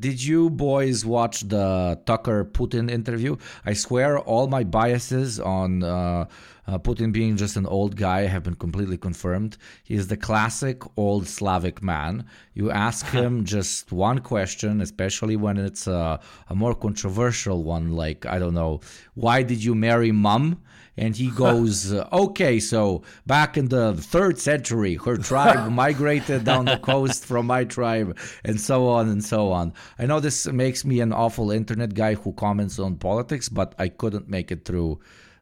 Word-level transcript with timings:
Did 0.00 0.22
you 0.22 0.48
boys 0.48 1.04
watch 1.04 1.40
the 1.40 1.98
Tucker 2.06 2.44
Putin 2.44 2.88
interview? 2.88 3.34
I 3.66 3.72
swear 3.72 4.16
all 4.16 4.46
my 4.46 4.62
biases 4.62 5.40
on 5.40 5.82
uh, 5.82 6.26
uh, 6.68 6.78
Putin 6.78 7.12
being 7.12 7.36
just 7.36 7.56
an 7.56 7.64
old 7.66 7.96
guy 7.96 8.26
have 8.26 8.42
been 8.42 8.54
completely 8.54 8.98
confirmed. 8.98 9.56
He 9.82 9.94
is 9.94 10.08
the 10.08 10.18
classic 10.18 10.82
old 10.98 11.26
Slavic 11.26 11.82
man. 11.82 12.26
You 12.52 12.70
ask 12.70 13.06
him 13.18 13.46
just 13.46 13.90
one 13.90 14.18
question, 14.18 14.82
especially 14.82 15.34
when 15.34 15.56
it's 15.56 15.86
a, 15.86 16.20
a 16.50 16.54
more 16.54 16.74
controversial 16.74 17.64
one, 17.64 17.92
like, 17.92 18.26
I 18.26 18.38
don't 18.38 18.52
know, 18.52 18.80
why 19.14 19.42
did 19.42 19.64
you 19.64 19.74
marry 19.74 20.12
mom? 20.12 20.62
and 20.98 21.14
he 21.16 21.30
goes, 21.44 21.92
uh, 21.92 22.08
"Okay, 22.12 22.58
so 22.58 23.02
back 23.24 23.56
in 23.56 23.68
the 23.68 23.94
third 23.94 24.38
century, 24.40 24.96
her 24.96 25.16
tribe 25.16 25.70
migrated 25.84 26.42
down 26.42 26.64
the 26.64 26.76
coast 26.76 27.24
from 27.24 27.46
my 27.46 27.62
tribe, 27.62 28.18
and 28.44 28.60
so 28.60 28.88
on 28.88 29.08
and 29.08 29.24
so 29.24 29.52
on." 29.52 29.72
I 29.96 30.06
know 30.06 30.18
this 30.18 30.46
makes 30.48 30.84
me 30.84 31.00
an 31.00 31.12
awful 31.12 31.52
internet 31.52 31.94
guy 31.94 32.14
who 32.14 32.32
comments 32.32 32.80
on 32.80 32.96
politics, 32.96 33.48
but 33.48 33.76
I 33.78 33.88
couldn't 33.88 34.28
make 34.28 34.50
it 34.50 34.64
through 34.64 34.98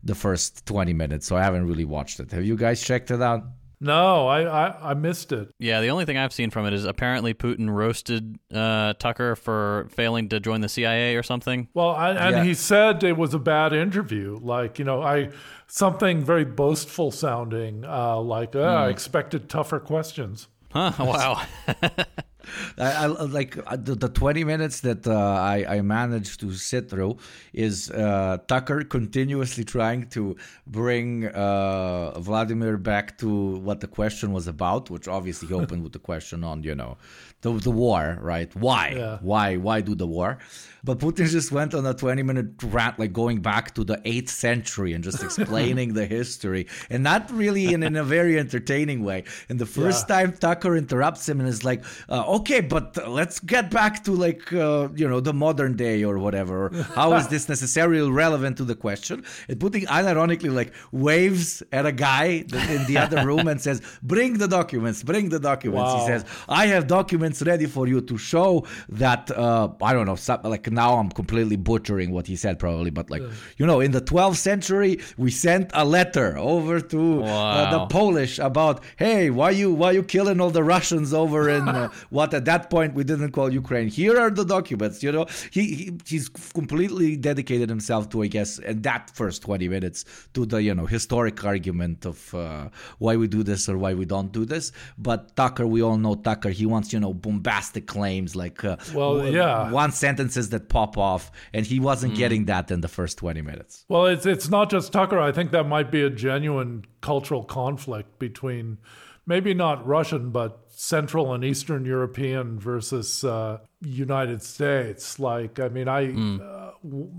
the 0.06 0.14
first 0.14 0.66
20 0.66 0.92
minutes, 0.92 1.26
so 1.26 1.36
I 1.36 1.42
haven't 1.42 1.66
really 1.66 1.84
watched 1.84 2.20
it. 2.20 2.30
Have 2.32 2.44
you 2.44 2.56
guys 2.56 2.82
checked 2.82 3.10
it 3.10 3.22
out? 3.22 3.44
No, 3.78 4.26
I, 4.26 4.68
I, 4.68 4.90
I 4.90 4.94
missed 4.94 5.32
it. 5.32 5.50
Yeah, 5.58 5.82
the 5.82 5.88
only 5.88 6.06
thing 6.06 6.16
I've 6.16 6.32
seen 6.32 6.50
from 6.50 6.64
it 6.64 6.72
is 6.72 6.86
apparently 6.86 7.34
Putin 7.34 7.68
roasted 7.68 8.38
uh, 8.54 8.94
Tucker 8.94 9.36
for 9.36 9.88
failing 9.90 10.30
to 10.30 10.40
join 10.40 10.62
the 10.62 10.68
CIA 10.68 11.16
or 11.16 11.22
something. 11.22 11.68
Well, 11.74 11.90
I, 11.90 12.12
and 12.12 12.36
yeah. 12.36 12.44
he 12.44 12.54
said 12.54 13.04
it 13.04 13.18
was 13.18 13.34
a 13.34 13.38
bad 13.38 13.74
interview. 13.74 14.38
Like 14.40 14.78
you 14.78 14.86
know, 14.86 15.02
I 15.02 15.30
something 15.66 16.24
very 16.24 16.46
boastful 16.46 17.10
sounding. 17.10 17.84
Uh, 17.84 18.18
like 18.18 18.56
oh, 18.56 18.60
mm. 18.60 18.66
I 18.66 18.88
expected 18.88 19.50
tougher 19.50 19.80
questions. 19.80 20.48
Huh? 20.72 20.92
Wow. 20.98 21.42
I, 22.78 23.04
I, 23.04 23.06
like 23.06 23.58
uh, 23.66 23.76
the, 23.76 23.94
the 23.94 24.08
20 24.08 24.44
minutes 24.44 24.80
that 24.80 25.06
uh, 25.06 25.12
I, 25.14 25.76
I 25.76 25.80
managed 25.82 26.40
to 26.40 26.52
sit 26.54 26.90
through 26.90 27.18
is 27.52 27.90
uh, 27.90 28.38
Tucker 28.46 28.84
continuously 28.84 29.64
trying 29.64 30.08
to 30.10 30.36
bring 30.66 31.26
uh, 31.26 32.18
Vladimir 32.18 32.76
back 32.76 33.18
to 33.18 33.56
what 33.58 33.80
the 33.80 33.88
question 33.88 34.32
was 34.32 34.46
about, 34.46 34.90
which 34.90 35.08
obviously 35.08 35.48
he 35.48 35.54
opened 35.62 35.82
with 35.82 35.92
the 35.92 35.98
question 35.98 36.44
on, 36.44 36.62
you 36.62 36.74
know, 36.74 36.96
the, 37.42 37.52
the 37.52 37.70
war, 37.70 38.18
right? 38.20 38.54
Why? 38.56 38.94
Yeah. 38.96 39.18
Why? 39.20 39.56
Why 39.56 39.80
do 39.80 39.94
the 39.94 40.06
war? 40.06 40.38
But 40.82 40.98
Putin 40.98 41.28
just 41.28 41.52
went 41.52 41.74
on 41.74 41.84
a 41.84 41.94
20 41.94 42.22
minute 42.22 42.46
rant, 42.62 42.98
like 42.98 43.12
going 43.12 43.40
back 43.40 43.74
to 43.74 43.84
the 43.84 43.96
8th 43.98 44.28
century 44.28 44.92
and 44.92 45.02
just 45.02 45.22
explaining 45.28 45.94
the 45.94 46.06
history, 46.06 46.66
and 46.90 47.02
not 47.02 47.30
really 47.30 47.72
in, 47.72 47.82
in 47.82 47.96
a 47.96 48.04
very 48.04 48.38
entertaining 48.38 49.04
way. 49.04 49.24
And 49.48 49.58
the 49.58 49.66
first 49.66 50.08
yeah. 50.08 50.16
time 50.16 50.32
Tucker 50.32 50.76
interrupts 50.76 51.28
him 51.28 51.40
and 51.40 51.48
is 51.48 51.64
like, 51.64 51.84
uh, 52.08 52.24
okay, 52.36 52.60
but 52.60 52.96
let's 53.08 53.40
get 53.40 53.70
back 53.70 54.04
to 54.04 54.12
like, 54.12 54.52
uh, 54.52 54.88
you 54.94 55.08
know, 55.08 55.20
the 55.20 55.32
modern 55.32 55.76
day 55.76 56.04
or 56.04 56.18
whatever. 56.18 56.70
How 56.94 57.14
is 57.14 57.28
this 57.28 57.48
necessarily 57.48 58.10
relevant 58.10 58.56
to 58.58 58.64
the 58.64 58.74
question? 58.74 59.24
And 59.48 59.58
Putin 59.58 59.84
unironically 59.86 60.52
like 60.52 60.72
waves 60.92 61.62
at 61.72 61.86
a 61.86 61.92
guy 61.92 62.44
in 62.74 62.86
the 62.86 62.98
other 62.98 63.24
room 63.26 63.48
and 63.48 63.60
says, 63.60 63.80
bring 64.02 64.38
the 64.38 64.48
documents, 64.48 65.02
bring 65.02 65.28
the 65.28 65.40
documents. 65.40 65.92
Wow. 65.92 66.00
He 66.00 66.06
says, 66.06 66.24
I 66.48 66.66
have 66.66 66.86
documents 66.86 67.42
ready 67.42 67.66
for 67.66 67.86
you 67.86 68.00
to 68.00 68.18
show 68.18 68.66
that, 68.88 69.30
uh, 69.30 69.68
I 69.82 69.92
don't 69.92 70.06
know, 70.06 70.16
something 70.16 70.50
like 70.50 70.70
now 70.70 70.96
I'm 70.98 71.10
completely 71.10 71.56
butchering 71.56 72.12
what 72.12 72.26
he 72.26 72.36
said 72.36 72.58
probably, 72.58 72.90
but 72.90 73.10
like 73.10 73.22
you 73.56 73.66
know, 73.66 73.80
in 73.80 73.90
the 73.92 74.00
12th 74.00 74.36
century, 74.36 75.00
we 75.16 75.30
sent 75.30 75.70
a 75.74 75.84
letter 75.84 76.36
over 76.38 76.80
to 76.80 77.20
wow. 77.20 77.26
uh, 77.26 77.70
the 77.78 77.86
Polish 77.86 78.38
about, 78.38 78.82
hey, 78.96 79.30
why 79.30 79.50
you 79.50 79.72
why 79.72 79.92
you 79.92 80.02
killing 80.02 80.40
all 80.40 80.50
the 80.50 80.62
Russians 80.62 81.12
over 81.12 81.48
in 81.48 81.68
uh, 81.68 81.90
what 82.26 82.34
at 82.34 82.44
that 82.44 82.70
point 82.70 82.94
we 82.94 83.04
didn't 83.04 83.32
call 83.32 83.52
Ukraine. 83.52 83.88
Here 83.88 84.18
are 84.18 84.30
the 84.30 84.44
documents. 84.44 85.02
You 85.02 85.12
know, 85.12 85.26
he, 85.50 85.62
he 85.74 85.92
he's 86.04 86.28
completely 86.28 87.16
dedicated 87.16 87.68
himself 87.68 88.08
to, 88.10 88.22
I 88.22 88.26
guess, 88.26 88.58
in 88.58 88.82
that 88.82 89.10
first 89.14 89.42
20 89.42 89.68
minutes 89.68 90.04
to 90.34 90.46
the 90.46 90.62
you 90.62 90.74
know 90.74 90.86
historic 90.86 91.44
argument 91.44 92.04
of 92.06 92.34
uh, 92.34 92.68
why 92.98 93.16
we 93.16 93.28
do 93.28 93.42
this 93.42 93.68
or 93.68 93.78
why 93.78 93.94
we 93.94 94.04
don't 94.04 94.32
do 94.32 94.44
this. 94.44 94.72
But 94.98 95.36
Tucker, 95.36 95.66
we 95.66 95.82
all 95.82 95.98
know 95.98 96.14
Tucker. 96.14 96.50
He 96.50 96.66
wants 96.66 96.92
you 96.92 97.00
know 97.00 97.14
bombastic 97.14 97.86
claims 97.86 98.34
like 98.34 98.64
uh, 98.64 98.76
well, 98.94 99.26
yeah, 99.26 99.70
one 99.70 99.92
sentences 99.92 100.50
that 100.50 100.68
pop 100.68 100.98
off, 100.98 101.30
and 101.52 101.64
he 101.64 101.78
wasn't 101.80 102.14
mm. 102.14 102.16
getting 102.16 102.46
that 102.46 102.70
in 102.70 102.80
the 102.80 102.88
first 102.88 103.18
20 103.18 103.42
minutes. 103.42 103.84
Well, 103.88 104.06
it's 104.06 104.26
it's 104.26 104.48
not 104.48 104.70
just 104.70 104.92
Tucker. 104.92 105.18
I 105.18 105.32
think 105.32 105.52
that 105.52 105.64
might 105.64 105.90
be 105.90 106.02
a 106.02 106.10
genuine 106.10 106.84
cultural 107.00 107.44
conflict 107.44 108.18
between 108.18 108.78
maybe 109.26 109.52
not 109.52 109.86
Russian, 109.86 110.30
but 110.30 110.65
Central 110.78 111.32
and 111.32 111.42
Eastern 111.42 111.86
European 111.86 112.58
versus 112.60 113.24
uh, 113.24 113.58
United 113.80 114.42
States. 114.42 115.18
Like, 115.18 115.58
I 115.58 115.70
mean, 115.70 115.88
I 115.88 116.08
mm. 116.08 116.38
uh, 116.38 116.72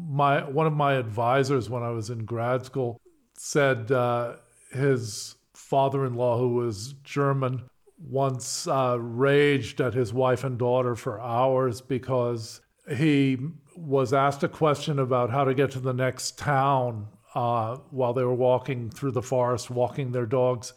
my 0.07 0.47
one 0.47 0.67
of 0.67 0.73
my 0.73 0.93
advisors 0.93 1.67
when 1.67 1.81
I 1.81 1.89
was 1.89 2.11
in 2.11 2.23
grad 2.23 2.65
school 2.65 3.01
said 3.35 3.91
uh, 3.91 4.35
his 4.71 5.35
father-in-law, 5.55 6.37
who 6.37 6.53
was 6.53 6.93
German, 7.03 7.63
once 7.97 8.67
uh, 8.67 8.95
raged 8.99 9.81
at 9.81 9.95
his 9.95 10.13
wife 10.13 10.43
and 10.43 10.59
daughter 10.59 10.95
for 10.95 11.19
hours 11.19 11.81
because 11.81 12.61
he 12.95 13.39
was 13.75 14.13
asked 14.13 14.43
a 14.43 14.47
question 14.47 14.99
about 14.99 15.31
how 15.31 15.43
to 15.43 15.55
get 15.55 15.71
to 15.71 15.79
the 15.79 15.93
next 15.93 16.37
town 16.37 17.07
uh, 17.33 17.77
while 17.89 18.13
they 18.13 18.23
were 18.23 18.35
walking 18.35 18.91
through 18.91 19.11
the 19.11 19.21
forest, 19.23 19.71
walking 19.71 20.11
their 20.11 20.27
dogs. 20.27 20.73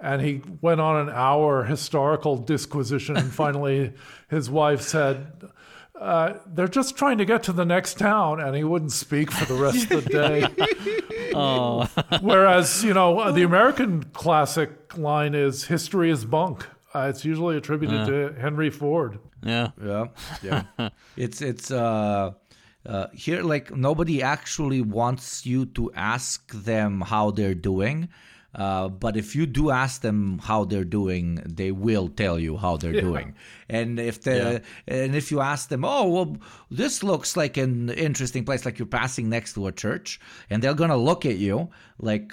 And 0.00 0.22
he 0.22 0.42
went 0.60 0.80
on 0.80 1.08
an 1.08 1.14
hour 1.14 1.64
historical 1.64 2.36
disquisition. 2.36 3.16
And 3.16 3.32
finally, 3.32 3.92
his 4.28 4.48
wife 4.48 4.80
said, 4.80 5.32
uh, 5.98 6.34
They're 6.46 6.68
just 6.68 6.96
trying 6.96 7.18
to 7.18 7.24
get 7.24 7.42
to 7.44 7.52
the 7.52 7.64
next 7.64 7.98
town. 7.98 8.40
And 8.40 8.54
he 8.54 8.64
wouldn't 8.64 8.92
speak 8.92 9.30
for 9.32 9.44
the 9.52 9.60
rest 9.60 9.90
of 9.90 10.04
the 10.04 10.10
day. 10.10 11.32
oh. 11.34 11.88
Whereas, 12.20 12.84
you 12.84 12.94
know, 12.94 13.32
the 13.32 13.42
American 13.42 14.04
classic 14.04 14.96
line 14.96 15.34
is 15.34 15.64
history 15.64 16.10
is 16.10 16.24
bunk. 16.24 16.66
Uh, 16.94 17.08
it's 17.10 17.24
usually 17.24 17.56
attributed 17.56 18.00
uh. 18.00 18.06
to 18.06 18.34
Henry 18.40 18.70
Ford. 18.70 19.18
Yeah, 19.42 19.70
yeah, 19.82 20.06
yeah. 20.42 20.62
it's 21.16 21.42
it's 21.42 21.70
uh, 21.70 22.32
uh, 22.86 23.06
here 23.12 23.42
like 23.42 23.74
nobody 23.74 24.22
actually 24.22 24.80
wants 24.80 25.46
you 25.46 25.66
to 25.66 25.92
ask 25.94 26.50
them 26.52 27.02
how 27.02 27.30
they're 27.30 27.54
doing. 27.54 28.08
Uh, 28.54 28.88
but 28.88 29.16
if 29.16 29.36
you 29.36 29.44
do 29.46 29.70
ask 29.70 30.00
them 30.00 30.38
how 30.38 30.64
they're 30.64 30.84
doing, 30.84 31.36
they 31.44 31.70
will 31.70 32.08
tell 32.08 32.38
you 32.38 32.56
how 32.56 32.76
they're 32.76 32.94
yeah. 32.94 33.00
doing. 33.02 33.34
And 33.68 34.00
if 34.00 34.22
the 34.22 34.62
yeah. 34.86 34.94
and 34.94 35.14
if 35.14 35.30
you 35.30 35.40
ask 35.40 35.68
them, 35.68 35.84
oh 35.84 36.08
well, 36.08 36.36
this 36.70 37.02
looks 37.02 37.36
like 37.36 37.56
an 37.58 37.90
interesting 37.90 38.44
place, 38.44 38.64
like 38.64 38.78
you're 38.78 38.86
passing 38.86 39.28
next 39.28 39.52
to 39.54 39.66
a 39.66 39.72
church, 39.72 40.18
and 40.48 40.62
they're 40.62 40.74
gonna 40.74 40.96
look 40.96 41.26
at 41.26 41.36
you 41.36 41.68
like 42.00 42.32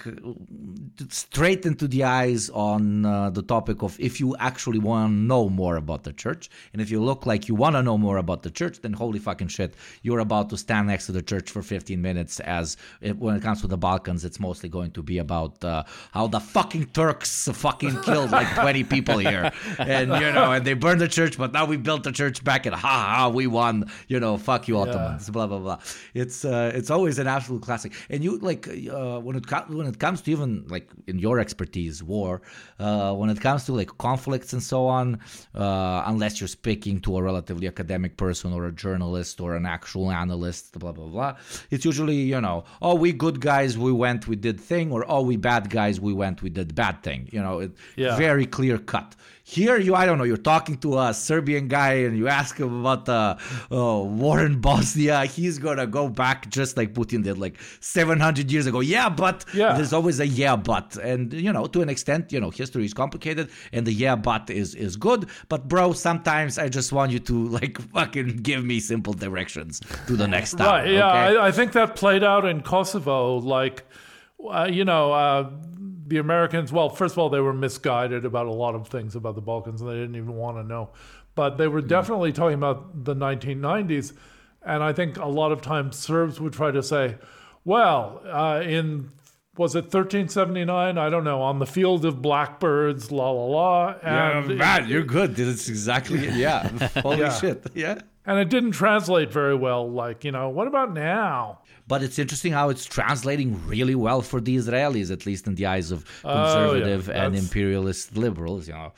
straight 1.09 1.65
into 1.65 1.87
the 1.87 2.03
eyes 2.03 2.49
on 2.49 3.05
uh, 3.05 3.29
the 3.29 3.41
topic 3.41 3.83
of 3.83 3.99
if 3.99 4.19
you 4.19 4.35
actually 4.39 4.79
want 4.79 5.09
to 5.09 5.13
know 5.13 5.49
more 5.49 5.75
about 5.77 6.03
the 6.03 6.13
church, 6.13 6.49
and 6.73 6.81
if 6.81 6.89
you 6.89 7.01
look 7.01 7.25
like 7.25 7.47
you 7.47 7.55
want 7.55 7.75
to 7.75 7.83
know 7.83 7.97
more 7.97 8.17
about 8.17 8.43
the 8.43 8.51
church, 8.51 8.81
then 8.81 8.93
holy 8.93 9.19
fucking 9.19 9.47
shit, 9.47 9.75
you're 10.01 10.19
about 10.19 10.49
to 10.49 10.57
stand 10.57 10.87
next 10.87 11.05
to 11.05 11.11
the 11.11 11.21
church 11.21 11.49
for 11.51 11.61
15 11.61 12.01
minutes. 12.01 12.39
As 12.39 12.77
it, 13.01 13.17
when 13.17 13.35
it 13.35 13.43
comes 13.43 13.61
to 13.61 13.67
the 13.67 13.77
Balkans, 13.77 14.25
it's 14.25 14.39
mostly 14.39 14.69
going 14.69 14.91
to 14.91 15.03
be 15.03 15.19
about 15.19 15.63
uh, 15.63 15.83
how 16.11 16.27
the 16.27 16.39
fucking 16.39 16.87
Turks 16.87 17.49
fucking 17.53 18.01
killed 18.01 18.31
like 18.31 18.53
20 18.55 18.83
people 18.83 19.17
here, 19.17 19.51
and 19.79 20.09
you 20.09 20.31
know, 20.31 20.51
and 20.51 20.65
they 20.65 20.73
burned 20.73 21.01
the 21.01 21.07
church 21.07 21.35
but 21.37 21.53
now 21.53 21.65
we 21.65 21.77
built 21.77 22.03
the 22.03 22.11
church 22.11 22.43
back 22.43 22.65
and 22.65 22.75
ha 22.75 23.15
ha, 23.17 23.29
we 23.29 23.47
won. 23.47 23.89
You 24.07 24.19
know, 24.19 24.37
fuck 24.37 24.67
you, 24.67 24.77
Ottomans. 24.77 25.27
Yeah. 25.27 25.31
Blah 25.31 25.47
blah 25.47 25.59
blah. 25.59 25.79
It's 26.13 26.45
uh, 26.45 26.71
it's 26.73 26.89
always 26.89 27.19
an 27.19 27.27
absolute 27.27 27.61
classic. 27.61 27.93
And 28.09 28.23
you 28.23 28.37
like 28.37 28.67
uh, 28.67 29.19
when 29.19 29.35
it 29.35 29.47
co- 29.47 29.54
when 29.63 29.87
it 29.87 29.99
comes 29.99 30.21
to 30.21 30.31
even 30.31 30.65
like 30.67 30.89
in 31.07 31.19
your 31.19 31.39
expertise, 31.39 32.03
war. 32.03 32.41
Uh, 32.79 33.13
when 33.13 33.29
it 33.29 33.39
comes 33.41 33.65
to 33.65 33.73
like 33.73 33.97
conflicts 33.97 34.53
and 34.53 34.61
so 34.61 34.87
on, 34.87 35.19
uh, 35.53 36.03
unless 36.05 36.39
you're 36.39 36.47
speaking 36.47 36.99
to 37.01 37.17
a 37.17 37.23
relatively 37.23 37.67
academic 37.67 38.17
person 38.17 38.53
or 38.53 38.65
a 38.65 38.71
journalist 38.71 39.39
or 39.39 39.55
an 39.55 39.65
actual 39.65 40.11
analyst, 40.11 40.77
blah 40.79 40.91
blah 40.91 41.07
blah. 41.07 41.35
It's 41.71 41.85
usually 41.85 42.17
you 42.17 42.41
know, 42.41 42.63
oh 42.81 42.95
we 42.95 43.11
good 43.13 43.39
guys, 43.39 43.77
we 43.77 43.91
went, 43.91 44.27
we 44.27 44.35
did 44.35 44.59
thing, 44.59 44.91
or 44.91 45.05
oh 45.07 45.21
we 45.21 45.37
bad 45.37 45.69
guys, 45.69 45.99
we 45.99 46.13
went, 46.13 46.41
we 46.41 46.49
did 46.49 46.75
bad 46.75 47.03
thing. 47.03 47.29
You 47.31 47.41
know, 47.41 47.59
it, 47.59 47.71
yeah. 47.95 48.15
very 48.17 48.45
clear 48.45 48.77
cut. 48.77 49.15
Here, 49.47 49.77
you, 49.77 49.93
I 49.93 50.07
don't 50.07 50.17
know, 50.17 50.23
you're 50.23 50.37
talking 50.37 50.75
to 50.79 50.97
a 50.99 51.13
Serbian 51.13 51.67
guy 51.67 51.93
and 52.05 52.17
you 52.17 52.27
ask 52.27 52.57
him 52.57 52.79
about 52.79 53.05
the 53.05 53.37
uh, 53.71 54.01
war 54.01 54.43
in 54.43 54.59
Bosnia. 54.59 55.23
He's 55.25 55.59
going 55.59 55.77
to 55.77 55.85
go 55.85 56.09
back 56.09 56.49
just 56.49 56.77
like 56.77 56.95
Putin 56.95 57.23
did 57.23 57.37
like 57.37 57.59
700 57.79 58.51
years 58.51 58.65
ago. 58.65 58.79
Yeah, 58.79 59.07
but 59.07 59.45
yeah. 59.53 59.73
there's 59.73 59.93
always 59.93 60.19
a 60.19 60.25
yeah, 60.25 60.55
but. 60.55 60.95
And, 60.97 61.31
you 61.31 61.53
know, 61.53 61.67
to 61.67 61.83
an 61.83 61.89
extent, 61.89 62.33
you 62.33 62.39
know, 62.39 62.49
history 62.49 62.85
is 62.85 62.95
complicated 62.95 63.51
and 63.71 63.85
the 63.85 63.93
yeah, 63.93 64.15
but 64.15 64.49
is, 64.49 64.73
is 64.73 64.95
good. 64.97 65.29
But, 65.47 65.67
bro, 65.67 65.93
sometimes 65.93 66.57
I 66.57 66.67
just 66.67 66.91
want 66.91 67.11
you 67.11 67.19
to 67.19 67.47
like 67.49 67.79
fucking 67.93 68.37
give 68.37 68.65
me 68.65 68.79
simple 68.79 69.13
directions 69.13 69.79
to 70.07 70.15
the 70.15 70.27
next 70.27 70.53
stop. 70.53 70.71
Right. 70.71 70.89
Yeah. 70.89 71.07
Okay? 71.07 71.37
I, 71.37 71.47
I, 71.49 71.51
think 71.51 71.73
that 71.73 71.95
played 71.95 72.23
out 72.23 72.45
in 72.45 72.63
Kosovo. 72.63 73.37
Like, 73.37 73.83
uh, 74.43 74.67
you 74.71 74.85
know, 74.85 75.13
uh, 75.13 75.51
the 76.05 76.17
Americans, 76.17 76.71
well, 76.71 76.89
first 76.89 77.13
of 77.15 77.19
all, 77.19 77.29
they 77.29 77.39
were 77.39 77.53
misguided 77.53 78.25
about 78.25 78.45
a 78.45 78.51
lot 78.53 78.75
of 78.75 78.87
things 78.87 79.15
about 79.15 79.35
the 79.35 79.41
Balkans 79.41 79.81
and 79.81 79.89
they 79.89 79.95
didn't 79.95 80.15
even 80.15 80.35
want 80.35 80.57
to 80.57 80.63
know. 80.63 80.89
but 81.35 81.57
they 81.57 81.67
were 81.67 81.81
definitely 81.81 82.31
talking 82.31 82.53
about 82.55 83.03
the 83.03 83.15
1990s. 83.15 84.13
And 84.63 84.81
I 84.83 84.93
think 84.93 85.17
a 85.17 85.25
lot 85.27 85.51
of 85.51 85.61
times 85.61 85.97
Serbs 85.97 86.39
would 86.39 86.53
try 86.53 86.71
to 86.71 86.81
say, 86.81 87.15
well, 87.65 88.21
uh, 88.25 88.61
in 88.63 89.11
was 89.57 89.73
it 89.75 89.85
1379? 89.85 90.97
I 90.97 91.09
don't 91.09 91.23
know. 91.23 91.41
On 91.41 91.59
the 91.59 91.65
field 91.65 92.03
of 92.05 92.21
blackbirds, 92.21 93.11
la 93.11 93.29
la 93.31 93.45
la. 93.45 93.95
And 94.03 94.49
yeah, 94.51 94.55
man, 94.55 94.87
you're 94.89 95.03
good. 95.03 95.35
That's 95.35 95.69
exactly 95.69 96.19
it. 96.27 96.33
Yeah. 96.35 96.67
Holy 97.01 97.19
Yeah. 97.19 97.31
shit. 97.39 97.65
Yeah. 97.73 97.99
And 98.25 98.39
it 98.39 98.49
didn't 98.49 98.71
translate 98.71 99.31
very 99.31 99.55
well. 99.55 99.89
Like, 99.89 100.23
you 100.23 100.31
know, 100.31 100.49
what 100.49 100.67
about 100.67 100.93
now? 100.93 101.59
But 101.87 102.01
it's 102.01 102.17
interesting 102.17 102.51
how 102.51 102.69
it's 102.69 102.85
translating 102.85 103.61
really 103.67 103.93
well 103.95 104.21
for 104.21 104.41
the 104.41 104.55
Israelis, 104.55 105.11
at 105.11 105.25
least 105.27 105.45
in 105.47 105.53
the 105.55 105.67
eyes 105.67 105.91
of 105.91 106.03
Oh, 106.23 106.29
yeah. 106.29 106.43
conservative 106.43 107.09
and 107.09 107.35
imperialist 107.35 108.17
liberals. 108.17 108.67
You 108.67 108.73
know, 108.73 108.91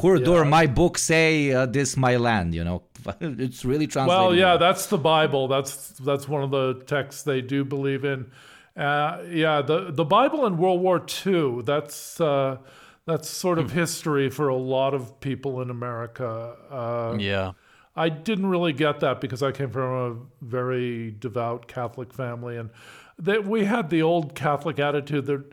Hurdur, 0.00 0.48
my 0.48 0.66
book 0.66 0.98
say 0.98 1.52
uh, 1.52 1.66
this 1.66 1.96
my 1.96 2.16
land. 2.16 2.54
You 2.54 2.64
know, 2.64 2.82
it's 3.20 3.64
really 3.64 3.86
translating. 3.86 4.22
Well, 4.24 4.34
yeah, 4.34 4.56
that's 4.56 4.86
the 4.86 4.98
Bible. 4.98 5.48
That's 5.48 5.90
that's 5.98 6.28
one 6.28 6.42
of 6.44 6.50
the 6.50 6.82
texts 6.86 7.22
they 7.24 7.40
do 7.40 7.64
believe 7.64 8.04
in. 8.04 8.30
Uh, 8.76 9.22
yeah, 9.28 9.60
the 9.60 9.90
the 9.90 10.04
Bible 10.04 10.46
in 10.46 10.56
World 10.58 10.80
War 10.80 11.04
II. 11.26 11.62
That's 11.62 12.20
uh, 12.20 12.58
that's 13.04 13.28
sort 13.28 13.58
of 13.58 13.72
history 13.72 14.30
for 14.30 14.48
a 14.48 14.56
lot 14.56 14.94
of 14.94 15.20
people 15.20 15.60
in 15.60 15.70
America. 15.70 16.54
Uh, 16.70 17.16
Yeah. 17.18 17.52
I 17.94 18.08
didn't 18.08 18.46
really 18.46 18.72
get 18.72 19.00
that 19.00 19.20
because 19.20 19.42
I 19.42 19.52
came 19.52 19.70
from 19.70 19.82
a 19.92 20.44
very 20.44 21.10
devout 21.10 21.68
Catholic 21.68 22.12
family, 22.12 22.56
and 22.56 22.70
that 23.18 23.44
we 23.46 23.64
had 23.64 23.90
the 23.90 24.02
old 24.02 24.34
Catholic 24.34 24.78
attitude 24.78 25.26
that 25.26 25.44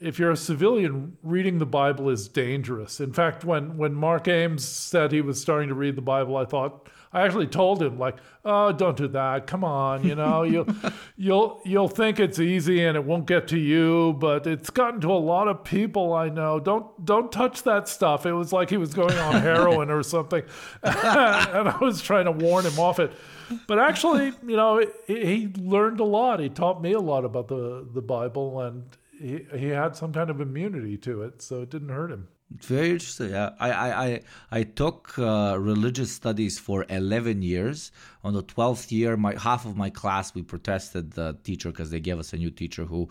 if 0.00 0.18
you're 0.18 0.32
a 0.32 0.36
civilian, 0.36 1.16
reading 1.22 1.58
the 1.58 1.66
Bible 1.66 2.08
is 2.08 2.26
dangerous. 2.26 3.00
In 3.00 3.12
fact, 3.12 3.44
when 3.44 3.76
when 3.76 3.94
Mark 3.94 4.26
Ames 4.28 4.66
said 4.66 5.12
he 5.12 5.20
was 5.20 5.40
starting 5.40 5.68
to 5.68 5.74
read 5.74 5.94
the 5.94 6.02
Bible, 6.02 6.36
I 6.36 6.44
thought 6.44 6.88
I 7.12 7.22
actually 7.22 7.48
told 7.48 7.82
him 7.82 7.98
like, 7.98 8.16
"Oh, 8.44 8.72
don't 8.72 8.96
do 8.96 9.08
that. 9.08 9.46
Come 9.46 9.64
on, 9.64 10.04
you 10.06 10.14
know, 10.14 10.42
you'll 10.44 10.68
you'll 11.16 11.60
you'll 11.64 11.88
think 11.88 12.20
it's 12.20 12.38
easy 12.38 12.84
and 12.84 12.96
it 12.96 13.04
won't 13.04 13.26
get 13.26 13.48
to 13.48 13.58
you, 13.58 14.14
but 14.18 14.46
it's 14.46 14.70
gotten 14.70 15.00
to 15.00 15.12
a 15.12 15.14
lot 15.14 15.48
of 15.48 15.64
people 15.64 16.12
I 16.12 16.28
know. 16.28 16.60
Don't 16.60 17.04
don't 17.04 17.32
touch 17.32 17.64
that 17.64 17.88
stuff." 17.88 18.26
It 18.26 18.32
was 18.32 18.52
like 18.52 18.70
he 18.70 18.76
was 18.76 18.94
going 18.94 19.16
on 19.18 19.40
heroin 19.40 19.90
or 19.90 20.02
something, 20.02 20.42
and 20.82 21.68
I 21.68 21.78
was 21.80 22.00
trying 22.00 22.26
to 22.26 22.32
warn 22.32 22.64
him 22.64 22.78
off 22.78 23.00
it. 23.00 23.12
But 23.66 23.80
actually, 23.80 24.32
you 24.46 24.56
know, 24.56 24.84
he, 25.06 25.24
he 25.24 25.52
learned 25.58 26.00
a 26.00 26.04
lot. 26.04 26.38
He 26.38 26.48
taught 26.48 26.80
me 26.80 26.92
a 26.92 27.00
lot 27.00 27.24
about 27.24 27.48
the 27.48 27.86
the 27.92 28.02
Bible 28.02 28.60
and 28.60 28.84
he, 29.20 29.46
he 29.54 29.68
had 29.68 29.94
some 29.96 30.12
kind 30.12 30.30
of 30.30 30.40
immunity 30.40 30.96
to 30.98 31.22
it, 31.22 31.42
so 31.42 31.62
it 31.62 31.70
didn't 31.70 31.90
hurt 31.90 32.10
him. 32.10 32.28
Very 32.58 32.90
interesting. 32.90 33.30
Yeah, 33.30 33.50
I 33.60 33.70
I 33.70 34.04
I, 34.06 34.20
I 34.50 34.62
took 34.64 35.16
uh, 35.18 35.56
religious 35.58 36.10
studies 36.10 36.58
for 36.58 36.84
eleven 36.88 37.42
years. 37.42 37.92
On 38.24 38.34
the 38.34 38.42
twelfth 38.42 38.90
year, 38.90 39.16
my 39.16 39.38
half 39.38 39.64
of 39.66 39.76
my 39.76 39.88
class 39.88 40.34
we 40.34 40.42
protested 40.42 41.12
the 41.12 41.36
teacher 41.44 41.70
because 41.70 41.90
they 41.90 42.00
gave 42.00 42.18
us 42.18 42.32
a 42.32 42.36
new 42.36 42.50
teacher 42.50 42.84
who 42.84 43.08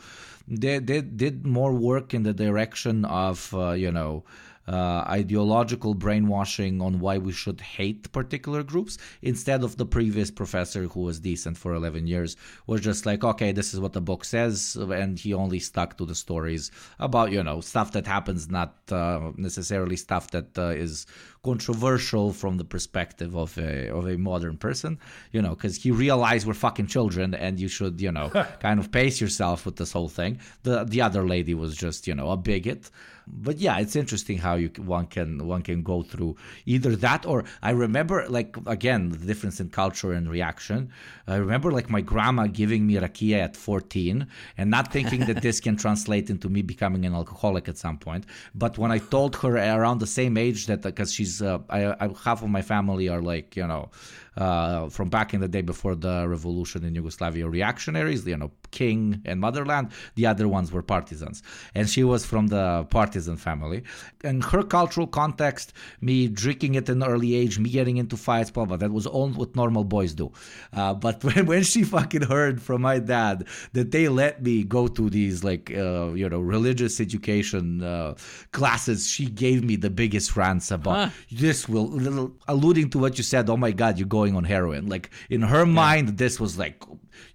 they, 0.47 0.79
they 0.79 1.01
did 1.01 1.45
more 1.47 1.71
work 1.73 2.13
in 2.13 2.23
the 2.23 2.33
direction 2.33 3.05
of 3.05 3.53
uh, 3.53 3.71
you 3.71 3.91
know. 3.91 4.23
Uh, 4.69 5.03
ideological 5.09 5.95
brainwashing 5.95 6.79
on 6.79 6.99
why 6.99 7.17
we 7.17 7.31
should 7.31 7.59
hate 7.59 8.11
particular 8.11 8.61
groups 8.61 8.99
instead 9.23 9.63
of 9.63 9.77
the 9.77 9.85
previous 9.85 10.29
professor 10.29 10.83
who 10.83 10.99
was 10.99 11.19
decent 11.19 11.57
for 11.57 11.73
11 11.73 12.05
years 12.05 12.37
was 12.67 12.79
just 12.79 13.03
like 13.03 13.23
okay 13.23 13.51
this 13.51 13.73
is 13.73 13.79
what 13.79 13.93
the 13.93 14.01
book 14.01 14.23
says 14.23 14.77
and 14.91 15.17
he 15.17 15.33
only 15.33 15.59
stuck 15.59 15.97
to 15.97 16.05
the 16.05 16.13
stories 16.13 16.69
about 16.99 17.31
you 17.31 17.41
know 17.41 17.61
stuff 17.61 17.91
that 17.93 18.05
happens 18.05 18.47
not 18.51 18.75
uh, 18.91 19.31
necessarily 19.37 19.95
stuff 19.95 20.29
that 20.29 20.55
uh, 20.55 20.67
is 20.67 21.07
controversial 21.43 22.31
from 22.31 22.57
the 22.57 22.63
perspective 22.63 23.35
of 23.35 23.57
a 23.57 23.89
of 23.89 24.07
a 24.07 24.17
modern 24.19 24.55
person 24.55 24.99
you 25.31 25.41
know 25.41 25.55
because 25.55 25.81
he 25.81 25.89
realized 25.89 26.45
we're 26.45 26.53
fucking 26.53 26.85
children 26.85 27.33
and 27.33 27.59
you 27.59 27.67
should 27.67 27.99
you 27.99 28.11
know 28.11 28.29
kind 28.59 28.79
of 28.79 28.91
pace 28.91 29.19
yourself 29.19 29.65
with 29.65 29.77
this 29.77 29.91
whole 29.91 30.09
thing. 30.09 30.39
The 30.63 30.83
the 30.83 31.01
other 31.01 31.27
lady 31.27 31.53
was 31.53 31.75
just 31.75 32.07
you 32.07 32.15
know 32.15 32.29
a 32.31 32.37
bigot 32.37 32.91
but 33.31 33.57
yeah, 33.57 33.77
it's 33.79 33.95
interesting 33.95 34.37
how 34.37 34.55
you 34.55 34.69
one 34.77 35.05
can 35.05 35.45
one 35.47 35.61
can 35.61 35.83
go 35.83 36.03
through 36.03 36.35
either 36.65 36.95
that 36.95 37.25
or 37.25 37.43
I 37.61 37.71
remember 37.71 38.27
like 38.27 38.57
again 38.65 39.09
the 39.09 39.17
difference 39.17 39.59
in 39.59 39.69
culture 39.69 40.11
and 40.13 40.29
reaction. 40.29 40.91
I 41.27 41.35
remember 41.35 41.71
like 41.71 41.89
my 41.89 42.01
grandma 42.01 42.47
giving 42.47 42.87
me 42.87 42.95
rakia 42.95 43.39
at 43.39 43.55
14 43.55 44.27
and 44.57 44.69
not 44.69 44.91
thinking 44.91 45.21
that 45.25 45.41
this 45.41 45.59
can 45.59 45.77
translate 45.77 46.29
into 46.29 46.49
me 46.49 46.61
becoming 46.61 47.05
an 47.05 47.13
alcoholic 47.13 47.67
at 47.69 47.77
some 47.77 47.97
point. 47.97 48.25
But 48.55 48.77
when 48.77 48.91
I 48.91 48.97
told 48.97 49.35
her 49.37 49.55
around 49.57 49.99
the 49.99 50.07
same 50.07 50.37
age 50.37 50.65
that 50.67 50.81
because 50.81 51.13
she's 51.13 51.41
uh, 51.41 51.59
I, 51.69 51.93
I, 52.05 52.09
half 52.23 52.41
of 52.41 52.49
my 52.49 52.61
family 52.61 53.09
are 53.09 53.21
like 53.21 53.55
you 53.55 53.67
know 53.67 53.89
uh, 54.37 54.89
from 54.89 55.09
back 55.09 55.33
in 55.33 55.41
the 55.41 55.47
day 55.47 55.61
before 55.61 55.95
the 55.95 56.27
revolution 56.27 56.83
in 56.83 56.95
Yugoslavia 56.95 57.47
reactionaries, 57.47 58.25
you 58.25 58.37
know, 58.37 58.51
king 58.71 59.21
and 59.25 59.39
motherland. 59.39 59.91
The 60.15 60.25
other 60.25 60.47
ones 60.47 60.71
were 60.71 60.81
partisans. 60.81 61.43
And 61.75 61.89
she 61.89 62.03
was 62.03 62.25
from 62.25 62.47
the 62.47 62.85
partisan 62.89 63.37
family. 63.37 63.83
And 64.23 64.43
her 64.45 64.63
cultural 64.63 65.07
context, 65.07 65.73
me 66.01 66.27
drinking 66.27 66.77
at 66.77 66.89
an 66.89 67.03
early 67.03 67.35
age, 67.35 67.59
me 67.59 67.69
getting 67.69 67.97
into 67.97 68.17
fights, 68.17 68.51
blah, 68.51 68.65
blah, 68.65 68.77
that 68.77 68.91
was 68.91 69.05
all 69.05 69.29
what 69.29 69.55
normal 69.55 69.83
boys 69.83 70.13
do. 70.13 70.31
Uh, 70.73 70.93
but 70.93 71.23
when, 71.23 71.45
when 71.45 71.63
she 71.63 71.83
fucking 71.83 72.23
heard 72.23 72.61
from 72.61 72.81
my 72.81 72.99
dad 72.99 73.47
that 73.73 73.91
they 73.91 74.07
let 74.09 74.43
me 74.43 74.63
go 74.63 74.87
to 74.87 75.09
these, 75.09 75.43
like, 75.43 75.71
uh, 75.75 76.11
you 76.13 76.27
know, 76.29 76.39
religious 76.39 76.99
education 76.99 77.83
uh, 77.83 78.15
classes, 78.51 79.09
she 79.09 79.25
gave 79.25 79.63
me 79.63 79.75
the 79.75 79.89
biggest 79.89 80.35
rants 80.35 80.71
about 80.71 81.11
this 81.31 81.67
will, 81.67 81.87
little, 81.87 82.31
alluding 82.47 82.89
to 82.89 82.99
what 82.99 83.17
you 83.17 83.23
said, 83.23 83.49
oh 83.49 83.57
my 83.57 83.71
God, 83.71 83.97
you're 83.97 84.07
going 84.19 84.35
on 84.35 84.43
heroin. 84.43 84.87
Like, 84.87 85.09
in 85.29 85.41
her 85.41 85.65
mind, 85.65 86.17
this 86.17 86.39
was 86.39 86.57
like, 86.57 86.83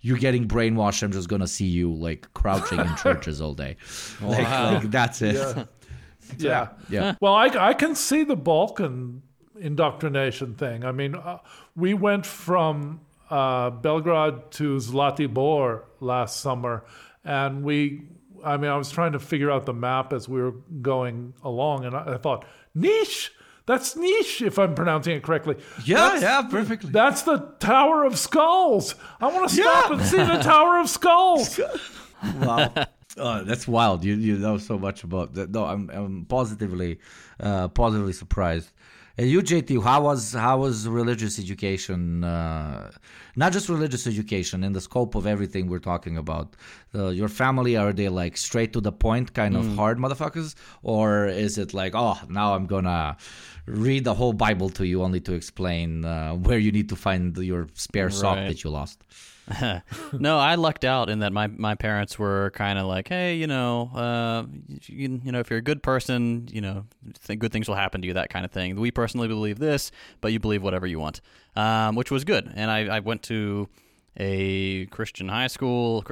you're 0.03 0.19
getting 0.19 0.47
brainwashed. 0.47 1.03
I'm 1.03 1.13
just 1.13 1.29
gonna 1.29 1.47
see 1.47 1.67
you 1.67 1.93
like 1.93 2.33
crouching 2.35 2.79
in 2.79 2.97
churches 3.03 3.41
all 3.41 3.55
day. 3.55 3.77
Like, 4.21 4.49
like, 4.49 4.91
that's 4.91 5.23
it. 5.23 5.69
Yeah. 6.39 6.69
Yeah. 6.89 7.17
Well, 7.21 7.35
I, 7.35 7.49
I 7.49 7.75
can 7.75 7.95
see 7.95 8.25
the 8.25 8.35
Balkan 8.35 9.23
indoctrination 9.61 10.55
thing. 10.55 10.83
I 10.83 10.91
mean, 10.91 11.15
uh, 11.15 11.39
we 11.77 11.93
went 11.93 12.25
from 12.25 13.03
uh, 13.29 13.69
Belgrade 13.69 14.51
to 14.53 14.77
Zlatibor 14.77 15.83
last 16.01 16.41
summer, 16.41 16.83
and 17.25 17.63
we, 17.63 18.09
I 18.43 18.57
mean, 18.57 18.71
I 18.71 18.77
was 18.79 18.91
trying 18.91 19.13
to 19.13 19.21
figure 19.21 19.51
out 19.51 19.67
the 19.67 19.75
map 19.75 20.15
as 20.15 20.27
we 20.27 20.41
were 20.41 20.55
going 20.81 21.35
along, 21.43 21.85
and 21.85 21.95
I, 21.95 22.15
I 22.15 22.17
thought, 22.17 22.47
Niš. 22.75 23.29
That's 23.67 23.95
Niš, 23.95 24.47
if 24.47 24.59
I'm 24.59 24.75
pronouncing 24.75 25.17
it 25.17 25.23
correctly. 25.23 25.57
Yeah, 25.85 25.97
That's- 25.97 26.23
yeah, 26.23 26.43
perfectly. 26.43 26.91
That's 26.91 27.23
the 27.23 27.39
Tower 27.61 28.05
of 28.05 28.19
Skulls. 28.19 28.95
I 29.21 29.29
want 29.29 29.49
to 29.49 29.55
stop 29.55 29.91
Yeah. 29.91 29.97
and 29.97 30.07
see 30.07 30.19
the 30.19 30.39
Tower 30.43 30.79
of 30.79 30.89
Skulls. 30.91 31.59
wow. 32.41 32.73
Oh, 33.17 33.45
that's 33.45 33.69
wild. 33.69 34.05
You 34.05 34.15
you 34.17 34.37
know 34.39 34.59
so 34.59 34.77
much 34.79 35.05
about 35.05 35.35
that. 35.35 35.51
No, 35.51 35.65
I'm 35.65 35.89
I'm 35.91 36.25
positively 36.27 36.99
uh, 37.41 37.69
positively 37.69 38.13
surprised. 38.13 38.71
And 39.17 39.31
you, 39.31 39.43
JT, 39.43 39.81
how 39.85 40.03
was 40.03 40.33
how 40.33 40.59
was 40.59 40.89
religious 40.89 41.39
education? 41.39 42.25
Uh, 42.25 42.91
not 43.37 43.53
just 43.53 43.69
religious 43.69 44.07
education, 44.09 44.65
in 44.65 44.73
the 44.73 44.81
scope 44.81 45.15
of 45.15 45.25
everything 45.25 45.69
we're 45.69 45.79
talking 45.79 46.17
about. 46.17 46.57
Uh, 46.95 47.09
your 47.09 47.29
family 47.29 47.77
are 47.77 47.93
they 47.93 48.09
like 48.09 48.37
straight 48.37 48.73
to 48.73 48.81
the 48.81 48.91
point, 48.91 49.33
kind 49.33 49.57
of 49.57 49.65
hard 49.77 49.99
motherfuckers, 49.99 50.55
or 50.83 51.27
is 51.27 51.59
it 51.59 51.73
like, 51.75 51.93
oh, 51.95 52.19
now 52.29 52.55
I'm 52.55 52.67
gonna 52.67 53.17
read 53.67 54.03
the 54.05 54.15
whole 54.15 54.33
Bible 54.33 54.69
to 54.71 54.85
you 54.87 55.03
only 55.03 55.21
to 55.21 55.33
explain 55.33 56.05
uh, 56.05 56.33
where 56.35 56.59
you 56.59 56.73
need 56.73 56.89
to 56.89 56.97
find 56.97 57.37
your 57.39 57.69
spare 57.75 58.11
sock 58.11 58.37
Right. 58.37 58.49
that 58.49 58.65
you 58.65 58.71
lost? 58.71 58.99
no, 60.13 60.39
I 60.39 60.55
lucked 60.55 60.85
out 60.85 61.11
in 61.11 61.19
that 61.19 61.33
my, 61.33 61.47
my 61.49 61.75
parents 61.75 62.19
were 62.19 62.51
kind 62.55 62.79
of 62.79 62.87
like, 62.87 63.09
hey, 63.09 63.37
you 63.37 63.47
know, 63.47 63.91
uh, 63.95 64.45
you, 64.87 65.21
you 65.23 65.33
know, 65.33 65.41
if 65.41 65.51
you're 65.51 65.59
a 65.59 65.63
good 65.63 65.83
person, 65.83 66.49
you 66.51 66.61
know, 66.61 66.87
th- 67.27 67.39
good 67.39 67.53
things 67.53 67.69
will 67.69 67.75
happen 67.75 68.01
to 68.01 68.07
you, 68.07 68.15
that 68.15 68.31
kind 68.31 68.45
of 68.45 68.51
thing. 68.51 68.77
We 68.77 68.91
personally 68.91 69.29
believe 69.29 69.59
this, 69.59 69.91
but 70.21 70.33
you 70.33 70.41
believe 70.41 70.63
whatever 70.63 70.87
you 70.87 70.99
want, 70.99 71.21
um, 71.57 71.95
which 71.95 72.11
was 72.11 72.25
good. 72.25 72.51
And 72.55 72.71
I, 72.71 72.97
I 72.97 73.01
went 73.01 73.23
to 73.25 73.69
a 74.17 74.87
Christian 74.87 75.29
high 75.29 75.49
school, 75.49 76.05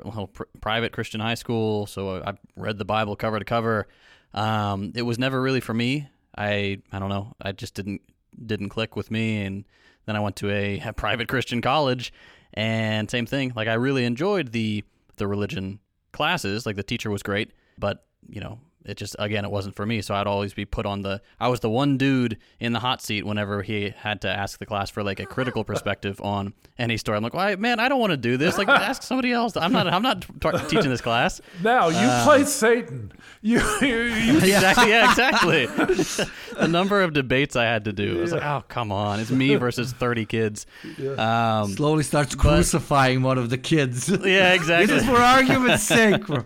private 0.60 0.92
Christian 0.92 1.20
high 1.20 1.34
school, 1.34 1.86
so 1.86 2.22
I 2.22 2.34
read 2.56 2.78
the 2.78 2.84
Bible 2.84 3.16
cover 3.16 3.38
to 3.38 3.44
cover. 3.44 3.86
Um, 4.34 4.92
it 4.94 5.02
was 5.02 5.18
never 5.18 5.40
really 5.40 5.60
for 5.60 5.74
me. 5.74 6.08
I 6.36 6.80
I 6.90 6.98
don't 6.98 7.10
know. 7.10 7.34
I 7.40 7.52
just 7.52 7.74
didn't 7.74 8.02
didn't 8.44 8.70
click 8.70 8.96
with 8.96 9.10
me, 9.10 9.44
and 9.44 9.64
then 10.06 10.16
I 10.16 10.20
went 10.20 10.36
to 10.36 10.50
a, 10.50 10.80
a 10.86 10.92
private 10.92 11.28
Christian 11.28 11.60
college, 11.60 12.12
and 12.54 13.10
same 13.10 13.26
thing. 13.26 13.52
Like 13.54 13.68
I 13.68 13.74
really 13.74 14.04
enjoyed 14.04 14.52
the 14.52 14.84
the 15.16 15.26
religion 15.26 15.80
classes. 16.12 16.66
Like 16.66 16.76
the 16.76 16.82
teacher 16.82 17.10
was 17.10 17.22
great, 17.22 17.52
but 17.78 18.06
you 18.28 18.40
know, 18.40 18.60
it 18.84 18.96
just 18.96 19.14
again 19.18 19.44
it 19.44 19.50
wasn't 19.50 19.74
for 19.76 19.86
me. 19.86 20.02
So 20.02 20.14
i'd 20.14 20.26
always 20.26 20.54
be 20.54 20.64
put 20.64 20.86
on 20.86 21.02
the 21.02 21.20
i 21.40 21.48
was 21.48 21.60
the 21.60 21.70
one 21.70 21.96
dude 21.96 22.38
in 22.60 22.72
the 22.72 22.80
hot 22.80 23.00
seat 23.02 23.24
whenever 23.24 23.62
he 23.62 23.90
had 23.96 24.20
to 24.22 24.28
ask 24.28 24.58
the 24.58 24.66
class 24.66 24.90
for 24.90 25.02
like 25.02 25.20
a 25.20 25.26
critical 25.26 25.64
perspective 25.64 26.20
on 26.24 26.54
any 26.78 26.96
story. 26.96 27.16
I'm 27.16 27.22
like 27.22 27.34
well, 27.34 27.56
man 27.56 27.78
i 27.80 27.88
don't 27.88 28.00
want 28.00 28.10
to 28.12 28.16
do 28.16 28.36
this. 28.36 28.58
Like 28.58 28.68
ask 28.90 29.02
somebody 29.02 29.32
else. 29.32 29.56
I'm 29.56 29.72
not 29.72 29.86
i'm 29.86 30.02
not 30.02 30.22
t- 30.22 30.50
teaching 30.68 30.90
this 30.90 31.00
class. 31.00 31.40
Now 31.62 31.88
you 31.88 31.96
Uh, 31.98 32.24
play 32.24 32.44
Satan. 32.44 33.12
You, 33.40 33.60
you, 33.80 33.88
you 34.02 34.36
exactly 34.38 34.88
yeah 34.90 35.10
exactly. 35.10 35.66
The 35.66 36.68
number 36.68 37.02
of 37.02 37.12
debates 37.12 37.56
i 37.56 37.64
had 37.64 37.84
to 37.86 37.92
do 37.92 38.18
i 38.18 38.20
was 38.20 38.32
like 38.32 38.42
oh 38.44 38.64
come 38.68 38.90
on 38.92 39.20
it's 39.20 39.30
me 39.30 39.54
versus 39.56 39.92
30 39.92 40.26
kids. 40.26 40.66
Um, 41.18 41.70
Slowly 41.72 42.02
starts 42.02 42.34
crucifying 42.34 43.22
one 43.22 43.38
of 43.38 43.50
the 43.50 43.58
kids. 43.58 44.08
yeah 44.08 44.52
exactly. 44.54 44.86
This 44.86 45.02
is 45.04 45.08
for 45.08 45.16
argument's 45.16 45.82
sake. 45.84 46.26
bro. 46.26 46.44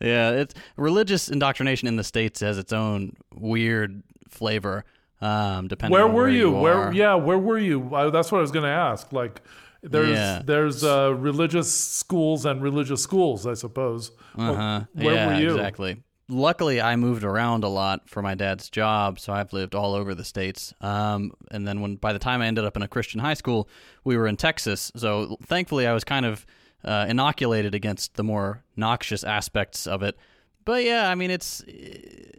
Yeah, 0.00 0.30
it's 0.30 0.54
religious 0.76 1.28
indoctrination 1.28 1.88
in 1.88 1.96
the 1.96 2.04
states 2.04 2.40
has 2.40 2.58
its 2.58 2.72
own 2.72 3.16
weird 3.34 4.02
flavor. 4.28 4.84
Um, 5.20 5.66
depending 5.66 5.92
where 5.92 6.04
on 6.04 6.12
were 6.14 6.22
where 6.22 6.30
you? 6.30 6.50
you 6.50 6.60
Where? 6.60 6.92
Yeah, 6.92 7.14
where 7.14 7.38
were 7.38 7.58
you? 7.58 7.92
I, 7.94 8.08
that's 8.10 8.30
what 8.30 8.38
I 8.38 8.42
was 8.42 8.52
going 8.52 8.64
to 8.64 8.68
ask. 8.70 9.12
Like, 9.12 9.42
there's 9.82 10.10
Yeah. 10.10 10.42
there's 10.44 10.84
uh, 10.84 11.12
religious 11.14 11.72
schools 11.74 12.44
and 12.44 12.62
religious 12.62 13.02
schools, 13.02 13.46
I 13.46 13.54
suppose. 13.54 14.12
Uh-huh. 14.36 14.84
where 14.92 15.14
yeah, 15.14 15.26
were 15.26 15.40
you? 15.40 15.50
Exactly. 15.50 16.02
Luckily, 16.30 16.78
I 16.80 16.94
moved 16.96 17.24
around 17.24 17.64
a 17.64 17.68
lot 17.68 18.08
for 18.08 18.20
my 18.20 18.34
dad's 18.34 18.68
job, 18.68 19.18
so 19.18 19.32
I've 19.32 19.52
lived 19.54 19.74
all 19.74 19.94
over 19.94 20.14
the 20.14 20.24
states. 20.24 20.74
Um, 20.82 21.32
and 21.50 21.66
then 21.66 21.80
when 21.80 21.96
by 21.96 22.12
the 22.12 22.18
time 22.18 22.42
I 22.42 22.46
ended 22.46 22.64
up 22.66 22.76
in 22.76 22.82
a 22.82 22.88
Christian 22.88 23.18
high 23.18 23.34
school, 23.34 23.66
we 24.04 24.16
were 24.16 24.26
in 24.26 24.36
Texas. 24.36 24.92
So 24.94 25.38
thankfully, 25.42 25.86
I 25.86 25.94
was 25.94 26.04
kind 26.04 26.26
of 26.26 26.44
uh, 26.84 27.06
inoculated 27.08 27.74
against 27.74 28.14
the 28.14 28.24
more 28.24 28.62
noxious 28.76 29.24
aspects 29.24 29.86
of 29.86 30.02
it. 30.02 30.16
But 30.64 30.84
yeah, 30.84 31.08
I 31.08 31.14
mean, 31.14 31.30
it's 31.30 31.64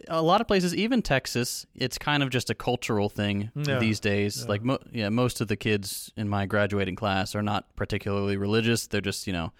a 0.07 0.21
lot 0.21 0.39
of 0.39 0.47
places, 0.47 0.75
even 0.75 1.01
Texas. 1.01 1.65
It's 1.75 1.97
kind 1.97 2.21
of 2.21 2.29
just 2.29 2.49
a 2.51 2.55
cultural 2.55 3.09
thing 3.09 3.49
Yeah. 3.55 3.79
these 3.79 3.99
days. 3.99 4.47
Like, 4.47 4.63
mo- 4.63 4.77
yeah, 4.91 5.09
most 5.09 5.41
of 5.41 5.47
the 5.47 5.55
kids 5.55 6.11
in 6.15 6.29
my 6.29 6.45
graduating 6.45 6.95
class 6.95 7.33
are 7.35 7.41
not 7.41 7.75
particularly 7.75 8.37
religious. 8.37 8.85
They're 8.87 9.01
just, 9.01 9.25
you 9.25 9.33
know, 9.33 9.51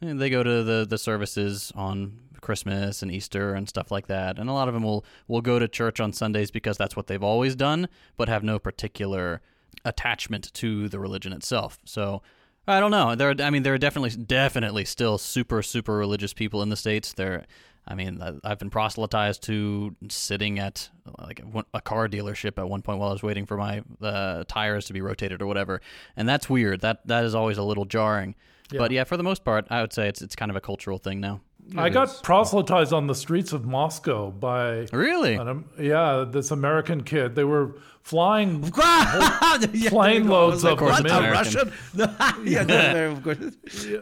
they 0.00 0.28
go 0.28 0.42
to 0.42 0.62
the, 0.64 0.86
the 0.88 0.98
services 0.98 1.72
on 1.76 2.18
Christmas 2.40 3.02
and 3.02 3.12
Easter 3.12 3.54
and 3.54 3.68
stuff 3.68 3.90
like 3.92 4.08
that. 4.08 4.38
And 4.40 4.50
a 4.50 4.52
lot 4.52 4.66
of 4.66 4.74
them 4.74 4.82
will, 4.82 5.04
will 5.28 5.42
go 5.42 5.58
to 5.60 5.68
church 5.68 6.00
on 6.00 6.12
Sundays 6.12 6.50
because 6.50 6.76
that's 6.76 6.96
what 6.96 7.06
they've 7.06 7.22
always 7.22 7.54
done, 7.54 7.88
but 8.16 8.28
have 8.28 8.42
no 8.42 8.58
particular 8.58 9.40
attachment 9.84 10.52
to 10.54 10.88
the 10.88 10.98
religion 10.98 11.32
itself. 11.32 11.78
So 11.84 12.22
I 12.68 12.78
don't 12.80 12.90
know. 12.90 13.14
There, 13.14 13.30
are, 13.30 13.34
I 13.42 13.50
mean, 13.50 13.62
there 13.62 13.74
are 13.74 13.78
definitely, 13.78 14.10
definitely 14.22 14.84
still 14.84 15.18
super, 15.18 15.62
super 15.62 15.96
religious 15.96 16.32
people 16.32 16.62
in 16.62 16.68
the 16.68 16.76
states. 16.76 17.12
There, 17.14 17.44
I 17.88 17.94
mean, 17.94 18.22
I've 18.44 18.58
been 18.58 18.70
proselytized 18.70 19.42
to 19.44 19.96
sitting 20.08 20.58
at 20.58 20.88
like 21.18 21.40
a- 21.40 21.64
a 21.74 21.80
car 21.80 22.06
dealership 22.08 22.58
at 22.58 22.68
one 22.68 22.82
point 22.82 23.00
while 23.00 23.08
I 23.08 23.12
was 23.12 23.22
waiting 23.22 23.46
for 23.46 23.56
my 23.56 23.82
uh, 24.00 24.44
tires 24.46 24.84
to 24.86 24.92
be 24.92 25.00
rotated 25.00 25.42
or 25.42 25.46
whatever, 25.46 25.80
and 26.16 26.28
that's 26.28 26.48
weird. 26.48 26.80
That 26.82 27.06
that 27.06 27.24
is 27.24 27.34
always 27.34 27.58
a 27.58 27.62
little 27.64 27.86
jarring. 27.86 28.34
But 28.78 28.92
yeah, 28.92 29.02
for 29.04 29.16
the 29.16 29.24
most 29.24 29.44
part, 29.44 29.66
I 29.70 29.80
would 29.80 29.92
say 29.92 30.06
it's 30.08 30.22
it's 30.22 30.36
kind 30.36 30.50
of 30.50 30.56
a 30.56 30.60
cultural 30.60 30.98
thing 30.98 31.18
now. 31.20 31.40
I 31.76 31.88
got 31.88 32.22
proselytized 32.22 32.92
on 32.92 33.06
the 33.06 33.14
streets 33.14 33.52
of 33.52 33.64
Moscow 33.64 34.30
by 34.30 34.86
Really? 34.92 35.34
an, 35.34 35.64
yeah 35.78 36.24
this 36.28 36.50
American 36.50 37.02
kid. 37.02 37.34
They 37.34 37.44
were 37.44 37.76
flying 38.02 38.64
Yeah, 38.76 39.90
Plane 39.90 40.28
loads 40.28 40.56
was 40.56 40.64
like, 40.64 40.80
of 40.80 40.88
what, 40.88 41.02
them 41.04 41.24
a. 41.24 41.30
Russian? 41.30 41.72
yeah, 42.44 42.64
no, 42.64 43.12
of 43.12 43.22
course. 43.22 43.38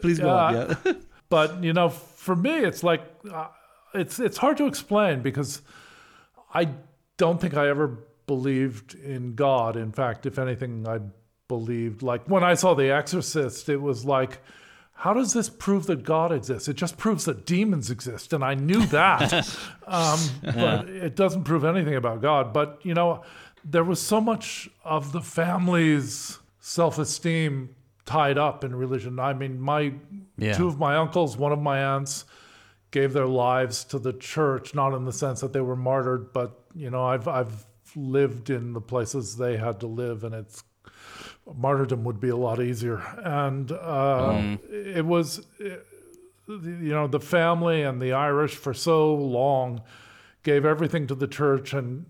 Please 0.01 0.19
go 0.19 0.29
on. 0.29 0.53
Yeah. 0.53 0.73
Yeah. 0.85 0.93
but 1.29 1.63
you 1.63 1.73
know 1.73 1.89
for 1.89 2.35
me 2.35 2.57
it's 2.57 2.83
like 2.83 3.01
uh, 3.31 3.47
it's 3.93 4.19
it's 4.19 4.37
hard 4.37 4.57
to 4.57 4.65
explain 4.65 5.21
because 5.21 5.61
i 6.53 6.67
don't 7.17 7.39
think 7.39 7.55
i 7.55 7.69
ever 7.69 7.99
believed 8.27 8.95
in 8.95 9.35
god 9.35 9.77
in 9.77 9.91
fact 9.91 10.25
if 10.25 10.37
anything 10.37 10.87
i 10.87 10.99
believed 11.47 12.01
like 12.01 12.27
when 12.27 12.43
i 12.43 12.53
saw 12.53 12.73
the 12.73 12.91
exorcist 12.91 13.69
it 13.69 13.77
was 13.81 14.05
like 14.05 14.39
how 15.03 15.13
does 15.13 15.31
this 15.33 15.49
prove 15.49 15.85
that 15.87 16.03
god 16.03 16.31
exists? 16.31 16.67
It 16.67 16.75
just 16.75 16.97
proves 16.97 17.23
that 17.25 17.45
demons 17.45 17.89
exist 17.89 18.33
and 18.33 18.43
i 18.43 18.53
knew 18.53 18.85
that. 18.87 19.47
Um, 19.87 20.19
but 20.43 20.87
it 20.87 21.15
doesn't 21.15 21.45
prove 21.45 21.65
anything 21.65 21.95
about 21.95 22.21
god. 22.21 22.53
But 22.53 22.79
you 22.83 22.93
know 22.93 23.23
there 23.65 23.83
was 23.83 23.99
so 24.01 24.21
much 24.21 24.69
of 24.85 25.11
the 25.11 25.21
family's 25.21 26.37
self-esteem 26.59 27.75
tied 28.05 28.37
up 28.37 28.63
in 28.63 28.75
religion. 28.75 29.19
I 29.19 29.33
mean 29.33 29.59
my 29.59 29.93
Yeah. 30.37 30.53
two 30.53 30.67
of 30.67 30.77
my 30.79 30.95
uncles, 30.95 31.37
one 31.37 31.51
of 31.51 31.59
my 31.59 31.79
aunts, 31.83 32.25
gave 32.91 33.13
their 33.13 33.27
lives 33.27 33.83
to 33.85 33.99
the 33.99 34.13
church, 34.13 34.73
not 34.73 34.93
in 34.93 35.05
the 35.05 35.13
sense 35.13 35.41
that 35.41 35.53
they 35.53 35.61
were 35.61 35.75
martyred, 35.75 36.33
but 36.33 36.59
you 36.75 36.89
know, 36.89 37.03
I've 37.05 37.27
I've 37.27 37.65
lived 37.95 38.49
in 38.49 38.73
the 38.73 38.81
places 38.81 39.37
they 39.37 39.57
had 39.57 39.79
to 39.79 39.87
live, 39.87 40.23
and 40.23 40.33
it's 40.35 40.63
martyrdom 41.57 42.03
would 42.03 42.19
be 42.19 42.29
a 42.29 42.35
lot 42.35 42.61
easier. 42.61 43.01
And 43.23 43.71
uh, 43.71 44.57
it 44.69 45.05
was, 45.05 45.45
it- 45.59 45.85
you 46.47 46.89
know, 46.89 47.05
the 47.05 47.19
family 47.19 47.83
and 47.83 48.01
the 48.01 48.13
Irish 48.13 48.55
for 48.55 48.73
so 48.73 49.13
long 49.13 49.83
gave 50.41 50.65
everything 50.65 51.05
to 51.05 51.13
the 51.13 51.27
church 51.27 51.73
and 51.73 52.07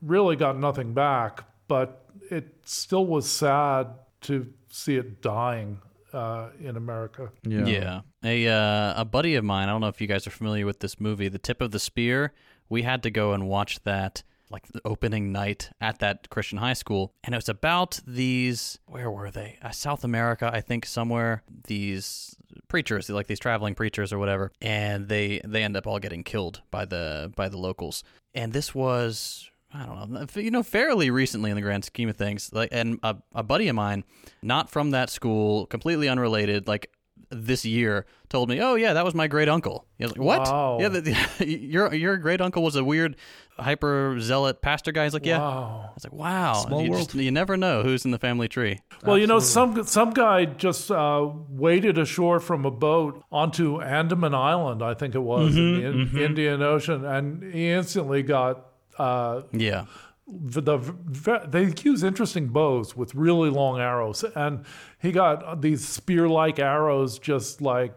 really 0.00 0.36
got 0.36 0.56
nothing 0.56 0.94
back, 0.94 1.42
but 1.66 2.04
it 2.30 2.54
still 2.64 3.04
was 3.04 3.28
sad 3.28 3.88
to 4.20 4.46
see 4.70 4.94
it 4.94 5.20
dying 5.20 5.80
uh, 6.12 6.50
in 6.60 6.76
America. 6.76 7.32
Yeah. 7.42 8.02
A 8.22 8.46
uh, 8.46 9.00
a 9.00 9.04
buddy 9.04 9.34
of 9.34 9.42
mine, 9.44 9.68
I 9.68 9.72
don't 9.72 9.80
know 9.80 9.88
if 9.88 10.00
you 10.00 10.06
guys 10.06 10.24
are 10.24 10.30
familiar 10.30 10.66
with 10.66 10.78
this 10.78 11.00
movie, 11.00 11.28
The 11.28 11.38
Tip 11.40 11.60
of 11.60 11.72
the 11.72 11.80
Spear. 11.80 12.32
We 12.68 12.82
had 12.82 13.02
to 13.02 13.10
go 13.10 13.32
and 13.32 13.48
watch 13.48 13.82
that 13.82 14.22
like 14.50 14.66
the 14.68 14.80
opening 14.84 15.32
night 15.32 15.70
at 15.80 15.98
that 16.00 16.28
Christian 16.30 16.58
high 16.58 16.74
school, 16.74 17.12
and 17.24 17.34
it 17.34 17.38
was 17.38 17.48
about 17.48 18.00
these 18.06 18.78
where 18.86 19.10
were 19.10 19.30
they? 19.30 19.58
Uh, 19.62 19.70
South 19.70 20.04
America, 20.04 20.50
I 20.52 20.60
think 20.60 20.86
somewhere. 20.86 21.42
These 21.66 22.36
preachers, 22.68 23.08
like 23.08 23.26
these 23.26 23.38
traveling 23.38 23.74
preachers 23.74 24.12
or 24.12 24.18
whatever, 24.18 24.52
and 24.60 25.08
they 25.08 25.40
they 25.44 25.62
end 25.62 25.76
up 25.76 25.86
all 25.86 25.98
getting 25.98 26.24
killed 26.24 26.62
by 26.70 26.84
the 26.84 27.32
by 27.36 27.48
the 27.48 27.58
locals. 27.58 28.04
And 28.34 28.52
this 28.52 28.74
was 28.74 29.50
I 29.72 29.86
don't 29.86 30.10
know, 30.10 30.26
you 30.34 30.50
know, 30.50 30.62
fairly 30.62 31.10
recently 31.10 31.50
in 31.50 31.56
the 31.56 31.62
grand 31.62 31.84
scheme 31.84 32.08
of 32.08 32.16
things. 32.16 32.50
Like, 32.52 32.70
and 32.72 32.98
a, 33.02 33.16
a 33.34 33.42
buddy 33.42 33.68
of 33.68 33.76
mine, 33.76 34.04
not 34.42 34.68
from 34.68 34.90
that 34.90 35.10
school, 35.10 35.66
completely 35.66 36.08
unrelated, 36.08 36.66
like 36.66 36.90
this 37.30 37.64
year, 37.64 38.06
told 38.28 38.48
me, 38.48 38.60
"Oh 38.60 38.74
yeah, 38.74 38.94
that 38.94 39.04
was 39.04 39.14
my 39.14 39.28
great 39.28 39.48
uncle." 39.48 39.86
I 40.00 40.04
was 40.04 40.12
like, 40.12 40.20
"What? 40.20 40.40
Wow. 40.40 40.78
Yeah, 40.80 40.88
the, 40.88 41.46
your 41.46 41.94
your 41.94 42.16
great 42.16 42.40
uncle 42.40 42.64
was 42.64 42.74
a 42.74 42.82
weird, 42.82 43.16
hyper 43.62 44.18
zealot 44.20 44.62
pastor 44.62 44.92
guy." 44.92 45.04
He's 45.04 45.12
like, 45.14 45.26
"Yeah." 45.26 45.38
Wow. 45.38 45.84
I 45.90 45.94
was 45.94 46.04
like, 46.04 46.12
"Wow, 46.12 46.52
Small 46.66 46.82
you 46.82 46.90
world. 46.90 47.04
just 47.04 47.14
you 47.14 47.30
never 47.30 47.56
know 47.56 47.82
who's 47.82 48.04
in 48.04 48.10
the 48.10 48.18
family 48.18 48.48
tree." 48.48 48.80
Well, 49.04 49.16
you 49.18 49.26
know, 49.26 49.38
some 49.40 49.84
some 49.84 50.10
guy 50.10 50.44
just 50.44 50.90
uh, 50.90 51.28
waded 51.48 51.98
ashore 51.98 52.40
from 52.40 52.64
a 52.64 52.70
boat 52.70 53.22
onto 53.32 53.80
Andaman 53.80 54.34
Island, 54.34 54.82
I 54.82 54.94
think 54.94 55.14
it 55.14 55.22
was, 55.22 55.56
in 55.56 55.80
the 55.80 55.86
in- 55.86 56.18
Indian 56.18 56.62
Ocean, 56.62 57.04
and 57.04 57.42
he 57.52 57.68
instantly 57.68 58.22
got. 58.22 58.66
Uh, 58.98 59.42
Yeah, 59.52 59.86
the, 60.26 60.60
the 60.60 61.42
they 61.48 61.72
use 61.82 62.02
interesting 62.02 62.48
bows 62.48 62.94
with 62.96 63.14
really 63.14 63.48
long 63.50 63.80
arrows, 63.80 64.24
and 64.34 64.64
he 65.00 65.10
got 65.12 65.62
these 65.62 65.86
spear-like 65.88 66.58
arrows 66.58 67.18
just 67.18 67.60
like 67.62 67.94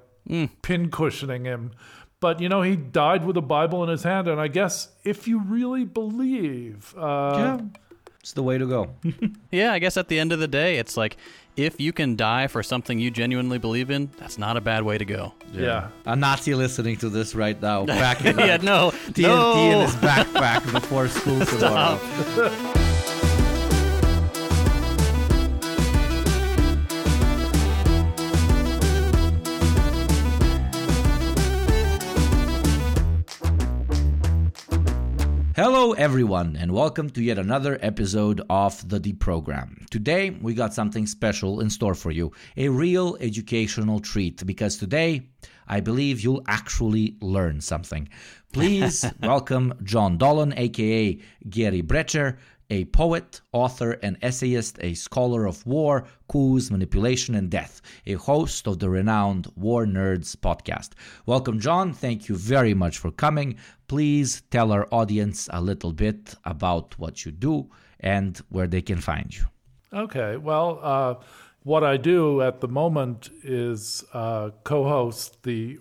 pin 0.62 0.90
cushioning 0.90 1.44
him. 1.46 1.72
But 2.24 2.40
you 2.40 2.48
know, 2.48 2.62
he 2.62 2.78
died 2.78 3.26
with 3.26 3.36
a 3.36 3.42
Bible 3.42 3.84
in 3.84 3.90
his 3.90 4.04
hand, 4.04 4.30
and 4.30 4.40
I 4.40 4.48
guess 4.48 4.88
if 5.04 5.28
you 5.28 5.42
really 5.42 5.84
believe, 5.84 6.96
uh, 6.98 7.34
Yeah. 7.36 7.60
It's 8.22 8.32
the 8.32 8.42
way 8.44 8.58
to 8.58 8.66
go. 8.66 8.88
yeah. 9.52 9.74
I 9.74 9.80
guess 9.80 9.98
at 9.98 10.08
the 10.08 10.18
end 10.18 10.32
of 10.32 10.40
the 10.40 10.48
day, 10.48 10.78
it's 10.78 10.96
like 10.96 11.18
if 11.58 11.82
you 11.82 11.92
can 11.92 12.16
die 12.16 12.48
for 12.48 12.64
something 12.64 12.98
you 12.98 13.12
genuinely 13.12 13.58
believe 13.58 13.90
in, 13.92 14.10
that's 14.18 14.38
not 14.38 14.56
a 14.56 14.62
bad 14.62 14.84
way 14.84 14.98
to 14.98 15.04
go. 15.04 15.34
yeah. 15.52 15.90
A 16.06 16.16
Nazi 16.16 16.56
listening 16.56 16.96
to 17.04 17.10
this 17.10 17.36
right 17.36 17.62
now, 17.62 17.86
packing 18.04 18.40
yeah, 18.40 18.56
no, 18.56 18.92
TNT 19.12 19.24
no. 19.24 19.60
in 19.60 19.82
his 19.82 19.96
backpack 19.98 20.64
before 20.72 21.10
school 21.10 21.46
tomorrow. 21.46 22.00
Hello, 35.56 35.94
everyone, 35.94 36.56
and 36.56 36.72
welcome 36.72 37.12
to 37.12 37.22
yet 37.22 37.38
another 37.38 37.78
episode 37.80 38.42
of 38.50 38.90
the 38.90 39.00
Deprogram. 39.00 39.88
Today, 39.90 40.32
we 40.32 40.56
got 40.56 40.74
something 40.74 41.06
special 41.06 41.60
in 41.60 41.70
store 41.70 41.94
for 41.94 42.10
you 42.10 42.32
a 42.58 42.70
real 42.70 43.16
educational 43.20 44.00
treat 44.00 44.44
because 44.48 44.78
today, 44.78 45.30
I 45.68 45.80
believe 45.80 46.22
you'll 46.22 46.42
actually 46.48 47.18
learn 47.22 47.62
something. 47.62 48.10
Please 48.52 49.06
welcome 49.22 49.76
John 49.84 50.18
Dolan, 50.18 50.56
aka 50.58 51.20
Gary 51.48 51.84
Brecher, 51.84 52.38
a 52.74 52.86
poet, 52.86 53.40
author, 53.52 53.92
and 54.02 54.18
essayist, 54.24 54.80
a 54.82 54.96
scholar 54.96 55.46
of 55.46 55.64
war, 55.64 56.06
coups, 56.28 56.72
manipulation, 56.72 57.36
and 57.36 57.52
death, 57.52 57.82
a 58.08 58.14
host 58.14 58.68
of 58.68 58.80
the 58.80 58.90
renowned 58.90 59.46
War 59.56 59.86
Nerds 59.86 60.36
podcast. 60.36 60.94
Welcome, 61.28 61.60
John. 61.60 61.94
Thank 61.94 62.28
you 62.28 62.36
very 62.36 62.74
much 62.74 62.98
for 62.98 63.12
coming. 63.12 63.58
Please 63.88 64.42
tell 64.50 64.72
our 64.72 64.88
audience 64.92 65.48
a 65.54 65.62
little 65.62 65.94
bit 65.94 66.34
about 66.46 66.98
what 66.98 67.24
you 67.26 67.32
do 67.32 67.70
and 68.00 68.40
where 68.50 68.66
they 68.66 68.82
can 68.82 69.00
find 69.00 69.38
you. 69.38 69.46
Okay. 69.94 70.38
Well, 70.38 70.80
uh, 70.82 71.16
what 71.62 71.84
I 71.84 71.98
do 71.98 72.42
at 72.42 72.60
the 72.60 72.68
moment 72.68 73.30
is 73.44 74.04
uh, 74.14 74.50
co 74.64 74.84
host 74.86 75.44
the 75.44 75.78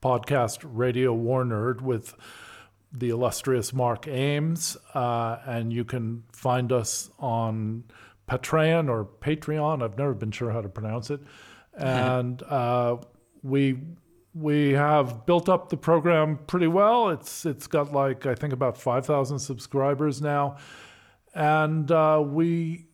podcast 0.00 0.58
Radio 0.62 1.12
War 1.12 1.44
Nerd 1.44 1.80
with 1.80 2.14
the 2.92 3.10
illustrious 3.10 3.72
Mark 3.72 4.08
Ames, 4.08 4.76
uh, 4.94 5.38
and 5.46 5.72
you 5.72 5.84
can 5.84 6.24
find 6.32 6.72
us 6.72 7.10
on 7.18 7.84
Patreon 8.28 8.88
or 8.88 9.04
Patreon. 9.04 9.82
I've 9.82 9.98
never 9.98 10.14
been 10.14 10.30
sure 10.30 10.50
how 10.50 10.60
to 10.60 10.68
pronounce 10.68 11.10
it, 11.10 11.20
and 11.74 12.42
uh, 12.44 12.96
we 13.42 13.78
we 14.34 14.72
have 14.72 15.26
built 15.26 15.48
up 15.48 15.68
the 15.68 15.76
program 15.76 16.38
pretty 16.46 16.66
well. 16.66 17.10
It's 17.10 17.44
it's 17.44 17.66
got 17.66 17.92
like 17.92 18.26
I 18.26 18.34
think 18.34 18.52
about 18.52 18.78
five 18.78 19.06
thousand 19.06 19.38
subscribers 19.38 20.22
now, 20.22 20.56
and 21.34 21.90
uh, 21.90 22.22
we 22.24 22.86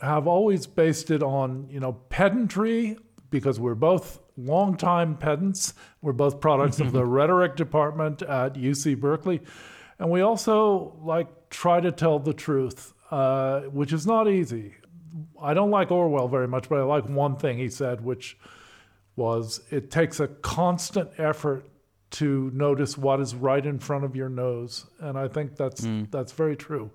have 0.00 0.26
always 0.26 0.66
based 0.66 1.10
it 1.10 1.22
on 1.22 1.68
you 1.70 1.80
know 1.80 1.92
pedantry 1.92 2.98
because 3.34 3.58
we're 3.58 3.74
both 3.74 4.20
longtime 4.36 5.16
pedants. 5.16 5.74
We're 6.02 6.12
both 6.12 6.40
products 6.40 6.78
of 6.78 6.92
the 6.92 7.04
rhetoric 7.18 7.56
department 7.56 8.22
at 8.22 8.54
UC 8.54 9.00
Berkeley. 9.00 9.40
And 9.98 10.08
we 10.08 10.20
also 10.20 10.96
like 11.02 11.50
try 11.50 11.80
to 11.80 11.90
tell 11.90 12.20
the 12.20 12.32
truth, 12.32 12.94
uh, 13.10 13.62
which 13.62 13.92
is 13.92 14.06
not 14.06 14.28
easy. 14.28 14.74
I 15.42 15.52
don't 15.52 15.72
like 15.72 15.90
Orwell 15.90 16.28
very 16.28 16.46
much, 16.46 16.68
but 16.68 16.78
I 16.78 16.82
like 16.82 17.08
one 17.08 17.36
thing 17.36 17.58
he 17.58 17.68
said, 17.68 18.04
which 18.04 18.38
was 19.16 19.60
it 19.70 19.90
takes 19.90 20.20
a 20.20 20.28
constant 20.28 21.10
effort 21.18 21.68
to 22.12 22.52
notice 22.54 22.96
what 22.96 23.18
is 23.18 23.34
right 23.34 23.66
in 23.66 23.80
front 23.80 24.04
of 24.04 24.14
your 24.14 24.28
nose. 24.28 24.86
And 25.00 25.18
I 25.18 25.26
think 25.26 25.56
that's 25.56 25.80
mm. 25.80 26.08
that's 26.12 26.30
very 26.30 26.56
true. 26.56 26.92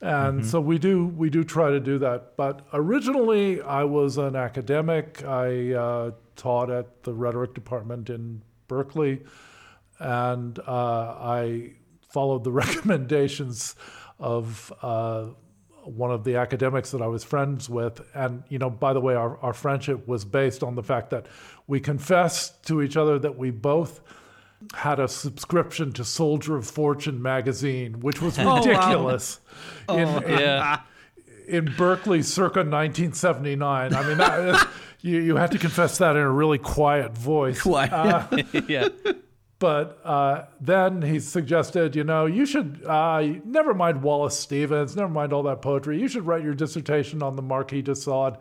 And 0.00 0.40
mm-hmm. 0.40 0.48
so 0.48 0.60
we 0.60 0.78
do 0.78 1.06
we 1.06 1.28
do 1.28 1.44
try 1.44 1.70
to 1.70 1.80
do 1.80 1.98
that. 1.98 2.36
But 2.36 2.66
originally, 2.72 3.60
I 3.60 3.84
was 3.84 4.16
an 4.16 4.34
academic. 4.34 5.22
I 5.24 5.74
uh, 5.74 6.10
taught 6.36 6.70
at 6.70 7.02
the 7.02 7.12
rhetoric 7.12 7.54
department 7.54 8.08
in 8.08 8.42
Berkeley, 8.66 9.22
and 9.98 10.58
uh, 10.60 10.62
I 11.20 11.72
followed 12.08 12.44
the 12.44 12.52
recommendations 12.64 13.76
of 14.18 14.72
uh, 14.82 15.26
one 15.84 16.10
of 16.10 16.24
the 16.24 16.36
academics 16.36 16.90
that 16.90 17.02
I 17.02 17.06
was 17.06 17.24
friends 17.24 17.68
with. 17.68 18.00
And, 18.14 18.44
you 18.48 18.58
know, 18.58 18.70
by 18.70 18.92
the 18.92 19.00
way, 19.00 19.14
our, 19.14 19.38
our 19.38 19.52
friendship 19.52 20.06
was 20.06 20.24
based 20.24 20.62
on 20.62 20.74
the 20.74 20.82
fact 20.82 21.10
that 21.10 21.26
we 21.66 21.80
confessed 21.80 22.66
to 22.66 22.82
each 22.82 22.96
other 22.96 23.18
that 23.18 23.36
we 23.36 23.50
both 23.50 24.00
had 24.74 25.00
a 25.00 25.08
subscription 25.08 25.92
to 25.92 26.04
Soldier 26.04 26.56
of 26.56 26.66
Fortune 26.66 27.22
magazine, 27.22 28.00
which 28.00 28.20
was 28.20 28.38
ridiculous. 28.38 29.40
Oh, 29.88 29.96
wow. 29.96 30.02
in, 30.02 30.08
oh, 30.08 30.28
yeah. 30.28 30.80
in, 31.48 31.68
in 31.68 31.74
Berkeley 31.76 32.22
circa 32.22 32.60
1979. 32.60 33.94
I 33.94 34.06
mean, 34.06 34.18
that, 34.18 34.68
you, 35.00 35.20
you 35.20 35.36
have 35.36 35.50
to 35.50 35.58
confess 35.58 35.98
that 35.98 36.16
in 36.16 36.22
a 36.22 36.30
really 36.30 36.58
quiet 36.58 37.16
voice. 37.16 37.62
Quiet. 37.62 37.92
Uh, 37.92 38.26
yeah. 38.68 38.88
But 39.58 40.00
uh, 40.04 40.46
then 40.58 41.02
he 41.02 41.20
suggested, 41.20 41.94
you 41.94 42.04
know, 42.04 42.24
you 42.24 42.46
should, 42.46 42.82
uh, 42.86 43.20
never 43.44 43.74
mind 43.74 44.02
Wallace 44.02 44.38
Stevens, 44.38 44.96
never 44.96 45.10
mind 45.10 45.34
all 45.34 45.42
that 45.42 45.60
poetry. 45.60 46.00
You 46.00 46.08
should 46.08 46.26
write 46.26 46.42
your 46.42 46.54
dissertation 46.54 47.22
on 47.22 47.36
the 47.36 47.42
Marquis 47.42 47.82
de 47.82 47.94
Sade. 47.94 48.36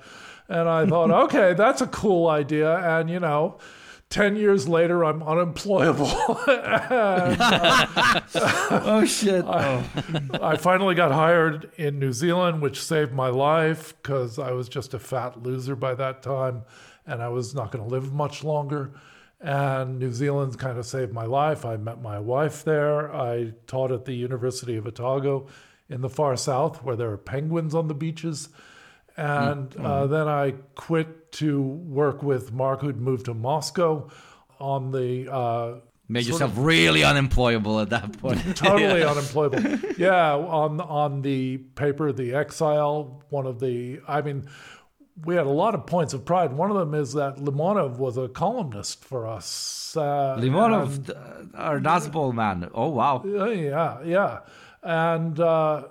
And 0.48 0.70
I 0.70 0.86
thought, 0.86 1.12
okay, 1.12 1.54
that's 1.54 1.82
a 1.82 1.88
cool 1.88 2.28
idea. 2.28 2.78
And, 2.78 3.10
you 3.10 3.20
know, 3.20 3.60
10 4.10 4.38
years 4.38 4.68
later, 4.68 5.06
I'm 5.06 5.22
unemployable. 5.22 6.10
and, 6.48 7.38
uh, 7.40 8.22
oh, 8.84 9.06
shit. 9.06 9.46
I, 9.46 9.84
I, 10.42 10.58
finally 10.58 10.96
got 10.96 11.12
hired 11.12 11.72
in 11.78 12.00
New 12.00 12.12
Zealand, 12.12 12.62
which 12.62 12.82
saved 12.82 13.14
my 13.14 13.28
life 13.30 13.94
because 14.02 14.40
I 14.40 14.52
was 14.52 14.68
just 14.68 14.96
a 14.96 15.00
fat 15.00 15.44
loser 15.44 15.76
by 15.76 15.94
that 15.94 16.24
time 16.24 16.64
and 17.06 17.22
I 17.22 17.30
was 17.30 17.54
not 17.54 17.72
going 17.72 17.84
to 17.84 17.90
live 17.90 18.12
much 18.14 18.44
longer. 18.44 18.92
And 19.42 20.00
New 20.00 20.12
Zealand 20.12 20.58
kind 20.58 20.78
of 20.78 20.86
saved 20.86 21.14
my 21.14 21.26
life. 21.26 21.64
I 21.64 21.78
met 21.78 22.02
my 22.02 22.20
wife 22.20 22.64
there. 22.64 23.14
I 23.14 23.54
taught 23.68 23.92
at 23.92 24.06
the 24.06 24.14
University 24.14 24.76
of 24.76 24.86
Otago 24.86 25.48
in 25.88 26.02
the 26.02 26.10
far 26.10 26.36
south 26.36 26.84
where 26.84 26.96
there 26.96 27.12
are 27.12 27.18
penguins 27.18 27.74
on 27.74 27.88
the 27.88 27.94
beaches. 27.94 28.50
And 29.20 29.70
mm-hmm. 29.72 29.86
uh, 29.86 30.08
then 30.08 30.30
I 30.30 30.52
quit 30.76 31.34
to 31.34 31.62
work 31.62 32.24
with 32.24 32.54
Mark, 32.54 32.80
who'd 32.80 33.02
moved 33.02 33.26
to 33.26 33.34
Moscow 33.34 34.10
on 34.60 34.92
the. 34.92 35.32
Uh, 35.32 35.80
Made 36.08 36.26
yourself 36.26 36.52
of, 36.52 36.60
really 36.60 37.04
unemployable 37.04 37.82
at 37.82 37.90
that 37.90 38.18
point. 38.18 38.40
totally 38.56 39.00
yeah. 39.02 39.12
unemployable. 39.12 39.62
Yeah, 39.98 40.36
on 40.36 40.80
on 40.80 41.22
the 41.22 41.58
paper, 41.58 42.14
The 42.14 42.34
Exile, 42.34 43.22
one 43.30 43.46
of 43.46 43.60
the. 43.60 44.00
I 44.08 44.22
mean, 44.22 44.48
we 45.26 45.36
had 45.36 45.46
a 45.46 45.50
lot 45.50 45.76
of 45.76 45.86
points 45.86 46.14
of 46.14 46.24
pride. 46.24 46.54
One 46.54 46.72
of 46.72 46.78
them 46.78 46.94
is 46.94 47.14
that 47.14 47.36
Limonov 47.36 47.98
was 47.98 48.16
a 48.16 48.30
columnist 48.30 49.04
for 49.04 49.28
us. 49.28 49.98
Uh, 49.98 50.38
Limonov, 50.40 51.10
and, 51.10 51.56
our 51.56 51.80
Nazbol 51.80 52.34
man. 52.34 52.72
Oh 52.74 52.88
wow. 52.88 53.22
Yeah, 53.26 54.02
yeah, 54.04 54.40
and 54.82 55.38
uh, 55.40 55.90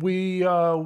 we 0.00 0.44
uh, 0.44 0.82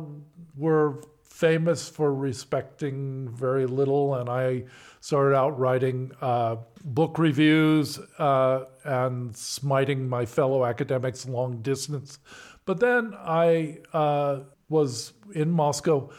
were 0.57 1.03
famous 1.37 1.87
for 1.87 2.15
respecting 2.15 3.29
very 3.29 3.67
little, 3.67 4.15
and 4.15 4.27
I 4.27 4.65
started 5.01 5.37
out 5.37 5.59
writing 5.59 6.11
uh, 6.23 6.57
book 6.83 7.19
reviews 7.19 7.99
uh, 8.19 8.65
and 8.85 9.37
smiting 9.37 10.09
my 10.09 10.25
fellow 10.25 10.65
academics 10.65 11.29
long 11.29 11.61
distance. 11.61 12.19
But 12.65 12.81
then 12.81 13.13
I 13.19 13.81
uh, 13.93 14.45
was 14.71 15.13
in 15.35 15.51
Moscow 15.51 16.11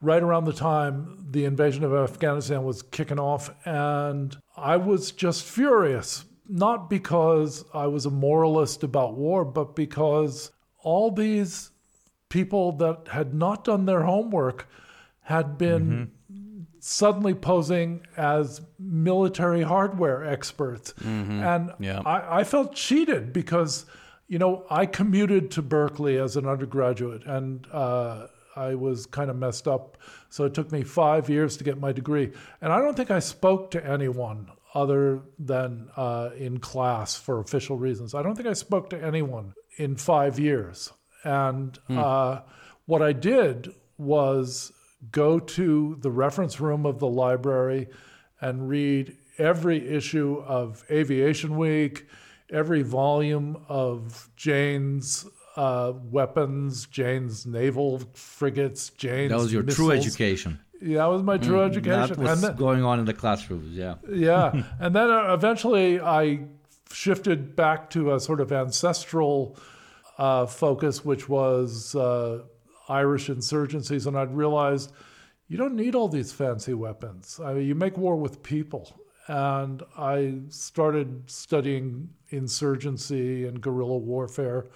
right 0.00 0.22
around 0.22 0.46
the 0.46 0.54
time 0.54 1.18
the 1.30 1.44
invasion 1.44 1.84
of 1.84 1.92
Afghanistan 1.92 2.64
was 2.64 2.80
kicking 2.80 3.20
off, 3.20 3.50
and 3.66 4.34
I 4.56 4.78
was 4.78 5.12
just 5.12 5.44
furious. 5.44 6.24
Not 6.48 6.88
because 6.88 7.66
I 7.74 7.88
was 7.88 8.06
a 8.06 8.10
moralist 8.10 8.82
about 8.84 9.18
war, 9.18 9.44
but 9.44 9.76
because 9.76 10.50
all 10.82 11.10
these 11.10 11.71
people 12.32 12.72
that 12.72 13.08
had 13.10 13.34
not 13.34 13.62
done 13.62 13.84
their 13.84 14.04
homework 14.04 14.66
had 15.20 15.58
been 15.58 16.08
mm-hmm. 16.32 16.62
suddenly 16.80 17.34
posing 17.34 18.00
as 18.16 18.62
military 18.78 19.60
hardware 19.60 20.24
experts. 20.24 20.94
Mm-hmm. 20.94 21.42
And 21.42 21.72
yeah. 21.78 22.00
I, 22.06 22.40
I, 22.40 22.44
felt 22.44 22.74
cheated 22.74 23.34
because, 23.34 23.84
you 24.28 24.38
know, 24.38 24.64
I 24.70 24.86
commuted 24.86 25.50
to 25.52 25.62
Berkeley 25.62 26.16
as 26.16 26.36
an 26.36 26.46
undergraduate 26.48 27.22
and 27.26 27.66
uh, 27.70 28.28
I 28.56 28.76
was 28.76 29.04
kind 29.04 29.28
of 29.28 29.36
messed 29.36 29.68
up. 29.68 29.98
So 30.30 30.46
it 30.46 30.54
took 30.54 30.72
me 30.72 30.84
five 30.84 31.28
years 31.28 31.58
to 31.58 31.64
get 31.64 31.78
my 31.78 31.92
degree. 31.92 32.32
And 32.62 32.72
I 32.72 32.78
don't 32.80 32.96
think 32.96 33.10
I 33.10 33.18
spoke 33.18 33.70
to 33.72 33.86
anyone 33.86 34.50
other 34.72 35.20
than 35.38 35.90
uh, 35.98 36.30
in 36.38 36.60
class 36.60 37.14
for 37.14 37.40
official 37.40 37.76
reasons. 37.76 38.14
I 38.14 38.22
don't 38.22 38.36
think 38.36 38.48
I 38.48 38.54
spoke 38.54 38.88
to 38.88 39.04
anyone 39.04 39.52
in 39.76 39.96
five 39.96 40.38
years. 40.38 40.92
And 41.24 41.78
mm. 41.88 41.98
uh, 41.98 42.42
what 42.86 43.02
I 43.02 43.12
did 43.12 43.72
was 43.98 44.72
go 45.10 45.38
to 45.38 45.96
the 46.00 46.10
reference 46.10 46.60
room 46.60 46.86
of 46.86 46.98
the 46.98 47.08
library 47.08 47.88
and 48.40 48.68
read 48.68 49.16
every 49.38 49.88
issue 49.88 50.42
of 50.46 50.84
Aviation 50.90 51.56
Week, 51.56 52.06
every 52.50 52.82
volume 52.82 53.64
of 53.68 54.28
Jane's 54.36 55.26
uh, 55.56 55.92
weapons, 56.10 56.86
Jane's 56.86 57.46
naval 57.46 58.02
frigates, 58.14 58.90
Jane's. 58.90 59.30
That 59.30 59.38
was 59.38 59.52
your 59.52 59.62
missiles. 59.62 59.88
true 59.88 59.96
education. 59.96 60.60
Yeah, 60.80 60.98
that 60.98 61.06
was 61.06 61.22
my 61.22 61.38
true 61.38 61.58
mm, 61.58 61.68
education. 61.68 62.16
That 62.16 62.18
was 62.18 62.40
then, 62.40 62.56
going 62.56 62.84
on 62.84 62.98
in 62.98 63.04
the 63.04 63.14
classrooms. 63.14 63.76
Yeah. 63.76 63.96
Yeah, 64.10 64.50
and 64.80 64.94
then 64.94 65.10
uh, 65.10 65.32
eventually 65.32 66.00
I 66.00 66.40
shifted 66.90 67.54
back 67.54 67.90
to 67.90 68.14
a 68.14 68.20
sort 68.20 68.40
of 68.40 68.52
ancestral 68.52 69.56
uh, 70.18 70.46
focus, 70.46 71.04
which 71.04 71.28
was 71.28 71.94
uh, 71.94 72.42
Irish 72.88 73.28
insurgencies, 73.28 74.06
and 74.06 74.16
I'd 74.16 74.34
realized 74.34 74.92
you 75.48 75.56
don't 75.58 75.74
need 75.74 75.94
all 75.94 76.08
these 76.08 76.32
fancy 76.32 76.74
weapons. 76.74 77.40
I 77.44 77.54
mean, 77.54 77.66
you 77.66 77.74
make 77.74 77.96
war 77.96 78.16
with 78.16 78.42
people. 78.42 78.98
And 79.28 79.82
I 79.96 80.40
started 80.48 81.30
studying 81.30 82.08
insurgency 82.30 83.46
and 83.46 83.60
guerrilla 83.60 83.98
warfare 83.98 84.66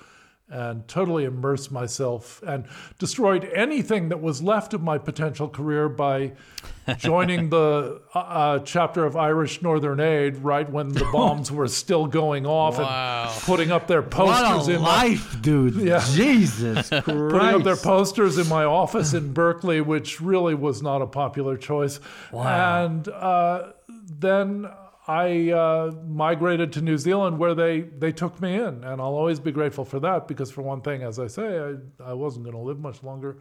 and 0.49 0.87
totally 0.87 1.25
immersed 1.25 1.73
myself 1.73 2.41
and 2.47 2.67
destroyed 3.01 3.45
anything 3.53 4.11
that 4.11 4.21
was 4.23 4.41
left 4.43 4.75
of 4.75 4.83
my 4.83 4.97
potential 4.97 5.49
career 5.49 5.89
by 5.89 6.33
joining 6.99 7.51
the 7.51 8.01
uh, 8.15 8.19
uh, 8.19 8.59
chapter 8.61 9.05
of 9.05 9.17
Irish 9.17 9.61
Northern 9.61 9.99
Aid 9.99 10.37
right 10.39 10.71
when 10.71 10.89
the 10.91 11.05
bombs 11.13 11.51
were 11.51 11.67
still 11.67 12.07
going 12.07 12.47
off 12.47 12.79
Wow. 12.79 13.25
and 13.33 13.43
putting 13.43 13.73
up 13.73 13.89
their 13.89 14.03
posters 14.03 14.69
in 14.69 14.81
my 14.83 15.07
life, 15.09 15.37
dude! 15.43 15.75
Yeah. 15.75 16.05
Jesus 16.13 16.89
Christ! 16.91 17.05
putting 17.07 17.39
up 17.39 17.65
their 17.65 17.75
posters 17.77 18.39
in 18.39 18.49
my 18.49 18.65
office 18.65 19.15
in 19.15 19.33
Berkeley, 19.33 19.81
which 19.81 20.21
really 20.21 20.55
was 20.55 20.81
not 20.81 21.03
a 21.03 21.07
popular 21.09 21.57
choice. 21.57 21.99
Wow. 22.31 22.85
And 22.85 23.09
uh, 23.09 23.73
then 23.89 24.69
I 25.09 25.51
uh, 25.51 25.92
migrated 26.07 26.73
to 26.73 26.81
New 26.81 26.99
Zealand, 26.99 27.38
where 27.38 27.55
they 27.55 27.83
they 27.83 28.12
took 28.12 28.40
me 28.40 28.55
in, 28.57 28.83
and 28.85 29.01
I'll 29.01 29.14
always 29.14 29.38
be 29.38 29.53
grateful 29.53 29.85
for 29.85 30.01
that. 30.01 30.27
Because 30.27 30.51
for 30.51 30.62
one 30.62 30.81
thing, 30.81 31.03
as 31.03 31.19
I 31.19 31.29
say, 31.29 31.59
I, 31.59 32.11
I 32.11 32.12
wasn't 32.12 32.45
going 32.45 32.57
to 32.57 32.62
live 32.62 32.81
much 32.81 33.03
longer, 33.03 33.38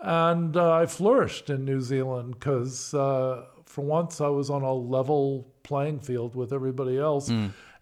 and 0.00 0.56
uh, 0.56 0.72
I 0.72 0.86
flourished 0.86 1.50
in 1.50 1.64
New 1.64 1.80
Zealand 1.80 2.34
because 2.34 2.94
uh, 2.94 3.44
for 3.66 3.84
once 3.84 4.20
I 4.20 4.28
was 4.28 4.48
on 4.48 4.62
a 4.62 4.72
level 4.72 5.48
playing 5.62 6.00
field 6.00 6.34
with 6.34 6.52
everybody 6.52 6.98
else. 6.98 7.30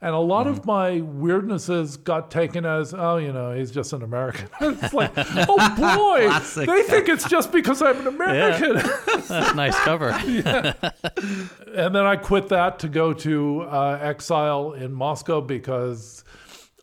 And 0.03 0.15
a 0.15 0.19
lot 0.19 0.47
of 0.47 0.65
my 0.65 0.93
weirdnesses 1.01 2.03
got 2.03 2.31
taken 2.31 2.65
as, 2.65 2.95
oh, 2.95 3.19
you 3.19 3.35
know, 3.35 3.55
he's 3.55 3.71
just 3.71 3.93
an 3.93 4.03
American. 4.03 4.49
it's 4.61 4.95
like, 4.95 5.13
oh 5.17 5.75
boy, 5.77 6.27
Classic. 6.27 6.67
they 6.67 6.83
think 6.85 7.09
it's 7.11 7.29
just 7.29 7.53
because 7.53 7.83
I'm 7.83 8.01
an 8.01 8.07
American. 8.07 8.75
That's 9.07 9.31
a 9.31 9.55
nice 9.55 9.79
cover. 9.81 10.09
and 10.11 11.95
then 11.95 12.07
I 12.07 12.17
quit 12.17 12.49
that 12.49 12.79
to 12.79 12.89
go 12.89 13.13
to 13.13 13.63
uh, 13.63 13.99
exile 14.01 14.73
in 14.73 14.95
Moscow 14.95 15.43
because 15.43 16.25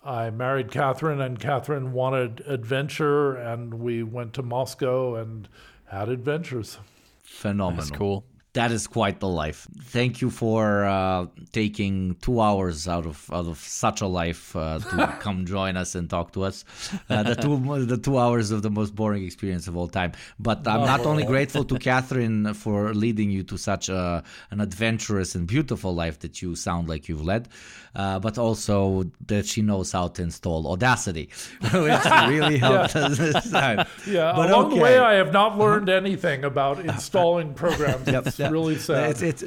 I 0.04 0.30
married 0.30 0.72
Catherine, 0.72 1.20
and 1.20 1.40
Catherine 1.40 1.94
wanted 1.94 2.42
adventure, 2.46 3.36
and 3.36 3.74
we 3.74 4.04
went 4.04 4.34
to 4.36 4.44
Moscow 4.44 5.16
and 5.16 5.50
had 5.88 6.10
adventures. 6.10 6.78
Phenomenal. 7.24 7.78
That's 7.84 7.98
cool. 7.98 8.26
That 8.58 8.72
is 8.72 8.88
quite 8.88 9.20
the 9.20 9.28
life. 9.28 9.68
Thank 9.84 10.20
you 10.22 10.32
for 10.32 10.84
uh, 10.86 11.28
taking 11.52 12.16
two 12.26 12.42
hours 12.42 12.88
out 12.88 13.06
of 13.06 13.30
out 13.32 13.46
of 13.46 13.60
such 13.60 14.02
a 14.02 14.08
life 14.08 14.56
uh, 14.56 14.80
to 14.80 15.18
come 15.26 15.46
join 15.46 15.78
us 15.78 15.94
and 15.94 16.10
talk 16.10 16.34
to 16.34 16.42
us. 16.50 16.66
Uh, 17.08 17.22
the 17.22 17.36
two 17.36 17.54
the 17.94 17.98
two 17.98 18.18
hours 18.18 18.50
of 18.50 18.64
the 18.64 18.72
most 18.72 18.96
boring 18.96 19.24
experience 19.24 19.68
of 19.68 19.78
all 19.78 19.88
time. 19.88 20.14
But 20.40 20.68
I'm 20.68 20.86
not 20.94 21.06
only 21.06 21.24
grateful 21.24 21.66
to 21.66 21.78
Catherine 21.92 22.54
for 22.56 22.96
leading 22.96 23.30
you 23.30 23.44
to 23.44 23.58
such 23.58 23.90
a, 23.90 24.24
an 24.50 24.60
adventurous 24.60 25.36
and 25.36 25.46
beautiful 25.46 25.94
life 25.94 26.18
that 26.24 26.42
you 26.42 26.56
sound 26.56 26.88
like 26.88 27.08
you've 27.08 27.24
led, 27.24 27.50
uh, 27.98 28.20
but 28.20 28.38
also 28.38 29.04
that 29.28 29.46
she 29.46 29.62
knows 29.62 29.92
how 29.92 30.08
to 30.16 30.22
install 30.22 30.62
Audacity, 30.74 31.26
which 31.62 32.06
really 32.34 32.58
helped 32.58 32.96
us 32.96 33.18
this 33.18 33.52
time. 33.52 33.86
Yeah, 34.08 34.32
But 34.36 34.50
along 34.50 34.70
the 34.70 34.82
way, 34.88 34.96
I 35.12 35.14
have 35.22 35.32
not 35.34 35.58
learned 35.58 35.90
anything 35.90 36.44
about 36.46 36.80
installing 36.80 37.54
programs. 37.64 38.08
It's 38.08 38.40
Yeah. 38.40 38.52
really 38.58 38.78
sad. 38.78 39.10
It's, 39.12 39.22
it's 39.22 39.44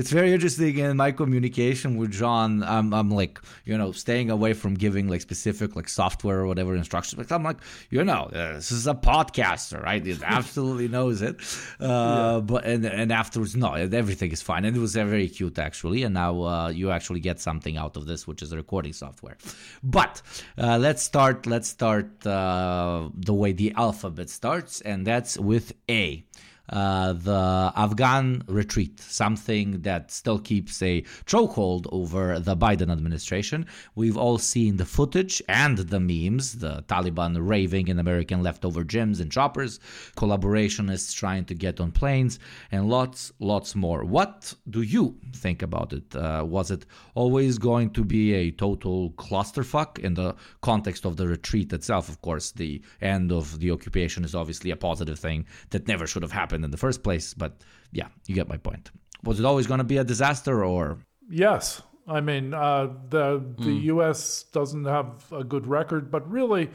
it's 0.00 0.10
very 0.18 0.30
interesting 0.36 0.76
in 0.78 0.96
my 0.96 1.12
communication 1.12 1.96
with 2.00 2.10
John. 2.20 2.62
I'm 2.76 2.92
I'm 2.92 3.10
like 3.22 3.34
you 3.64 3.76
know 3.78 3.92
staying 3.92 4.28
away 4.30 4.52
from 4.52 4.74
giving 4.74 5.08
like 5.08 5.22
specific 5.30 5.76
like 5.78 5.88
software 5.88 6.40
or 6.42 6.46
whatever 6.46 6.74
instructions. 6.76 7.16
Because 7.18 7.32
I'm 7.32 7.44
like 7.50 7.58
you 7.90 8.02
know 8.04 8.22
uh, 8.34 8.54
this 8.58 8.70
is 8.72 8.86
a 8.86 8.94
podcaster, 8.94 9.78
right? 9.82 10.04
It 10.06 10.20
absolutely 10.38 10.88
knows 10.88 11.22
it. 11.22 11.36
Uh, 11.80 12.40
But 12.40 12.64
and 12.64 12.84
and 12.84 13.12
afterwards, 13.12 13.54
no, 13.56 13.74
everything 13.74 14.30
is 14.32 14.42
fine. 14.42 14.64
And 14.66 14.76
it 14.76 14.80
was 14.80 14.94
very 14.94 15.28
cute 15.28 15.58
actually. 15.58 16.02
And 16.06 16.14
now 16.14 16.32
uh, 16.42 16.68
you 16.68 16.90
actually 16.90 17.20
get 17.20 17.40
something 17.40 17.76
out 17.76 17.91
of 17.96 18.06
this, 18.06 18.26
which 18.26 18.42
is 18.42 18.50
the 18.50 18.56
recording 18.56 18.92
software. 18.92 19.36
But 19.82 20.22
uh, 20.58 20.78
let's 20.78 21.02
start. 21.02 21.46
Let's 21.46 21.68
start 21.68 22.26
uh, 22.26 23.08
the 23.14 23.34
way 23.34 23.52
the 23.52 23.72
alphabet 23.76 24.30
starts, 24.30 24.80
and 24.80 25.06
that's 25.06 25.38
with 25.38 25.72
A 25.88 26.24
uh, 26.68 27.12
the 27.12 27.72
Afghan 27.76 28.42
retreat, 28.46 29.00
something 29.00 29.82
that 29.82 30.10
still 30.10 30.38
keeps 30.38 30.80
a 30.82 31.02
chokehold 31.26 31.86
over 31.92 32.38
the 32.38 32.56
Biden 32.56 32.90
administration. 32.90 33.66
We've 33.94 34.16
all 34.16 34.38
seen 34.38 34.76
the 34.76 34.84
footage 34.84 35.42
and 35.48 35.78
the 35.78 36.00
memes, 36.00 36.58
the 36.58 36.84
Taliban 36.88 37.36
raving 37.40 37.88
in 37.88 37.98
American 37.98 38.42
leftover 38.42 38.84
gyms 38.84 39.20
and 39.20 39.30
choppers, 39.30 39.80
collaborationists 40.16 41.14
trying 41.14 41.44
to 41.46 41.54
get 41.54 41.80
on 41.80 41.90
planes, 41.90 42.38
and 42.70 42.88
lots, 42.88 43.32
lots 43.38 43.74
more. 43.74 44.04
What 44.04 44.54
do 44.70 44.82
you 44.82 45.18
think 45.34 45.62
about 45.62 45.92
it? 45.92 46.14
Uh, 46.14 46.44
was 46.46 46.70
it 46.70 46.86
always 47.14 47.58
going 47.58 47.90
to 47.90 48.04
be 48.04 48.34
a 48.34 48.50
total 48.52 49.10
clusterfuck 49.12 49.98
in 49.98 50.14
the 50.14 50.34
context 50.60 51.04
of 51.04 51.16
the 51.16 51.26
retreat 51.26 51.72
itself? 51.72 52.08
Of 52.08 52.20
course, 52.22 52.52
the 52.52 52.82
end 53.00 53.32
of 53.32 53.58
the 53.58 53.70
occupation 53.70 54.24
is 54.24 54.34
obviously 54.34 54.70
a 54.70 54.76
positive 54.76 55.18
thing 55.18 55.46
that 55.70 55.88
never 55.88 56.06
should 56.06 56.22
have 56.22 56.32
happened 56.32 56.51
in 56.52 56.70
the 56.70 56.76
first 56.76 57.02
place. 57.02 57.34
But 57.34 57.62
yeah, 57.92 58.08
you 58.26 58.34
get 58.34 58.48
my 58.48 58.56
point. 58.56 58.90
Was 59.24 59.38
it 59.38 59.46
always 59.46 59.66
going 59.66 59.78
to 59.78 59.84
be 59.84 59.98
a 59.98 60.04
disaster, 60.04 60.64
or 60.64 60.98
Yes, 61.28 61.82
I 62.06 62.20
mean 62.20 62.54
uh, 62.54 62.88
the 63.08 63.42
the 63.58 63.72
U.S. 63.72 64.44
doesn't 64.52 64.84
have 64.84 65.24
a 65.32 65.44
good 65.44 65.66
record, 65.66 66.10
but 66.10 66.28
really 66.30 66.70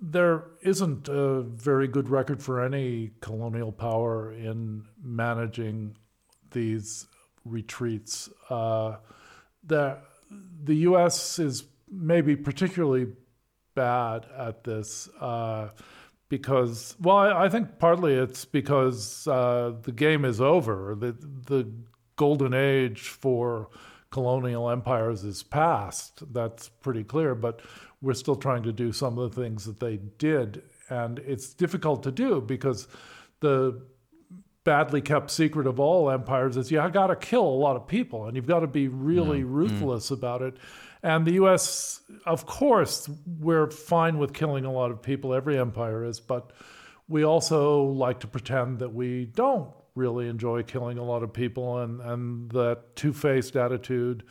there 0.00 0.44
isn't 0.62 1.08
a 1.08 1.42
very 1.42 1.88
good 1.88 2.08
record 2.08 2.42
for 2.42 2.62
any 2.62 3.12
colonial 3.20 3.72
power 3.72 4.32
in 4.32 4.84
managing 5.02 5.96
these 6.50 7.06
retreats. 7.44 8.28
Uh, 8.50 8.96
the 9.64 9.98
the 10.62 10.74
U.S. 10.76 11.38
is 11.38 11.64
maybe 11.90 12.36
particularly 12.36 13.08
bad 13.74 14.26
at 14.36 14.64
this. 14.64 15.08
Uh, 15.20 15.68
because, 16.38 16.96
well, 17.00 17.16
I, 17.16 17.44
I 17.44 17.48
think 17.48 17.78
partly 17.78 18.14
it's 18.14 18.44
because 18.44 19.28
uh, 19.28 19.74
the 19.82 19.92
game 19.92 20.24
is 20.24 20.40
over. 20.40 20.96
The 20.98 21.12
the 21.46 21.70
golden 22.16 22.54
age 22.54 23.02
for 23.02 23.68
colonial 24.10 24.68
empires 24.68 25.22
is 25.24 25.42
past. 25.44 26.22
That's 26.32 26.68
pretty 26.68 27.04
clear. 27.04 27.34
But 27.34 27.60
we're 28.02 28.14
still 28.14 28.36
trying 28.36 28.64
to 28.64 28.72
do 28.72 28.92
some 28.92 29.16
of 29.16 29.34
the 29.34 29.42
things 29.42 29.64
that 29.64 29.78
they 29.78 29.98
did, 30.18 30.62
and 30.90 31.20
it's 31.20 31.54
difficult 31.54 32.02
to 32.02 32.10
do 32.10 32.40
because 32.40 32.88
the 33.40 33.80
badly 34.64 35.00
kept 35.00 35.30
secret 35.30 35.66
of 35.66 35.78
all 35.78 36.10
empires 36.10 36.56
is 36.56 36.70
you 36.70 36.78
got 36.90 37.08
to 37.08 37.16
kill 37.16 37.46
a 37.46 37.60
lot 37.66 37.76
of 37.76 37.86
people 37.86 38.26
and 38.26 38.34
you've 38.34 38.46
got 38.46 38.60
to 38.60 38.66
be 38.66 38.88
really 38.88 39.44
ruthless 39.44 40.10
about 40.10 40.40
it. 40.40 40.56
And 41.04 41.26
the 41.26 41.32
US, 41.32 42.00
of 42.24 42.46
course, 42.46 43.10
we're 43.38 43.70
fine 43.70 44.18
with 44.18 44.32
killing 44.32 44.64
a 44.64 44.72
lot 44.72 44.90
of 44.90 45.02
people, 45.02 45.34
every 45.34 45.58
empire 45.58 46.02
is, 46.02 46.18
but 46.18 46.50
we 47.08 47.24
also 47.24 47.82
like 47.82 48.20
to 48.20 48.26
pretend 48.26 48.78
that 48.78 48.94
we 48.94 49.26
don't 49.26 49.68
really 49.94 50.28
enjoy 50.28 50.62
killing 50.62 50.96
a 50.96 51.04
lot 51.04 51.22
of 51.22 51.30
people 51.30 51.80
and, 51.80 52.00
and 52.00 52.50
that 52.52 52.96
two 52.96 53.12
faced 53.12 53.54
attitude 53.54 54.24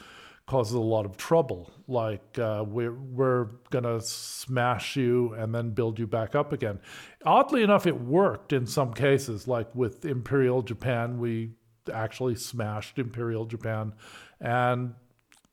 causes 0.48 0.74
a 0.74 0.80
lot 0.80 1.06
of 1.06 1.16
trouble. 1.16 1.72
Like 1.88 2.40
uh, 2.40 2.66
we're 2.68 2.96
we're 2.96 3.46
gonna 3.70 4.02
smash 4.02 4.96
you 4.96 5.34
and 5.36 5.54
then 5.54 5.70
build 5.70 6.00
you 6.00 6.08
back 6.08 6.34
up 6.34 6.54
again. 6.54 6.80
Oddly 7.24 7.62
enough, 7.62 7.86
it 7.86 8.02
worked 8.02 8.52
in 8.52 8.66
some 8.66 8.94
cases. 8.94 9.48
Like 9.48 9.74
with 9.76 10.06
Imperial 10.06 10.64
Japan, 10.64 11.20
we 11.20 11.52
actually 11.94 12.36
smashed 12.36 12.98
Imperial 12.98 13.46
Japan, 13.46 13.94
and 14.42 14.96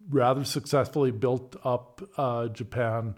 rather 0.08 0.44
successfully 0.44 1.10
built 1.10 1.56
up 1.64 2.02
uh, 2.16 2.48
Japan 2.48 3.16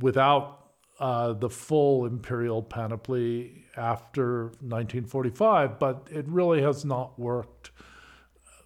without 0.00 0.62
uh, 0.98 1.32
the 1.32 1.50
full 1.50 2.06
imperial 2.06 2.62
panoply 2.62 3.64
after 3.76 4.44
1945. 4.60 5.78
But 5.78 6.08
it 6.10 6.26
really 6.28 6.62
has 6.62 6.84
not 6.84 7.18
worked 7.18 7.70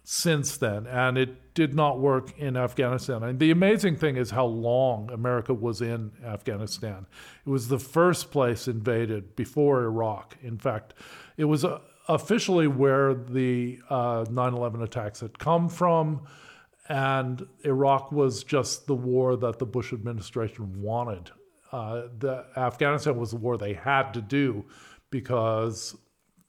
since 0.09 0.55
then, 0.55 0.87
and 0.87 1.17
it 1.17 1.53
did 1.53 1.73
not 1.73 1.99
work 1.99 2.37
in 2.37 2.55
Afghanistan. 2.55 3.23
And 3.23 3.39
the 3.39 3.51
amazing 3.51 3.97
thing 3.97 4.15
is 4.15 4.31
how 4.31 4.45
long 4.45 5.11
America 5.11 5.53
was 5.53 5.81
in 5.81 6.13
Afghanistan. 6.23 7.07
It 7.45 7.49
was 7.49 7.67
the 7.67 7.79
first 7.79 8.31
place 8.31 8.69
invaded 8.69 9.35
before 9.35 9.83
Iraq. 9.83 10.37
In 10.41 10.57
fact, 10.57 10.93
it 11.35 11.43
was 11.43 11.65
uh, 11.65 11.79
officially 12.07 12.67
where 12.67 13.15
the 13.15 13.79
uh, 13.89 14.23
9 14.29 14.53
11 14.53 14.81
attacks 14.81 15.19
had 15.19 15.37
come 15.39 15.67
from, 15.67 16.21
and 16.89 17.45
Iraq 17.63 18.11
was 18.11 18.43
just 18.43 18.87
the 18.87 18.95
war 18.95 19.35
that 19.35 19.59
the 19.59 19.65
Bush 19.65 19.93
administration 19.93 20.81
wanted. 20.81 21.31
Uh, 21.71 22.03
the 22.17 22.45
Afghanistan 22.55 23.17
was 23.17 23.31
the 23.31 23.37
war 23.37 23.57
they 23.57 23.73
had 23.73 24.13
to 24.13 24.21
do 24.21 24.65
because 25.09 25.95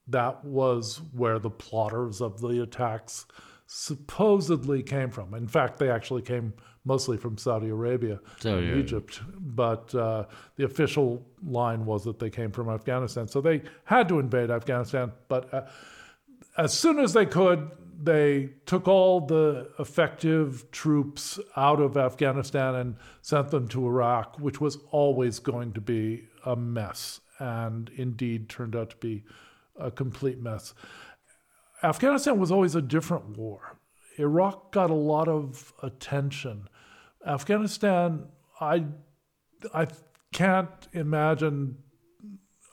that 0.07 0.45
was 0.45 1.01
where 1.13 1.39
the 1.39 1.51
plotters 1.51 2.21
of 2.21 2.41
the 2.41 2.63
attacks 2.63 3.27
supposedly 3.67 4.83
came 4.83 5.11
from. 5.11 5.35
In 5.35 5.47
fact, 5.47 5.79
they 5.79 5.91
actually 5.91 6.23
came 6.23 6.55
mostly 6.85 7.19
from 7.19 7.37
Saudi 7.37 7.69
Arabia 7.69 8.19
and 8.43 8.53
Arabia. 8.55 8.77
Egypt, 8.77 9.21
but 9.39 9.95
uh, 9.95 10.25
the 10.57 10.65
official 10.65 11.27
line 11.45 11.85
was 11.85 12.05
that 12.05 12.19
they 12.19 12.31
came 12.31 12.51
from 12.51 12.71
Afghanistan. 12.71 13.29
So 13.29 13.41
they 13.41 13.63
had 13.85 14.09
to 14.09 14.19
invade 14.21 14.51
Afghanistan, 14.51 15.13
but 15.29 15.53
uh, 15.53 15.67
as 16.57 16.73
soon 16.73 16.99
as 16.99 17.13
they 17.13 17.27
could, 17.27 17.71
they 18.01 18.51
took 18.65 18.87
all 18.87 19.21
the 19.21 19.71
effective 19.79 20.71
troops 20.71 21.41
out 21.57 21.81
of 21.81 21.97
Afghanistan 21.97 22.77
and 22.77 22.97
sent 23.23 23.51
them 23.51 23.67
to 23.69 23.85
Iraq, 23.85 24.39
which 24.39 24.61
was 24.61 24.79
always 24.91 25.41
going 25.41 25.73
to 25.73 25.81
be 25.81 26.29
a 26.45 26.55
mess, 26.55 27.21
and 27.41 27.91
indeed 27.97 28.49
turned 28.49 28.77
out 28.77 28.91
to 28.91 28.97
be 28.99 29.25
a 29.77 29.91
complete 29.91 30.41
mess. 30.41 30.75
Afghanistan 31.83 32.39
was 32.39 32.53
always 32.53 32.75
a 32.75 32.83
different 32.83 33.37
war. 33.37 33.79
Iraq 34.19 34.73
got 34.73 34.91
a 34.91 34.95
lot 34.95 35.29
of 35.29 35.73
attention. 35.83 36.69
Afghanistan, 37.27 38.27
I, 38.61 38.85
I 39.75 39.87
can't 40.33 40.89
imagine 40.93 41.79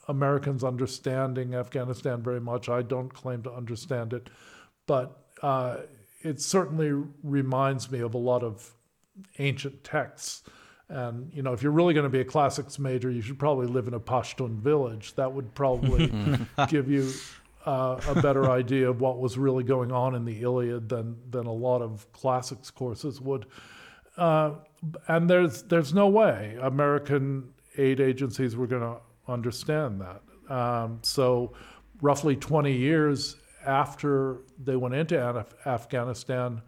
Americans 0.08 0.62
understanding 0.62 1.54
Afghanistan 1.54 2.22
very 2.22 2.40
much. 2.40 2.68
I 2.68 2.82
don't 2.82 3.12
claim 3.12 3.42
to 3.42 3.52
understand 3.52 4.12
it, 4.12 4.30
but 4.86 5.24
uh, 5.42 5.78
it 6.22 6.40
certainly 6.40 6.92
reminds 7.22 7.90
me 7.90 8.00
of 8.00 8.14
a 8.14 8.18
lot 8.18 8.42
of 8.42 8.72
ancient 9.38 9.84
texts. 9.84 10.42
And 10.88 11.32
you 11.32 11.42
know, 11.42 11.52
if 11.52 11.62
you're 11.62 11.72
really 11.72 11.94
going 11.94 12.04
to 12.04 12.10
be 12.10 12.20
a 12.20 12.24
classics 12.24 12.78
major, 12.78 13.10
you 13.10 13.20
should 13.20 13.38
probably 13.38 13.66
live 13.66 13.88
in 13.88 13.94
a 13.94 14.00
Pashtun 14.00 14.58
village. 14.58 15.14
That 15.14 15.32
would 15.32 15.54
probably 15.54 16.12
give 16.68 16.88
you 16.88 17.12
uh, 17.64 18.00
a 18.08 18.20
better 18.22 18.50
idea 18.50 18.88
of 18.88 19.00
what 19.00 19.18
was 19.18 19.36
really 19.36 19.64
going 19.64 19.90
on 19.90 20.14
in 20.14 20.24
the 20.24 20.40
Iliad 20.42 20.88
than 20.88 21.16
than 21.30 21.46
a 21.46 21.52
lot 21.52 21.82
of 21.82 22.10
classics 22.12 22.70
courses 22.70 23.20
would. 23.20 23.46
Uh, 24.16 24.52
and 25.08 25.28
there's 25.28 25.62
there's 25.64 25.92
no 25.92 26.06
way 26.08 26.56
American 26.62 27.52
aid 27.76 28.00
agencies 28.00 28.56
were 28.56 28.66
going 28.66 28.82
to 28.82 28.96
understand 29.28 30.00
that. 30.00 30.22
Um, 30.48 31.00
so, 31.02 31.52
roughly 32.00 32.36
20 32.36 32.72
years 32.72 33.36
after 33.66 34.38
they 34.58 34.76
went 34.76 34.94
into 34.94 35.22
Af- 35.22 35.54
Afghanistan, 35.66 36.62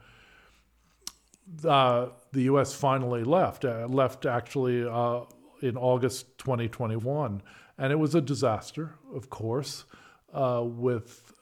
uh, 1.64 2.08
the 2.32 2.42
U.S. 2.42 2.74
finally 2.74 3.24
left. 3.24 3.64
Uh, 3.64 3.86
left 3.88 4.26
actually 4.26 4.86
uh, 4.86 5.22
in 5.62 5.76
August 5.76 6.38
2021, 6.38 7.42
and 7.78 7.92
it 7.92 7.96
was 7.96 8.14
a 8.14 8.20
disaster, 8.20 8.94
of 9.14 9.30
course, 9.30 9.84
uh, 10.32 10.62
with 10.64 11.32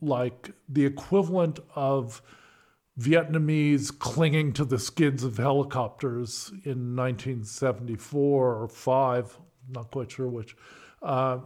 like 0.00 0.50
the 0.68 0.84
equivalent 0.84 1.60
of 1.74 2.22
Vietnamese 2.98 3.96
clinging 3.98 4.52
to 4.52 4.64
the 4.64 4.78
skids 4.78 5.24
of 5.24 5.38
helicopters 5.38 6.50
in 6.64 6.94
1974 6.94 8.54
or 8.54 8.68
five, 8.68 9.38
not 9.68 9.90
quite 9.90 10.10
sure 10.10 10.28
which. 10.28 10.56
Uh, 11.02 11.38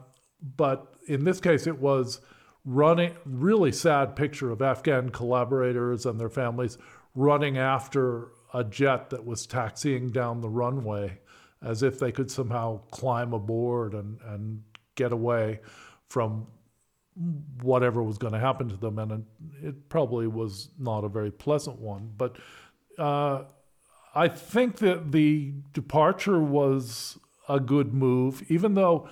but 0.57 0.95
in 1.07 1.25
this 1.25 1.41
case, 1.41 1.67
it 1.67 1.79
was 1.79 2.21
running, 2.67 3.17
really 3.25 3.73
sad 3.73 4.17
picture 4.17 4.51
of 4.51 4.61
Afghan 4.61 5.09
collaborators 5.11 6.05
and 6.05 6.21
their 6.21 6.29
families 6.29 6.77
running 7.15 7.57
after 7.57 8.29
a 8.53 8.65
jet 8.65 9.09
that 9.11 9.25
was 9.25 9.47
taxiing 9.47 10.11
down 10.11 10.41
the 10.41 10.49
runway 10.49 11.19
as 11.63 11.83
if 11.83 11.99
they 11.99 12.13
could 12.13 12.31
somehow 12.31 12.79
climb 12.91 13.33
aboard 13.33 13.95
and, 13.95 14.21
and 14.27 14.63
get 14.97 15.13
away 15.13 15.61
from 16.09 16.47
whatever 17.63 18.03
was 18.03 18.19
going 18.19 18.33
to 18.33 18.39
happen 18.39 18.69
to 18.69 18.77
them. 18.77 18.99
And 18.99 19.25
it, 19.63 19.89
probably 19.89 20.27
was 20.27 20.69
not 20.79 21.05
a 21.05 21.09
very 21.09 21.31
pleasant 21.31 21.79
one. 21.79 22.13
But 22.17 22.37
uh, 22.99 23.45
I 24.15 24.29
think 24.29 24.79
that 24.79 25.13
the 25.13 25.55
departure 25.73 26.41
was 26.41 27.19
a 27.49 27.61
good 27.61 27.95
move, 27.95 28.43
even 28.51 28.75
though 28.75 29.09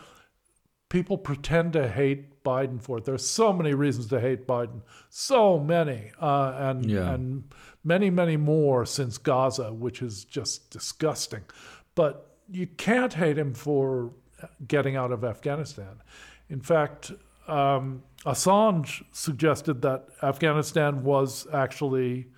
people 0.91 1.17
pretend 1.17 1.73
to 1.75 1.89
hate 1.89 2.34
Biden 2.45 2.81
for 2.81 2.99
it. 2.99 3.05
There's 3.05 3.27
so 3.27 3.53
many 3.53 3.75
reasons 3.75 4.07
to 4.09 4.21
hate 4.21 4.47
Biden, 4.47 4.83
so 5.09 5.59
many, 5.59 6.13
uh, 6.21 6.53
and 6.57 6.85
Yeah. 6.89 7.13
and 7.13 7.45
many, 7.83 8.11
many 8.11 8.37
more 8.37 8.85
since 8.85 9.19
Gaza, 9.19 9.73
which 9.73 10.03
is 10.03 10.25
just 10.25 10.71
disgusting. 10.71 11.43
But 11.95 12.37
you 12.51 12.67
can't 12.67 13.15
hate 13.15 13.39
him 13.39 13.55
for 13.55 14.13
getting 14.69 14.95
out 14.95 15.11
of 15.11 15.25
Afghanistan. 15.25 16.03
In 16.51 16.61
fact, 16.61 17.13
um, 17.49 18.03
Assange 18.27 19.05
suggested 19.13 19.81
that 19.83 20.07
Afghanistan 20.23 21.03
was 21.03 21.47
actually 21.53 22.29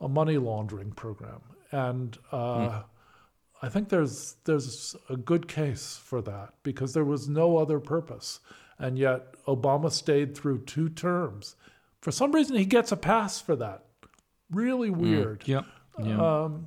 a 0.00 0.08
money 0.08 0.38
laundering 0.38 0.90
program, 0.90 1.40
and 1.70 2.18
uh, 2.32 2.82
I 3.66 3.68
think 3.68 3.88
there's 3.88 4.36
there's 4.44 4.94
a 5.10 5.16
good 5.16 5.48
case 5.48 6.00
for 6.02 6.22
that 6.22 6.54
because 6.62 6.94
there 6.94 7.04
was 7.04 7.28
no 7.28 7.58
other 7.58 7.80
purpose, 7.80 8.38
and 8.78 8.96
yet 8.96 9.34
Obama 9.46 9.90
stayed 9.90 10.36
through 10.36 10.60
two 10.60 10.88
terms. 10.88 11.56
For 12.00 12.12
some 12.12 12.30
reason, 12.30 12.56
he 12.56 12.64
gets 12.64 12.92
a 12.92 12.96
pass 12.96 13.40
for 13.40 13.56
that. 13.56 13.84
Really 14.52 14.90
weird. 14.90 15.42
Yep. 15.46 15.64
Yeah. 16.04 16.42
Um, 16.44 16.66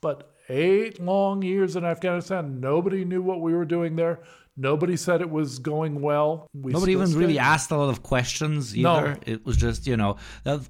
but 0.00 0.34
eight 0.48 1.00
long 1.00 1.42
years 1.42 1.76
in 1.76 1.84
Afghanistan, 1.84 2.58
nobody 2.58 3.04
knew 3.04 3.22
what 3.22 3.40
we 3.40 3.54
were 3.54 3.64
doing 3.64 3.94
there. 3.94 4.18
Nobody 4.56 4.98
said 4.98 5.22
it 5.22 5.30
was 5.30 5.58
going 5.58 6.02
well. 6.02 6.46
We 6.52 6.72
Nobody 6.72 6.92
even 6.92 7.14
really 7.14 7.38
asked 7.38 7.70
a 7.70 7.76
lot 7.76 7.88
of 7.88 8.02
questions 8.02 8.76
No. 8.76 8.96
either. 8.96 9.18
It 9.24 9.46
was 9.46 9.56
just, 9.56 9.86
you 9.86 9.96
know, 9.96 10.16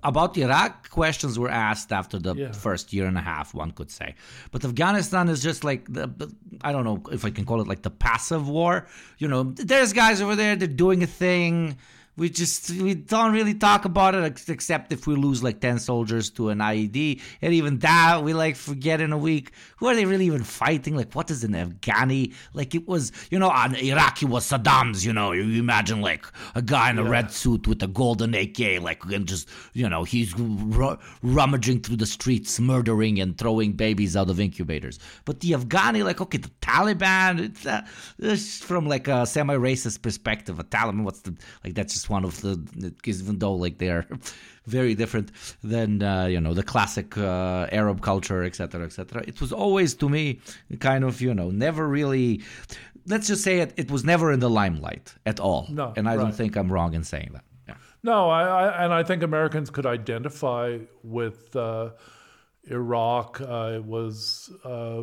about 0.04 0.38
Iraq, 0.38 0.88
questions 0.90 1.36
were 1.36 1.50
asked 1.50 1.90
after 1.92 2.18
the 2.20 2.34
Yeah. 2.34 2.52
first 2.52 2.92
year 2.92 3.06
and 3.06 3.18
a 3.18 3.20
half, 3.20 3.54
one 3.54 3.72
could 3.72 3.90
say. 3.90 4.14
But 4.52 4.64
Afghanistan 4.64 5.28
is 5.28 5.42
just 5.42 5.64
like, 5.64 5.92
the, 5.92 6.06
the- 6.06 6.32
I 6.62 6.70
don't 6.70 6.84
know 6.84 7.02
if 7.10 7.24
I 7.24 7.30
can 7.30 7.44
call 7.44 7.60
it 7.60 7.66
like 7.66 7.82
the 7.82 7.90
passive 7.90 8.48
war. 8.48 8.86
You 9.18 9.26
know, 9.26 9.42
there's 9.56 9.92
guys 9.92 10.20
over 10.22 10.36
there, 10.36 10.54
they're 10.54 10.68
doing 10.68 11.02
a 11.02 11.06
thing. 11.08 11.76
We 12.14 12.28
just 12.28 12.70
we 12.70 12.94
don't 12.94 13.32
really 13.32 13.54
talk 13.54 13.86
about 13.86 14.14
it 14.14 14.48
except 14.50 14.92
if 14.92 15.06
we 15.06 15.16
lose 15.16 15.42
like 15.42 15.60
ten 15.60 15.78
soldiers 15.78 16.28
to 16.32 16.50
an 16.50 16.58
IED, 16.58 17.22
and 17.40 17.54
even 17.54 17.78
that 17.78 18.22
we 18.22 18.34
like 18.34 18.56
forget 18.56 19.00
in 19.00 19.12
a 19.12 19.18
week. 19.18 19.52
Who 19.78 19.86
are 19.88 19.94
they 19.94 20.04
really 20.04 20.26
even 20.26 20.44
fighting? 20.44 20.94
Like, 20.94 21.14
what 21.14 21.30
is 21.30 21.42
an 21.42 21.52
Afghani? 21.52 22.34
Like 22.52 22.74
it 22.74 22.86
was, 22.86 23.12
you 23.30 23.38
know, 23.38 23.50
an 23.50 23.76
Iraqi 23.76 24.26
was 24.26 24.44
Saddam's. 24.44 25.06
You 25.06 25.14
know, 25.14 25.32
you 25.32 25.58
imagine 25.58 26.02
like 26.02 26.26
a 26.54 26.60
guy 26.60 26.90
in 26.90 26.98
a 26.98 27.04
red 27.04 27.30
suit 27.30 27.66
with 27.66 27.82
a 27.82 27.86
golden 27.86 28.34
AK, 28.34 28.82
like 28.82 29.02
and 29.06 29.26
just 29.26 29.48
you 29.72 29.88
know 29.88 30.04
he's 30.04 30.38
ru- 30.38 30.98
rummaging 31.22 31.80
through 31.80 31.96
the 31.96 32.06
streets, 32.06 32.60
murdering 32.60 33.20
and 33.20 33.38
throwing 33.38 33.72
babies 33.72 34.16
out 34.16 34.28
of 34.28 34.38
incubators. 34.38 34.98
But 35.24 35.40
the 35.40 35.52
Afghani, 35.52 36.04
like 36.04 36.20
okay, 36.20 36.38
the 36.38 36.50
Taliban, 36.60 37.40
it's, 37.40 37.64
uh, 37.64 37.80
it's 38.18 38.58
from 38.58 38.86
like 38.86 39.08
a 39.08 39.24
semi-racist 39.24 40.02
perspective. 40.02 40.58
A 40.58 40.64
Taliban, 40.64 41.04
what's 41.04 41.20
the 41.22 41.34
like? 41.64 41.72
That's 41.72 41.94
just 41.94 42.01
one 42.08 42.24
of 42.24 42.40
the 42.40 42.94
even 43.04 43.38
though 43.38 43.54
like 43.54 43.78
they 43.78 43.90
are 43.90 44.06
very 44.66 44.94
different 44.94 45.30
than 45.62 46.02
uh, 46.02 46.26
you 46.26 46.40
know 46.40 46.54
the 46.54 46.62
classic 46.62 47.16
uh, 47.18 47.66
Arab 47.72 48.00
culture, 48.00 48.42
etc., 48.42 48.84
etc. 48.84 49.24
It 49.26 49.40
was 49.40 49.52
always 49.52 49.94
to 49.94 50.08
me 50.08 50.40
kind 50.80 51.04
of 51.04 51.20
you 51.20 51.34
know 51.34 51.50
never 51.50 51.88
really. 51.88 52.42
Let's 53.06 53.26
just 53.26 53.42
say 53.42 53.58
it. 53.58 53.74
It 53.76 53.90
was 53.90 54.04
never 54.04 54.30
in 54.30 54.38
the 54.38 54.50
limelight 54.50 55.14
at 55.26 55.40
all. 55.40 55.66
No, 55.70 55.92
and 55.96 56.08
I 56.08 56.16
don't 56.16 56.34
think 56.34 56.56
I'm 56.56 56.72
wrong 56.72 56.94
in 56.94 57.02
saying 57.02 57.30
that. 57.32 57.44
Yeah. 57.66 57.74
No, 58.04 58.30
I, 58.30 58.42
I 58.44 58.84
and 58.84 58.92
I 58.92 59.02
think 59.02 59.22
Americans 59.22 59.70
could 59.70 59.86
identify 59.86 60.78
with 61.02 61.56
uh, 61.56 61.90
Iraq. 62.64 63.40
Uh, 63.40 63.72
it 63.74 63.84
was 63.84 64.52
uh, 64.64 65.02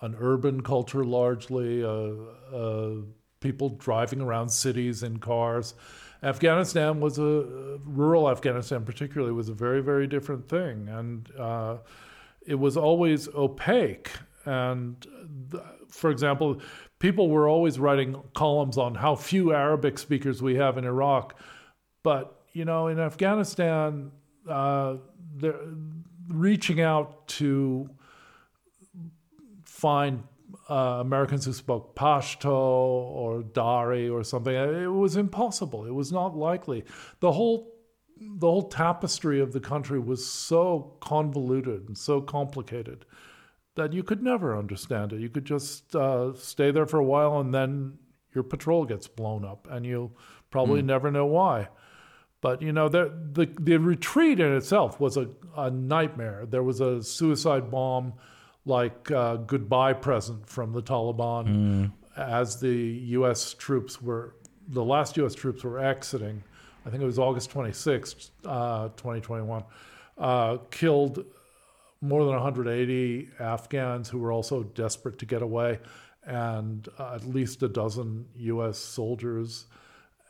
an 0.00 0.16
urban 0.18 0.62
culture 0.62 1.04
largely, 1.04 1.84
uh, 1.84 2.12
uh, 2.54 2.94
people 3.40 3.70
driving 3.70 4.20
around 4.20 4.48
cities 4.48 5.02
in 5.02 5.18
cars. 5.18 5.74
Afghanistan 6.22 7.00
was 7.00 7.18
a 7.18 7.78
rural 7.84 8.30
Afghanistan, 8.30 8.84
particularly, 8.84 9.32
was 9.32 9.48
a 9.48 9.54
very 9.54 9.82
very 9.82 10.06
different 10.06 10.48
thing, 10.48 10.88
and 10.88 11.30
uh, 11.38 11.78
it 12.46 12.54
was 12.54 12.76
always 12.76 13.28
opaque. 13.28 14.10
And 14.44 15.00
th- 15.50 15.62
for 15.88 16.10
example, 16.10 16.60
people 16.98 17.28
were 17.28 17.48
always 17.48 17.78
writing 17.78 18.20
columns 18.34 18.78
on 18.78 18.94
how 18.94 19.14
few 19.16 19.52
Arabic 19.52 19.98
speakers 19.98 20.42
we 20.42 20.56
have 20.56 20.78
in 20.78 20.84
Iraq. 20.84 21.38
But 22.02 22.40
you 22.52 22.64
know, 22.64 22.88
in 22.88 23.00
Afghanistan, 23.00 24.12
uh, 24.48 24.96
they're 25.36 25.58
reaching 26.28 26.80
out 26.80 27.26
to 27.26 27.90
find 29.64 30.22
uh, 30.72 31.00
Americans 31.00 31.44
who 31.44 31.52
spoke 31.52 31.94
Pashto 31.94 32.50
or 32.50 33.42
Dari 33.42 34.08
or 34.08 34.24
something. 34.24 34.54
It 34.54 34.86
was 34.86 35.16
impossible. 35.16 35.84
It 35.84 35.92
was 35.92 36.10
not 36.10 36.34
likely. 36.34 36.84
The 37.20 37.32
whole 37.32 37.70
the 38.16 38.46
whole 38.46 38.68
tapestry 38.68 39.40
of 39.40 39.52
the 39.52 39.60
country 39.60 39.98
was 39.98 40.24
so 40.24 40.96
convoluted 41.00 41.88
and 41.88 41.98
so 41.98 42.20
complicated 42.20 43.04
that 43.74 43.92
you 43.92 44.02
could 44.02 44.22
never 44.22 44.56
understand 44.56 45.12
it. 45.12 45.20
You 45.20 45.28
could 45.28 45.44
just 45.44 45.94
uh, 45.96 46.32
stay 46.34 46.70
there 46.70 46.86
for 46.86 47.00
a 47.00 47.04
while 47.04 47.40
and 47.40 47.52
then 47.52 47.98
your 48.32 48.44
patrol 48.44 48.84
gets 48.84 49.08
blown 49.08 49.44
up 49.44 49.66
and 49.70 49.84
you'll 49.84 50.16
probably 50.50 50.82
never 50.82 51.10
know 51.10 51.26
why. 51.26 51.68
But 52.40 52.62
you 52.62 52.72
know, 52.72 52.88
the 52.88 53.12
the, 53.32 53.46
the 53.60 53.76
retreat 53.76 54.40
in 54.40 54.54
itself 54.54 54.98
was 55.00 55.18
a, 55.18 55.28
a 55.56 55.70
nightmare. 55.70 56.46
There 56.48 56.62
was 56.62 56.80
a 56.80 57.02
suicide 57.02 57.70
bomb, 57.70 58.14
like 58.64 59.10
uh, 59.10 59.36
goodbye 59.36 59.92
present 59.92 60.48
from 60.48 60.72
the 60.72 60.82
Taliban, 60.82 61.90
as 62.16 62.60
the 62.60 62.76
U.S. 63.18 63.54
troops 63.54 64.00
were 64.00 64.36
the 64.68 64.84
last 64.84 65.16
U.S. 65.16 65.34
troops 65.34 65.64
were 65.64 65.78
exiting 65.78 66.42
I 66.84 66.90
think 66.90 67.02
it 67.02 67.06
was 67.06 67.18
August 67.18 67.50
26th, 67.50 68.30
uh, 68.44 68.88
2021, 68.96 69.64
uh, 70.18 70.56
killed 70.70 71.24
more 72.00 72.24
than 72.24 72.34
180 72.34 73.28
Afghans 73.38 74.08
who 74.08 74.18
were 74.18 74.32
also 74.32 74.64
desperate 74.64 75.18
to 75.20 75.26
get 75.26 75.42
away, 75.42 75.78
and 76.24 76.88
uh, 76.98 77.14
at 77.14 77.24
least 77.24 77.62
a 77.62 77.68
dozen 77.68 78.26
U.S. 78.36 78.78
soldiers. 78.78 79.66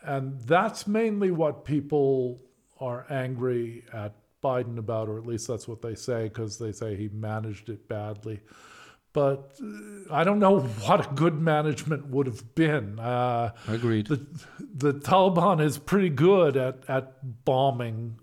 And 0.02 0.38
that's 0.42 0.86
mainly 0.86 1.30
what 1.30 1.64
people 1.64 2.40
are 2.80 3.06
angry 3.08 3.84
at 3.92 4.14
Biden 4.42 4.78
about, 4.78 5.08
or 5.08 5.18
at 5.18 5.26
least 5.26 5.46
that's 5.46 5.68
what 5.68 5.82
they 5.82 5.94
say, 5.94 6.24
because 6.24 6.58
they 6.58 6.72
say 6.72 6.96
he 6.96 7.08
managed 7.08 7.68
it 7.68 7.88
badly. 7.88 8.40
But 9.12 9.52
uh, 9.62 10.12
I 10.12 10.24
don't 10.24 10.38
know 10.38 10.60
what 10.84 11.06
a 11.06 11.14
good 11.14 11.40
management 11.40 12.06
would 12.08 12.26
have 12.26 12.54
been. 12.54 12.98
Uh, 12.98 13.52
Agreed. 13.68 14.06
The, 14.06 14.26
the 14.74 14.94
Taliban 14.94 15.62
is 15.62 15.78
pretty 15.78 16.10
good 16.10 16.56
at, 16.56 16.78
at 16.88 17.44
bombing 17.44 18.18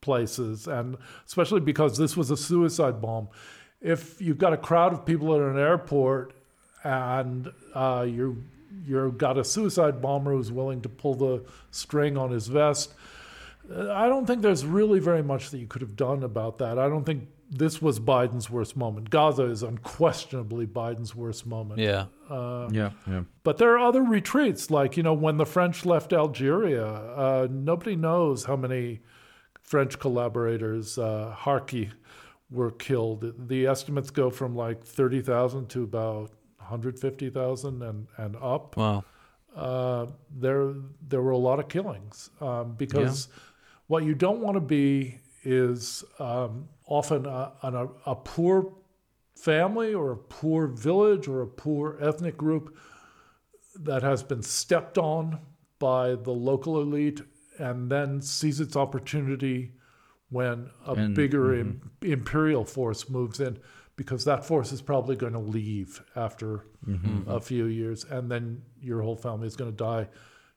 places, 0.00 0.66
and 0.68 0.96
especially 1.26 1.60
because 1.60 1.98
this 1.98 2.16
was 2.16 2.30
a 2.30 2.36
suicide 2.36 3.00
bomb. 3.00 3.28
If 3.80 4.20
you've 4.20 4.38
got 4.38 4.52
a 4.52 4.56
crowd 4.56 4.92
of 4.92 5.04
people 5.04 5.34
at 5.34 5.42
an 5.42 5.58
airport 5.58 6.32
and 6.82 7.50
uh, 7.74 8.06
you're 8.08 8.36
you've 8.86 9.18
got 9.18 9.38
a 9.38 9.44
suicide 9.44 10.00
bomber 10.00 10.32
who's 10.32 10.52
willing 10.52 10.80
to 10.82 10.88
pull 10.88 11.14
the 11.14 11.44
string 11.70 12.16
on 12.16 12.30
his 12.30 12.46
vest, 12.46 12.94
I 13.70 14.08
don't 14.08 14.26
think 14.26 14.42
there's 14.42 14.64
really 14.64 15.00
very 15.00 15.22
much 15.22 15.50
that 15.50 15.58
you 15.58 15.66
could 15.66 15.82
have 15.82 15.96
done 15.96 16.22
about 16.22 16.58
that. 16.58 16.78
I 16.78 16.88
don't 16.88 17.04
think 17.04 17.28
this 17.50 17.80
was 17.80 18.00
Biden's 18.00 18.50
worst 18.50 18.76
moment. 18.76 19.10
Gaza 19.10 19.44
is 19.44 19.62
unquestionably 19.62 20.66
Biden's 20.66 21.14
worst 21.14 21.46
moment. 21.46 21.80
Yeah. 21.80 22.06
Uh, 22.28 22.68
yeah, 22.72 22.90
yeah. 23.06 23.22
But 23.44 23.58
there 23.58 23.72
are 23.74 23.78
other 23.78 24.02
retreats, 24.02 24.70
like 24.70 24.96
you 24.96 25.02
know 25.02 25.14
when 25.14 25.36
the 25.36 25.46
French 25.46 25.84
left 25.84 26.12
Algeria. 26.12 26.86
Uh, 26.86 27.48
nobody 27.50 27.96
knows 27.96 28.44
how 28.44 28.56
many 28.56 29.00
French 29.62 29.98
collaborators, 29.98 30.98
uh, 30.98 31.34
Harki, 31.36 31.90
were 32.50 32.70
killed. 32.70 33.48
The 33.48 33.66
estimates 33.66 34.10
go 34.10 34.30
from 34.30 34.54
like 34.54 34.84
30,000 34.84 35.68
to 35.70 35.82
about 35.82 36.30
150,000 36.58 37.82
and, 37.82 38.06
and 38.16 38.36
up. 38.36 38.76
Wow. 38.76 39.04
Uh, 39.54 40.06
there, 40.30 40.74
there 41.08 41.22
were 41.22 41.30
a 41.30 41.38
lot 41.38 41.58
of 41.58 41.68
killings 41.68 42.30
um, 42.40 42.74
because 42.76 43.28
yeah. 43.28 43.42
What 43.86 44.04
you 44.04 44.14
don't 44.14 44.40
want 44.40 44.56
to 44.56 44.60
be 44.60 45.18
is 45.44 46.04
um, 46.18 46.68
often 46.86 47.26
a, 47.26 47.52
a, 47.62 47.88
a 48.06 48.14
poor 48.16 48.72
family 49.36 49.94
or 49.94 50.12
a 50.12 50.16
poor 50.16 50.66
village 50.66 51.28
or 51.28 51.42
a 51.42 51.46
poor 51.46 51.96
ethnic 52.00 52.36
group 52.36 52.76
that 53.78 54.02
has 54.02 54.22
been 54.22 54.42
stepped 54.42 54.98
on 54.98 55.38
by 55.78 56.14
the 56.14 56.30
local 56.30 56.80
elite 56.80 57.20
and 57.58 57.90
then 57.90 58.20
sees 58.20 58.60
its 58.60 58.76
opportunity 58.76 59.72
when 60.30 60.70
a 60.86 60.94
and, 60.94 61.14
bigger 61.14 61.48
mm-hmm. 61.48 61.70
Im- 62.02 62.12
imperial 62.12 62.64
force 62.64 63.08
moves 63.08 63.40
in 63.40 63.58
because 63.96 64.24
that 64.24 64.44
force 64.44 64.72
is 64.72 64.82
probably 64.82 65.16
going 65.16 65.32
to 65.32 65.38
leave 65.38 66.02
after 66.16 66.64
mm-hmm. 66.86 67.30
a 67.30 67.40
few 67.40 67.66
years 67.66 68.04
and 68.04 68.30
then 68.30 68.62
your 68.80 69.02
whole 69.02 69.16
family 69.16 69.46
is 69.46 69.56
going 69.56 69.70
to 69.70 69.76
die 69.76 70.08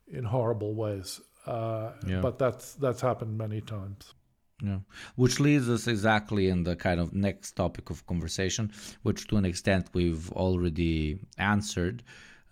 in 0.08 0.24
horrible 0.24 0.74
ways 0.74 1.22
uh, 1.50 1.92
yeah. 2.08 2.22
but 2.22 2.38
that's 2.38 2.74
that's 2.76 3.02
happened 3.02 3.38
many 3.38 3.62
times 3.62 4.14
yeah, 4.62 4.80
which 5.16 5.40
leads 5.40 5.70
us 5.70 5.88
exactly 5.88 6.50
in 6.50 6.64
the 6.64 6.76
kind 6.76 7.00
of 7.00 7.14
next 7.14 7.54
topic 7.54 7.90
of 7.90 8.06
conversation, 8.08 8.72
which 9.04 9.28
to 9.28 9.38
an 9.38 9.46
extent 9.46 9.90
we've 9.94 10.32
already 10.34 11.20
answered. 11.38 12.04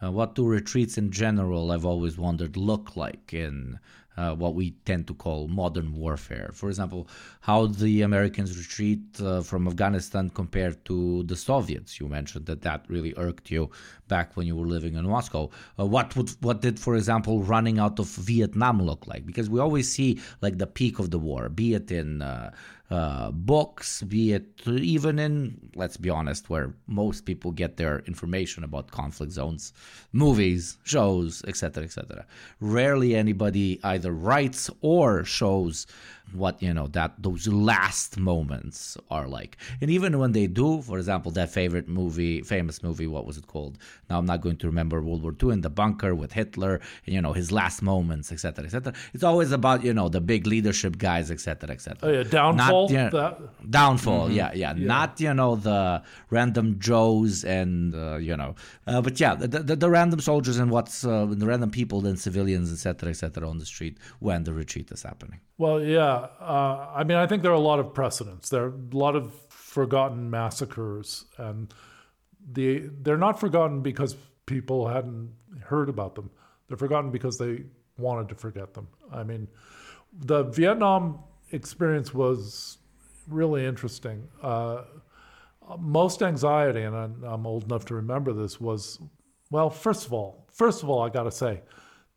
Uh, 0.02 0.12
what 0.12 0.36
do 0.36 0.46
retreats 0.46 0.98
in 0.98 1.12
general, 1.12 1.72
I've 1.72 1.86
always 1.86 2.18
wondered, 2.18 2.56
look 2.56 2.96
like 2.96 3.34
in 3.34 3.80
uh, 4.18 4.34
what 4.36 4.56
we 4.56 4.72
tend 4.86 5.08
to 5.08 5.14
call 5.14 5.48
modern 5.48 5.94
warfare. 5.94 6.50
For 6.54 6.70
example, 6.70 7.08
how 7.42 7.68
the 7.68 8.02
Americans 8.02 8.58
retreat 8.58 9.00
uh, 9.22 9.42
from 9.42 9.68
Afghanistan 9.68 10.30
compared 10.30 10.84
to 10.86 11.24
the 11.24 11.36
Soviets. 11.36 12.00
You 12.00 12.08
mentioned 12.08 12.48
that 12.48 12.62
that 12.64 12.86
really 12.88 13.14
irked 13.18 13.52
you 13.52 13.70
back 14.08 14.36
when 14.36 14.48
you 14.48 14.56
were 14.56 14.66
living 14.66 14.96
in 14.96 15.06
Moscow. 15.06 15.50
Uh, 15.80 15.86
what 15.86 16.16
would 16.16 16.30
what 16.42 16.62
did, 16.62 16.80
for 16.80 16.96
example, 16.96 17.44
running 17.44 17.80
out 17.80 18.00
of 18.00 18.08
Vietnam 18.08 18.82
look 18.82 19.06
like? 19.08 19.26
Because 19.26 19.50
we 19.50 19.60
always 19.60 19.92
see 19.92 20.20
like 20.42 20.58
the 20.58 20.68
peak 20.68 21.00
of 21.00 21.12
the 21.12 21.20
war, 21.20 21.50
be 21.50 21.74
it 21.74 21.92
in 21.92 22.22
uh, 22.89 23.32
books, 23.32 24.02
be 24.04 24.34
it 24.34 24.62
even 24.65 25.19
in, 25.19 25.71
let's 25.76 25.97
be 25.97 26.10
honest, 26.10 26.50
where 26.50 26.73
most 26.88 27.26
people 27.26 27.52
get 27.52 27.76
their 27.78 28.00
information 28.00 28.63
about 28.63 28.91
conflict 28.91 29.34
zones, 29.34 29.73
movies, 30.13 30.78
shows, 30.84 31.43
etc., 31.47 31.84
etc. 31.84 32.26
Rarely 32.62 33.15
anybody 33.15 33.80
either 33.84 34.12
writes 34.12 34.69
or 34.82 35.26
shows 35.26 35.86
what 36.34 36.62
you 36.62 36.74
know 36.74 36.88
that 36.88 37.13
those 37.20 37.48
last 37.48 38.18
moments 38.18 38.98
are 39.10 39.28
like. 39.28 39.58
And 39.82 39.90
even 39.90 40.20
when 40.20 40.32
they 40.32 40.48
do 40.48 40.82
for 40.82 40.98
example 40.98 41.32
that 41.34 41.50
favorite 41.50 41.88
movie 41.88 42.42
famous 42.42 42.84
movie 42.84 43.08
what 43.08 43.26
was 43.26 43.38
it 43.38 43.48
called? 43.48 43.78
Now 44.10 44.20
i'm 44.20 44.26
not 44.26 44.42
going 44.42 44.58
to 44.58 44.68
remember 44.68 45.02
world 45.02 45.24
war 45.24 45.36
ii 45.44 45.52
in 45.52 45.62
the 45.62 45.70
bunker 45.70 46.13
with 46.16 46.34
hitler 46.34 46.80
and 47.06 47.16
you 47.16 47.22
know 47.22 47.34
his 47.34 47.52
last 47.52 47.82
moments 47.82 48.32
etc 48.32 48.66
etc 48.66 48.94
it's 49.13 49.24
always 49.24 49.52
about 49.52 49.84
you 49.84 49.94
know 49.94 50.10
the 50.10 50.22
big 50.22 50.48
leadership 50.48 50.98
guys 50.98 51.32
etc 51.32 51.72
etc 51.72 51.98
oh 52.04 52.12
yeah 52.12 52.24
downfall? 52.24 52.90
Not, 52.90 52.92
you 52.92 53.10
know, 53.10 53.50
downfall 53.70 54.26
mm-hmm. 54.28 54.36
yeah, 54.36 54.52
yeah, 54.54 54.74
yeah. 54.76 54.86
Not 54.86 55.20
you 55.20 55.34
know 55.34 55.56
the 55.56 56.04
random 56.30 56.80
joes 56.80 57.44
and 57.44 57.96
uh, 57.96 58.18
you 58.18 58.36
know 58.36 58.56
uh, 58.86 59.02
but 59.02 59.20
yeah 59.20 59.36
the, 59.36 59.48
the, 59.48 59.76
the, 59.76 59.90
random 59.90 60.20
soldiers 60.20 60.58
and 60.58 60.70
what's 60.72 61.06
uh, 61.06 61.26
the 61.26 61.46
random 61.46 61.72
people 61.72 62.06
and 62.06 62.20
civilians 62.20 62.72
etc 62.72 63.10
etc 63.10 63.48
on 63.48 63.58
the 63.58 63.66
street 63.66 63.98
when 64.20 64.44
the 64.44 64.54
retreat 64.54 64.92
is 64.92 65.04
happening 65.04 65.40
well 65.58 65.82
yeah 65.82 66.28
uh, 66.39 66.89
I 66.96 67.04
mean, 67.04 67.17
I 67.17 67.28
think 67.28 67.43
there 67.43 67.52
are 67.52 67.56
a 67.56 67.60
lot 67.60 67.80
of 67.80 67.93
precedents. 67.93 68.50
There 68.50 68.63
are 68.63 68.74
a 68.74 68.96
lot 68.96 69.15
of 69.15 69.34
forgotten 69.50 70.30
massacres, 70.30 71.26
and 71.38 71.74
the 72.54 72.89
they're 73.02 73.17
not 73.17 73.39
forgotten 73.39 73.82
because 73.82 74.15
people 74.46 74.88
hadn't 74.88 75.34
heard 75.62 75.89
about 75.89 76.15
them. 76.15 76.32
They're 76.67 76.78
forgotten 76.78 77.12
because 77.12 77.38
they 77.38 77.65
wanted 77.98 78.30
to 78.30 78.36
forget 78.36 78.74
them. 78.74 78.88
I 79.12 79.24
mean, 79.24 79.48
the 80.13 80.43
Vietnam 80.43 81.20
experience 81.52 82.13
was 82.13 82.78
really 83.28 83.65
interesting. 83.65 84.28
Uh, 84.41 84.84
most 85.78 86.24
anxiety, 86.24 86.84
and 86.84 86.96
I'm, 86.96 87.24
I'm 87.24 87.46
old 87.46 87.65
enough 87.65 87.86
to 87.86 87.96
remember 87.96 88.32
this, 88.32 88.60
was 88.60 89.00
well. 89.52 89.70
First 89.70 90.06
of 90.06 90.13
all, 90.13 90.48
first 90.54 90.82
of 90.82 90.89
all, 90.89 91.02
I 91.02 91.10
got 91.10 91.24
to 91.24 91.32
say 91.32 91.62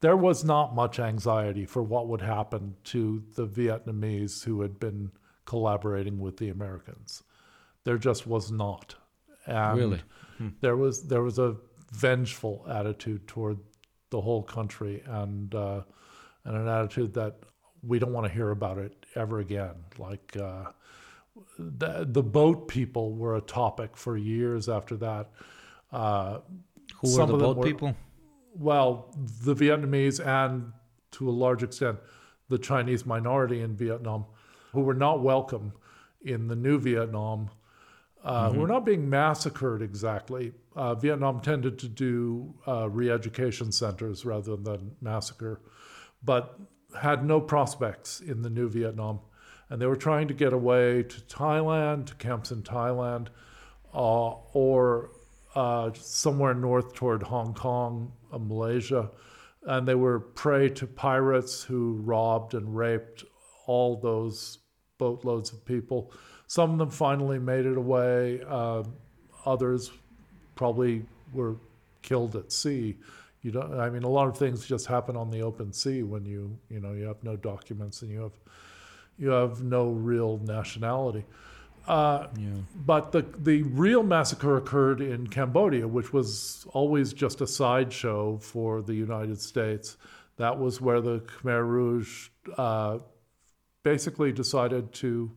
there 0.00 0.16
was 0.16 0.44
not 0.44 0.74
much 0.74 0.98
anxiety 0.98 1.66
for 1.66 1.82
what 1.82 2.08
would 2.08 2.22
happen 2.22 2.74
to 2.84 3.22
the 3.34 3.46
Vietnamese 3.46 4.44
who 4.44 4.62
had 4.62 4.80
been 4.80 5.10
collaborating 5.44 6.18
with 6.18 6.36
the 6.38 6.48
Americans. 6.48 7.22
There 7.84 7.98
just 7.98 8.26
was 8.26 8.50
not. 8.50 8.94
And 9.46 9.78
really? 9.78 10.02
Hmm. 10.38 10.48
There 10.60 10.76
was 10.76 11.06
there 11.08 11.22
was 11.22 11.38
a 11.38 11.56
vengeful 11.92 12.64
attitude 12.68 13.26
toward 13.26 13.58
the 14.10 14.20
whole 14.20 14.42
country 14.42 15.02
and 15.06 15.54
uh, 15.54 15.82
and 16.44 16.56
an 16.56 16.68
attitude 16.68 17.14
that 17.14 17.36
we 17.82 17.98
don't 17.98 18.12
want 18.12 18.26
to 18.26 18.32
hear 18.32 18.50
about 18.50 18.78
it 18.78 19.06
ever 19.14 19.40
again. 19.40 19.74
Like 19.98 20.36
uh, 20.36 20.66
the 21.58 22.06
the 22.08 22.22
boat 22.22 22.68
people 22.68 23.14
were 23.14 23.36
a 23.36 23.40
topic 23.40 23.96
for 23.96 24.16
years 24.16 24.68
after 24.68 24.96
that. 24.98 25.30
Uh, 25.92 26.40
Who 27.00 27.18
were 27.18 27.26
the 27.26 27.36
boat 27.36 27.56
were, 27.58 27.64
people? 27.64 27.96
Well, 28.54 29.14
the 29.42 29.54
Vietnamese 29.54 30.24
and 30.24 30.72
to 31.12 31.28
a 31.28 31.32
large 31.32 31.62
extent 31.62 31.98
the 32.48 32.58
Chinese 32.58 33.06
minority 33.06 33.60
in 33.60 33.76
Vietnam, 33.76 34.26
who 34.72 34.80
were 34.80 34.94
not 34.94 35.22
welcome 35.22 35.72
in 36.22 36.48
the 36.48 36.56
new 36.56 36.78
Vietnam, 36.78 37.48
uh, 38.24 38.46
mm-hmm. 38.46 38.54
who 38.54 38.60
were 38.60 38.68
not 38.68 38.84
being 38.84 39.08
massacred 39.08 39.80
exactly. 39.80 40.52
Uh, 40.76 40.94
Vietnam 40.94 41.40
tended 41.40 41.78
to 41.78 41.88
do 41.88 42.54
uh, 42.66 42.88
re 42.90 43.10
education 43.10 43.72
centers 43.72 44.24
rather 44.24 44.56
than 44.56 44.96
massacre, 45.00 45.60
but 46.22 46.58
had 47.00 47.24
no 47.24 47.40
prospects 47.40 48.20
in 48.20 48.42
the 48.42 48.50
new 48.50 48.68
Vietnam. 48.68 49.20
And 49.68 49.80
they 49.80 49.86
were 49.86 49.96
trying 49.96 50.26
to 50.28 50.34
get 50.34 50.52
away 50.52 51.04
to 51.04 51.20
Thailand, 51.22 52.06
to 52.06 52.14
camps 52.16 52.50
in 52.50 52.62
Thailand, 52.62 53.28
uh, 53.94 54.30
or 54.52 55.10
uh, 55.54 55.90
somewhere 55.94 56.54
north 56.54 56.94
toward 56.94 57.22
Hong 57.22 57.54
Kong, 57.54 58.12
uh, 58.32 58.38
Malaysia, 58.38 59.10
and 59.64 59.86
they 59.86 59.94
were 59.94 60.20
prey 60.20 60.68
to 60.70 60.86
pirates 60.86 61.62
who 61.62 62.00
robbed 62.04 62.54
and 62.54 62.76
raped 62.76 63.24
all 63.66 63.96
those 63.96 64.58
boatloads 64.98 65.52
of 65.52 65.64
people. 65.64 66.12
Some 66.46 66.72
of 66.72 66.78
them 66.78 66.90
finally 66.90 67.38
made 67.38 67.66
it 67.66 67.76
away. 67.76 68.42
Uh, 68.48 68.84
others 69.44 69.90
probably 70.54 71.04
were 71.32 71.56
killed 72.02 72.36
at 72.36 72.52
sea. 72.52 72.96
You 73.42 73.50
don't. 73.52 73.78
I 73.78 73.88
mean, 73.90 74.02
a 74.02 74.08
lot 74.08 74.28
of 74.28 74.36
things 74.36 74.66
just 74.66 74.86
happen 74.86 75.16
on 75.16 75.30
the 75.30 75.40
open 75.40 75.72
sea 75.72 76.02
when 76.02 76.26
you 76.26 76.58
you 76.68 76.80
know 76.80 76.92
you 76.92 77.04
have 77.04 77.22
no 77.24 77.36
documents 77.36 78.02
and 78.02 78.10
you 78.10 78.20
have 78.20 78.38
you 79.18 79.30
have 79.30 79.62
no 79.62 79.90
real 79.90 80.38
nationality. 80.38 81.24
Uh, 81.86 82.28
yeah. 82.38 82.48
But 82.74 83.12
the 83.12 83.22
the 83.38 83.62
real 83.62 84.02
massacre 84.02 84.56
occurred 84.56 85.00
in 85.00 85.26
Cambodia, 85.26 85.88
which 85.88 86.12
was 86.12 86.66
always 86.72 87.12
just 87.12 87.40
a 87.40 87.46
sideshow 87.46 88.38
for 88.38 88.82
the 88.82 88.94
United 88.94 89.40
States. 89.40 89.96
That 90.36 90.58
was 90.58 90.80
where 90.80 91.00
the 91.00 91.20
Khmer 91.20 91.66
Rouge 91.66 92.28
uh, 92.56 92.98
basically 93.82 94.32
decided 94.32 94.92
to 94.94 95.30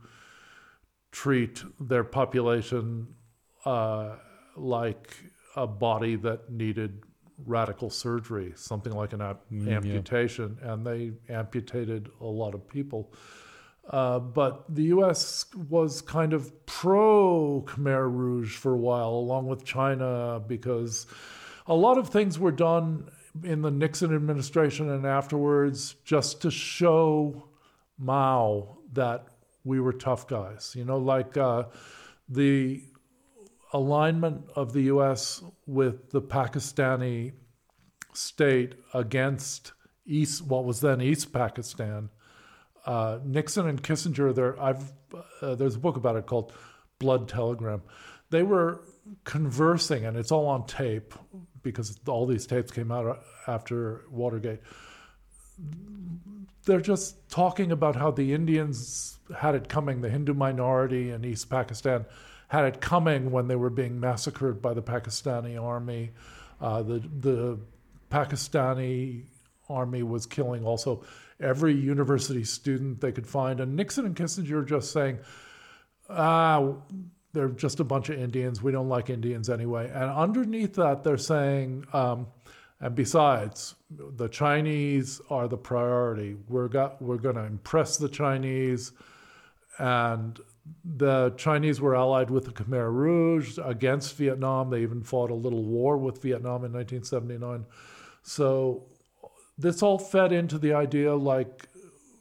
treat 1.12 1.63
their 1.79 2.03
population 2.03 3.08
uh, 3.65 4.15
like 4.56 5.15
a 5.55 5.67
body 5.67 6.15
that 6.17 6.51
needed 6.51 7.03
radical 7.45 7.89
surgery, 7.89 8.53
something 8.55 8.93
like 8.93 9.13
an 9.13 9.22
ap- 9.22 9.43
Mm, 9.51 9.72
amputation, 9.72 10.57
and 10.61 10.86
they 10.86 11.11
amputated 11.30 12.09
a 12.22 12.26
lot 12.26 12.53
of 12.53 12.67
people. 12.67 13.11
Uh, 13.89 14.19
but 14.19 14.63
the 14.73 14.84
U.S. 14.84 15.45
was 15.69 16.01
kind 16.01 16.34
of 16.34 16.65
pro 16.65 17.63
Khmer 17.67 18.09
Rouge 18.09 18.55
for 18.55 18.73
a 18.73 18.77
while, 18.77 19.09
along 19.09 19.47
with 19.47 19.65
China, 19.65 20.41
because 20.47 21.05
a 21.67 21.75
lot 21.75 21.97
of 21.97 22.09
things 22.09 22.39
were 22.39 22.51
done 22.51 23.09
in 23.43 23.61
the 23.61 23.71
Nixon 23.71 24.15
administration 24.15 24.89
and 24.89 25.05
afterwards 25.05 25.95
just 26.05 26.41
to 26.41 26.51
show 26.51 27.49
Mao 27.97 28.77
that 28.93 29.27
we 29.63 29.79
were 29.79 29.93
tough 29.93 30.27
guys. 30.27 30.73
You 30.77 30.86
know, 30.86 30.97
like 30.97 31.36
uh, 31.36 31.63
the 32.29 32.84
alignment 33.73 34.45
of 34.55 34.73
the 34.73 34.84
U.S. 34.84 35.43
with 35.65 36.11
the 36.11 36.21
Pakistani 36.21 37.34
state 38.13 38.75
against 38.93 39.73
East, 40.05 40.45
what 40.45 40.65
was 40.65 40.81
then 40.81 41.01
East 41.01 41.34
Pakistan. 41.34 42.09
Uh, 42.86 43.19
Nixon 43.23 43.67
and 43.67 43.81
Kissinger, 43.81 44.34
there, 44.36 44.61
I've 44.61 44.91
uh, 45.41 45.55
there's 45.55 45.75
a 45.75 45.79
book 45.79 45.95
about 45.95 46.15
it 46.15 46.25
called 46.25 46.51
Blood 46.99 47.27
Telegram. 47.27 47.81
They 48.29 48.43
were 48.43 48.81
conversing, 49.23 50.05
and 50.05 50.17
it's 50.17 50.31
all 50.31 50.47
on 50.47 50.65
tape 50.65 51.13
because 51.61 51.99
all 52.07 52.25
these 52.25 52.45
tapes 52.45 52.71
came 52.71 52.91
out 52.91 53.23
after 53.47 54.03
Watergate. 54.09 54.59
They're 56.65 56.81
just 56.81 57.29
talking 57.29 57.71
about 57.71 57.95
how 57.95 58.11
the 58.11 58.34
Indians 58.34 59.17
had 59.38 59.55
it 59.55 59.69
coming, 59.69 60.01
the 60.01 60.09
Hindu 60.09 60.34
minority 60.34 61.11
in 61.11 61.23
East 61.23 61.49
Pakistan 61.49 62.05
had 62.53 62.65
it 62.65 62.81
coming 62.81 63.31
when 63.31 63.47
they 63.47 63.55
were 63.55 63.71
being 63.71 63.99
massacred 63.99 64.61
by 64.61 64.75
the 64.75 64.81
Pakistani 64.81 65.61
army. 65.61 66.11
Uh, 66.61 66.84
the 66.84 66.99
the 67.19 67.59
Pakistani 68.11 69.23
army 69.69 70.03
was 70.03 70.27
killing 70.27 70.63
also 70.63 71.03
every 71.39 71.73
university 71.73 72.43
student 72.43 73.01
they 73.01 73.11
could 73.11 73.27
find. 73.27 73.59
And 73.59 73.75
Nixon 73.75 74.05
and 74.05 74.15
Kissinger 74.15 74.61
are 74.61 74.65
just 74.65 74.91
saying, 74.91 75.19
ah, 76.09 76.73
they're 77.34 77.49
just 77.49 77.79
a 77.79 77.84
bunch 77.84 78.09
of 78.09 78.19
Indians. 78.19 78.61
We 78.61 78.71
don't 78.71 78.89
like 78.89 79.09
Indians 79.09 79.49
anyway. 79.49 79.91
And 79.93 80.09
underneath 80.09 80.75
that, 80.75 81.03
they're 81.03 81.17
saying, 81.17 81.86
um, 81.91 82.27
and 82.79 82.95
besides, 82.95 83.75
the 83.89 84.27
Chinese 84.27 85.21
are 85.29 85.47
the 85.47 85.57
priority. 85.57 86.36
We're 86.47 86.67
got 86.67 87.01
we're 87.01 87.17
going 87.17 87.36
to 87.36 87.43
impress 87.43 87.97
the 87.97 88.09
Chinese, 88.09 88.91
and 89.79 90.39
the 90.84 91.31
Chinese 91.38 91.81
were 91.81 91.95
allied 91.95 92.29
with 92.29 92.45
the 92.45 92.51
Khmer 92.51 92.91
Rouge 92.91 93.57
against 93.63 94.15
Vietnam. 94.17 94.69
They 94.69 94.81
even 94.81 95.01
fought 95.01 95.31
a 95.31 95.36
little 95.36 95.63
war 95.63 95.97
with 95.97 96.21
Vietnam 96.21 96.65
in 96.65 96.73
1979. 96.73 97.65
So 98.21 98.86
this 99.58 99.84
all 99.84 99.99
fed 99.99 100.32
into 100.32 100.58
the 100.58 100.74
idea 100.74 101.14
like 101.16 101.68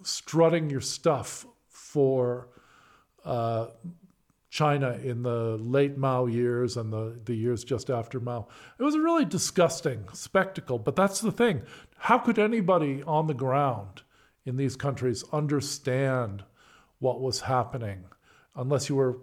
strutting 0.02 0.70
your 0.70 0.80
stuff 0.80 1.46
for 1.68 2.48
uh, 3.24 3.68
China 4.50 4.98
in 5.02 5.22
the 5.22 5.56
late 5.56 5.96
Mao 5.96 6.26
years 6.26 6.76
and 6.76 6.92
the, 6.92 7.18
the 7.24 7.34
years 7.34 7.64
just 7.64 7.88
after 7.88 8.20
Mao. 8.20 8.48
It 8.78 8.82
was 8.82 8.94
a 8.94 9.00
really 9.00 9.24
disgusting 9.24 10.04
spectacle, 10.12 10.78
but 10.78 10.94
that's 10.94 11.20
the 11.20 11.32
thing. 11.32 11.62
How 11.96 12.18
could 12.18 12.38
anybody 12.38 13.02
on 13.04 13.28
the 13.28 13.34
ground 13.34 14.02
in 14.44 14.56
these 14.56 14.76
countries 14.76 15.24
understand 15.32 16.44
what 16.98 17.20
was 17.20 17.40
happening 17.40 18.04
unless 18.54 18.88
you 18.88 18.96
were 18.96 19.18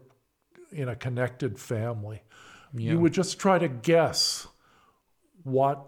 in 0.71 0.89
a 0.89 0.95
connected 0.95 1.59
family? 1.59 2.23
Yeah. 2.73 2.93
You 2.93 2.99
would 2.99 3.13
just 3.13 3.39
try 3.39 3.59
to 3.59 3.67
guess 3.67 4.47
what 5.43 5.85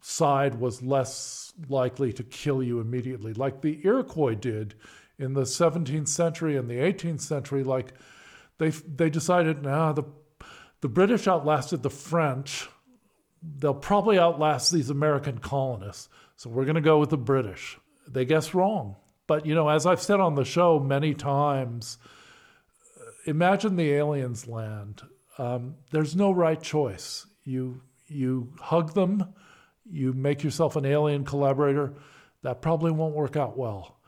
side 0.00 0.56
was 0.56 0.82
less 0.82 1.52
likely 1.68 2.12
to 2.14 2.22
kill 2.22 2.62
you 2.62 2.80
immediately, 2.80 3.32
like 3.34 3.60
the 3.60 3.80
Iroquois 3.84 4.34
did 4.34 4.74
in 5.18 5.34
the 5.34 5.42
17th 5.42 6.08
century 6.08 6.56
and 6.56 6.68
the 6.68 6.74
18th 6.74 7.20
century. 7.20 7.62
Like 7.62 7.92
they 8.58 8.70
they 8.70 9.10
decided, 9.10 9.62
nah, 9.62 9.92
the 9.92 10.04
the 10.80 10.88
British 10.88 11.28
outlasted 11.28 11.82
the 11.82 11.90
French. 11.90 12.68
They'll 13.42 13.74
probably 13.74 14.18
outlast 14.18 14.72
these 14.72 14.90
American 14.90 15.38
colonists, 15.38 16.08
so 16.36 16.50
we're 16.50 16.64
going 16.64 16.74
to 16.74 16.80
go 16.80 16.98
with 16.98 17.10
the 17.10 17.18
British. 17.18 17.78
They 18.08 18.24
guess 18.24 18.54
wrong, 18.54 18.96
but 19.26 19.46
you 19.46 19.54
know, 19.54 19.68
as 19.68 19.86
I've 19.86 20.02
said 20.02 20.20
on 20.20 20.34
the 20.34 20.44
show 20.44 20.78
many 20.78 21.14
times, 21.14 21.98
imagine 23.26 23.76
the 23.76 23.92
aliens 23.92 24.46
land. 24.46 25.02
Um, 25.38 25.76
there's 25.90 26.16
no 26.16 26.32
right 26.32 26.60
choice. 26.60 27.26
You 27.44 27.82
you 28.08 28.52
hug 28.58 28.94
them 28.94 29.34
you 29.90 30.12
make 30.12 30.42
yourself 30.42 30.76
an 30.76 30.84
alien 30.84 31.24
collaborator, 31.24 31.94
that 32.42 32.62
probably 32.62 32.90
won't 32.90 33.14
work 33.14 33.36
out 33.36 33.58
well. 33.58 33.98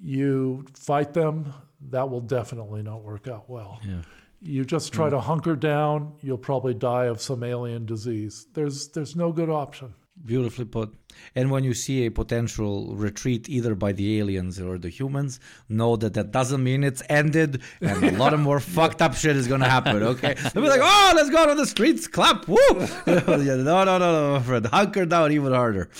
You 0.00 0.66
fight 0.74 1.14
them, 1.14 1.52
that 1.90 2.10
will 2.10 2.20
definitely 2.20 2.82
not 2.82 3.02
work 3.02 3.28
out 3.28 3.48
well. 3.48 3.80
Yeah. 3.86 4.02
You 4.42 4.64
just 4.64 4.92
try 4.92 5.08
mm. 5.08 5.10
to 5.10 5.20
hunker 5.20 5.54
down, 5.56 6.14
you'll 6.20 6.38
probably 6.38 6.74
die 6.74 7.06
of 7.06 7.20
some 7.20 7.42
alien 7.42 7.84
disease. 7.84 8.46
There's 8.54 8.88
there's 8.88 9.14
no 9.14 9.32
good 9.32 9.50
option. 9.50 9.94
Beautifully 10.24 10.64
put. 10.64 10.94
And 11.34 11.50
when 11.50 11.64
you 11.64 11.74
see 11.74 12.06
a 12.06 12.10
potential 12.10 12.94
retreat 12.94 13.48
either 13.48 13.74
by 13.74 13.92
the 13.92 14.18
aliens 14.18 14.60
or 14.60 14.78
the 14.78 14.88
humans, 14.88 15.40
know 15.68 15.96
that 15.96 16.14
that 16.14 16.32
doesn't 16.32 16.62
mean 16.62 16.84
it's 16.84 17.02
ended 17.08 17.62
and 17.80 18.02
a 18.04 18.10
lot 18.12 18.34
of 18.34 18.40
more 18.40 18.60
fucked 18.76 19.02
up 19.02 19.14
shit 19.14 19.36
is 19.36 19.46
going 19.46 19.60
to 19.60 19.68
happen, 19.68 20.02
okay? 20.02 20.34
They'll 20.34 20.62
be 20.62 20.68
like, 20.68 20.80
oh, 20.82 21.12
let's 21.14 21.30
go 21.30 21.48
on 21.48 21.56
the 21.56 21.66
streets, 21.66 22.06
clap, 22.06 22.48
woo! 22.48 22.56
no, 23.06 23.84
no, 23.84 23.84
no, 23.84 23.98
no, 23.98 24.32
my 24.38 24.42
friend. 24.42 24.66
Hunker 24.66 25.06
down 25.06 25.32
even 25.32 25.52
harder. 25.52 25.90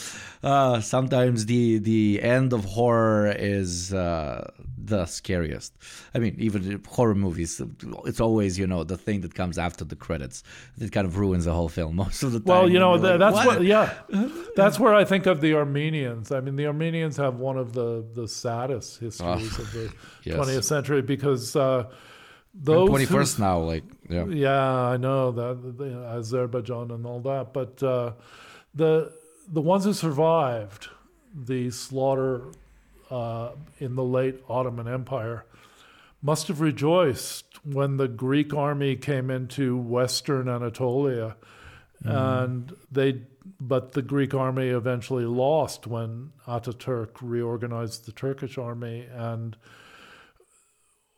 Uh, 0.43 0.81
sometimes 0.81 1.45
the 1.47 1.79
the 1.79 2.23
end 2.23 2.55
of 2.55 2.65
horror 2.65 3.31
is 3.31 3.93
uh, 3.93 4.51
the 4.79 5.05
scariest. 5.05 5.75
I 6.15 6.19
mean, 6.19 6.35
even 6.39 6.83
horror 6.89 7.15
movies, 7.15 7.61
it's 8.07 8.21
always 8.21 8.59
you 8.59 8.67
know 8.67 8.83
the 8.83 8.97
thing 8.97 9.21
that 9.21 9.35
comes 9.35 9.59
after 9.59 9.85
the 9.85 9.97
credits 9.97 10.43
that 10.79 10.93
kind 10.93 11.07
of 11.07 11.19
ruins 11.19 11.45
the 11.45 11.53
whole 11.53 11.69
film 11.69 11.97
most 11.97 12.23
of 12.23 12.33
the 12.33 12.41
time. 12.41 12.49
Well, 12.49 12.71
you 12.71 12.79
know 12.79 12.93
like, 12.93 13.19
that's 13.19 13.35
"What?" 13.35 13.47
what, 13.47 13.65
yeah, 13.65 13.93
that's 14.57 14.81
where 14.81 14.95
I 14.95 15.00
think 15.05 15.27
of 15.27 15.41
the 15.41 15.55
Armenians. 15.55 16.33
I 16.33 16.41
mean, 16.41 16.57
the 16.57 16.67
Armenians 16.67 17.17
have 17.17 17.37
one 17.37 17.59
of 17.59 17.73
the 17.73 18.05
the 18.15 18.27
saddest 18.29 18.99
histories 19.01 19.59
of 19.59 19.73
the 19.73 19.93
yes. 20.25 20.37
20th 20.37 20.65
century 20.65 21.03
because 21.03 21.55
uh, 21.57 21.85
those 22.55 22.89
21st 22.91 23.37
who- 23.37 23.43
now, 23.43 23.59
like 23.59 23.85
yeah. 24.09 24.25
Yeah, 24.27 24.73
I 24.73 24.97
know 24.97 25.31
that 25.33 25.79
the 25.79 25.97
Azerbaijan 26.17 26.91
and 26.91 27.07
all 27.07 27.21
that, 27.21 27.53
but 27.53 27.83
uh, 27.83 28.13
the 28.75 29.13
the 29.49 29.61
ones 29.61 29.85
who 29.85 29.93
survived 29.93 30.89
the 31.35 31.71
slaughter 31.71 32.43
uh, 33.11 33.51
in 33.79 33.95
the 33.95 34.05
late 34.05 34.43
Ottoman 34.49 34.89
Empire 34.89 35.45
must 36.23 36.49
have 36.49 36.61
rejoiced 36.61 37.45
when 37.65 37.97
the 37.97 38.09
Greek 38.09 38.53
army 38.53 38.95
came 38.97 39.31
into 39.31 39.77
Western 39.77 40.49
Anatolia, 40.49 41.37
and 42.05 42.75
they. 42.91 43.23
But 43.61 43.93
the 43.93 44.03
Greek 44.03 44.35
army 44.35 44.69
eventually 44.69 45.25
lost 45.25 45.87
when 45.87 46.33
Ataturk 46.47 47.17
reorganized 47.21 48.07
the 48.07 48.13
Turkish 48.13 48.59
army, 48.59 49.07
and 49.13 49.57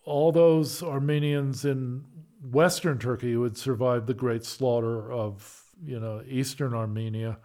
all 0.05 0.33
those 0.33 0.83
Armenians 0.83 1.65
in 1.65 2.05
Western 2.43 2.99
Turkey 2.99 3.33
who 3.33 3.43
had 3.45 3.57
survived 3.57 4.07
the 4.07 4.15
great 4.15 4.45
slaughter 4.45 5.11
of 5.13 5.65
you 5.85 5.99
know 5.99 6.23
Eastern 6.29 6.75
Armenia 6.75 7.39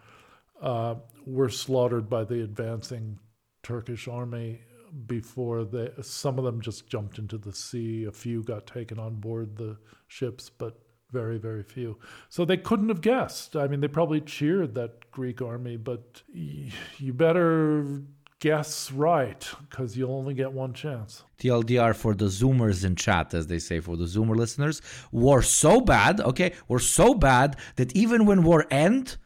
uh, 0.60 0.96
were 1.26 1.48
slaughtered 1.48 2.08
by 2.08 2.24
the 2.24 2.42
advancing 2.42 3.18
Turkish 3.62 4.08
army 4.08 4.60
before 5.06 5.64
they. 5.64 5.90
Some 6.02 6.38
of 6.38 6.44
them 6.44 6.60
just 6.60 6.88
jumped 6.88 7.18
into 7.18 7.38
the 7.38 7.52
sea. 7.52 8.04
A 8.04 8.12
few 8.12 8.42
got 8.42 8.66
taken 8.66 8.98
on 8.98 9.16
board 9.16 9.56
the 9.56 9.76
ships, 10.08 10.50
but 10.50 10.78
very 11.10 11.38
very 11.38 11.62
few. 11.62 11.98
So 12.28 12.44
they 12.44 12.56
couldn't 12.56 12.88
have 12.88 13.00
guessed. 13.00 13.56
I 13.56 13.66
mean, 13.68 13.80
they 13.80 13.88
probably 13.88 14.20
cheered 14.20 14.74
that 14.74 15.10
Greek 15.10 15.40
army, 15.42 15.76
but 15.76 16.22
you 16.32 17.12
better 17.12 18.02
guess 18.40 18.92
right 18.92 19.48
because 19.68 19.96
you'll 19.96 20.12
only 20.14 20.34
get 20.34 20.52
one 20.52 20.72
chance. 20.72 21.24
TLDR 21.38 21.94
for 21.94 22.14
the 22.14 22.26
Zoomers 22.26 22.84
in 22.84 22.94
chat, 22.94 23.34
as 23.34 23.46
they 23.48 23.58
say, 23.58 23.80
for 23.80 23.96
the 23.96 24.04
Zoomer 24.04 24.36
listeners, 24.36 24.80
war 25.10 25.42
so 25.42 25.80
bad, 25.80 26.20
okay, 26.20 26.52
war 26.68 26.78
so 26.78 27.14
bad 27.14 27.56
that 27.76 27.94
even 27.96 28.26
when 28.26 28.44
war 28.44 28.66
end, 28.70 29.16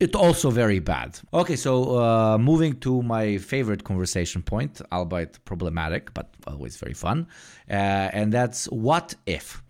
it 0.00 0.16
also 0.16 0.50
very 0.50 0.80
bad. 0.80 1.18
Okay, 1.32 1.56
so 1.56 1.98
uh, 1.98 2.36
moving 2.36 2.78
to 2.80 3.02
my 3.02 3.38
favorite 3.38 3.84
conversation 3.84 4.42
point, 4.42 4.82
albeit 4.90 5.42
problematic, 5.44 6.12
but 6.12 6.34
always 6.46 6.76
very 6.76 6.94
fun, 6.94 7.28
uh, 7.70 7.72
and 7.72 8.32
that's 8.32 8.66
what 8.66 9.14
if. 9.26 9.62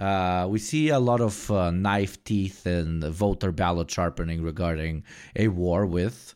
Uh, 0.00 0.46
we 0.48 0.58
see 0.58 0.88
a 0.88 0.98
lot 0.98 1.20
of 1.20 1.50
uh, 1.50 1.70
knife 1.70 2.24
teeth 2.24 2.64
and 2.64 3.04
voter 3.04 3.52
ballot 3.52 3.90
sharpening 3.90 4.42
regarding 4.42 5.04
a 5.36 5.48
war 5.48 5.84
with 5.84 6.34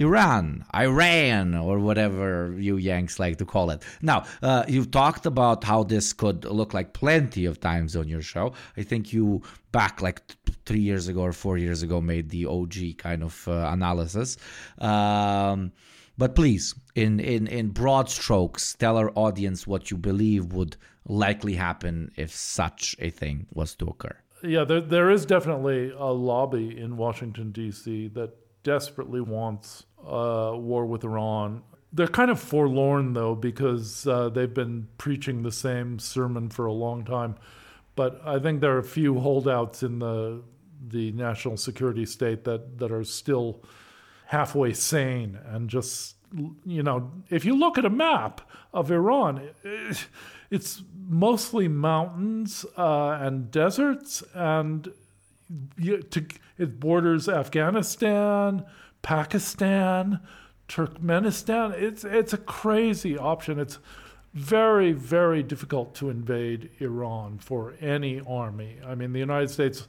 Iran, 0.00 0.64
Iran, 0.74 1.54
or 1.54 1.78
whatever 1.78 2.56
you 2.58 2.76
Yanks 2.76 3.18
like 3.18 3.36
to 3.36 3.44
call 3.44 3.70
it. 3.70 3.82
Now, 4.00 4.24
uh, 4.42 4.64
you've 4.66 4.90
talked 4.90 5.26
about 5.26 5.62
how 5.62 5.82
this 5.84 6.12
could 6.12 6.44
look 6.44 6.72
like 6.72 6.94
plenty 6.94 7.44
of 7.44 7.60
times 7.60 7.94
on 7.94 8.08
your 8.08 8.22
show. 8.22 8.54
I 8.76 8.82
think 8.82 9.12
you 9.12 9.42
back 9.72 10.00
like 10.00 10.26
th- 10.26 10.58
three 10.64 10.80
years 10.80 11.08
ago 11.08 11.20
or 11.20 11.32
four 11.32 11.58
years 11.58 11.82
ago 11.82 12.00
made 12.00 12.30
the 12.30 12.46
OG 12.46 12.96
kind 12.98 13.22
of 13.22 13.46
uh, 13.46 13.68
analysis. 13.72 14.36
Um, 14.78 15.72
but 16.16 16.34
please, 16.34 16.74
in, 16.94 17.20
in, 17.20 17.46
in 17.46 17.68
broad 17.68 18.08
strokes, 18.08 18.74
tell 18.74 18.96
our 18.96 19.10
audience 19.16 19.66
what 19.66 19.90
you 19.90 19.96
believe 19.96 20.52
would 20.52 20.76
likely 21.06 21.54
happen 21.54 22.10
if 22.16 22.32
such 22.32 22.96
a 22.98 23.10
thing 23.10 23.46
was 23.52 23.74
to 23.76 23.86
occur. 23.86 24.16
Yeah, 24.42 24.64
there, 24.64 24.80
there 24.80 25.10
is 25.10 25.26
definitely 25.26 25.92
a 25.96 26.12
lobby 26.12 26.78
in 26.78 26.96
Washington, 26.96 27.52
D.C. 27.52 28.08
that 28.08 28.34
desperately 28.62 29.20
wants 29.20 29.84
uh, 30.02 30.52
war 30.54 30.86
with 30.86 31.04
Iran. 31.04 31.62
They're 31.92 32.08
kind 32.08 32.30
of 32.30 32.40
forlorn, 32.40 33.12
though, 33.12 33.34
because 33.34 34.06
uh, 34.06 34.28
they've 34.28 34.52
been 34.52 34.88
preaching 34.96 35.42
the 35.42 35.52
same 35.52 35.98
sermon 35.98 36.48
for 36.48 36.66
a 36.66 36.72
long 36.72 37.04
time. 37.04 37.34
But 37.96 38.20
I 38.24 38.38
think 38.38 38.60
there 38.60 38.74
are 38.76 38.78
a 38.78 38.84
few 38.84 39.18
holdouts 39.20 39.82
in 39.82 39.98
the 39.98 40.42
the 40.88 41.12
national 41.12 41.56
security 41.56 42.06
state 42.06 42.44
that, 42.44 42.78
that 42.78 42.90
are 42.90 43.04
still 43.04 43.62
halfway 44.26 44.72
sane 44.72 45.38
and 45.46 45.68
just 45.68 46.16
you 46.64 46.82
know 46.82 47.10
if 47.28 47.44
you 47.44 47.56
look 47.56 47.78
at 47.78 47.84
a 47.84 47.90
map 47.90 48.40
of 48.72 48.90
Iran 48.90 49.50
it's 50.50 50.82
mostly 51.08 51.68
mountains 51.68 52.64
uh, 52.76 53.18
and 53.20 53.50
deserts 53.50 54.22
and 54.34 54.92
you, 55.76 56.02
to, 56.02 56.24
it 56.58 56.78
borders 56.78 57.28
Afghanistan 57.28 58.64
Pakistan 59.02 60.20
Turkmenistan. 60.70 61.72
It's 61.72 62.04
it's 62.04 62.32
a 62.32 62.38
crazy 62.38 63.18
option. 63.18 63.58
It's 63.58 63.78
very 64.32 64.92
very 64.92 65.42
difficult 65.42 65.94
to 65.96 66.08
invade 66.08 66.70
Iran 66.78 67.38
for 67.38 67.74
any 67.80 68.20
army. 68.20 68.78
I 68.86 68.94
mean 68.94 69.12
the 69.12 69.18
United 69.18 69.50
States 69.50 69.88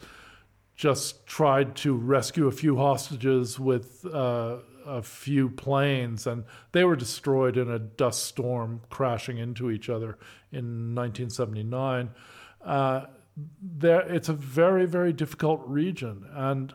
just 0.76 1.28
tried 1.28 1.76
to 1.76 1.94
rescue 1.94 2.48
a 2.48 2.52
few 2.52 2.78
hostages 2.78 3.60
with 3.60 4.04
uh, 4.12 4.58
a 4.86 5.02
few 5.02 5.50
planes, 5.50 6.28
and 6.28 6.44
they 6.72 6.84
were 6.84 6.96
destroyed 6.96 7.58
in 7.58 7.70
a 7.70 7.80
dust 7.80 8.26
storm 8.26 8.82
crashing 8.90 9.38
into 9.38 9.70
each 9.70 9.90
other 9.90 10.18
in 10.52 10.96
1979. 10.96 12.10
Uh, 12.64 13.06
there, 13.62 14.02
it's 14.02 14.30
a 14.30 14.34
very, 14.34 14.86
very 14.86 15.14
difficult 15.14 15.62
region, 15.66 16.26
and 16.34 16.74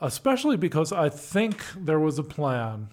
especially 0.00 0.56
because 0.56 0.92
I 0.92 1.08
think 1.08 1.64
there 1.76 2.00
was 2.00 2.18
a 2.18 2.24
plan. 2.24 2.88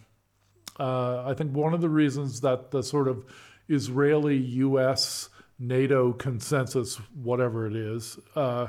Uh, 0.79 1.23
I 1.25 1.33
think 1.33 1.55
one 1.55 1.73
of 1.73 1.81
the 1.81 1.89
reasons 1.89 2.41
that 2.41 2.71
the 2.71 2.81
sort 2.81 3.07
of 3.07 3.25
Israeli 3.67 4.37
U.S. 4.37 5.29
NATO 5.59 6.13
consensus, 6.13 6.95
whatever 7.13 7.67
it 7.67 7.75
is, 7.75 8.17
uh, 8.35 8.67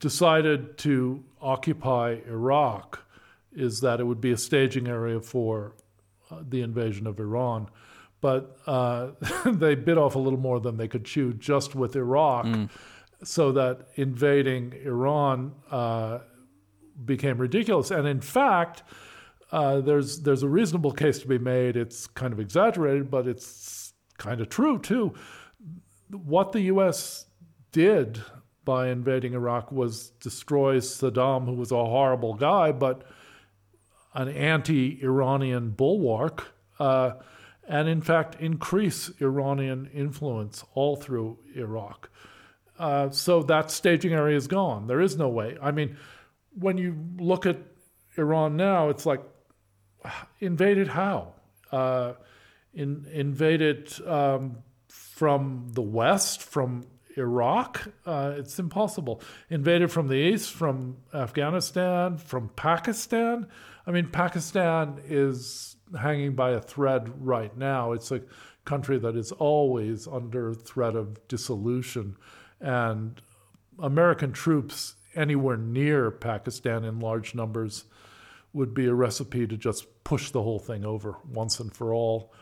decided 0.00 0.78
to 0.78 1.24
occupy 1.40 2.18
Iraq 2.26 3.04
is 3.52 3.80
that 3.80 4.00
it 4.00 4.04
would 4.04 4.20
be 4.20 4.32
a 4.32 4.36
staging 4.36 4.88
area 4.88 5.20
for 5.20 5.74
uh, 6.30 6.42
the 6.46 6.62
invasion 6.62 7.06
of 7.06 7.18
Iran. 7.18 7.68
But 8.20 8.58
uh, 8.66 9.10
they 9.46 9.74
bit 9.74 9.98
off 9.98 10.14
a 10.14 10.18
little 10.18 10.38
more 10.38 10.60
than 10.60 10.76
they 10.76 10.88
could 10.88 11.04
chew 11.04 11.32
just 11.32 11.74
with 11.74 11.96
Iraq, 11.96 12.46
mm. 12.46 12.68
so 13.22 13.52
that 13.52 13.88
invading 13.94 14.74
Iran 14.84 15.52
uh, 15.70 16.18
became 17.04 17.38
ridiculous. 17.38 17.90
And 17.90 18.06
in 18.08 18.20
fact, 18.20 18.82
uh, 19.52 19.80
there's 19.80 20.20
there's 20.20 20.42
a 20.42 20.48
reasonable 20.48 20.92
case 20.92 21.20
to 21.20 21.28
be 21.28 21.38
made. 21.38 21.76
It's 21.76 22.06
kind 22.06 22.32
of 22.32 22.40
exaggerated, 22.40 23.10
but 23.10 23.26
it's 23.26 23.94
kind 24.18 24.40
of 24.40 24.48
true 24.48 24.78
too. 24.78 25.14
What 26.10 26.52
the 26.52 26.62
U.S. 26.62 27.26
did 27.72 28.20
by 28.64 28.88
invading 28.88 29.32
Iraq 29.32 29.72
was 29.72 30.10
destroy 30.20 30.78
Saddam, 30.78 31.46
who 31.46 31.54
was 31.54 31.72
a 31.72 31.76
horrible 31.76 32.34
guy, 32.34 32.72
but 32.72 33.04
an 34.18 34.28
anti 34.28 35.00
Iranian 35.00 35.70
bulwark, 35.70 36.52
uh, 36.80 37.12
and 37.68 37.88
in 37.88 38.02
fact 38.02 38.40
increase 38.40 39.10
Iranian 39.20 39.88
influence 39.94 40.64
all 40.74 40.96
through 40.96 41.38
Iraq. 41.54 42.10
Uh, 42.78 43.10
so 43.10 43.42
that 43.44 43.70
staging 43.70 44.12
area 44.12 44.36
is 44.36 44.48
gone. 44.48 44.88
There 44.88 45.00
is 45.00 45.16
no 45.16 45.28
way. 45.28 45.56
I 45.62 45.70
mean, 45.70 45.96
when 46.58 46.78
you 46.78 46.96
look 47.18 47.46
at 47.46 47.58
Iran 48.16 48.56
now, 48.56 48.88
it's 48.88 49.06
like 49.06 49.22
invaded 50.40 50.88
how? 50.88 51.34
Uh, 51.70 52.14
in, 52.74 53.06
invaded 53.12 53.92
um, 54.06 54.58
from 54.88 55.68
the 55.72 55.82
west, 55.82 56.42
from 56.42 56.86
Iraq. 57.16 57.86
Uh, 58.04 58.34
it's 58.36 58.58
impossible. 58.58 59.20
Invaded 59.48 59.92
from 59.92 60.08
the 60.08 60.14
east, 60.14 60.52
from 60.52 60.96
Afghanistan, 61.14 62.16
from 62.16 62.48
Pakistan. 62.50 63.46
I 63.88 63.90
mean, 63.90 64.08
Pakistan 64.08 65.00
is 65.08 65.76
hanging 65.98 66.34
by 66.34 66.50
a 66.50 66.60
thread 66.60 67.10
right 67.24 67.56
now. 67.56 67.92
It's 67.92 68.12
a 68.12 68.20
country 68.66 68.98
that 68.98 69.16
is 69.16 69.32
always 69.32 70.06
under 70.06 70.52
threat 70.52 70.94
of 70.94 71.26
dissolution. 71.26 72.18
And 72.60 73.18
American 73.78 74.32
troops 74.32 74.96
anywhere 75.14 75.56
near 75.56 76.10
Pakistan 76.10 76.84
in 76.84 77.00
large 77.00 77.34
numbers 77.34 77.86
would 78.52 78.74
be 78.74 78.84
a 78.84 78.92
recipe 78.92 79.46
to 79.46 79.56
just 79.56 79.86
push 80.04 80.32
the 80.32 80.42
whole 80.42 80.58
thing 80.58 80.84
over 80.84 81.16
once 81.32 81.58
and 81.58 81.74
for 81.74 81.94
all. 81.94 82.34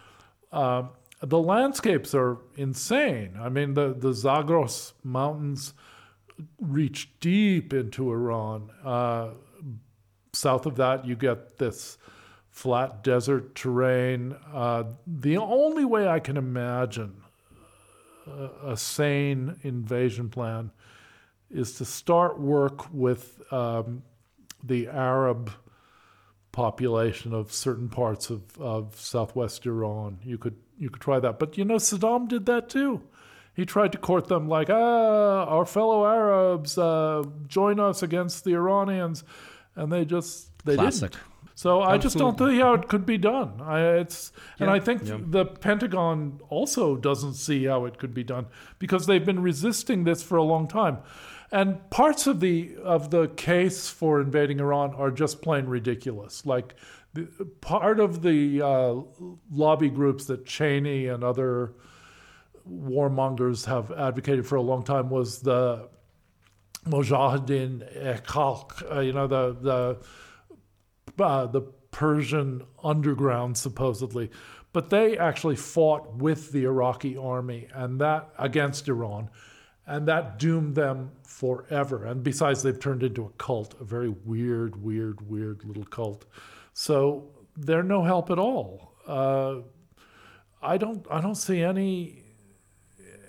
Um, 0.50 0.90
the 1.20 1.38
landscapes 1.38 2.12
are 2.12 2.38
insane. 2.56 3.38
I 3.40 3.50
mean, 3.50 3.74
the, 3.74 3.94
the 3.96 4.12
Zagros 4.12 4.94
Mountains 5.04 5.74
reach 6.60 7.20
deep 7.20 7.72
into 7.72 8.10
Iran. 8.10 8.70
Uh, 8.84 9.28
south 10.36 10.66
of 10.66 10.76
that, 10.76 11.06
you 11.06 11.16
get 11.16 11.58
this 11.58 11.98
flat 12.50 13.02
desert 13.02 13.54
terrain. 13.54 14.36
Uh, 14.52 14.84
the 15.06 15.36
only 15.36 15.84
way 15.84 16.08
I 16.08 16.20
can 16.20 16.36
imagine 16.36 17.22
a, 18.26 18.70
a, 18.70 18.76
sane 18.76 19.56
invasion 19.62 20.30
plan 20.30 20.70
is 21.50 21.74
to 21.74 21.84
start 21.84 22.40
work 22.40 22.92
with 22.92 23.40
um, 23.52 24.02
the 24.64 24.88
Arab 24.88 25.52
population 26.52 27.34
of 27.34 27.52
certain 27.52 27.88
parts 27.88 28.30
of, 28.30 28.42
of 28.58 28.98
southwest 28.98 29.66
Iran. 29.66 30.18
You 30.24 30.38
could 30.38 30.56
you 30.78 30.90
could 30.90 31.02
try 31.02 31.20
that. 31.20 31.38
But 31.38 31.58
you 31.58 31.64
know, 31.64 31.76
Saddam 31.76 32.28
did 32.28 32.46
that 32.46 32.68
too. 32.68 33.02
He 33.54 33.64
tried 33.64 33.92
to 33.92 33.98
court 33.98 34.28
them 34.28 34.48
like, 34.48 34.68
ah, 34.68 35.44
our 35.44 35.64
fellow 35.64 36.06
Arabs, 36.06 36.76
uh, 36.76 37.24
join 37.46 37.80
us 37.80 38.02
against 38.02 38.44
the 38.44 38.52
Iranians, 38.52 39.24
and 39.76 39.92
they 39.92 40.04
just 40.04 40.50
they 40.64 40.74
Classic. 40.74 41.12
didn't. 41.12 41.24
So 41.54 41.80
Absolutely. 41.80 41.94
I 41.94 41.98
just 41.98 42.18
don't 42.18 42.38
see 42.38 42.58
how 42.58 42.74
it 42.74 42.88
could 42.88 43.06
be 43.06 43.16
done. 43.16 43.62
I, 43.62 43.80
it's 43.96 44.30
and 44.58 44.68
I 44.68 44.78
think 44.78 45.06
yeah. 45.06 45.16
the 45.20 45.46
Pentagon 45.46 46.40
also 46.50 46.96
doesn't 46.96 47.32
see 47.32 47.64
how 47.64 47.86
it 47.86 47.98
could 47.98 48.12
be 48.12 48.24
done 48.24 48.46
because 48.78 49.06
they've 49.06 49.24
been 49.24 49.40
resisting 49.40 50.04
this 50.04 50.22
for 50.22 50.36
a 50.36 50.42
long 50.42 50.68
time. 50.68 50.98
And 51.50 51.88
parts 51.88 52.26
of 52.26 52.40
the 52.40 52.76
of 52.82 53.10
the 53.10 53.28
case 53.28 53.88
for 53.88 54.20
invading 54.20 54.60
Iran 54.60 54.92
are 54.94 55.10
just 55.10 55.40
plain 55.40 55.64
ridiculous. 55.64 56.44
Like 56.44 56.74
part 57.62 58.00
of 58.00 58.20
the 58.20 58.60
uh, 58.60 58.94
lobby 59.50 59.88
groups 59.88 60.26
that 60.26 60.44
Cheney 60.44 61.06
and 61.06 61.24
other 61.24 61.72
warmongers 62.70 63.64
have 63.64 63.92
advocated 63.92 64.46
for 64.46 64.56
a 64.56 64.62
long 64.62 64.82
time 64.82 65.08
was 65.08 65.40
the 65.40 65.88
Mojahedin 66.88 68.22
Khalq, 68.24 68.94
uh, 68.94 69.00
you 69.00 69.12
know, 69.12 69.26
the 69.26 69.56
the 69.60 71.24
uh, 71.24 71.46
the 71.46 71.62
Persian 71.90 72.62
underground 72.82 73.56
supposedly, 73.56 74.30
but 74.72 74.90
they 74.90 75.16
actually 75.16 75.56
fought 75.56 76.16
with 76.16 76.52
the 76.52 76.64
Iraqi 76.64 77.16
army 77.16 77.68
and 77.72 78.00
that 78.00 78.28
against 78.38 78.88
Iran, 78.88 79.30
and 79.86 80.06
that 80.06 80.38
doomed 80.38 80.74
them 80.74 81.12
forever. 81.22 82.04
And 82.04 82.22
besides, 82.22 82.62
they've 82.62 82.78
turned 82.78 83.02
into 83.02 83.24
a 83.24 83.30
cult, 83.38 83.74
a 83.80 83.84
very 83.84 84.10
weird, 84.10 84.82
weird, 84.82 85.26
weird 85.28 85.64
little 85.64 85.84
cult. 85.84 86.26
So 86.74 87.30
they're 87.56 87.82
no 87.82 88.02
help 88.02 88.30
at 88.30 88.38
all. 88.38 88.92
Uh, 89.06 89.60
I 90.60 90.76
don't. 90.76 91.06
I 91.10 91.20
don't 91.20 91.36
see 91.36 91.62
any 91.62 92.25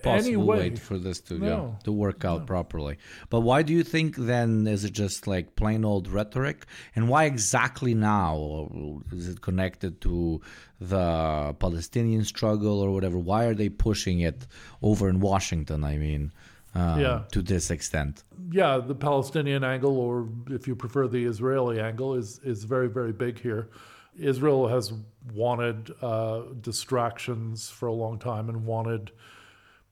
possible 0.03 0.45
way. 0.45 0.69
way. 0.69 0.75
for 0.75 0.97
this 0.97 1.19
to 1.21 1.37
no. 1.39 1.47
yeah, 1.47 1.83
to 1.83 1.91
work 1.91 2.25
out 2.25 2.41
no. 2.41 2.45
properly. 2.45 2.97
But 3.29 3.41
why 3.41 3.61
do 3.63 3.73
you 3.73 3.83
think 3.83 4.15
then 4.15 4.67
is 4.67 4.83
it 4.85 4.93
just 4.93 5.27
like 5.27 5.55
plain 5.55 5.83
old 5.85 6.07
rhetoric? 6.07 6.65
And 6.95 7.09
why 7.09 7.25
exactly 7.25 7.93
now? 7.93 8.69
Is 9.11 9.27
it 9.27 9.41
connected 9.41 10.01
to 10.01 10.41
the 10.79 11.55
Palestinian 11.59 12.23
struggle 12.23 12.79
or 12.79 12.91
whatever? 12.91 13.17
Why 13.17 13.45
are 13.45 13.53
they 13.55 13.69
pushing 13.69 14.19
it 14.19 14.47
over 14.81 15.09
in 15.09 15.19
Washington? 15.19 15.83
I 15.83 15.97
mean, 15.97 16.31
uh, 16.75 16.97
Yeah. 16.99 17.21
to 17.31 17.41
this 17.41 17.71
extent. 17.71 18.23
yeah, 18.51 18.77
the 18.77 18.95
Palestinian 18.95 19.63
angle, 19.63 19.97
or 19.97 20.27
if 20.49 20.67
you 20.67 20.75
prefer, 20.75 21.07
the 21.07 21.25
Israeli 21.25 21.79
angle, 21.79 22.13
is 22.15 22.39
is 22.43 22.63
very 22.63 22.89
very 22.89 23.11
big 23.25 23.39
here. 23.39 23.69
Israel 24.17 24.67
has 24.67 24.93
wanted 25.33 25.91
uh, 26.01 26.41
distractions 26.61 27.69
for 27.69 27.87
a 27.87 27.93
long 27.93 28.17
time 28.19 28.49
and 28.49 28.65
wanted 28.65 29.11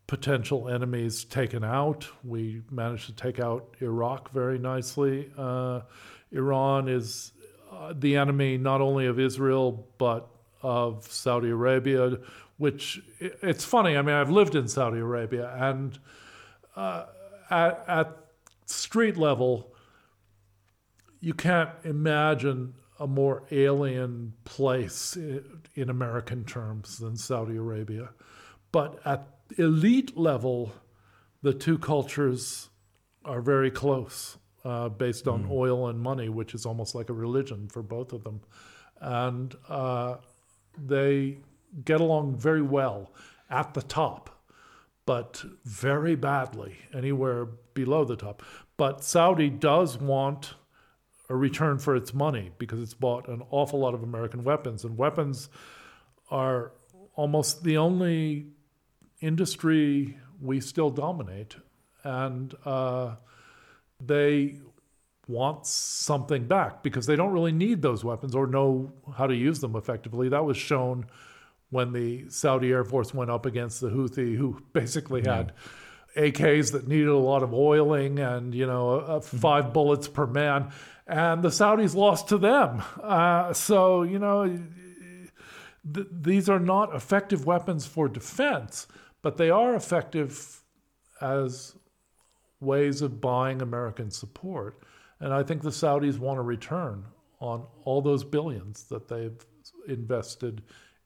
potential 0.07 0.69
enemies 0.69 1.23
taken 1.25 1.63
out. 1.63 2.07
We 2.23 2.61
managed 2.69 3.07
to 3.07 3.13
take 3.13 3.39
out 3.39 3.75
Iraq 3.81 4.31
very 4.31 4.59
nicely. 4.59 5.31
Uh, 5.37 5.81
Iran 6.31 6.87
is 6.87 7.31
uh, 7.71 7.93
the 7.97 8.15
enemy 8.17 8.57
not 8.57 8.81
only 8.81 9.07
of 9.07 9.19
Israel 9.19 9.87
but 9.97 10.27
of 10.61 11.05
Saudi 11.11 11.49
Arabia, 11.49 12.17
which 12.57 13.01
it's 13.19 13.63
funny. 13.65 13.97
I 13.97 14.01
mean, 14.01 14.15
I've 14.15 14.29
lived 14.29 14.55
in 14.55 14.67
Saudi 14.67 14.99
Arabia 14.99 15.53
and 15.59 15.97
at, 17.49 17.83
at 17.87 18.17
street 18.65 19.17
level, 19.17 19.73
you 21.19 21.33
can't 21.33 21.69
imagine 21.83 22.73
a 22.99 23.07
more 23.07 23.43
alien 23.51 24.33
place 24.45 25.17
in 25.17 25.89
American 25.89 26.45
terms 26.45 26.97
than 26.97 27.15
Saudi 27.15 27.57
Arabia. 27.57 28.09
But 28.71 28.99
at 29.05 29.27
elite 29.57 30.17
level, 30.17 30.73
the 31.41 31.53
two 31.53 31.77
cultures 31.77 32.69
are 33.23 33.41
very 33.41 33.71
close 33.71 34.37
uh, 34.63 34.89
based 34.89 35.27
on 35.27 35.47
oil 35.49 35.87
and 35.87 35.99
money, 35.99 36.29
which 36.29 36.53
is 36.53 36.65
almost 36.65 36.95
like 36.95 37.09
a 37.09 37.13
religion 37.13 37.67
for 37.69 37.81
both 37.81 38.13
of 38.13 38.23
them. 38.23 38.41
And 38.99 39.55
uh, 39.69 40.15
they 40.77 41.37
get 41.83 42.01
along 42.01 42.37
very 42.37 42.61
well 42.61 43.11
at 43.49 43.73
the 43.73 43.81
top 43.81 44.35
but 45.05 45.43
very 45.63 46.15
badly 46.15 46.77
anywhere 46.93 47.45
below 47.73 48.03
the 48.05 48.15
top. 48.15 48.41
But 48.77 49.03
Saudi 49.03 49.49
does 49.49 49.97
want 49.97 50.55
a 51.29 51.35
return 51.35 51.77
for 51.77 51.95
its 51.95 52.13
money 52.13 52.51
because 52.57 52.81
it's 52.81 52.93
bought 52.93 53.27
an 53.27 53.43
awful 53.51 53.79
lot 53.79 53.93
of 53.93 54.03
American 54.03 54.43
weapons, 54.43 54.83
and 54.83 54.97
weapons 54.97 55.49
are 56.29 56.71
almost 57.15 57.63
the 57.63 57.77
only 57.77 58.47
industry 59.25 60.17
we 60.41 60.59
still 60.59 60.89
dominate, 60.89 61.55
and 62.03 62.53
uh, 62.65 63.15
they 63.99 64.59
want 65.27 65.65
something 65.65 66.47
back 66.47 66.83
because 66.83 67.07
they 67.07 67.15
don't 67.15 67.33
really 67.33 67.51
need 67.51 67.81
those 67.81 68.03
weapons 68.03 68.35
or 68.35 68.45
know 68.45 68.93
how 69.17 69.25
to 69.25 69.35
use 69.35 69.59
them 69.59 69.75
effectively. 69.75 70.29
That 70.29 70.45
was 70.45 70.57
shown 70.57 71.07
when 71.69 71.93
the 71.93 72.29
Saudi 72.29 72.71
Air 72.71 72.83
Force 72.83 73.13
went 73.13 73.31
up 73.31 73.45
against 73.45 73.81
the 73.81 73.89
Houthi, 73.89 74.35
who 74.35 74.61
basically 74.73 75.23
had 75.23 75.53
AKs 76.15 76.71
that 76.71 76.87
needed 76.87 77.07
a 77.07 77.17
lot 77.17 77.43
of 77.43 77.53
oiling 77.53 78.19
and 78.19 78.53
you 78.53 78.65
know 78.65 78.99
uh, 78.99 79.19
five 79.19 79.73
bullets 79.73 80.07
per 80.07 80.25
man, 80.25 80.71
and 81.07 81.43
the 81.43 81.49
Saudis 81.49 81.95
lost 81.95 82.29
to 82.29 82.37
them. 82.37 82.81
Uh, 83.01 83.53
so 83.53 84.03
you 84.03 84.19
know 84.19 84.59
th- 85.93 86.07
these 86.11 86.49
are 86.49 86.59
not 86.59 86.95
effective 86.95 87.45
weapons 87.45 87.85
for 87.85 88.07
defense, 88.07 88.87
but 89.25 89.37
they 89.37 89.49
are 89.49 89.73
effective 89.73 90.61
as 91.19 91.73
ways 92.59 93.01
of 93.01 93.19
buying 93.19 93.59
American 93.59 94.11
support. 94.11 94.83
And 95.19 95.33
I 95.33 95.41
think 95.41 95.63
the 95.63 95.71
Saudis 95.71 96.19
want 96.19 96.37
a 96.37 96.43
return 96.43 97.05
on 97.39 97.65
all 97.85 98.03
those 98.03 98.23
billions 98.23 98.83
that 98.89 99.07
they've 99.07 99.43
invested 99.87 100.61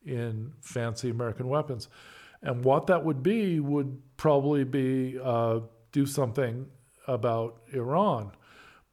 in 0.06 0.52
fancy 0.60 1.10
American 1.10 1.48
weapons. 1.48 1.88
And 2.42 2.66
what 2.66 2.88
that 2.88 3.06
would 3.06 3.24
be 3.24 3.62
would 3.62 3.98
probably 4.18 4.66
be 4.66 5.18
uh, 5.24 5.62
do 5.94 6.06
something 6.06 6.66
about 7.08 7.62
Iran. 7.72 8.34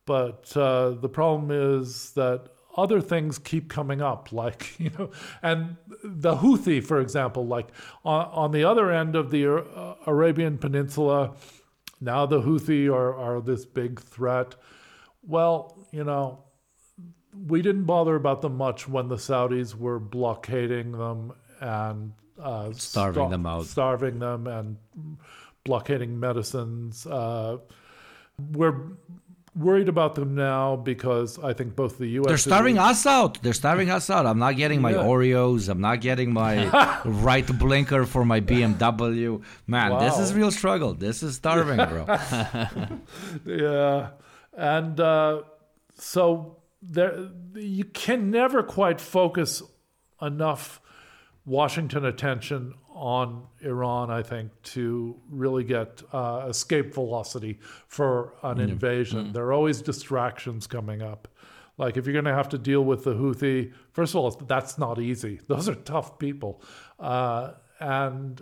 But 0.04 0.56
uh, 0.56 0.90
the 0.90 1.08
problem 1.08 1.50
is 1.50 2.12
that 2.12 2.46
other 2.76 3.00
things 3.00 3.38
keep 3.38 3.68
coming 3.68 4.00
up, 4.02 4.32
like, 4.42 4.78
you 4.78 4.90
know, 4.98 5.10
and 5.42 5.76
the 6.04 6.36
Houthi, 6.36 6.82
for 6.84 7.00
example, 7.00 7.46
like 7.46 7.68
on, 8.04 8.26
on 8.26 8.50
the 8.52 8.64
other 8.64 8.90
end 8.90 9.16
of 9.16 9.30
the 9.30 9.50
uh, 9.56 9.94
Arabian 10.06 10.58
Peninsula, 10.58 11.34
now 12.00 12.26
the 12.26 12.42
Houthi 12.42 12.88
are, 12.92 13.14
are 13.16 13.40
this 13.40 13.64
big 13.64 14.00
threat. 14.00 14.54
Well, 15.22 15.86
you 15.92 16.04
know, 16.04 16.44
we 17.46 17.62
didn't 17.62 17.84
bother 17.84 18.14
about 18.16 18.42
them 18.42 18.56
much 18.56 18.88
when 18.88 19.08
the 19.08 19.16
Saudis 19.16 19.74
were 19.74 19.98
blockading 19.98 20.92
them 20.92 21.32
and 21.60 22.12
uh, 22.38 22.72
Starving 22.72 23.22
sta- 23.24 23.28
them 23.30 23.46
out. 23.46 23.64
starving 23.66 24.18
them 24.18 24.46
and 24.46 24.76
blockading 25.64 26.20
medicines. 26.20 27.06
Uh, 27.06 27.58
we're 28.52 28.74
worried 29.56 29.88
about 29.88 30.14
them 30.14 30.34
now 30.34 30.76
because 30.76 31.38
I 31.38 31.52
think 31.54 31.74
both 31.74 31.96
the 31.98 32.06
U.S. 32.08 32.26
They're 32.28 32.36
starving 32.38 32.78
us 32.78 33.06
out. 33.06 33.42
They're 33.42 33.52
starving 33.54 33.90
us 33.90 34.10
out. 34.10 34.26
I'm 34.26 34.38
not 34.38 34.56
getting 34.56 34.80
my 34.82 34.90
Yeah. 34.92 34.98
Oreos. 34.98 35.68
I'm 35.68 35.80
not 35.80 36.00
getting 36.00 36.32
my 36.32 37.00
right 37.04 37.46
blinker 37.58 38.04
for 38.06 38.24
my 38.24 38.40
BMW. 38.40 39.42
Man, 39.66 39.98
this 39.98 40.18
is 40.18 40.34
real 40.34 40.50
struggle. 40.50 40.94
This 40.94 41.22
is 41.22 41.36
starving, 41.36 41.76
bro. 41.78 42.06
Yeah, 43.46 44.10
and 44.56 45.00
uh, 45.00 45.42
so 45.94 46.58
there 46.82 47.30
you 47.54 47.84
can 47.84 48.30
never 48.30 48.62
quite 48.62 49.00
focus 49.00 49.62
enough 50.20 50.80
Washington 51.44 52.04
attention 52.04 52.74
on 52.96 53.46
Iran. 53.60 54.10
I 54.10 54.22
think 54.22 54.50
to 54.74 55.14
really 55.30 55.64
get 55.64 56.02
uh, 56.12 56.46
escape 56.48 56.94
velocity 56.94 57.60
for 57.86 58.34
an 58.42 58.58
invasion. 58.60 59.32
There 59.32 59.44
are 59.44 59.52
always 59.52 59.82
distractions 59.82 60.66
coming 60.66 61.02
up. 61.02 61.28
Like 61.78 61.96
if 61.96 62.06
you're 62.06 62.14
going 62.14 62.24
to 62.24 62.34
have 62.34 62.48
to 62.50 62.58
deal 62.58 62.82
with 62.84 63.04
the 63.04 63.14
Houthi, 63.14 63.72
first 63.92 64.14
of 64.14 64.16
all, 64.16 64.30
that's 64.30 64.78
not 64.78 64.98
easy. 64.98 65.40
Those 65.46 65.68
are 65.68 65.74
tough 65.74 66.18
people, 66.18 66.62
uh, 66.98 67.52
and 67.80 68.40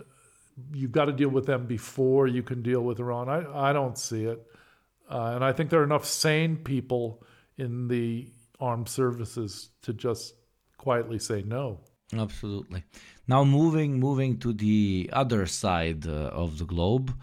you've 0.73 0.93
got 0.93 1.05
to 1.05 1.11
deal 1.11 1.29
with 1.29 1.45
them 1.45 1.65
before 1.65 2.27
you 2.27 2.41
can 2.41 2.61
deal 2.61 2.81
with 2.81 2.99
Iran. 2.99 3.27
I, 3.27 3.69
I 3.69 3.73
don't 3.73 3.97
see 3.97 4.23
it. 4.23 4.41
Uh, 5.09 5.33
and 5.35 5.43
I 5.43 5.51
think 5.51 5.69
there 5.69 5.81
are 5.81 5.83
enough 5.83 6.05
sane 6.05 6.55
people 6.55 7.23
in 7.57 7.87
the 7.87 8.31
armed 8.59 8.87
services 8.87 9.69
to 9.81 9.93
just 9.93 10.33
quietly 10.77 11.19
say 11.19 11.43
no. 11.45 11.79
Absolutely. 12.19 12.83
Now 13.27 13.43
moving 13.43 13.99
moving 13.99 14.37
to 14.39 14.53
the 14.53 15.09
other 15.13 15.45
side 15.45 16.07
uh, 16.07 16.29
of 16.43 16.57
the 16.59 16.65
globe, 16.65 17.15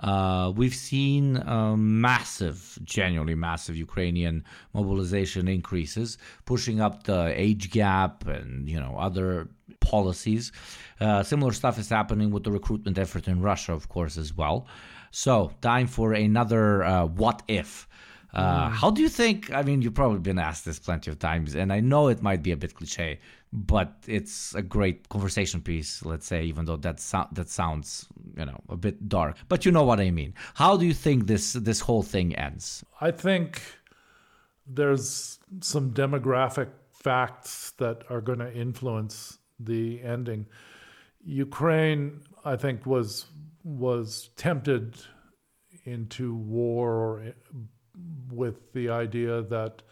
uh, 0.00 0.50
we've 0.56 0.74
seen 0.74 1.36
uh, 1.36 1.76
massive, 1.76 2.78
genuinely 2.84 3.34
massive 3.34 3.76
Ukrainian 3.76 4.44
mobilization 4.72 5.46
increases, 5.46 6.16
pushing 6.46 6.80
up 6.80 7.04
the 7.04 7.32
age 7.36 7.70
gap 7.70 8.26
and 8.26 8.68
you 8.68 8.80
know 8.80 8.96
other 8.98 9.48
policies. 9.80 10.52
Uh, 11.00 11.22
similar 11.22 11.52
stuff 11.52 11.78
is 11.78 11.88
happening 11.88 12.30
with 12.30 12.44
the 12.44 12.50
recruitment 12.50 12.98
effort 12.98 13.28
in 13.28 13.40
Russia, 13.42 13.72
of 13.72 13.88
course, 13.88 14.16
as 14.16 14.34
well. 14.34 14.66
So, 15.10 15.52
time 15.60 15.86
for 15.86 16.12
another 16.12 16.84
uh, 16.84 17.06
what 17.06 17.42
if. 17.48 17.86
Uh, 18.32 18.68
How 18.68 18.90
do 18.90 19.02
you 19.02 19.08
think? 19.08 19.52
I 19.52 19.62
mean, 19.62 19.82
you've 19.82 19.94
probably 19.94 20.20
been 20.20 20.38
asked 20.38 20.64
this 20.64 20.78
plenty 20.78 21.10
of 21.10 21.18
times, 21.18 21.54
and 21.54 21.72
I 21.72 21.80
know 21.80 22.08
it 22.08 22.22
might 22.22 22.42
be 22.42 22.52
a 22.52 22.56
bit 22.56 22.74
cliche, 22.74 23.18
but 23.52 23.92
it's 24.06 24.54
a 24.54 24.62
great 24.62 25.08
conversation 25.08 25.60
piece. 25.60 26.04
Let's 26.04 26.26
say, 26.26 26.44
even 26.44 26.64
though 26.64 26.76
that 26.76 27.00
so- 27.00 27.28
that 27.32 27.48
sounds, 27.48 28.06
you 28.36 28.44
know, 28.44 28.60
a 28.68 28.76
bit 28.76 29.08
dark, 29.08 29.36
but 29.48 29.64
you 29.64 29.72
know 29.72 29.84
what 29.84 30.00
I 30.00 30.10
mean. 30.10 30.34
How 30.54 30.76
do 30.76 30.86
you 30.86 30.94
think 30.94 31.26
this 31.26 31.54
this 31.54 31.80
whole 31.80 32.02
thing 32.02 32.34
ends? 32.36 32.84
I 33.00 33.10
think 33.10 33.62
there's 34.66 35.40
some 35.60 35.90
demographic 35.90 36.68
facts 36.92 37.72
that 37.78 38.04
are 38.10 38.20
going 38.20 38.38
to 38.38 38.52
influence 38.52 39.38
the 39.58 40.00
ending. 40.02 40.46
Ukraine, 41.24 42.20
I 42.44 42.56
think, 42.56 42.86
was 42.86 43.26
was 43.64 44.30
tempted 44.36 44.96
into 45.84 46.34
war 46.34 47.34
with 48.30 48.72
the 48.72 48.88
idea 48.90 49.42
that 49.42 49.82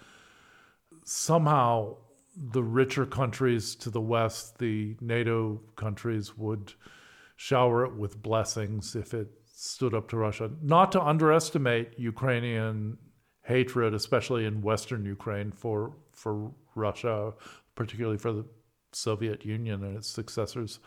somehow 1.05 1.97
the 2.37 2.63
richer 2.63 3.05
countries 3.07 3.75
to 3.77 3.91
the 3.91 4.01
west, 4.01 4.59
the 4.59 4.97
NATO 5.01 5.61
countries, 5.77 6.37
would 6.37 6.75
shower 7.37 7.85
it 7.85 7.95
with 7.95 8.23
blessings 8.23 8.95
if 8.95 9.15
it 9.15 9.29
stood 9.53 9.95
up 9.95 10.09
to 10.09 10.17
Russia. 10.17 10.51
Not 10.63 10.93
to 10.93 11.03
underestimate 11.03 11.99
Ukrainian 11.99 12.99
hatred, 13.43 13.95
especially 13.95 14.45
in 14.45 14.63
Western 14.63 15.05
Ukraine, 15.05 15.51
for 15.53 15.95
for 16.13 16.53
Russia, 16.75 17.33
particularly 17.75 18.19
for 18.19 18.33
the 18.33 18.45
Soviet 18.93 19.45
Union 19.45 19.83
and 19.85 19.97
its 19.97 20.09
successors. 20.09 20.81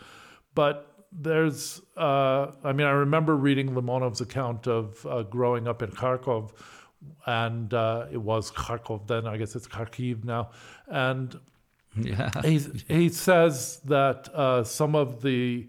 But 0.56 1.06
there's, 1.12 1.82
uh, 1.98 2.52
I 2.64 2.72
mean, 2.72 2.88
I 2.88 2.92
remember 2.92 3.36
reading 3.36 3.76
Limonov's 3.76 4.22
account 4.22 4.68
of 4.68 5.06
uh, 5.06 5.24
growing 5.24 5.68
up 5.68 5.82
in 5.82 5.92
Kharkov, 5.92 6.52
and 7.26 7.74
uh, 7.74 8.06
it 8.12 8.22
was 8.22 8.52
Kharkov 8.52 9.08
then, 9.08 9.28
I 9.28 9.38
guess 9.38 9.56
it's 9.56 9.68
Kharkiv 9.68 10.24
now. 10.24 10.52
And 10.88 11.40
Yeah, 11.96 12.32
he, 12.44 12.60
he 12.88 13.10
says 13.10 13.82
that 13.86 14.30
uh, 14.34 14.64
some 14.64 14.96
of 14.96 15.22
the 15.22 15.68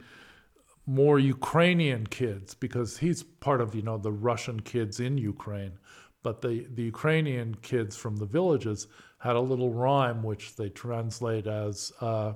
more 0.86 1.18
Ukrainian 1.18 2.06
kids 2.06 2.54
because 2.54 2.98
he's 2.98 3.22
part 3.22 3.60
of 3.60 3.74
you 3.74 3.82
know 3.82 3.98
the 3.98 4.12
Russian 4.12 4.60
kids 4.60 5.00
in 5.00 5.18
Ukraine, 5.18 5.78
but 6.22 6.40
the 6.40 6.66
the 6.74 6.82
Ukrainian 6.82 7.54
kids 7.56 7.96
from 7.96 8.16
the 8.16 8.26
villages 8.26 8.86
had 9.18 9.36
a 9.36 9.40
little 9.40 9.72
rhyme 9.72 10.22
which 10.22 10.56
they 10.56 10.68
translate 10.68 11.46
as 11.46 11.92
uh, 12.00 12.32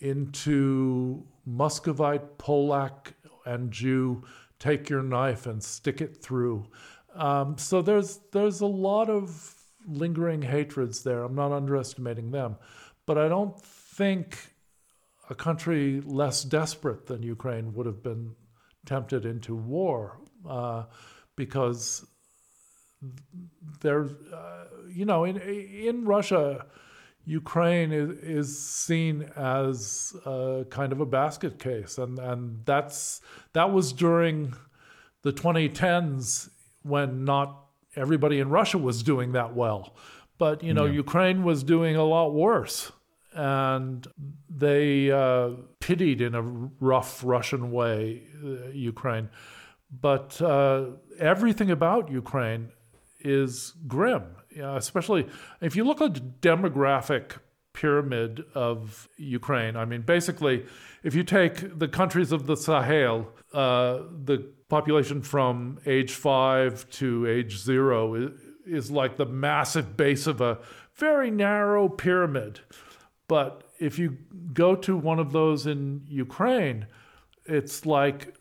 into 0.00 1.24
Muscovite, 1.44 2.38
Polak, 2.38 3.12
and 3.44 3.70
Jew. 3.70 4.24
Take 4.58 4.88
your 4.88 5.02
knife 5.02 5.46
and 5.46 5.62
stick 5.62 6.00
it 6.00 6.22
through. 6.22 6.66
Um, 7.14 7.58
so 7.58 7.82
there's 7.82 8.20
there's 8.32 8.60
a 8.60 8.66
lot 8.66 9.10
of 9.10 9.54
lingering 9.86 10.42
hatreds 10.42 11.02
there. 11.02 11.24
I'm 11.24 11.34
not 11.34 11.52
underestimating 11.52 12.30
them, 12.30 12.56
but 13.06 13.18
I 13.18 13.28
don't 13.28 13.60
think 13.60 14.52
a 15.28 15.34
country 15.34 16.00
less 16.04 16.42
desperate 16.42 17.06
than 17.06 17.22
Ukraine 17.22 17.74
would 17.74 17.86
have 17.86 18.02
been 18.02 18.34
tempted 18.86 19.24
into 19.24 19.54
war 19.54 20.18
uh, 20.48 20.84
because 21.36 22.04
there, 23.80 24.08
uh, 24.32 24.64
you 24.88 25.04
know, 25.04 25.24
in 25.24 25.36
in 25.38 26.04
Russia, 26.04 26.66
Ukraine 27.24 27.92
is, 27.92 28.10
is 28.18 28.58
seen 28.58 29.30
as 29.36 30.14
a 30.24 30.64
kind 30.70 30.92
of 30.92 31.00
a 31.00 31.06
basket 31.06 31.58
case, 31.58 31.98
and 31.98 32.18
and 32.18 32.64
that's 32.64 33.20
that 33.52 33.72
was 33.72 33.92
during 33.92 34.54
the 35.22 35.32
2010s 35.32 36.50
when 36.82 37.24
not 37.24 37.66
everybody 37.96 38.38
in 38.40 38.48
Russia 38.48 38.78
was 38.78 39.02
doing 39.02 39.32
that 39.32 39.54
well, 39.54 39.94
but 40.38 40.62
you 40.62 40.74
know, 40.74 40.86
yeah. 40.86 40.92
Ukraine 40.92 41.44
was 41.44 41.62
doing 41.62 41.96
a 41.96 42.04
lot 42.04 42.32
worse 42.32 42.92
and 43.34 44.06
they 44.50 45.10
uh, 45.10 45.50
pitied 45.80 46.20
in 46.20 46.34
a 46.34 46.42
rough 46.42 47.22
Russian 47.24 47.70
way 47.72 48.22
uh, 48.44 48.68
Ukraine. 48.68 49.30
But 50.00 50.40
uh, 50.40 50.86
everything 51.18 51.70
about 51.70 52.10
Ukraine 52.10 52.70
is 53.20 53.74
grim, 53.86 54.24
especially 54.58 55.26
if 55.60 55.76
you 55.76 55.84
look 55.84 56.00
at 56.00 56.14
the 56.14 56.20
demographic 56.20 57.38
pyramid 57.72 58.44
of 58.54 59.08
Ukraine. 59.16 59.76
I 59.76 59.84
mean, 59.84 60.02
basically, 60.02 60.66
if 61.02 61.14
you 61.14 61.22
take 61.22 61.78
the 61.78 61.88
countries 61.88 62.32
of 62.32 62.46
the 62.46 62.56
Sahel, 62.56 63.28
uh, 63.52 63.98
the 64.24 64.46
population 64.72 65.20
from 65.20 65.78
age 65.84 66.12
five 66.12 66.88
to 66.88 67.26
age 67.26 67.58
zero 67.58 68.14
is, 68.14 68.30
is 68.64 68.90
like 68.90 69.18
the 69.18 69.26
massive 69.26 69.98
base 69.98 70.26
of 70.26 70.40
a 70.40 70.58
very 70.94 71.30
narrow 71.30 71.90
pyramid. 71.90 72.58
But 73.28 73.64
if 73.78 73.98
you 73.98 74.16
go 74.54 74.74
to 74.76 74.96
one 74.96 75.18
of 75.18 75.30
those 75.30 75.66
in 75.66 76.06
Ukraine, 76.08 76.86
it's 77.44 77.84
like 77.84 78.34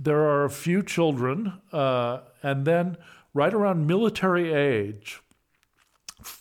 there 0.00 0.20
are 0.20 0.46
a 0.46 0.50
few 0.50 0.82
children, 0.82 1.60
uh, 1.70 2.20
and 2.42 2.64
then 2.64 2.96
right 3.34 3.52
around 3.52 3.86
military 3.86 4.54
age, 4.54 5.20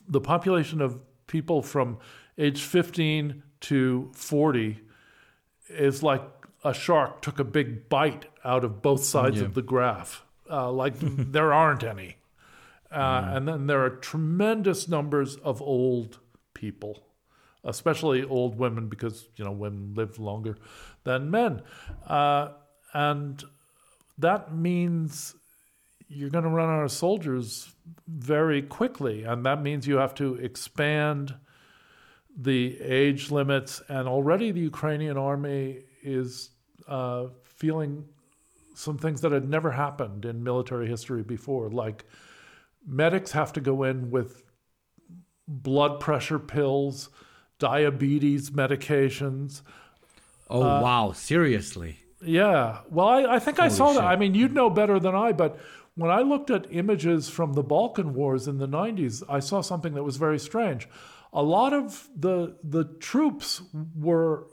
the 0.07 0.21
population 0.21 0.79
of 0.79 1.01
people 1.27 1.61
from 1.61 1.97
age 2.37 2.61
15 2.61 3.43
to 3.59 4.09
40 4.13 4.79
is 5.67 6.01
like 6.01 6.23
a 6.63 6.73
shark 6.73 7.21
took 7.21 7.39
a 7.39 7.43
big 7.43 7.89
bite 7.89 8.27
out 8.45 8.63
of 8.63 8.81
both 8.81 9.03
sides 9.03 9.37
yeah. 9.37 9.45
of 9.45 9.53
the 9.53 9.61
graph. 9.61 10.23
Uh, 10.49 10.71
like 10.71 10.93
there 10.99 11.51
aren't 11.51 11.83
any. 11.83 12.17
Uh, 12.91 13.21
mm. 13.21 13.37
And 13.37 13.47
then 13.47 13.67
there 13.67 13.83
are 13.83 13.89
tremendous 13.89 14.87
numbers 14.87 15.35
of 15.37 15.61
old 15.61 16.19
people 16.53 17.05
especially 17.65 18.23
old 18.23 18.57
women, 18.57 18.87
because 18.87 19.27
you 19.35 19.43
know 19.43 19.51
women 19.51 19.93
live 19.95 20.19
longer 20.19 20.57
than 21.03 21.29
men, 21.29 21.61
uh, 22.07 22.49
and 22.93 23.43
that 24.17 24.55
means 24.55 25.35
you're 26.07 26.29
going 26.29 26.43
to 26.43 26.49
run 26.49 26.69
out 26.69 26.83
of 26.83 26.91
soldiers 26.91 27.73
very 28.07 28.61
quickly, 28.61 29.23
and 29.23 29.45
that 29.45 29.61
means 29.61 29.87
you 29.87 29.97
have 29.97 30.13
to 30.13 30.35
expand 30.35 31.35
the 32.37 32.79
age 32.79 33.31
limits. 33.31 33.81
And 33.89 34.07
already 34.07 34.51
the 34.51 34.61
Ukrainian 34.61 35.17
army 35.17 35.79
is 36.03 36.51
uh, 36.87 37.25
feeling 37.43 38.05
some 38.75 38.97
things 38.97 39.21
that 39.21 39.31
had 39.31 39.49
never 39.49 39.71
happened 39.71 40.25
in 40.25 40.43
military 40.43 40.87
history 40.87 41.23
before, 41.23 41.69
like 41.69 42.05
medics 42.85 43.31
have 43.31 43.53
to 43.53 43.61
go 43.61 43.83
in 43.83 44.11
with 44.11 44.43
blood 45.47 45.99
pressure 45.99 46.39
pills 46.39 47.09
diabetes 47.59 48.51
medications. 48.51 49.61
Oh, 50.49 50.61
uh, 50.61 50.81
wow. 50.81 51.11
Seriously? 51.13 51.99
Yeah. 52.21 52.79
Well, 52.89 53.07
I, 53.07 53.35
I 53.35 53.39
think 53.39 53.57
Holy 53.57 53.67
I 53.67 53.69
saw 53.69 53.93
shit. 53.93 54.01
that. 54.01 54.07
I 54.07 54.15
mean, 54.15 54.35
you'd 54.35 54.53
know 54.53 54.69
better 54.69 54.99
than 54.99 55.15
I, 55.15 55.31
but 55.31 55.59
when 55.95 56.11
I 56.11 56.21
looked 56.21 56.49
at 56.49 56.67
images 56.71 57.29
from 57.29 57.53
the 57.53 57.63
Balkan 57.63 58.13
Wars 58.13 58.47
in 58.47 58.57
the 58.57 58.67
90s, 58.67 59.23
I 59.29 59.39
saw 59.39 59.61
something 59.61 59.93
that 59.93 60.03
was 60.03 60.17
very 60.17 60.39
strange. 60.39 60.87
A 61.31 61.41
lot 61.41 61.73
of 61.73 62.09
the, 62.15 62.57
the 62.63 62.85
troops 62.85 63.61
were 63.95 64.47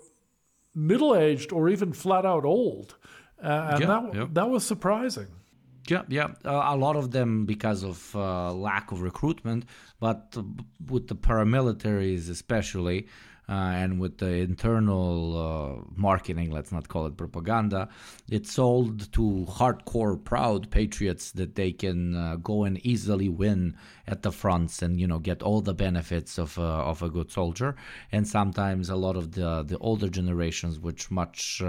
middle 0.75 1.15
aged 1.15 1.53
or 1.53 1.69
even 1.69 1.93
flat 1.93 2.25
out 2.25 2.45
old. 2.45 2.97
Uh, 3.43 3.71
and 3.73 3.81
yeah, 3.81 3.87
that, 3.87 4.15
yeah. 4.15 4.27
that 4.33 4.49
was 4.49 4.65
surprising. 4.65 5.27
Yeah, 5.89 6.03
yeah. 6.09 6.29
Uh, 6.45 6.63
a 6.67 6.77
lot 6.77 6.97
of 6.97 7.11
them 7.11 7.45
because 7.45 7.83
of 7.83 8.15
uh, 8.15 8.53
lack 8.53 8.93
of 8.93 9.03
recruitment, 9.03 9.65
but 9.99 10.37
with 10.89 11.09
the 11.09 11.17
paramilitaries 11.17 12.31
especially, 12.31 13.09
uh, 13.49 13.53
and 13.53 13.99
with 14.01 14.19
the 14.19 14.29
internal 14.29 15.37
uh, 15.37 15.85
marketing, 15.97 16.53
let's 16.53 16.71
not 16.71 16.89
call 16.89 17.07
it 17.07 17.17
propaganda, 17.17 17.89
it 18.31 18.47
sold 18.47 19.13
to 19.13 19.45
hardcore 19.49 20.23
proud 20.23 20.71
patriots 20.71 21.33
that 21.33 21.57
they 21.57 21.73
can 21.73 22.15
uh, 22.15 22.37
go 22.37 22.63
and 22.63 22.79
easily 22.87 23.29
win 23.29 23.77
at 24.07 24.23
the 24.23 24.31
fronts 24.31 24.81
and 24.81 25.01
you 25.01 25.07
know 25.07 25.19
get 25.19 25.43
all 25.43 25.61
the 25.61 25.75
benefits 25.75 26.39
of 26.39 26.57
uh, 26.59 26.63
of 26.63 27.03
a 27.03 27.11
good 27.11 27.31
soldier. 27.31 27.75
And 28.13 28.27
sometimes 28.27 28.89
a 28.89 28.97
lot 28.97 29.17
of 29.17 29.33
the 29.33 29.65
the 29.65 29.79
older 29.79 30.09
generations, 30.09 30.79
which 30.79 31.11
much 31.11 31.61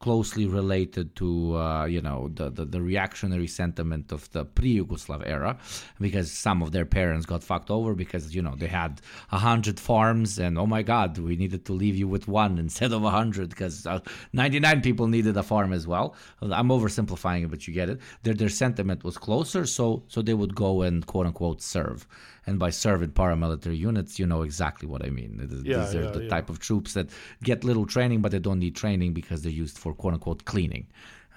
closely 0.00 0.46
related 0.46 1.14
to 1.14 1.54
uh, 1.56 1.84
you 1.84 2.00
know 2.00 2.30
the, 2.34 2.50
the, 2.50 2.64
the 2.64 2.80
reactionary 2.80 3.46
sentiment 3.46 4.10
of 4.10 4.30
the 4.32 4.44
pre-Yugoslav 4.46 5.22
era, 5.26 5.58
because 6.00 6.32
some 6.32 6.62
of 6.62 6.72
their 6.72 6.86
parents 6.86 7.26
got 7.26 7.44
fucked 7.44 7.70
over 7.70 7.94
because 7.94 8.34
you 8.34 8.40
know 8.40 8.54
they 8.56 8.66
had 8.66 9.02
a 9.30 9.38
hundred 9.38 9.78
farms 9.78 10.38
and 10.38 10.58
oh 10.58 10.66
my 10.66 10.82
god 10.82 11.18
we 11.18 11.36
needed 11.36 11.66
to 11.66 11.74
leave 11.74 11.96
you 11.96 12.08
with 12.08 12.26
one 12.26 12.58
instead 12.58 12.92
of 12.92 13.04
a 13.04 13.10
hundred 13.10 13.50
because 13.50 13.86
uh, 13.86 14.00
99 14.32 14.80
people 14.80 15.06
needed 15.06 15.36
a 15.36 15.42
farm 15.42 15.72
as 15.72 15.86
well. 15.86 16.14
I'm 16.40 16.68
oversimplifying 16.68 17.44
it, 17.44 17.50
but 17.50 17.68
you 17.68 17.74
get 17.74 17.90
it. 17.90 18.00
Their 18.22 18.34
their 18.34 18.48
sentiment 18.48 19.04
was 19.04 19.18
closer, 19.18 19.66
so 19.66 20.02
so 20.08 20.22
they 20.22 20.34
would 20.34 20.54
go 20.54 20.80
and 20.80 21.06
quote 21.06 21.26
unquote 21.26 21.60
serve. 21.60 22.06
And 22.46 22.58
by 22.58 22.70
serving 22.70 23.10
paramilitary 23.10 23.76
units, 23.76 24.18
you 24.18 24.26
know 24.26 24.42
exactly 24.42 24.88
what 24.88 25.04
I 25.04 25.10
mean. 25.10 25.38
Yeah, 25.64 25.84
These 25.84 25.94
are 25.94 26.02
yeah, 26.04 26.10
the 26.10 26.22
yeah. 26.22 26.28
type 26.28 26.48
of 26.50 26.58
troops 26.58 26.94
that 26.94 27.10
get 27.42 27.64
little 27.64 27.86
training, 27.86 28.22
but 28.22 28.32
they 28.32 28.38
don't 28.38 28.58
need 28.58 28.74
training 28.76 29.12
because 29.12 29.42
they're 29.42 29.52
used 29.52 29.78
for 29.78 29.94
quote 29.94 30.14
unquote 30.14 30.44
cleaning. 30.44 30.86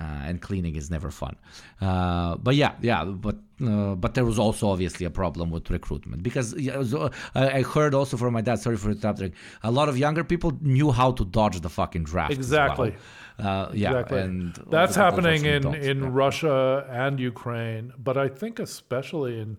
Uh, 0.02 0.06
and 0.26 0.42
cleaning 0.42 0.76
is 0.76 0.90
never 0.90 1.12
fun. 1.12 1.36
Uh, 1.80 2.36
but 2.38 2.56
yeah, 2.56 2.74
yeah, 2.82 3.06
but 3.06 3.36
uh, 3.64 3.94
but 3.94 4.16
there 4.16 4.26
was 4.26 4.40
also 4.40 4.68
obviously 4.70 5.06
a 5.06 5.10
problem 5.10 5.52
with 5.52 5.70
recruitment 5.70 6.24
because 6.24 6.54
uh, 6.56 7.10
I 7.36 7.62
heard 7.62 7.94
also 7.94 8.18
from 8.18 8.34
my 8.34 8.42
dad. 8.42 8.58
Sorry 8.60 8.76
for 8.76 8.90
interrupting. 8.90 9.34
A 9.62 9.70
lot 9.70 9.90
of 9.90 9.98
younger 9.98 10.24
people 10.24 10.52
knew 10.62 10.92
how 10.92 11.12
to 11.12 11.24
dodge 11.24 11.62
the 11.62 11.70
fucking 11.70 12.06
draft. 12.06 12.34
Exactly. 12.34 12.96
Well. 13.38 13.48
Uh, 13.48 13.72
yeah, 13.74 13.92
exactly. 13.92 14.20
and 14.20 14.64
that's 14.70 14.96
happening 14.96 15.46
in 15.46 15.74
in 15.76 16.02
yeah. 16.02 16.10
Russia 16.12 16.88
and 16.90 17.20
Ukraine, 17.20 17.94
but 17.98 18.18
I 18.18 18.28
think 18.30 18.60
especially 18.60 19.40
in 19.40 19.58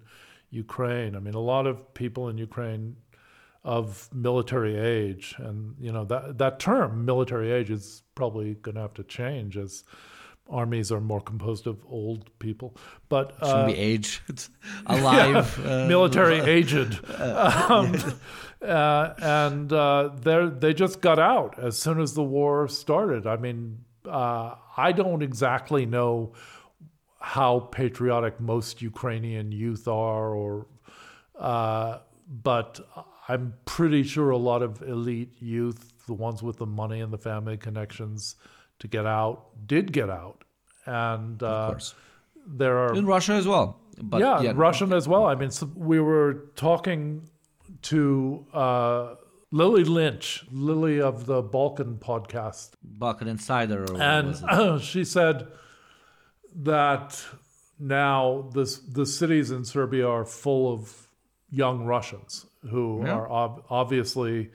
Ukraine. 0.54 1.16
I 1.16 1.20
mean, 1.20 1.34
a 1.34 1.40
lot 1.40 1.66
of 1.66 1.94
people 1.94 2.28
in 2.28 2.38
Ukraine 2.38 2.96
of 3.64 4.08
military 4.12 4.76
age, 4.76 5.34
and 5.38 5.74
you 5.80 5.90
know 5.90 6.04
that 6.04 6.38
that 6.38 6.58
term 6.58 7.04
military 7.04 7.50
age 7.50 7.70
is 7.70 8.02
probably 8.14 8.54
going 8.54 8.74
to 8.74 8.82
have 8.82 8.94
to 8.94 9.04
change 9.04 9.56
as 9.56 9.84
armies 10.50 10.92
are 10.92 11.00
more 11.00 11.20
composed 11.20 11.66
of 11.66 11.78
old 11.88 12.30
people. 12.38 12.76
But 13.08 13.34
uh, 13.40 13.66
should 13.66 13.74
be 13.74 13.80
age, 13.80 14.22
it's 14.28 14.50
alive, 14.86 15.60
yeah, 15.64 15.84
uh, 15.84 15.86
military 15.86 16.40
uh, 16.42 16.46
aged, 16.46 17.00
um, 17.18 17.96
uh, 18.62 19.14
and 19.18 19.72
uh, 19.72 20.10
they 20.20 20.46
they 20.46 20.74
just 20.74 21.00
got 21.00 21.18
out 21.18 21.58
as 21.58 21.78
soon 21.78 22.00
as 22.00 22.14
the 22.14 22.22
war 22.22 22.68
started. 22.68 23.26
I 23.26 23.36
mean, 23.36 23.78
uh, 24.06 24.56
I 24.76 24.92
don't 24.92 25.22
exactly 25.22 25.86
know 25.86 26.32
how 27.24 27.58
patriotic 27.58 28.38
most 28.38 28.82
Ukrainian 28.82 29.50
youth 29.50 29.88
are, 29.88 30.34
or 30.34 30.66
uh, 31.38 32.00
but 32.28 32.80
I'm 33.30 33.54
pretty 33.64 34.02
sure 34.02 34.28
a 34.28 34.36
lot 34.36 34.60
of 34.62 34.82
elite 34.82 35.40
youth, 35.40 35.94
the 36.06 36.12
ones 36.12 36.42
with 36.42 36.58
the 36.58 36.66
money 36.66 37.00
and 37.00 37.10
the 37.10 37.18
family 37.18 37.56
connections 37.56 38.36
to 38.80 38.88
get 38.88 39.06
out, 39.06 39.66
did 39.66 39.90
get 39.90 40.10
out, 40.10 40.44
and 40.84 41.42
uh, 41.42 41.74
there 42.46 42.76
are 42.76 42.94
in 42.94 43.06
Russia 43.06 43.32
as 43.32 43.48
well. 43.48 43.80
But 44.02 44.20
yeah, 44.20 44.42
yeah 44.42 44.52
Russian 44.54 44.92
as 44.92 45.08
well. 45.08 45.24
I 45.24 45.34
mean, 45.34 45.50
so 45.50 45.70
we 45.74 46.00
were 46.00 46.50
talking 46.56 47.30
to 47.82 48.46
uh, 48.52 49.14
Lily 49.50 49.84
Lynch, 49.84 50.44
Lily 50.52 51.00
of 51.00 51.24
the 51.24 51.40
Balkan 51.40 51.96
podcast. 51.96 52.72
Balkan 52.82 53.28
Insider. 53.28 53.86
And 53.98 54.82
she 54.82 55.04
said 55.04 55.48
that 56.54 57.22
now 57.78 58.50
this, 58.54 58.78
the 58.78 59.06
cities 59.06 59.50
in 59.50 59.64
Serbia 59.64 60.06
are 60.08 60.24
full 60.24 60.72
of 60.72 61.08
young 61.50 61.84
Russians 61.84 62.46
who 62.70 63.02
Yeah. 63.04 63.14
are 63.14 63.30
ob- 63.30 63.64
obviously 63.70 64.50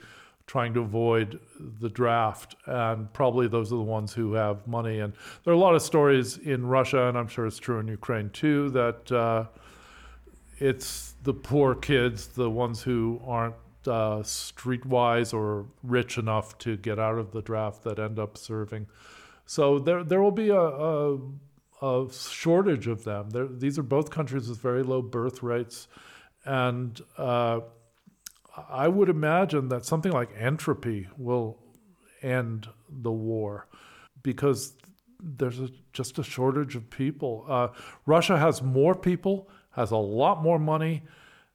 trying 0.47 0.73
to 0.73 0.79
avoid 0.79 1.39
the 1.59 1.89
draft. 1.89 2.55
And 2.65 3.11
probably 3.13 3.47
those 3.47 3.71
are 3.71 3.75
the 3.75 3.81
ones 3.83 4.13
who 4.13 4.33
have 4.33 4.65
money. 4.67 4.99
And 4.99 5.13
there 5.43 5.53
are 5.53 5.55
a 5.55 5.59
lot 5.59 5.75
of 5.75 5.81
stories 5.81 6.37
in 6.37 6.65
Russia, 6.65 7.03
and 7.07 7.17
I'm 7.17 7.27
sure 7.27 7.45
it's 7.45 7.59
true 7.59 7.79
in 7.79 7.87
Ukraine 7.87 8.31
too, 8.31 8.69
that 8.71 9.11
uh, 9.11 9.45
it's 10.57 11.13
the 11.23 11.33
poor 11.33 11.75
kids, 11.75 12.27
the 12.27 12.49
ones 12.49 12.81
who 12.81 13.21
aren't 13.25 13.55
uh, 13.85 14.19
streetwise 14.23 15.33
or 15.33 15.65
rich 15.83 16.17
enough 16.17 16.57
to 16.59 16.77
get 16.77 16.99
out 16.99 17.17
of 17.17 17.31
the 17.31 17.41
draft 17.41 17.83
that 17.83 17.99
end 17.99 18.19
up 18.19 18.37
serving. 18.37 18.87
So 19.45 19.79
there, 19.79 20.03
there 20.03 20.21
will 20.21 20.31
be 20.31 20.49
a, 20.49 20.59
a, 20.59 21.17
a 21.81 22.07
shortage 22.11 22.87
of 22.87 23.03
them. 23.03 23.29
There, 23.29 23.47
these 23.47 23.77
are 23.79 23.83
both 23.83 24.09
countries 24.09 24.49
with 24.49 24.59
very 24.59 24.83
low 24.83 25.01
birth 25.01 25.41
rates, 25.43 25.87
and 26.45 26.99
uh, 27.17 27.61
I 28.69 28.87
would 28.87 29.09
imagine 29.09 29.69
that 29.69 29.85
something 29.85 30.11
like 30.11 30.29
entropy 30.37 31.07
will 31.17 31.57
end 32.21 32.67
the 32.89 33.11
war 33.11 33.67
because 34.23 34.73
there's 35.21 35.59
a, 35.59 35.69
just 35.93 36.17
a 36.19 36.23
shortage 36.23 36.75
of 36.75 36.89
people. 36.89 37.45
Uh, 37.47 37.69
Russia 38.05 38.37
has 38.37 38.61
more 38.61 38.95
people, 38.95 39.49
has 39.71 39.91
a 39.91 39.97
lot 39.97 40.41
more 40.41 40.59
money, 40.59 41.03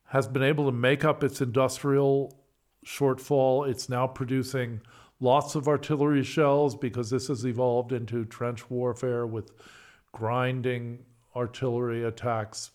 has 0.06 0.28
been 0.28 0.42
able 0.42 0.66
to 0.66 0.72
make 0.72 1.04
up 1.04 1.24
its 1.24 1.40
industrial 1.40 2.38
shortfall. 2.86 3.68
It's 3.68 3.88
now 3.88 4.06
producing 4.06 4.80
lots 5.20 5.54
of 5.54 5.66
artillery 5.66 6.22
shells 6.22 6.76
because 6.76 7.10
this 7.10 7.28
has 7.28 7.44
evolved 7.44 7.92
into 7.92 8.24
trench 8.24 8.68
warfare 8.70 9.26
with 9.26 9.50
grinding 10.14 11.00
artillery 11.36 12.04
attacks 12.04 12.70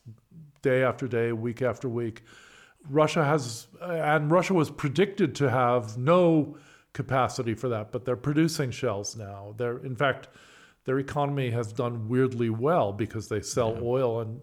day 0.61 0.83
after 0.83 1.07
day, 1.07 1.31
week 1.31 1.61
after 1.61 1.87
week. 1.87 2.21
Russia 2.89 3.23
has, 3.23 3.67
and 3.81 4.29
Russia 4.29 4.53
was 4.53 4.69
predicted 4.69 5.33
to 5.35 5.49
have 5.49 5.97
no 5.97 6.57
capacity 6.93 7.53
for 7.53 7.69
that, 7.69 7.91
but 7.91 8.03
they're 8.03 8.17
producing 8.17 8.71
shells 8.71 9.15
now. 9.15 9.55
They're, 9.57 9.77
in 9.77 9.95
fact, 9.95 10.27
their 10.83 10.99
economy 10.99 11.49
has 11.51 11.71
done 11.71 12.09
weirdly 12.09 12.49
well 12.49 12.91
because 12.91 13.29
they 13.29 13.41
sell 13.41 13.77
oil, 13.81 14.19
and 14.19 14.41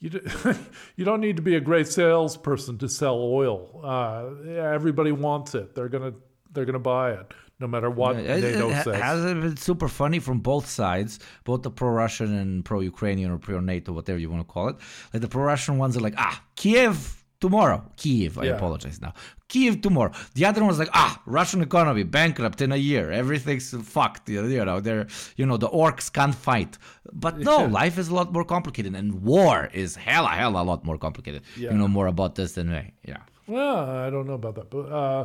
you 0.00 0.10
d- 0.10 0.20
you 0.96 1.04
don't 1.04 1.20
need 1.20 1.36
to 1.36 1.42
be 1.42 1.56
a 1.56 1.60
great 1.60 1.88
salesperson 1.88 2.78
to 2.78 2.88
sell 2.88 3.18
oil. 3.18 3.80
Uh, 3.84 4.48
everybody 4.50 5.12
wants 5.12 5.54
it. 5.54 5.74
They're 5.74 5.88
gonna 5.88 6.14
they're 6.52 6.64
gonna 6.64 6.78
buy 6.78 7.12
it 7.12 7.32
no 7.60 7.66
matter 7.66 7.90
what 7.90 8.16
It- 8.16 8.40
NATO 8.42 8.68
it, 8.70 8.76
it 8.78 8.84
says. 8.84 9.00
has 9.02 9.22
been 9.24 9.56
super 9.56 9.88
funny 9.88 10.18
from 10.20 10.38
both 10.40 10.66
sides, 10.68 11.18
both 11.44 11.62
the 11.62 11.70
pro-Russian 11.70 12.30
and 12.42 12.64
pro-Ukrainian 12.64 13.30
or 13.30 13.38
pro-NATO, 13.38 13.92
whatever 13.92 14.18
you 14.18 14.30
want 14.30 14.42
to 14.46 14.52
call 14.52 14.68
it. 14.68 14.76
Like 15.12 15.22
the 15.22 15.28
pro-Russian 15.28 15.78
ones 15.78 15.96
are 15.96 16.00
like, 16.00 16.14
ah, 16.18 16.42
Kiev 16.56 16.96
tomorrow. 17.40 17.80
Kiev, 17.96 18.38
I 18.38 18.44
Yeah. 18.44 18.56
apologize 18.56 19.00
now. 19.00 19.12
Kiev 19.48 19.80
tomorrow. 19.80 20.12
The 20.34 20.44
other 20.44 20.62
one's 20.64 20.78
like, 20.78 20.90
ah, 20.92 21.20
Russian 21.24 21.60
economy 21.62 22.02
bankrupt 22.02 22.60
in 22.60 22.70
a 22.72 22.76
year. 22.76 23.10
Everything's 23.22 23.70
fucked. 23.94 24.28
You 24.28 24.42
know, 24.64 24.80
they're 24.80 25.06
you 25.38 25.44
know 25.46 25.56
the 25.56 25.68
orcs 25.68 26.12
can't 26.18 26.34
fight. 26.34 26.72
But 27.12 27.38
no, 27.38 27.64
life 27.64 27.96
is 28.02 28.08
a 28.08 28.14
lot 28.20 28.28
more 28.36 28.44
complicated, 28.44 28.94
and 29.00 29.22
war 29.22 29.70
is 29.72 29.96
hella 29.96 30.28
hella 30.40 30.62
a 30.62 30.66
lot 30.72 30.84
more 30.84 30.98
complicated. 31.06 31.42
Yeah. 31.56 31.70
You 31.72 31.78
know 31.78 31.88
more 31.88 32.08
about 32.14 32.34
this 32.38 32.50
than 32.56 32.66
me. 32.76 32.92
Yeah. 33.10 33.22
Well, 33.46 33.78
I 34.06 34.10
don't 34.10 34.26
know 34.26 34.34
about 34.42 34.54
that, 34.56 34.68
but 34.76 34.86
uh, 35.02 35.22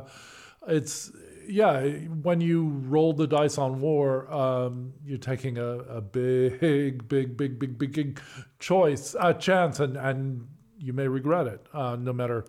it's 0.67 1.11
yeah. 1.47 1.81
When 2.21 2.41
you 2.41 2.67
roll 2.67 3.13
the 3.13 3.27
dice 3.27 3.57
on 3.57 3.79
war, 3.79 4.31
um, 4.31 4.93
you're 5.05 5.17
taking 5.17 5.57
a, 5.57 5.79
a 5.79 6.01
big, 6.01 6.59
big, 7.07 7.07
big, 7.07 7.37
big, 7.37 7.77
big, 7.77 7.77
big 7.77 8.21
choice, 8.59 9.15
a 9.19 9.33
chance, 9.33 9.79
and 9.79 9.97
and 9.97 10.47
you 10.77 10.93
may 10.93 11.07
regret 11.07 11.47
it, 11.47 11.65
uh, 11.73 11.95
no 11.95 12.13
matter 12.13 12.45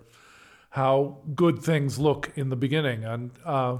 how 0.70 1.18
good 1.34 1.62
things 1.62 1.98
look 1.98 2.32
in 2.36 2.48
the 2.48 2.56
beginning. 2.56 3.04
And 3.04 3.30
uh, 3.44 3.78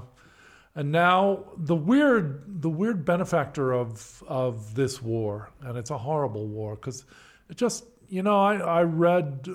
and 0.75 0.91
now 0.91 1.45
the 1.57 1.75
weird 1.75 2.61
the 2.61 2.69
weird 2.69 3.05
benefactor 3.05 3.73
of 3.73 4.23
of 4.27 4.75
this 4.75 5.01
war, 5.01 5.51
and 5.61 5.77
it's 5.77 5.89
a 5.91 5.97
horrible 5.97 6.47
war 6.47 6.75
because 6.75 7.05
it 7.49 7.57
just 7.57 7.85
you 8.09 8.23
know 8.23 8.39
I 8.39 8.55
I 8.57 8.83
read. 8.83 9.49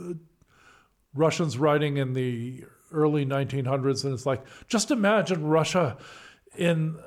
Russians 1.12 1.58
writing 1.58 1.96
in 1.96 2.12
the 2.12 2.64
early 2.92 3.24
1900s, 3.26 4.04
and 4.04 4.14
it's 4.14 4.26
like, 4.26 4.42
just 4.68 4.90
imagine 4.90 5.46
Russia 5.46 5.96
in 6.56 6.98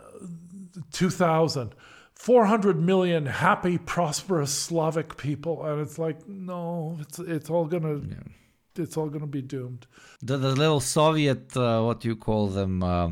2000. 0.91 1.75
400 2.15 2.79
million 2.79 3.25
happy, 3.25 3.77
prosperous 3.77 4.53
Slavic 4.53 5.17
people, 5.17 5.65
and 5.65 5.81
it's 5.81 5.99
like, 5.99 6.25
no, 6.27 6.97
it's 7.01 7.19
it's 7.19 7.49
all 7.49 7.65
gonna, 7.65 7.99
it's 8.77 8.95
all 8.95 9.09
gonna 9.09 9.27
be 9.27 9.41
doomed. 9.41 9.88
the, 10.21 10.38
the 10.38 10.55
little 10.55 10.79
Soviet, 10.79 11.57
uh, 11.57 11.81
what 11.81 11.99
do 11.99 12.07
you 12.07 12.15
call 12.15 12.47
them, 12.47 12.81
uh, 12.81 13.09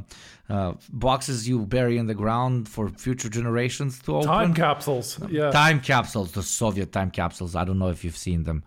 uh, 0.51 0.73
boxes 1.07 1.47
you 1.49 1.57
bury 1.77 1.95
in 2.01 2.05
the 2.07 2.13
ground 2.23 2.67
for 2.73 2.83
future 3.05 3.29
generations 3.37 3.99
to 4.05 4.09
open. 4.17 4.27
Time 4.27 4.53
capsules, 4.53 5.07
yeah. 5.29 5.49
Time 5.51 5.79
capsules, 5.91 6.31
the 6.33 6.43
Soviet 6.43 6.89
time 6.91 7.11
capsules. 7.11 7.51
I 7.55 7.63
don't 7.67 7.79
know 7.83 7.89
if 7.95 8.03
you've 8.03 8.17
seen 8.29 8.43
them. 8.49 8.59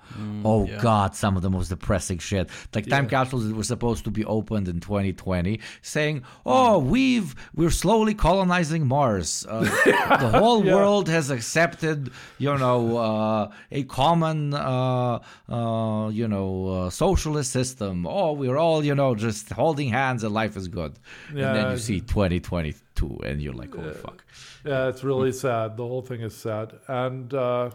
oh 0.45 0.67
yeah. 0.67 0.79
God, 0.81 1.15
some 1.15 1.37
of 1.37 1.43
the 1.43 1.51
most 1.51 1.69
depressing 1.69 2.19
shit. 2.29 2.49
Like 2.75 2.87
time 2.89 3.09
capsules 3.09 3.43
that 3.47 3.55
were 3.55 3.65
supposed 3.75 4.03
to 4.05 4.11
be 4.11 4.25
opened 4.39 4.67
in 4.69 4.81
2020, 4.81 5.61
saying, 5.83 6.23
"Oh, 6.47 6.79
we've 6.79 7.35
we're 7.59 7.71
slowly 7.85 8.15
colonizing 8.15 8.87
Mars. 8.87 9.45
Uh, 9.49 9.61
the 10.25 10.31
whole 10.41 10.65
Yeah. 10.65 10.75
world 10.77 11.09
has 11.09 11.31
accepted, 11.31 12.11
you 12.39 12.55
know, 12.65 12.97
uh, 12.97 13.51
a 13.71 13.83
common, 13.85 14.55
uh, 14.55 15.19
uh, 15.49 16.09
you 16.11 16.27
know, 16.29 16.69
uh, 16.69 16.91
socialist 16.91 17.51
system. 17.53 18.07
Oh, 18.07 18.33
we're 18.33 18.57
all, 18.57 18.85
you 18.85 18.95
know, 18.95 19.15
just 19.15 19.51
holding 19.51 19.89
hands 19.91 20.25
and 20.25 20.33
life 20.33 20.57
is 20.57 20.69
good. 20.69 20.93
and 21.29 21.39
then 21.39 21.67
Yeah. 21.71 21.74
You 21.75 21.99
see 21.99 22.01
2022, 22.01 23.21
and 23.25 23.43
you're 23.43 23.53
like, 23.53 23.75
"Holy 23.75 23.93
fuck." 23.93 24.25
Yeah, 24.65 24.89
it's 24.89 25.05
really 25.05 25.33
sad. 25.33 25.77
The 25.77 25.87
whole 25.87 26.03
thing 26.03 26.21
is 26.23 26.35
sad. 26.35 26.73
And 26.89 27.33
uh, 27.35 27.71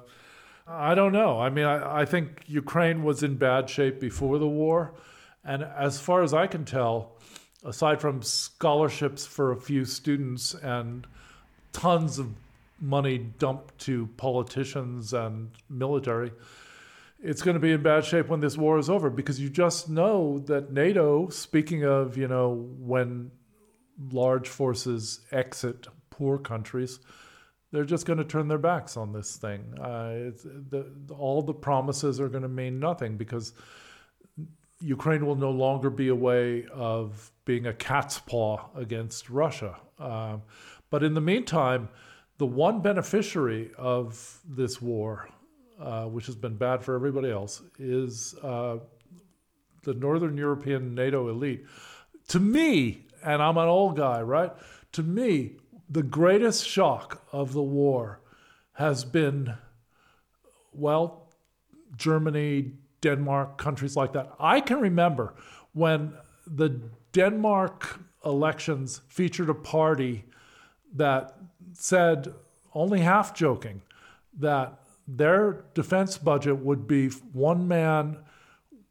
I 0.68 0.96
don't 0.96 1.14
know. 1.14 1.40
I 1.40 1.50
mean, 1.50 1.66
I, 1.66 2.02
I 2.02 2.06
think 2.06 2.44
Ukraine 2.48 3.04
was 3.04 3.24
in 3.24 3.36
bad 3.36 3.70
shape 3.70 4.00
before 4.00 4.38
the 4.38 4.48
war. 4.48 4.94
And 5.44 5.64
as 5.64 6.00
far 6.00 6.22
as 6.22 6.34
I 6.34 6.48
can 6.48 6.66
tell, 6.66 7.14
aside 7.64 8.02
from 8.02 8.22
scholarships 8.22 9.26
for 9.26 9.52
a 9.52 9.58
few 9.58 9.86
students 9.86 10.54
and 10.54 11.08
tons 11.74 12.20
of 12.20 12.30
money 12.80 13.18
dumped 13.18 13.78
to 13.80 14.08
politicians 14.18 15.14
and 15.14 15.52
military, 15.70 16.32
it's 17.22 17.42
going 17.42 17.56
to 17.56 17.60
be 17.60 17.72
in 17.72 17.82
bad 17.82 18.06
shape 18.06 18.28
when 18.28 18.40
this 18.40 18.58
war 18.58 18.78
is 18.78 18.90
over 18.90 19.10
because 19.10 19.40
you 19.40 19.50
just 19.50 19.90
know 19.90 20.40
that 20.40 20.72
NATO, 20.72 21.30
speaking 21.30 21.84
of, 21.84 22.18
you 22.18 22.28
know, 22.28 22.70
when 22.80 23.32
large 24.12 24.48
forces 24.48 25.22
exit 25.32 25.88
poor 26.10 26.38
countries, 26.38 27.00
they're 27.72 27.86
just 27.86 28.06
going 28.06 28.18
to 28.18 28.26
turn 28.26 28.48
their 28.48 28.58
backs 28.58 28.98
on 28.98 29.14
this 29.14 29.38
thing. 29.38 29.74
Uh, 29.80 30.32
the, 30.70 30.86
all 31.18 31.42
the 31.42 31.54
promises 31.54 32.20
are 32.20 32.30
going 32.30 32.44
to 32.44 32.50
mean 32.50 32.80
nothing 32.80 33.18
because 33.18 33.54
Ukraine 34.82 35.26
will 35.26 35.36
no 35.36 35.52
longer 35.52 35.90
be 35.90 36.08
a 36.08 36.16
way 36.16 36.66
of 36.74 37.32
being 37.46 37.68
a 37.68 37.74
cat's 37.74 38.18
paw 38.20 38.70
against 38.76 39.30
Russia. 39.30 39.76
Um, 40.00 40.42
but 40.90 41.04
in 41.04 41.14
the 41.14 41.22
meantime, 41.22 41.90
the 42.38 42.46
one 42.46 42.82
beneficiary 42.82 43.72
of 43.78 44.40
this 44.48 44.82
war, 44.82 45.30
uh, 45.80 46.06
which 46.06 46.26
has 46.26 46.36
been 46.36 46.56
bad 46.56 46.84
for 46.84 46.96
everybody 46.96 47.30
else, 47.30 47.62
is 47.78 48.34
uh, 48.42 48.78
the 49.84 49.94
Northern 49.94 50.38
European 50.38 50.96
NATO 50.96 51.30
elite. 51.30 51.66
To 52.30 52.40
me, 52.40 53.06
and 53.24 53.42
I'm 53.42 53.58
an 53.58 53.68
old 53.68 53.98
guy, 53.98 54.22
right? 54.22 54.52
To 54.94 55.04
me, 55.04 55.58
the 55.90 56.04
greatest 56.04 56.68
shock 56.68 57.24
of 57.32 57.54
the 57.54 57.64
war 57.64 58.22
has 58.74 59.04
been, 59.04 59.56
well, 60.72 61.32
Germany, 61.96 62.74
Denmark, 63.02 63.58
countries 63.58 63.96
like 63.96 64.14
that. 64.14 64.32
I 64.40 64.62
can 64.62 64.80
remember 64.80 65.34
when 65.74 66.14
the 66.46 66.82
Denmark 67.14 68.00
elections 68.26 69.02
featured 69.08 69.50
a 69.50 69.54
party 69.54 70.26
that 70.96 71.38
said, 71.74 72.34
only 72.74 73.02
half 73.02 73.34
joking, 73.34 73.82
that 74.38 74.80
their 75.08 75.66
defense 75.74 76.18
budget 76.18 76.58
would 76.58 76.88
be 76.88 77.10
one 77.34 77.68
man 77.68 78.18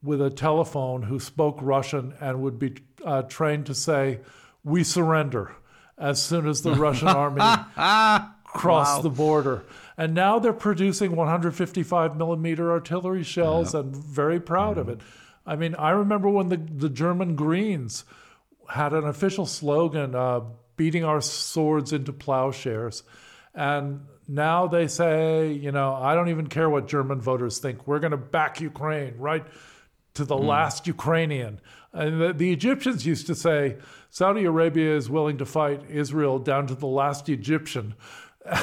with 0.03 0.21
a 0.23 0.31
telephone 0.31 1.03
who 1.03 1.19
spoke 1.19 1.59
Russian 1.61 2.15
and 2.21 2.41
would 2.43 2.59
be 2.59 2.75
uh, 3.05 3.23
trained 3.23 3.67
to 3.67 3.75
say, 3.75 4.21
We 4.65 4.85
surrender 4.85 5.55
as 5.97 6.23
soon 6.23 6.47
as 6.47 6.63
the 6.63 6.73
Russian 6.75 7.09
army 7.23 7.41
crossed 8.45 8.99
Wow. 8.99 9.03
the 9.03 9.11
border. 9.11 9.65
And 9.97 10.15
now 10.15 10.39
they're 10.39 10.53
producing 10.53 11.17
155 11.17 12.17
millimeter 12.17 12.71
artillery 12.71 13.25
shells 13.25 13.75
and 13.75 13.95
very 13.95 14.41
proud 14.41 14.79
of 14.79 14.89
it. 14.89 15.01
I 15.45 15.57
mean, 15.57 15.75
I 15.75 15.91
remember 15.91 16.29
when 16.29 16.49
the, 16.49 16.57
the 16.57 16.89
German 16.89 17.35
Greens 17.35 18.05
had 18.69 18.93
an 18.93 19.05
official 19.05 19.47
slogan, 19.47 20.15
uh, 20.15 20.41
beating 20.77 21.03
our 21.05 21.21
swords 21.21 21.93
into 21.93 22.13
plowshares. 22.13 23.03
And 23.55 24.07
now 24.29 24.69
they 24.69 24.87
say, 24.87 25.51
you 25.53 25.73
know, 25.73 25.95
I 25.95 26.15
don't 26.15 26.29
even 26.29 26.47
care 26.47 26.71
what 26.71 26.87
German 26.87 27.21
voters 27.21 27.59
think. 27.59 27.87
We're 27.89 27.99
going 27.99 28.13
to 28.13 28.17
back 28.19 28.61
Ukraine 28.61 29.15
right 29.19 29.45
to 30.19 30.25
the 30.25 30.37
mm. 30.37 30.45
last 30.45 30.87
Ukrainian. 30.87 31.61
And 31.93 32.21
the, 32.21 32.33
the, 32.33 32.53
Egyptians 32.53 33.07
used 33.07 33.27
to 33.29 33.35
say 33.35 33.79
Saudi 34.11 34.45
Arabia 34.45 34.95
is 34.95 35.09
willing 35.09 35.39
to 35.39 35.47
fight 35.47 35.81
Israel 35.89 36.39
down 36.39 36.67
to 36.67 36.75
the 36.75 36.87
last 36.87 37.29
Egyptian. 37.29 37.95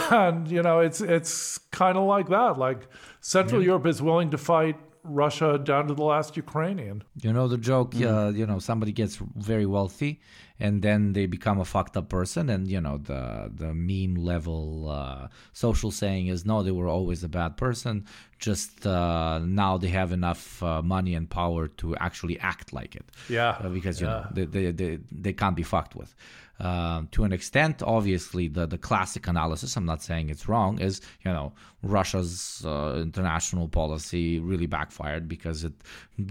And, 0.10 0.50
you 0.50 0.64
know, 0.64 0.80
it's, 0.80 1.00
it's 1.00 1.60
kind 1.70 1.96
of 1.96 2.06
like 2.06 2.28
that. 2.30 2.58
Like 2.58 2.88
Central 3.22 3.62
mm. 3.62 3.66
Europe 3.66 3.86
is 3.86 4.02
willing 4.02 4.32
to 4.32 4.38
fight 4.38 4.78
Russia 5.06 5.58
down 5.58 5.88
to 5.88 5.94
the 5.94 6.04
last 6.04 6.36
Ukrainian. 6.36 7.04
You 7.22 7.32
know 7.34 7.48
the 7.48 7.58
joke. 7.58 7.92
Mm. 7.94 8.06
Uh, 8.06 8.32
you 8.32 8.46
know 8.46 8.60
somebody 8.60 8.92
gets 8.92 9.18
very 9.36 9.66
wealthy, 9.66 10.22
and 10.60 10.82
then 10.82 11.14
they 11.14 11.26
become 11.26 11.60
a 11.60 11.66
fucked 11.66 11.96
up 11.98 12.10
person, 12.10 12.50
and 12.50 12.68
you 12.68 12.82
know 12.82 12.98
the 12.98 13.52
the 13.54 13.74
meme 13.74 14.16
level 14.16 14.90
uh, 14.90 15.28
social 15.54 15.92
saying 15.92 16.28
is 16.28 16.46
no, 16.46 16.64
they 16.64 16.72
were 16.72 16.88
always 16.88 17.24
a 17.24 17.30
bad 17.30 17.58
person. 17.58 18.06
Just 18.40 18.86
uh, 18.86 19.40
now 19.40 19.78
they 19.78 19.90
have 19.90 20.12
enough 20.12 20.62
uh, 20.62 20.82
money 20.82 21.16
and 21.16 21.30
power 21.30 21.68
to 21.68 21.96
actually 21.98 22.40
act 22.40 22.74
like 22.74 22.96
it. 22.96 23.06
Yeah, 23.30 23.58
uh, 23.60 23.70
because 23.70 24.02
you 24.02 24.08
yeah. 24.08 24.14
know 24.14 24.28
they, 24.32 24.46
they 24.46 24.72
they 24.72 25.00
they 25.12 25.34
can't 25.34 25.56
be 25.56 25.64
fucked 25.64 25.96
with. 25.96 26.16
Um, 26.60 27.10
to 27.12 27.26
an 27.26 27.34
extent, 27.34 27.84
obviously, 27.84 28.48
the, 28.48 28.66
the 28.66 28.78
classic 28.78 29.28
analysis, 29.28 29.76
I'm 29.76 29.86
not 29.86 30.02
saying 30.02 30.30
it's 30.30 30.48
wrong, 30.48 30.80
is, 30.80 31.02
you 31.26 31.32
know, 31.32 31.52
Russia's 31.84 32.64
uh, 32.66 33.00
international 33.02 33.68
policy 33.68 34.40
really 34.40 34.66
backfired 34.66 35.28
because 35.28 35.66
it 35.66 35.74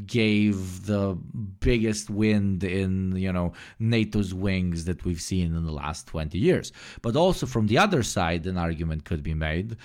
gave 0.06 0.86
the 0.86 1.14
biggest 1.60 2.08
wind 2.08 2.64
in, 2.64 3.14
you 3.16 3.32
know, 3.32 3.52
NATO's 3.78 4.32
wings 4.32 4.86
that 4.86 5.04
we've 5.04 5.20
seen 5.20 5.54
in 5.54 5.66
the 5.66 5.72
last 5.72 6.06
20 6.06 6.38
years. 6.38 6.72
But 7.02 7.16
also 7.16 7.44
from 7.44 7.66
the 7.66 7.76
other 7.76 8.02
side, 8.02 8.46
an 8.46 8.56
argument 8.56 9.04
could 9.04 9.22
be 9.22 9.34
made. 9.34 9.76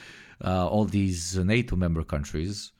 Uh, 0.41 0.67
all 0.69 0.85
these 0.85 1.37
NATO 1.37 1.75
member 1.75 2.03
countries 2.03 2.71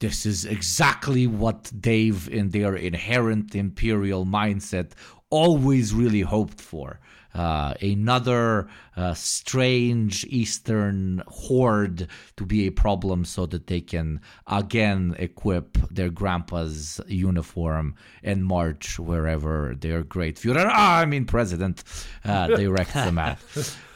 this 0.00 0.24
is 0.26 0.44
exactly 0.44 1.26
what 1.26 1.72
they've, 1.74 2.28
in 2.28 2.50
their 2.50 2.76
inherent 2.76 3.56
imperial 3.56 4.24
mindset, 4.24 4.92
always 5.30 5.94
really 5.94 6.22
hoped 6.22 6.60
for. 6.60 7.00
Uh, 7.34 7.74
another 7.82 8.66
uh, 8.96 9.12
strange 9.14 10.24
Eastern 10.24 11.22
horde 11.28 12.08
to 12.36 12.46
be 12.46 12.66
a 12.66 12.70
problem 12.72 13.24
so 13.24 13.44
that 13.46 13.66
they 13.66 13.80
can 13.80 14.20
again 14.46 15.14
equip 15.18 15.76
their 15.90 16.08
grandpa's 16.08 17.00
uniform 17.06 17.94
and 18.24 18.44
march 18.44 18.98
wherever 18.98 19.76
their 19.78 20.02
great 20.02 20.36
Führer, 20.36 20.68
ah, 20.68 21.00
I 21.00 21.04
mean 21.04 21.26
president, 21.26 21.84
uh, 22.24 22.46
directs 22.56 22.94
them 22.94 23.18
at. 23.18 23.38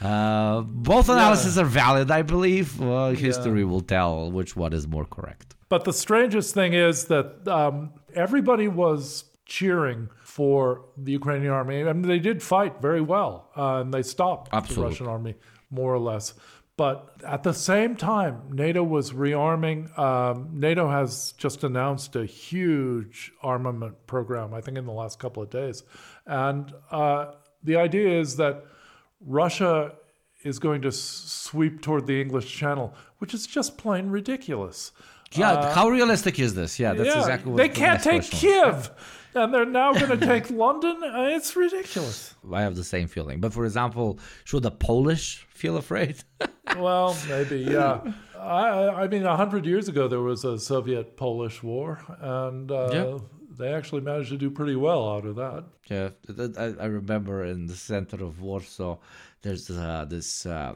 Uh, 0.01 0.61
both 0.61 1.09
analyses 1.09 1.57
yeah. 1.57 1.63
are 1.63 1.67
valid, 1.67 2.11
I 2.11 2.23
believe. 2.23 2.75
history 3.19 3.61
yeah. 3.61 3.67
will 3.67 3.81
tell 3.81 4.31
which 4.31 4.55
one 4.55 4.73
is 4.73 4.87
more 4.87 5.07
correct. 5.07 5.55
But 5.69 5.85
the 5.85 5.93
strangest 5.93 6.53
thing 6.55 6.75
is 6.75 7.07
that 7.07 7.49
um, 7.49 7.95
everybody 8.15 8.69
was 8.69 9.25
cheering 9.47 10.11
for 10.33 10.87
the 10.97 11.13
Ukrainian 11.13 11.53
army. 11.53 11.83
I 11.83 11.93
mean, 11.93 12.09
they 12.09 12.19
did 12.19 12.43
fight 12.43 12.81
very 12.81 13.03
well, 13.03 13.51
uh, 13.55 13.81
and 13.81 13.93
they 13.93 14.03
stopped 14.03 14.51
the 14.51 14.81
Russian 14.81 15.07
army 15.07 15.35
more 15.71 15.93
or 15.93 15.99
less. 15.99 16.33
But 16.79 17.21
at 17.23 17.43
the 17.43 17.53
same 17.53 17.97
time, 17.97 18.37
NATO 18.51 18.83
was 18.83 19.13
rearming. 19.13 19.81
Um, 19.99 20.49
NATO 20.55 20.89
has 20.89 21.33
just 21.37 21.65
announced 21.65 22.17
a 22.17 22.25
huge 22.25 23.31
armament 23.43 24.07
program, 24.07 24.55
I 24.55 24.63
think, 24.63 24.79
in 24.79 24.87
the 24.87 24.93
last 25.03 25.19
couple 25.19 25.43
of 25.43 25.51
days. 25.51 25.83
And 26.27 26.73
uh, 26.91 27.33
the 27.63 27.77
idea 27.77 28.19
is 28.19 28.37
that 28.37 28.65
Russia 29.21 29.93
is 30.45 30.59
going 30.59 30.81
to 30.81 30.93
sweep 30.93 31.83
toward 31.83 32.07
the 32.07 32.19
English 32.23 32.51
Channel, 32.57 32.95
which 33.19 33.35
is 33.35 33.47
just 33.47 33.77
plain 33.77 34.09
ridiculous. 34.09 34.93
Yeah, 35.33 35.53
uh, 35.53 35.75
how 35.75 35.91
realistic 35.91 36.41
is 36.41 36.55
this? 36.55 36.81
Yeah, 36.81 36.95
that's 36.95 37.09
yeah, 37.11 37.21
exactly 37.21 37.53
what 37.53 37.59
they 37.59 37.69
can't 37.69 38.03
take 38.03 38.23
Kiev 38.23 38.91
and 39.35 39.53
they're 39.53 39.65
now 39.65 39.93
going 39.93 40.19
to 40.19 40.27
take 40.27 40.51
London. 40.65 41.03
Uh, 41.03 41.31
it's 41.31 41.55
ridiculous. 41.57 42.35
I 42.53 42.63
have 42.63 42.77
the 42.77 42.85
same 42.85 43.09
feeling. 43.09 43.41
But 43.41 43.53
for 43.53 43.65
example, 43.65 44.19
should 44.45 44.63
the 44.63 44.71
Polish 44.71 45.47
feel 45.51 45.77
afraid? 45.77 46.23
well, 46.77 47.17
maybe, 47.29 47.59
yeah. 47.61 48.01
I, 48.39 48.89
I 49.05 49.09
mean, 49.09 49.25
a 49.25 49.37
hundred 49.37 49.67
years 49.67 49.89
ago 49.89 50.09
there 50.09 50.21
was 50.21 50.45
a 50.45 50.59
Soviet-Polish 50.59 51.63
war, 51.63 52.01
and 52.21 52.71
uh, 52.71 52.91
yeah. 52.93 53.19
they 53.57 53.73
actually 53.73 54.01
managed 54.01 54.31
to 54.31 54.37
do 54.37 54.51
pretty 54.51 54.77
well 54.77 55.09
out 55.09 55.25
of 55.25 55.37
that. 55.37 55.65
Yeah, 55.89 56.11
I, 56.59 56.83
I 56.83 56.87
remember 56.87 57.45
in 57.45 57.67
the 57.67 57.77
center 57.77 58.25
of 58.25 58.41
Warsaw, 58.41 58.99
there's 59.43 59.71
uh, 59.71 60.07
this. 60.09 60.47
Uh, 60.47 60.75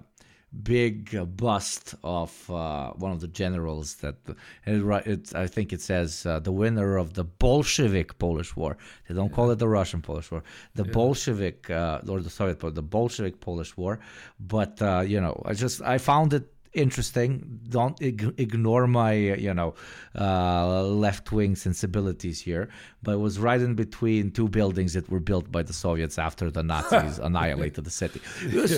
big 0.62 1.36
bust 1.36 1.94
of 2.02 2.50
uh, 2.50 2.90
one 2.92 3.12
of 3.12 3.20
the 3.20 3.28
generals 3.28 3.96
that 3.96 4.16
it, 4.64 5.07
it, 5.07 5.34
I 5.34 5.46
think 5.46 5.72
it 5.72 5.80
says 5.80 6.26
uh, 6.26 6.40
the 6.40 6.52
winner 6.52 6.96
of 6.96 7.14
the 7.14 7.24
Bolshevik 7.24 8.18
Polish 8.18 8.57
War. 8.57 8.76
They 9.09 9.14
don't 9.14 9.30
yeah. 9.30 9.36
call 9.36 9.50
it 9.50 9.59
the 9.59 9.68
Russian 9.68 10.02
Polish 10.02 10.30
War, 10.30 10.42
the 10.74 10.84
yeah. 10.84 10.92
Bolshevik 10.92 11.70
uh, 11.70 12.00
or 12.09 12.20
the 12.20 12.30
Soviet, 12.30 12.61
the 12.74 12.82
Bolshevik 12.82 13.40
Polish 13.40 13.76
War. 13.76 13.98
But 14.40 14.80
uh, 14.82 15.04
you 15.07 15.20
know, 15.20 15.42
I 15.44 15.54
just 15.54 15.82
I 15.82 15.98
found 15.98 16.32
it 16.34 16.52
interesting. 16.76 17.60
Don't 17.68 18.00
ig- 18.00 18.34
ignore 18.38 18.86
my 18.86 19.12
you 19.14 19.54
know 19.54 19.74
uh, 20.18 20.82
left 20.84 21.32
wing 21.32 21.56
sensibilities 21.56 22.40
here, 22.40 22.68
but 23.02 23.12
it 23.12 23.20
was 23.20 23.38
right 23.38 23.60
in 23.60 23.74
between 23.74 24.30
two 24.30 24.48
buildings 24.48 24.92
that 24.94 25.08
were 25.08 25.20
built 25.20 25.50
by 25.50 25.62
the 25.62 25.72
Soviets 25.72 26.18
after 26.18 26.50
the 26.50 26.62
Nazis 26.62 27.18
annihilated 27.28 27.84
the 27.84 27.90
city, 27.90 28.20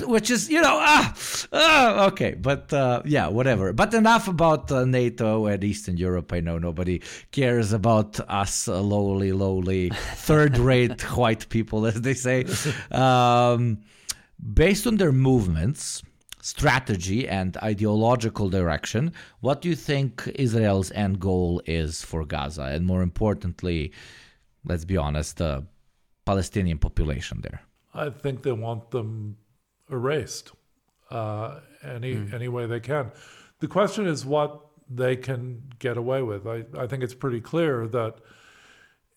which 0.07 0.31
is 0.31 0.49
you 0.49 0.61
know 0.61 0.79
ah, 0.81 1.15
ah 1.53 2.07
okay, 2.07 2.35
but 2.35 2.73
uh, 2.73 3.03
yeah 3.05 3.29
whatever. 3.29 3.73
But 3.73 3.93
enough 3.95 4.29
about 4.29 4.71
uh, 4.71 4.85
NATO 4.85 5.47
and 5.47 5.63
Eastern 5.63 5.97
Europe. 5.97 6.33
I 6.33 6.41
know 6.41 6.59
nobody 6.59 7.03
cares 7.33 7.73
about 7.73 8.21
us 8.29 8.69
lowly, 8.69 9.33
lowly, 9.33 9.91
third-rate 10.15 11.03
white 11.17 11.49
people, 11.49 11.87
as 11.87 12.01
they 12.01 12.15
say. 12.15 12.47
Um, 12.91 13.81
based 14.39 14.87
on 14.87 14.97
their 14.97 15.13
movements 15.13 16.03
strategy 16.49 17.29
and 17.29 17.57
ideological 17.59 18.49
direction, 18.49 19.13
what 19.41 19.61
do 19.61 19.69
you 19.69 19.77
think 19.77 20.11
Israel's 20.35 20.91
end 20.93 21.21
goal 21.21 21.61
is 21.67 22.03
for 22.03 22.25
Gaza? 22.25 22.67
And 22.75 22.87
more 22.87 23.03
importantly, 23.03 23.93
let's 24.65 24.87
be 24.87 24.97
honest, 24.97 25.37
the 25.37 25.67
Palestinian 26.25 26.79
population 26.79 27.41
there? 27.43 27.61
I 27.93 28.09
think 28.23 28.43
they 28.43 28.53
want 28.53 28.91
them 28.91 29.37
erased 29.91 30.53
uh, 31.11 31.61
any 31.83 32.15
mm. 32.15 32.35
any 32.39 32.49
way 32.49 32.65
they 32.67 32.81
can. 32.81 33.05
The 33.61 33.69
question 33.69 34.07
is 34.07 34.25
what 34.25 34.51
they 35.03 35.17
can 35.17 35.63
get 35.79 35.97
away 35.97 36.23
with. 36.23 36.47
I, 36.47 36.59
I 36.83 36.87
think 36.87 37.03
it's 37.03 37.19
pretty 37.25 37.43
clear 37.53 37.87
that 37.89 38.15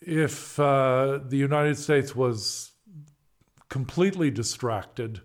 if 0.01 0.59
uh, 0.59 1.19
the 1.31 1.37
United 1.37 1.77
States 1.77 2.15
was 2.15 2.71
completely 3.69 4.29
distracted 4.31 5.21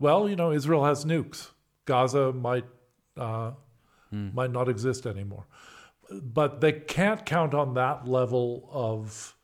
well, 0.00 0.28
you 0.28 0.34
know, 0.34 0.50
Israel 0.50 0.84
has 0.84 1.04
nukes. 1.04 1.50
Gaza 1.84 2.32
might 2.32 2.64
uh, 3.16 3.52
mm. 4.12 4.34
might 4.34 4.50
not 4.50 4.68
exist 4.68 5.06
anymore, 5.06 5.46
but 6.10 6.60
they 6.60 6.72
can't 6.72 7.24
count 7.24 7.54
on 7.54 7.74
that 7.74 8.08
level 8.08 8.68
of 8.72 9.36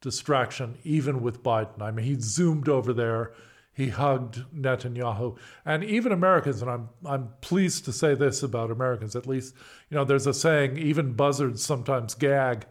distraction, 0.00 0.78
even 0.84 1.20
with 1.20 1.42
Biden. 1.42 1.82
I 1.82 1.90
mean, 1.90 2.06
he 2.06 2.16
zoomed 2.20 2.68
over 2.68 2.92
there. 2.92 3.32
He 3.72 3.88
hugged 3.88 4.44
Netanyahu, 4.52 5.36
and 5.64 5.84
even 5.84 6.12
Americans. 6.12 6.62
And 6.62 6.70
I'm 6.70 6.88
I'm 7.04 7.30
pleased 7.40 7.84
to 7.86 7.92
say 7.92 8.14
this 8.14 8.42
about 8.42 8.70
Americans. 8.70 9.16
At 9.16 9.26
least, 9.26 9.54
you 9.90 9.96
know, 9.96 10.04
there's 10.04 10.26
a 10.26 10.34
saying: 10.34 10.78
even 10.78 11.12
buzzards 11.12 11.64
sometimes 11.64 12.14
gag. 12.14 12.66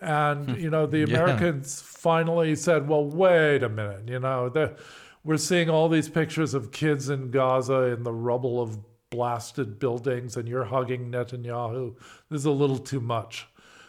And 0.00 0.56
you 0.60 0.70
know, 0.70 0.86
the 0.86 1.02
Americans 1.10 1.80
yeah. 1.80 1.98
finally 2.00 2.54
said, 2.56 2.88
"Well, 2.88 3.04
wait 3.04 3.62
a 3.62 3.68
minute. 3.68 4.08
You 4.08 4.20
know, 4.20 4.48
the 4.48 4.76
we're 5.24 5.36
seeing 5.36 5.70
all 5.70 5.88
these 5.88 6.08
pictures 6.08 6.54
of 6.54 6.72
kids 6.72 7.08
in 7.08 7.30
Gaza 7.30 7.82
in 7.84 8.02
the 8.02 8.12
rubble 8.12 8.60
of 8.60 8.78
blasted 9.10 9.78
buildings, 9.78 10.36
and 10.36 10.48
you're 10.48 10.64
hugging 10.64 11.10
Netanyahu. 11.10 11.94
This 12.28 12.40
is 12.40 12.46
a 12.46 12.50
little 12.50 12.78
too 12.78 13.00
much. 13.00 13.46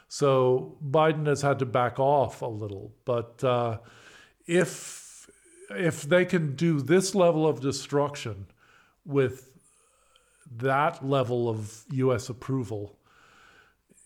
So 0.07 0.77
Biden 0.85 1.25
has 1.25 1.41
had 1.41 1.59
to 1.59 1.65
back 1.65 1.99
off 1.99 2.41
a 2.41 2.47
little. 2.47 2.93
But 3.05 3.43
uh, 3.43 3.79
if 4.45 5.27
if 5.71 6.03
they 6.03 6.25
can 6.25 6.55
do 6.55 6.81
this 6.81 7.15
level 7.15 7.47
of 7.47 7.61
destruction 7.61 8.45
with 9.05 9.49
that 10.57 11.03
level 11.03 11.49
of 11.49 11.83
U.S. 11.93 12.29
approval, 12.29 12.99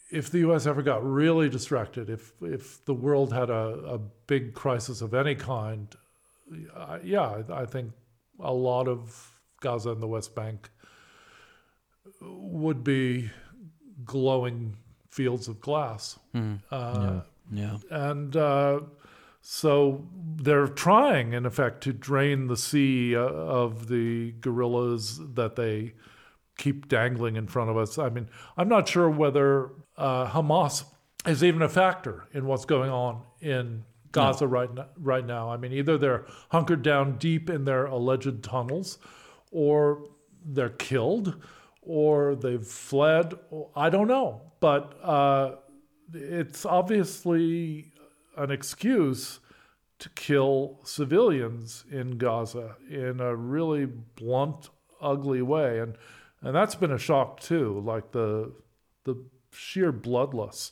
if 0.10 0.30
the 0.30 0.40
U.S. 0.40 0.66
ever 0.66 0.82
got 0.82 1.04
really 1.04 1.50
distracted, 1.50 2.10
if 2.10 2.32
if 2.42 2.86
the 2.86 2.94
world 2.94 3.34
had 3.34 3.50
a, 3.50 3.82
a 3.86 3.98
big 3.98 4.54
crisis 4.54 5.02
of 5.02 5.14
any 5.14 5.36
kind, 5.36 5.94
uh, 6.76 7.00
yeah, 7.04 7.44
I 7.52 7.66
think 7.66 7.92
a 8.40 8.54
lot 8.54 8.88
of 8.88 9.40
Gaza 9.60 9.92
and 9.92 10.02
the 10.02 10.08
West 10.08 10.36
Bank 10.36 10.70
would 12.22 12.84
be 12.84 13.30
glowing 14.06 14.78
fields 15.10 15.48
of 15.48 15.60
glass. 15.60 16.20
Mm. 16.36 16.60
Uh, 16.72 17.22
yeah. 17.52 17.78
yeah. 17.90 18.08
And 18.10 18.36
uh, 18.36 18.80
So 19.50 20.06
they're 20.36 20.68
trying, 20.68 21.32
in 21.32 21.46
effect, 21.46 21.82
to 21.84 21.94
drain 21.94 22.48
the 22.48 22.58
sea 22.58 23.16
uh, 23.16 23.22
of 23.22 23.88
the 23.88 24.34
guerrillas 24.42 25.22
that 25.36 25.56
they 25.56 25.94
keep 26.58 26.90
dangling 26.90 27.38
in 27.38 27.48
front 27.48 27.70
of 27.70 27.78
us. 27.78 27.98
I 27.98 28.10
mean, 28.10 28.28
I'm 28.58 28.68
not 28.68 28.90
sure 28.90 29.10
whether 29.10 29.72
uh, 29.96 30.28
Hamas 30.28 30.84
is 31.26 31.46
even 31.46 31.62
a 31.62 31.70
factor 31.70 32.28
in 32.34 32.46
what's 32.46 32.66
going 32.66 32.90
on 32.90 33.22
in 33.40 33.86
Gaza 34.12 34.46
no. 34.46 34.52
right, 34.52 34.74
now, 34.74 34.86
right 34.98 35.26
now. 35.26 35.50
I 35.50 35.58
mean, 35.58 35.74
either 35.74 35.98
they're 35.98 36.26
hunkered 36.50 36.82
down 36.82 37.18
deep 37.18 37.50
in 37.50 37.66
their 37.66 37.86
alleged 37.86 38.44
tunnels, 38.44 38.98
or 39.52 40.04
they're 40.46 40.70
killed, 40.70 41.42
or 41.82 42.36
they've 42.36 42.66
fled. 42.66 43.34
I 43.76 43.90
don't 43.90 44.08
know. 44.08 44.42
But 44.60 44.98
uh, 45.04 45.56
it's 46.14 46.66
obviously 46.66 47.92
an 48.36 48.52
excuse 48.52 49.40
to 50.00 50.10
kill 50.10 50.80
civilians 50.84 51.84
in 51.92 52.18
Gaza 52.18 52.76
in 52.90 53.20
a 53.20 53.36
really 53.36 53.86
blunt, 53.86 54.70
ugly 55.02 55.42
way. 55.42 55.80
And 55.80 55.98
and 56.42 56.56
that's 56.56 56.76
been 56.76 56.92
a 56.92 57.00
shock 57.00 57.40
too. 57.40 57.82
Like 57.82 58.12
the 58.12 58.54
the 59.06 59.24
sheer 59.52 59.92
bloodlust 59.92 60.72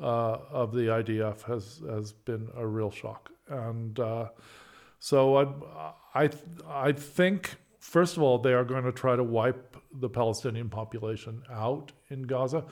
uh, 0.00 0.38
of 0.50 0.72
the 0.72 0.86
IDF 0.86 1.42
has 1.42 1.82
has 1.88 2.12
been 2.12 2.48
a 2.56 2.66
real 2.66 2.90
shock. 2.90 3.30
And 3.48 3.98
uh, 3.98 4.28
so 4.98 5.36
I 5.36 6.22
I 6.24 6.30
I 6.68 6.92
think 6.92 7.56
first 7.78 8.16
of 8.16 8.22
all 8.22 8.38
they 8.38 8.52
are 8.52 8.64
going 8.64 8.84
to 8.84 8.92
try 8.92 9.16
to 9.16 9.24
wipe 9.24 9.76
the 9.92 10.08
Palestinian 10.08 10.68
population 10.68 11.42
out 11.50 11.92
in 12.08 12.22
Gaza. 12.22 12.64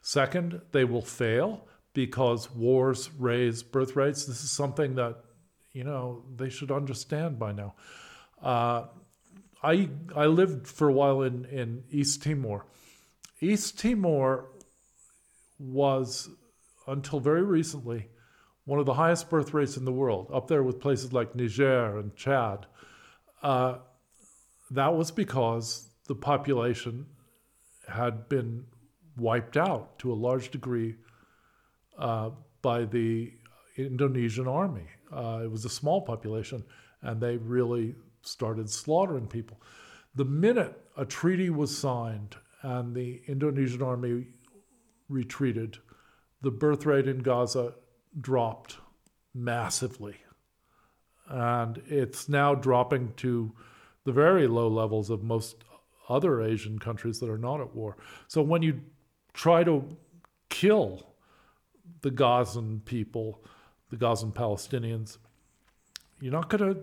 Second, 0.00 0.60
they 0.72 0.84
will 0.84 1.02
fail 1.02 1.68
because 1.94 2.50
wars 2.50 3.10
raise 3.18 3.62
birth 3.62 3.94
rates. 3.94 4.24
This 4.24 4.42
is 4.42 4.50
something 4.50 4.96
that 4.96 5.16
you 5.72 5.84
know 5.84 6.24
they 6.36 6.48
should 6.48 6.70
understand 6.70 7.38
by 7.38 7.52
now. 7.52 7.74
Uh, 8.42 8.86
I 9.62 9.88
I 10.16 10.26
lived 10.26 10.66
for 10.66 10.88
a 10.88 10.92
while 10.92 11.22
in 11.22 11.44
in 11.44 11.84
East 11.90 12.22
Timor. 12.22 12.66
East 13.40 13.78
Timor 13.78 14.46
was 15.58 16.28
until 16.86 17.20
very 17.20 17.42
recently 17.42 18.08
one 18.64 18.78
of 18.78 18.86
the 18.86 18.94
highest 18.94 19.28
birth 19.28 19.52
rates 19.52 19.76
in 19.76 19.84
the 19.84 19.92
world, 19.92 20.30
up 20.32 20.46
there 20.46 20.62
with 20.62 20.80
places 20.80 21.12
like 21.12 21.34
Niger 21.34 21.98
and 21.98 22.14
Chad. 22.14 22.66
Uh, 23.42 23.78
that 24.70 24.94
was 24.94 25.10
because 25.10 25.88
the 26.06 26.14
population 26.14 27.06
had 27.88 28.28
been 28.28 28.64
wiped 29.16 29.56
out 29.56 29.98
to 29.98 30.12
a 30.12 30.14
large 30.14 30.50
degree 30.50 30.94
uh, 31.98 32.30
by 32.62 32.84
the 32.84 33.32
Indonesian 33.76 34.46
army. 34.46 34.86
Uh, 35.12 35.40
it 35.42 35.50
was 35.50 35.64
a 35.64 35.68
small 35.70 36.00
population, 36.00 36.62
and 37.02 37.20
they 37.20 37.36
really 37.36 37.94
started 38.22 38.70
slaughtering 38.70 39.26
people. 39.26 39.60
The 40.14 40.24
minute 40.24 40.78
a 40.96 41.04
treaty 41.04 41.50
was 41.50 41.76
signed 41.76 42.36
and 42.62 42.94
the 42.94 43.20
Indonesian 43.26 43.82
army 43.82 44.26
retreated, 45.08 45.78
the 46.42 46.50
birth 46.50 46.84
rate 46.84 47.08
in 47.08 47.18
Gaza 47.20 47.74
dropped 48.20 48.76
massively. 49.34 50.16
And 51.28 51.80
it's 51.86 52.28
now 52.28 52.54
dropping 52.54 53.14
to 53.18 53.52
the 54.04 54.12
very 54.12 54.46
low 54.46 54.68
levels 54.68 55.08
of 55.08 55.22
most 55.22 55.64
other 56.08 56.42
Asian 56.42 56.78
countries 56.78 57.20
that 57.20 57.30
are 57.30 57.38
not 57.38 57.60
at 57.60 57.74
war. 57.74 57.96
So 58.28 58.42
when 58.42 58.62
you 58.62 58.80
try 59.32 59.64
to 59.64 59.96
kill 60.50 61.06
the 62.02 62.10
Gazan 62.10 62.82
people, 62.84 63.42
the 63.90 63.96
Gazan 63.96 64.32
Palestinians, 64.32 65.18
you're 66.20 66.32
not 66.32 66.50
going 66.50 66.74
to 66.74 66.82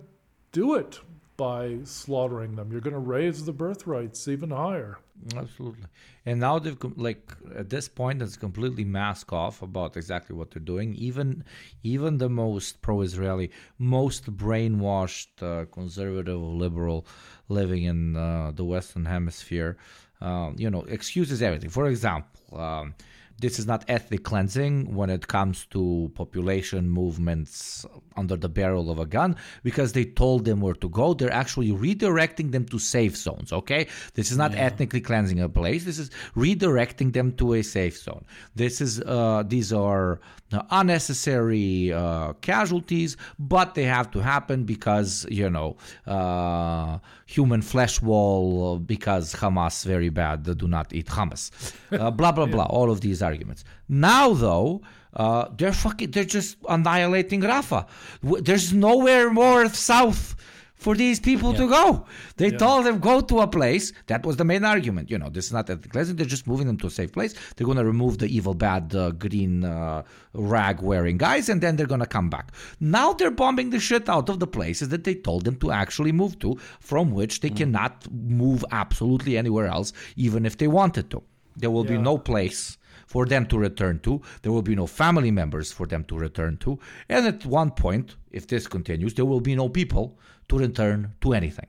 do 0.52 0.74
it 0.74 1.00
by 1.36 1.78
slaughtering 1.84 2.56
them. 2.56 2.72
You're 2.72 2.80
going 2.80 2.94
to 2.94 2.98
raise 2.98 3.44
the 3.44 3.52
birth 3.52 3.86
rates 3.86 4.26
even 4.26 4.50
higher. 4.50 4.98
Absolutely. 5.36 5.84
And 6.24 6.40
now 6.40 6.58
they've 6.58 6.76
like 6.96 7.32
at 7.54 7.70
this 7.70 7.88
point 7.88 8.22
it's 8.22 8.36
completely 8.36 8.84
mask 8.84 9.32
off 9.32 9.62
about 9.62 9.96
exactly 9.96 10.34
what 10.34 10.50
they're 10.50 10.62
doing. 10.62 10.94
Even 10.94 11.44
even 11.82 12.18
the 12.18 12.28
most 12.28 12.82
pro-Israeli, 12.82 13.50
most 13.78 14.34
brainwashed 14.36 15.42
uh, 15.42 15.66
conservative 15.66 16.40
liberal 16.40 17.06
living 17.48 17.84
in 17.84 18.16
uh, 18.16 18.52
the 18.54 18.64
Western 18.64 19.04
Hemisphere, 19.04 19.76
uh, 20.20 20.50
you 20.56 20.70
know, 20.70 20.82
excuses 20.82 21.42
everything. 21.42 21.70
For 21.70 21.86
example. 21.88 22.58
Um, 22.58 22.94
this 23.40 23.58
is 23.58 23.66
not 23.66 23.84
ethnic 23.88 24.22
cleansing 24.22 24.94
when 24.94 25.08
it 25.08 25.26
comes 25.26 25.64
to 25.66 26.12
population 26.14 26.90
movements 26.90 27.86
under 28.14 28.36
the 28.36 28.50
barrel 28.50 28.90
of 28.90 28.98
a 28.98 29.06
gun 29.06 29.34
because 29.62 29.92
they 29.92 30.04
told 30.04 30.44
them 30.44 30.60
where 30.60 30.74
to 30.74 30.88
go. 30.90 31.14
They're 31.14 31.32
actually 31.32 31.70
redirecting 31.70 32.52
them 32.52 32.66
to 32.66 32.78
safe 32.78 33.16
zones. 33.16 33.50
Okay, 33.52 33.86
this 34.14 34.30
is 34.30 34.36
not 34.36 34.52
yeah. 34.52 34.60
ethnically 34.60 35.00
cleansing 35.10 35.40
a 35.40 35.48
place. 35.48 35.82
This 35.84 35.98
is 35.98 36.08
redirecting 36.36 37.12
them 37.12 37.32
to 37.40 37.54
a 37.54 37.62
safe 37.62 37.96
zone. 38.06 38.24
This 38.54 38.80
is 38.80 38.92
uh, 39.00 39.42
these 39.54 39.72
are 39.72 40.20
unnecessary 40.70 41.92
uh, 41.92 42.34
casualties, 42.50 43.16
but 43.52 43.74
they 43.74 43.86
have 43.96 44.08
to 44.12 44.20
happen 44.20 44.58
because 44.74 45.26
you 45.28 45.50
know 45.50 45.76
uh, 46.06 46.98
human 47.26 47.60
flesh 47.72 48.00
wall 48.00 48.78
because 48.78 49.34
Hamas 49.34 49.84
very 49.84 50.10
bad. 50.10 50.36
Do 50.62 50.68
not 50.68 50.92
eat 50.92 51.08
hummus. 51.16 51.44
Uh, 51.90 52.10
blah 52.12 52.30
blah 52.30 52.46
blah. 52.54 52.66
All 52.76 52.88
of 52.94 53.00
these 53.00 53.20
arguments. 53.30 53.64
Now 53.88 54.26
though. 54.32 54.82
Uh, 55.12 55.48
they're 55.58 55.72
fucking. 55.72 56.12
They're 56.12 56.32
just 56.38 56.56
annihilating 56.68 57.40
Rafah. 57.40 57.84
There's 58.22 58.72
nowhere 58.72 59.28
more 59.28 59.68
south 59.68 60.36
for 60.80 60.96
these 60.96 61.20
people 61.20 61.52
yeah. 61.52 61.58
to 61.58 61.68
go. 61.68 62.06
They 62.36 62.50
yeah. 62.50 62.56
told 62.56 62.86
them 62.86 62.98
go 62.98 63.20
to 63.20 63.40
a 63.40 63.46
place. 63.46 63.92
That 64.06 64.24
was 64.24 64.36
the 64.36 64.44
main 64.44 64.64
argument. 64.64 65.10
You 65.10 65.18
know, 65.18 65.28
this 65.28 65.46
is 65.46 65.52
not 65.52 65.68
ethnic 65.68 65.92
cleansing. 65.92 66.16
They're 66.16 66.26
just 66.26 66.46
moving 66.46 66.66
them 66.66 66.78
to 66.78 66.86
a 66.86 66.90
safe 66.90 67.12
place. 67.12 67.34
They're 67.54 67.66
going 67.66 67.76
to 67.76 67.84
remove 67.84 68.18
the 68.18 68.34
evil, 68.34 68.54
bad, 68.54 68.94
uh, 68.94 69.10
green 69.10 69.64
uh, 69.64 70.02
rag 70.32 70.80
wearing 70.80 71.18
guys, 71.18 71.50
and 71.50 71.60
then 71.60 71.76
they're 71.76 71.86
going 71.86 72.00
to 72.00 72.06
come 72.06 72.30
back. 72.30 72.52
Now 72.80 73.12
they're 73.12 73.30
bombing 73.30 73.70
the 73.70 73.78
shit 73.78 74.08
out 74.08 74.30
of 74.30 74.40
the 74.40 74.46
places 74.46 74.88
that 74.88 75.04
they 75.04 75.14
told 75.14 75.44
them 75.44 75.56
to 75.56 75.70
actually 75.70 76.12
move 76.12 76.38
to, 76.38 76.56
from 76.80 77.10
which 77.10 77.40
they 77.40 77.50
mm. 77.50 77.58
cannot 77.58 78.10
move 78.10 78.64
absolutely 78.72 79.36
anywhere 79.36 79.66
else, 79.66 79.92
even 80.16 80.46
if 80.46 80.56
they 80.56 80.68
wanted 80.68 81.10
to. 81.10 81.22
There 81.56 81.70
will 81.70 81.84
yeah. 81.84 81.96
be 81.96 81.98
no 81.98 82.16
place 82.16 82.78
for 83.06 83.26
them 83.26 83.44
to 83.46 83.58
return 83.58 83.98
to. 83.98 84.22
There 84.42 84.52
will 84.52 84.62
be 84.62 84.76
no 84.76 84.86
family 84.86 85.32
members 85.32 85.72
for 85.72 85.86
them 85.86 86.04
to 86.04 86.16
return 86.16 86.56
to. 86.58 86.78
And 87.08 87.26
at 87.26 87.44
one 87.44 87.72
point, 87.72 88.16
if 88.30 88.46
this 88.46 88.66
continues, 88.68 89.14
there 89.14 89.24
will 89.24 89.40
be 89.40 89.56
no 89.56 89.68
people 89.68 90.16
to 90.50 90.58
return 90.58 91.14
to 91.22 91.32
anything. 91.32 91.66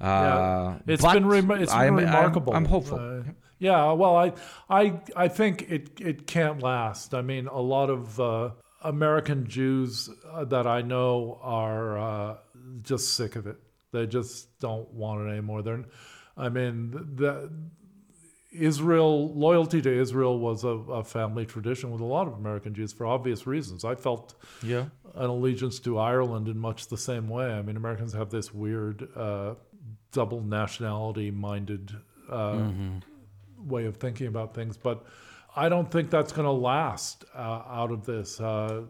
Uh, 0.00 0.06
yeah. 0.06 0.78
It's 0.86 1.04
been, 1.04 1.26
re- 1.26 1.62
it's 1.62 1.72
been 1.72 1.80
I'm, 1.80 1.96
remarkable. 1.96 2.54
I'm, 2.54 2.64
I'm 2.64 2.70
hopeful. 2.70 2.98
Uh, 2.98 3.32
yeah, 3.58 3.92
well, 3.92 4.16
I, 4.16 4.32
I, 4.68 5.00
I 5.14 5.28
think 5.28 5.70
it, 5.70 6.00
it 6.00 6.26
can't 6.26 6.60
last. 6.62 7.14
I 7.14 7.22
mean, 7.22 7.46
a 7.46 7.60
lot 7.60 7.90
of 7.90 8.18
uh, 8.18 8.50
American 8.82 9.46
Jews 9.46 10.10
uh, 10.32 10.44
that 10.46 10.66
I 10.66 10.82
know 10.82 11.38
are 11.42 11.98
uh, 11.98 12.36
just 12.82 13.14
sick 13.14 13.36
of 13.36 13.46
it. 13.46 13.58
They 13.92 14.06
just 14.06 14.58
don't 14.58 14.92
want 14.92 15.28
it 15.28 15.30
anymore. 15.30 15.62
They're, 15.62 15.84
I 16.36 16.48
mean, 16.48 16.90
the, 16.90 17.52
Israel 18.52 19.32
loyalty 19.34 19.80
to 19.80 19.90
Israel 19.90 20.38
was 20.38 20.64
a, 20.64 20.68
a, 20.68 21.02
family 21.02 21.46
tradition 21.46 21.90
with 21.90 22.00
a 22.00 22.04
lot 22.04 22.26
of 22.26 22.34
American 22.34 22.74
Jews 22.74 22.92
for 22.92 23.06
obvious 23.06 23.46
reasons. 23.46 23.84
I 23.84 23.94
felt 23.94 24.34
yeah. 24.62 24.86
an 25.14 25.30
allegiance 25.30 25.80
to 25.80 25.98
Ireland 25.98 26.48
in 26.48 26.58
much 26.58 26.88
the 26.88 26.98
same 26.98 27.28
way. 27.28 27.46
I 27.46 27.62
mean, 27.62 27.76
Americans 27.76 28.12
have 28.12 28.30
this 28.30 28.52
weird 28.52 29.08
uh, 29.16 29.54
double 30.12 30.42
nationality 30.42 31.30
minded 31.30 31.92
uh, 32.28 32.52
mm-hmm. 32.52 32.98
way 33.68 33.86
of 33.86 33.96
thinking 33.96 34.26
about 34.26 34.54
things, 34.54 34.76
but 34.76 35.06
I 35.56 35.68
don't 35.68 35.90
think 35.90 36.10
that's 36.10 36.32
going 36.32 36.46
to 36.46 36.52
last 36.52 37.24
uh, 37.34 37.62
out 37.66 37.90
of 37.90 38.04
this. 38.04 38.38
Uh, 38.38 38.82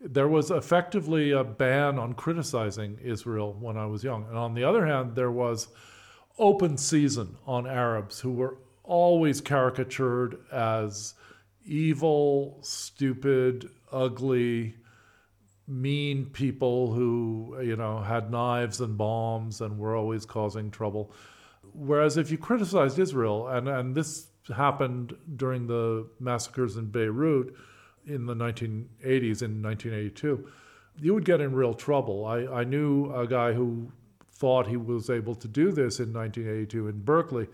there 0.00 0.28
was 0.28 0.50
effectively 0.50 1.30
a 1.30 1.44
ban 1.44 1.98
on 1.98 2.14
criticizing 2.14 2.98
Israel 3.02 3.56
when 3.58 3.76
I 3.76 3.86
was 3.86 4.02
young, 4.02 4.26
and 4.28 4.36
on 4.36 4.54
the 4.54 4.64
other 4.64 4.84
hand, 4.84 5.14
there 5.14 5.30
was 5.30 5.68
open 6.38 6.76
season 6.76 7.36
on 7.46 7.66
Arabs 7.66 8.20
who 8.20 8.32
were 8.32 8.58
always 8.86 9.40
caricatured 9.40 10.38
as 10.52 11.14
evil, 11.64 12.58
stupid, 12.62 13.68
ugly, 13.92 14.74
mean 15.68 16.26
people 16.26 16.92
who, 16.92 17.58
you 17.60 17.76
know, 17.76 17.98
had 17.98 18.30
knives 18.30 18.80
and 18.80 18.96
bombs 18.96 19.60
and 19.60 19.78
were 19.78 19.96
always 19.96 20.24
causing 20.24 20.70
trouble. 20.70 21.12
Whereas 21.74 22.16
if 22.16 22.30
you 22.30 22.38
criticized 22.38 22.98
Israel, 22.98 23.48
and, 23.48 23.68
and 23.68 23.94
this 23.94 24.28
happened 24.54 25.16
during 25.36 25.66
the 25.66 26.08
massacres 26.20 26.76
in 26.76 26.86
Beirut 26.86 27.54
in 28.06 28.26
the 28.26 28.34
1980s, 28.34 29.42
in 29.42 29.60
1982, 29.62 30.48
you 30.98 31.14
would 31.14 31.24
get 31.24 31.40
in 31.40 31.52
real 31.52 31.74
trouble. 31.74 32.24
I, 32.24 32.46
I 32.46 32.64
knew 32.64 33.12
a 33.12 33.26
guy 33.26 33.52
who 33.52 33.90
thought 34.30 34.66
he 34.66 34.76
was 34.76 35.10
able 35.10 35.34
to 35.34 35.48
do 35.48 35.72
this 35.72 35.98
in 35.98 36.12
1982 36.12 36.88
in 36.88 37.00
Berkeley 37.00 37.48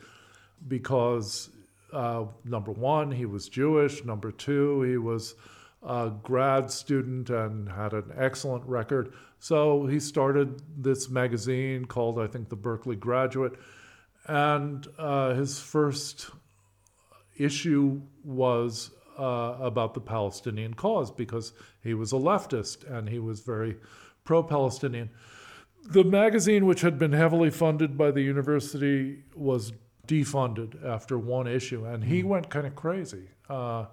because 0.68 1.50
uh, 1.92 2.24
number 2.44 2.72
one, 2.72 3.10
he 3.10 3.26
was 3.26 3.48
Jewish. 3.48 4.04
Number 4.04 4.32
two, 4.32 4.82
he 4.82 4.96
was 4.96 5.34
a 5.82 6.12
grad 6.22 6.70
student 6.70 7.30
and 7.30 7.68
had 7.68 7.92
an 7.92 8.12
excellent 8.16 8.64
record. 8.66 9.12
So 9.38 9.86
he 9.86 10.00
started 10.00 10.62
this 10.82 11.10
magazine 11.10 11.84
called, 11.84 12.18
I 12.18 12.26
think, 12.26 12.48
the 12.48 12.56
Berkeley 12.56 12.96
Graduate. 12.96 13.54
And 14.26 14.86
uh, 14.98 15.34
his 15.34 15.58
first 15.58 16.30
issue 17.36 18.00
was 18.24 18.90
uh, 19.18 19.56
about 19.60 19.94
the 19.94 20.00
Palestinian 20.00 20.74
cause 20.74 21.10
because 21.10 21.52
he 21.82 21.94
was 21.94 22.12
a 22.12 22.16
leftist 22.16 22.88
and 22.90 23.08
he 23.08 23.18
was 23.18 23.40
very 23.40 23.76
pro 24.24 24.42
Palestinian. 24.42 25.10
The 25.84 26.04
magazine, 26.04 26.66
which 26.66 26.82
had 26.82 26.98
been 26.98 27.12
heavily 27.12 27.50
funded 27.50 27.98
by 27.98 28.12
the 28.12 28.22
university, 28.22 29.24
was 29.34 29.72
defunded 30.06 30.84
after 30.84 31.18
one 31.18 31.46
issue, 31.46 31.84
and 31.84 32.02
he 32.04 32.22
went 32.22 32.50
kind 32.50 32.66
of 32.66 32.74
crazy, 32.74 33.28
uh, 33.48 33.86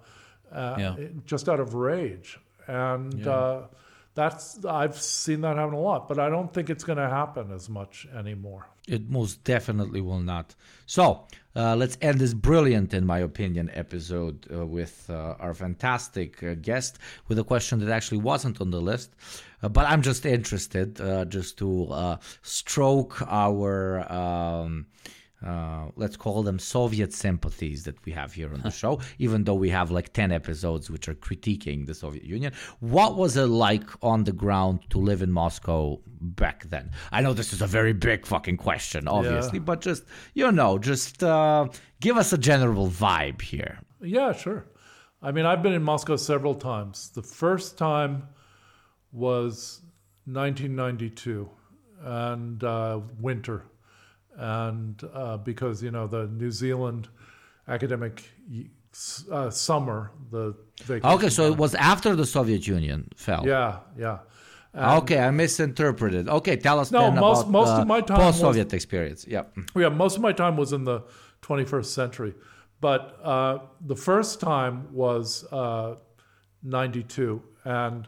uh, 0.52 0.76
Yeah. 0.78 0.96
just 1.26 1.48
out 1.48 1.60
of 1.60 1.74
rage. 1.74 2.38
And 2.66 3.14
Yeah. 3.14 3.30
uh, 3.32 3.66
that's 4.14 4.64
I've 4.64 4.96
seen 5.00 5.40
that 5.42 5.56
happen 5.56 5.74
a 5.74 5.80
lot, 5.80 6.08
but 6.08 6.18
I 6.18 6.28
don't 6.28 6.52
think 6.52 6.68
it's 6.70 6.84
going 6.84 6.98
to 6.98 7.08
happen 7.08 7.52
as 7.52 7.68
much 7.68 8.06
anymore. 8.14 8.66
It 8.88 9.08
most 9.08 9.44
definitely 9.44 10.00
will 10.00 10.20
not. 10.20 10.54
So 10.86 11.26
uh, 11.54 11.76
let's 11.76 11.96
end 12.02 12.18
this 12.18 12.34
brilliant, 12.34 12.92
in 12.92 13.06
my 13.06 13.20
opinion, 13.20 13.70
episode 13.72 14.46
uh, 14.52 14.66
with 14.66 15.08
uh, 15.08 15.36
our 15.38 15.54
fantastic 15.54 16.42
uh, 16.42 16.54
guest 16.54 16.98
with 17.28 17.38
a 17.38 17.44
question 17.44 17.78
that 17.80 17.88
actually 17.90 18.18
wasn't 18.18 18.60
on 18.60 18.70
the 18.70 18.80
list. 18.80 19.14
Uh, 19.62 19.68
but 19.68 19.86
I'm 19.86 20.02
just 20.02 20.26
interested 20.26 21.00
uh, 21.00 21.24
just 21.26 21.56
to 21.58 21.86
uh, 21.92 22.16
stroke 22.42 23.22
our. 23.28 24.10
Um, 24.12 24.86
uh, 25.46 25.86
let's 25.96 26.16
call 26.16 26.42
them 26.42 26.58
Soviet 26.58 27.12
sympathies 27.12 27.84
that 27.84 28.04
we 28.04 28.12
have 28.12 28.34
here 28.34 28.52
on 28.52 28.60
the 28.60 28.70
show, 28.70 29.00
even 29.18 29.44
though 29.44 29.54
we 29.54 29.70
have 29.70 29.90
like 29.90 30.12
10 30.12 30.32
episodes 30.32 30.90
which 30.90 31.08
are 31.08 31.14
critiquing 31.14 31.86
the 31.86 31.94
Soviet 31.94 32.24
Union. 32.24 32.52
What 32.80 33.16
was 33.16 33.36
it 33.36 33.46
like 33.46 33.88
on 34.02 34.24
the 34.24 34.32
ground 34.32 34.80
to 34.90 34.98
live 34.98 35.22
in 35.22 35.32
Moscow 35.32 36.00
back 36.06 36.64
then? 36.64 36.90
I 37.10 37.22
know 37.22 37.32
this 37.32 37.52
is 37.52 37.62
a 37.62 37.66
very 37.66 37.94
big 37.94 38.26
fucking 38.26 38.58
question, 38.58 39.08
obviously, 39.08 39.58
but 39.58 39.80
just, 39.80 40.04
you 40.34 40.50
know, 40.52 40.78
just 40.78 41.22
uh, 41.22 41.68
give 42.00 42.18
us 42.18 42.32
a 42.32 42.38
general 42.38 42.88
vibe 42.88 43.40
here. 43.40 43.78
Yeah, 44.02 44.32
sure. 44.32 44.66
I 45.22 45.32
mean, 45.32 45.46
I've 45.46 45.62
been 45.62 45.72
in 45.74 45.82
Moscow 45.82 46.16
several 46.16 46.54
times. 46.54 47.10
The 47.10 47.22
first 47.22 47.76
time 47.78 48.28
was 49.12 49.80
1992 50.26 51.48
and 52.02 52.62
uh, 52.64 53.00
winter. 53.18 53.64
And 54.36 55.02
uh, 55.12 55.36
because, 55.38 55.82
you 55.82 55.90
know, 55.90 56.06
the 56.06 56.26
New 56.26 56.50
Zealand 56.50 57.08
academic 57.68 58.22
uh, 59.30 59.50
summer, 59.50 60.10
the. 60.30 60.54
Okay, 60.88 61.28
so 61.28 61.50
it 61.52 61.56
was 61.56 61.74
after 61.74 62.16
the 62.16 62.24
Soviet 62.26 62.66
Union 62.66 63.08
fell. 63.16 63.46
Yeah, 63.46 63.78
yeah. 63.98 64.18
And- 64.72 65.02
Okay, 65.02 65.18
I 65.18 65.30
misinterpreted. 65.30 66.28
Okay, 66.28 66.56
tell 66.56 66.78
us 66.78 66.90
No, 66.90 67.02
then 67.02 67.16
most- 67.16 67.40
about 67.42 67.50
most 67.50 67.68
uh, 67.68 67.80
of 67.82 67.86
my 67.86 68.00
time 68.00 68.18
was- 68.18 68.26
post-Soviet 68.36 68.72
experience. 68.72 69.26
Yep. 69.26 69.56
Yeah, 69.76 69.88
most 69.88 70.16
of 70.16 70.22
my 70.22 70.32
time 70.32 70.56
was 70.56 70.72
in 70.72 70.84
the 70.84 71.02
21st 71.42 71.86
century, 71.86 72.34
but 72.80 73.18
uh, 73.22 73.58
the 73.86 73.96
first 73.96 74.40
time 74.40 74.86
was 74.92 75.44
uh, 75.52 75.96
92, 76.62 77.42
and 77.64 78.06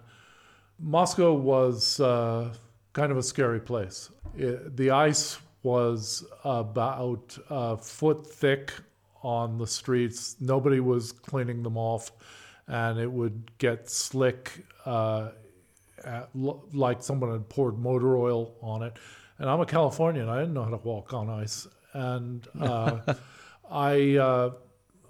Moscow 0.79 1.33
was 1.35 2.01
uh, 2.01 2.53
kind 2.93 3.11
of 3.13 3.19
a 3.19 3.23
scary 3.23 3.61
place. 3.61 4.11
It, 4.37 4.77
the 4.77 4.91
ice 4.91 5.39
was 5.63 6.25
about 6.45 7.39
a 7.51 7.77
foot 7.77 8.27
thick 8.27 8.73
on 9.23 9.59
the 9.59 9.67
streets. 9.67 10.37
Nobody 10.41 10.81
was 10.81 11.13
cleaning 11.13 11.63
them 11.63 11.77
off, 11.77 12.11
and 12.67 12.99
it 12.99 13.11
would 13.11 13.51
get 13.59 13.89
slick. 13.89 14.65
Uh, 14.85 15.31
at, 16.05 16.29
like 16.35 17.03
someone 17.03 17.33
had 17.33 17.49
poured 17.49 17.79
motor 17.79 18.17
oil 18.17 18.55
on 18.61 18.83
it. 18.83 18.97
And 19.39 19.49
I'm 19.49 19.61
a 19.61 19.67
Californian. 19.67 20.29
I 20.29 20.39
didn't 20.41 20.55
know 20.55 20.65
how 20.65 20.71
to 20.71 20.77
walk 20.77 21.13
on 21.13 21.29
ice, 21.29 21.67
and 21.93 22.47
uh, 22.61 22.99
I 23.71 24.17
uh, 24.17 24.51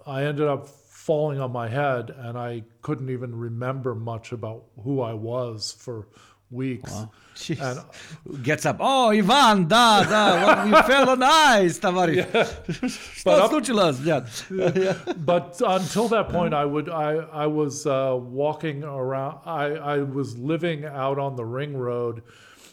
I 0.07 0.23
ended 0.23 0.47
up 0.47 0.67
falling 0.67 1.39
on 1.39 1.51
my 1.51 1.67
head, 1.67 2.09
and 2.17 2.37
I 2.37 2.63
couldn't 2.81 3.09
even 3.09 3.35
remember 3.35 3.93
much 3.93 4.31
about 4.31 4.65
who 4.83 5.01
I 5.01 5.13
was 5.13 5.75
for 5.77 6.07
weeks. 6.53 6.91
Wow. 6.91 7.11
And, 7.59 8.43
Gets 8.43 8.65
up. 8.65 8.77
Oh, 8.79 9.09
Ivan, 9.09 9.67
da, 9.67 10.03
da, 10.03 10.63
you 10.65 10.83
fell 10.87 11.09
on 11.09 11.23
ice, 11.23 11.79
товарищ. 11.79 12.15
Yeah. 12.15 12.47
Yeah. 14.83 15.13
But 15.17 15.61
until 15.65 16.07
that 16.09 16.29
point, 16.29 16.53
I 16.53 16.65
would, 16.65 16.89
I, 16.89 17.13
I 17.13 17.47
was 17.47 17.85
uh, 17.85 18.17
walking 18.19 18.83
around. 18.83 19.39
I, 19.45 19.65
I 19.75 19.97
was 20.03 20.37
living 20.37 20.85
out 20.85 21.19
on 21.19 21.35
the 21.35 21.45
ring 21.45 21.75
road 21.75 22.21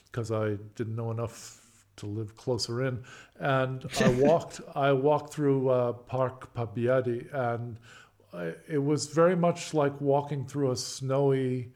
because 0.07 0.31
I 0.31 0.57
didn't 0.77 0.97
know 0.97 1.11
enough 1.11 1.59
to 1.97 2.07
live 2.07 2.36
closer 2.36 2.85
in, 2.85 3.02
and 3.39 3.86
I 4.01 4.09
walked. 4.09 4.61
I 4.74 4.93
walked 4.93 5.32
through 5.32 5.69
uh, 5.69 5.93
Park 5.93 6.52
Pobedy, 6.55 7.32
and 7.32 7.78
I, 8.32 8.52
it 8.69 8.82
was 8.82 9.07
very 9.07 9.36
much 9.36 9.74
like 9.74 10.01
walking 10.01 10.47
through 10.47 10.70
a 10.73 10.77
snowy 10.77 11.73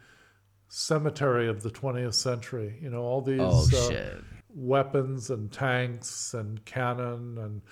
cemetery 0.68 1.48
of 1.48 1.62
the 1.62 1.70
20th 1.70 2.14
century. 2.14 2.76
You 2.80 2.90
know, 2.90 3.02
all 3.02 3.20
these 3.20 3.40
Oh, 3.40 3.66
uh, 3.92 4.20
weapons 4.54 5.30
and 5.30 5.50
tanks 5.52 6.34
and 6.34 6.64
cannon 6.64 7.38
and 7.38 7.62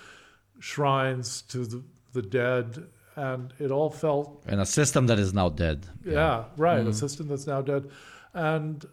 shrines 0.61 1.43
to 1.43 1.65
the, 1.67 1.83
the 2.13 2.23
dead. 2.23 2.87
And 3.15 3.53
it 3.59 3.71
all 3.71 3.91
felt, 3.91 4.43
In 4.49 4.59
a 4.61 4.67
system 4.67 5.07
that 5.09 5.19
is 5.19 5.35
now 5.35 5.51
dead. 5.51 5.87
yeah, 6.05 6.45
right, 6.57 6.87
a 6.87 6.95
system 6.95 7.29
that's 7.29 7.47
now 7.47 7.61
dead. 7.61 7.91
And 8.33 8.85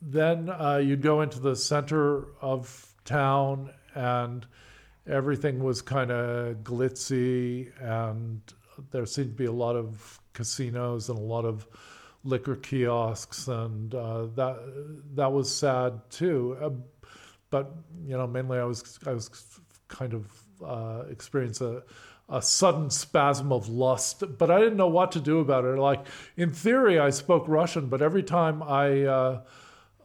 then 0.00 0.48
uh, 0.48 0.78
you'd 0.82 1.02
go 1.02 1.20
into 1.20 1.40
the 1.40 1.54
center 1.54 2.28
of 2.40 2.86
town 3.04 3.70
and 3.94 4.46
everything 5.06 5.62
was 5.62 5.82
kind 5.82 6.10
of 6.10 6.56
glitzy 6.58 7.70
and 7.82 8.40
there 8.92 9.04
seemed 9.04 9.28
to 9.30 9.34
be 9.34 9.44
a 9.44 9.52
lot 9.52 9.76
of 9.76 10.18
casinos 10.32 11.10
and 11.10 11.18
a 11.18 11.22
lot 11.22 11.44
of 11.44 11.66
liquor 12.24 12.56
kiosks 12.56 13.48
and 13.48 13.94
uh, 13.94 14.26
that 14.34 14.56
that 15.14 15.32
was 15.32 15.54
sad 15.54 16.00
too. 16.10 16.56
Uh, 16.60 16.70
but 17.50 17.74
you 18.06 18.16
know 18.16 18.26
mainly 18.26 18.58
I 18.58 18.64
was 18.64 18.98
I 19.06 19.12
was 19.12 19.30
kind 19.88 20.14
of 20.14 20.26
uh, 20.64 21.04
experienced 21.10 21.60
a 21.60 21.82
a 22.28 22.40
sudden 22.40 22.90
spasm 22.90 23.52
of 23.52 23.68
lust 23.68 24.22
but 24.38 24.50
I 24.50 24.60
didn't 24.60 24.76
know 24.76 24.88
what 24.88 25.12
to 25.12 25.20
do 25.20 25.40
about 25.40 25.64
it. 25.64 25.78
Like 25.78 26.06
in 26.36 26.52
theory 26.52 26.98
I 26.98 27.10
spoke 27.10 27.44
Russian 27.48 27.86
but 27.86 28.02
every 28.02 28.22
time 28.22 28.62
I 28.62 29.02
uh, 29.02 29.40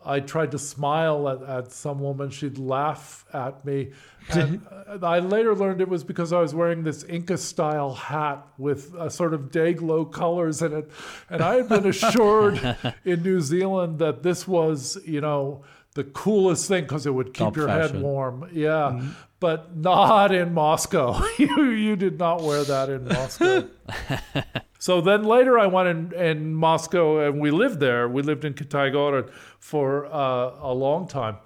I 0.06 0.20
tried 0.20 0.52
to 0.52 0.60
smile 0.60 1.28
at, 1.28 1.42
at 1.42 1.72
some 1.72 2.00
woman. 2.00 2.30
She'd 2.30 2.58
laugh 2.58 3.26
at 3.34 3.66
me. 3.66 3.92
And 4.30 4.66
uh, 4.88 5.06
I 5.06 5.20
later 5.20 5.56
learned 5.56 5.82
it 5.82 5.90
was 5.90 6.04
because 6.04 6.32
I 6.32 6.40
was 6.40 6.54
wearing 6.54 6.84
this 6.84 7.04
Inca 7.04 7.38
style 7.38 7.94
hat 7.94 8.46
with 8.58 8.94
a 9.00 9.10
sort 9.10 9.34
of 9.34 9.52
day 9.52 9.74
glow 9.74 10.06
colors 10.06 10.62
in 10.62 10.74
it. 10.74 10.92
And 11.30 11.42
I 11.42 11.56
had 11.56 11.70
been 11.70 11.88
assured 11.88 12.78
in 13.06 13.24
New 13.24 13.42
Zealand 13.42 14.00
that 14.00 14.22
this 14.24 14.48
was, 14.48 14.98
you 15.06 15.22
know, 15.22 15.64
the 15.96 16.04
coolest 16.04 16.68
thing 16.68 16.84
because 16.84 17.06
it 17.06 17.14
would 17.14 17.28
keep 17.28 17.46
Top 17.46 17.56
your 17.56 17.68
fashion. 17.68 17.96
head 17.96 18.04
warm. 18.04 18.50
Yeah. 18.54 19.02
But 19.40 19.76
not 19.76 20.34
in 20.34 20.54
Moscow. 20.54 21.22
you, 21.38 21.72
you 21.72 21.96
did 21.96 22.20
not 22.20 22.42
wear 22.42 22.64
that 22.64 22.90
in 22.90 23.06
Moscow. 23.08 23.68
So 24.86 25.02
then 25.02 25.24
later 25.24 25.58
I 25.58 25.66
went 25.66 25.88
in, 25.90 26.14
in 26.14 26.54
Moscow 26.54 27.28
and 27.28 27.40
we 27.40 27.50
lived 27.50 27.80
there. 27.80 28.08
We 28.08 28.22
lived 28.22 28.46
in 28.46 28.54
Kitaygorod 28.54 29.32
for 29.58 30.06
uh, 30.06 30.60
a 30.62 30.72
long 30.72 31.08
time. 31.08 31.38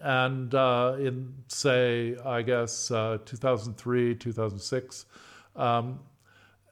And 0.00 0.52
uh, 0.52 0.96
in, 0.98 1.32
say, 1.46 2.16
I 2.26 2.42
guess 2.42 2.90
uh, 2.90 3.18
2003, 3.24 4.16
2006. 4.16 5.06
Um, 5.54 6.00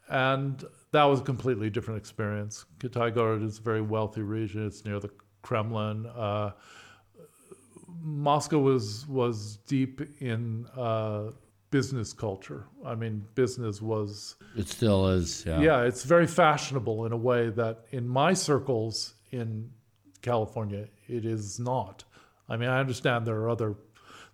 and 0.09 0.65
that 0.91 1.05
was 1.05 1.21
a 1.21 1.23
completely 1.23 1.71
different 1.71 2.01
experience. 2.01 2.65
Kitaygorod 2.81 3.47
is 3.47 3.61
a 3.61 3.63
very 3.63 3.81
wealthy 3.81 4.23
region. 4.23 4.67
It's 4.67 4.85
near 4.85 4.99
the 4.99 5.11
Kremlin. 5.43 6.07
Uh, 6.07 6.51
Moscow 8.01 8.59
was 8.59 9.07
was 9.07 9.59
deep 9.69 10.01
in 10.21 10.67
uh, 10.77 11.31
business 11.71 12.13
culture. 12.13 12.65
I 12.85 12.95
mean, 12.95 13.25
business 13.35 13.83
was 13.83 14.37
It 14.57 14.69
still 14.69 15.09
is. 15.09 15.45
Yeah. 15.47 15.61
yeah, 15.61 15.83
it's 15.83 16.05
very 16.05 16.27
fashionable 16.27 17.07
in 17.07 17.13
a 17.13 17.17
way 17.17 17.51
that 17.51 17.85
in 17.91 18.09
my 18.09 18.33
circles 18.35 19.15
in 19.31 19.71
California 20.23 20.89
it 21.07 21.25
is 21.25 21.59
not. 21.59 22.05
I 22.49 22.57
mean, 22.57 22.69
I 22.69 22.81
understand 22.81 23.27
there 23.27 23.37
are 23.37 23.51
other 23.51 23.77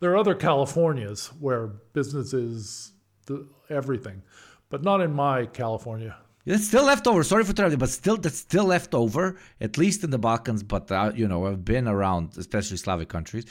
there 0.00 0.10
are 0.10 0.16
other 0.16 0.34
Californias 0.34 1.28
where 1.40 1.68
business 1.92 2.32
is 2.34 2.92
the, 3.26 3.46
everything, 3.70 4.22
but 4.68 4.82
not 4.82 5.00
in 5.00 5.12
my 5.12 5.46
California. 5.46 6.16
It's 6.46 6.66
still 6.66 6.84
left 6.84 7.06
over. 7.06 7.22
Sorry 7.22 7.42
for 7.42 7.50
interrupting, 7.50 7.78
but 7.78 7.88
still, 7.88 8.18
that's 8.18 8.38
still 8.38 8.64
left 8.64 8.94
over, 8.94 9.38
at 9.62 9.78
least 9.78 10.04
in 10.04 10.10
the 10.10 10.18
Balkans. 10.18 10.62
But 10.62 10.90
uh, 10.92 11.12
you 11.14 11.26
know, 11.26 11.46
I've 11.46 11.64
been 11.64 11.88
around, 11.88 12.36
especially 12.36 12.76
Slavic 12.76 13.08
countries. 13.08 13.46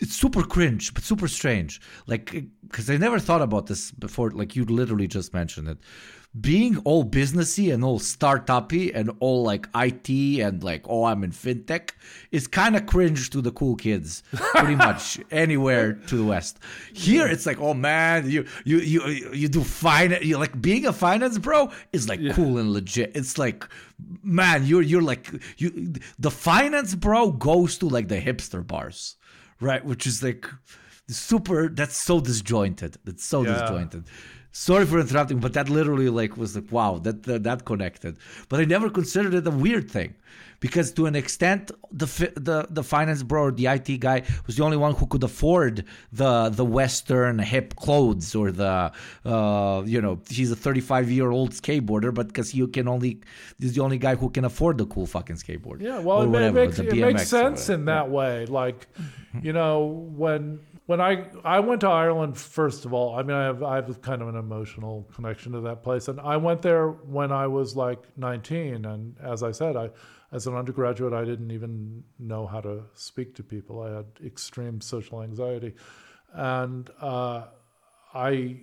It's 0.00 0.14
super 0.14 0.42
cringe, 0.42 0.92
but 0.92 1.04
super 1.04 1.28
strange. 1.28 1.80
Like, 2.06 2.44
because 2.62 2.90
I 2.90 2.96
never 2.96 3.18
thought 3.18 3.42
about 3.42 3.66
this 3.66 3.90
before. 3.90 4.30
Like, 4.30 4.54
you 4.54 4.64
literally 4.64 5.08
just 5.08 5.32
mentioned 5.32 5.68
it. 5.68 5.78
Being 6.38 6.76
all 6.84 7.02
businessy 7.02 7.72
and 7.72 7.82
all 7.82 7.98
startupy 7.98 8.92
and 8.94 9.10
all 9.20 9.42
like 9.42 9.68
IT 9.74 10.10
and 10.42 10.62
like, 10.62 10.84
oh, 10.86 11.04
I'm 11.04 11.24
in 11.24 11.30
fintech 11.30 11.92
is 12.30 12.46
kind 12.46 12.76
of 12.76 12.84
cringe 12.84 13.30
to 13.30 13.40
the 13.40 13.50
cool 13.52 13.74
kids, 13.74 14.22
pretty 14.34 14.74
much 14.86 15.18
anywhere 15.30 15.94
to 15.94 16.16
the 16.16 16.24
West. 16.24 16.58
Here, 16.92 17.26
it's 17.26 17.46
like, 17.46 17.58
oh 17.58 17.72
man, 17.72 18.28
you 18.28 18.44
you 18.66 18.80
you 18.80 19.30
you 19.32 19.48
do 19.48 19.64
finance. 19.64 20.26
You 20.26 20.36
like 20.36 20.60
being 20.60 20.84
a 20.84 20.92
finance 20.92 21.38
bro 21.38 21.70
is 21.94 22.06
like 22.06 22.20
cool 22.34 22.58
and 22.58 22.70
legit. 22.70 23.12
It's 23.14 23.38
like, 23.38 23.66
man, 24.22 24.66
you're 24.66 24.82
you're 24.82 25.00
like 25.00 25.32
you. 25.56 25.94
The 26.18 26.30
finance 26.30 26.94
bro 26.94 27.32
goes 27.32 27.78
to 27.78 27.88
like 27.88 28.08
the 28.08 28.20
hipster 28.20 28.66
bars 28.66 29.16
right? 29.60 29.84
Which 29.84 30.06
is 30.06 30.22
like 30.22 30.48
super. 31.08 31.68
That's 31.68 31.96
so 31.96 32.20
disjointed. 32.20 32.96
That's 33.04 33.24
so 33.24 33.42
Yeah. 33.42 33.52
disjointed. 33.52 34.04
Sorry 34.52 34.86
for 34.86 34.98
interrupting, 35.00 35.38
but 35.38 35.52
that 35.52 35.68
literally 35.68 36.08
like 36.08 36.38
was 36.38 36.56
like 36.56 36.72
wow, 36.72 36.98
that, 37.04 37.24
that 37.24 37.42
that 37.44 37.66
connected. 37.66 38.16
But 38.48 38.60
I 38.60 38.64
never 38.64 38.88
considered 38.88 39.34
it 39.34 39.46
a 39.46 39.50
weird 39.50 39.90
thing, 39.90 40.14
because 40.60 40.92
to 40.92 41.04
an 41.04 41.14
extent, 41.14 41.70
the 41.92 42.06
the 42.36 42.66
the 42.70 42.82
finance 42.82 43.22
bro, 43.22 43.42
or 43.42 43.52
the 43.52 43.66
IT 43.66 43.98
guy, 44.00 44.22
was 44.46 44.56
the 44.56 44.64
only 44.64 44.78
one 44.78 44.94
who 44.94 45.06
could 45.06 45.22
afford 45.22 45.84
the 46.10 46.48
the 46.48 46.64
Western 46.64 47.38
hip 47.38 47.76
clothes 47.76 48.34
or 48.34 48.50
the 48.50 48.90
uh, 49.26 49.82
you 49.84 50.00
know 50.00 50.20
he's 50.30 50.50
a 50.50 50.56
35 50.56 51.10
year 51.10 51.30
old 51.30 51.50
skateboarder, 51.52 52.14
but 52.14 52.28
because 52.28 52.54
you 52.54 52.66
can 52.66 52.88
only 52.88 53.20
he's 53.58 53.74
the 53.74 53.82
only 53.82 53.98
guy 53.98 54.14
who 54.14 54.30
can 54.30 54.46
afford 54.46 54.78
the 54.78 54.86
cool 54.86 55.04
fucking 55.06 55.36
skateboard. 55.36 55.82
Yeah, 55.82 55.98
well, 55.98 56.22
it, 56.22 56.28
whatever, 56.28 56.64
makes 56.64 56.78
it 56.78 56.94
makes 56.94 57.28
sense 57.28 57.68
in 57.68 57.84
that 57.84 58.08
way. 58.10 58.46
Like, 58.46 58.86
you 59.42 59.52
know, 59.52 59.84
when 60.16 60.60
when 60.86 61.00
I 61.00 61.26
I 61.44 61.60
went 61.60 61.80
to 61.82 61.88
Ireland 61.88 62.38
first 62.38 62.84
of 62.84 62.92
all. 62.94 63.16
I 63.18 63.22
mean, 63.22 63.36
I 63.36 63.44
have 63.44 63.62
I 63.62 63.76
have 63.76 64.00
kind 64.02 64.22
of 64.22 64.28
an 64.28 64.36
emotional 64.36 65.08
connection 65.14 65.52
to 65.52 65.60
that 65.62 65.82
place, 65.82 66.08
and 66.08 66.20
I 66.20 66.36
went 66.36 66.62
there 66.62 66.88
when 66.88 67.32
I 67.32 67.46
was 67.46 67.76
like 67.76 68.02
19, 68.16 68.84
and 68.84 69.16
as 69.22 69.42
I 69.42 69.52
said, 69.52 69.76
I 69.76 69.90
as 70.32 70.46
an 70.46 70.54
undergraduate, 70.54 71.12
I 71.12 71.24
didn't 71.24 71.50
even 71.52 72.02
know 72.18 72.46
how 72.46 72.60
to 72.60 72.82
speak 72.94 73.34
to 73.36 73.42
people. 73.42 73.82
I 73.82 73.96
had 73.96 74.06
extreme 74.24 74.80
social 74.80 75.22
anxiety, 75.22 75.74
and 76.32 76.88
uh, 77.00 77.44
I 78.14 78.60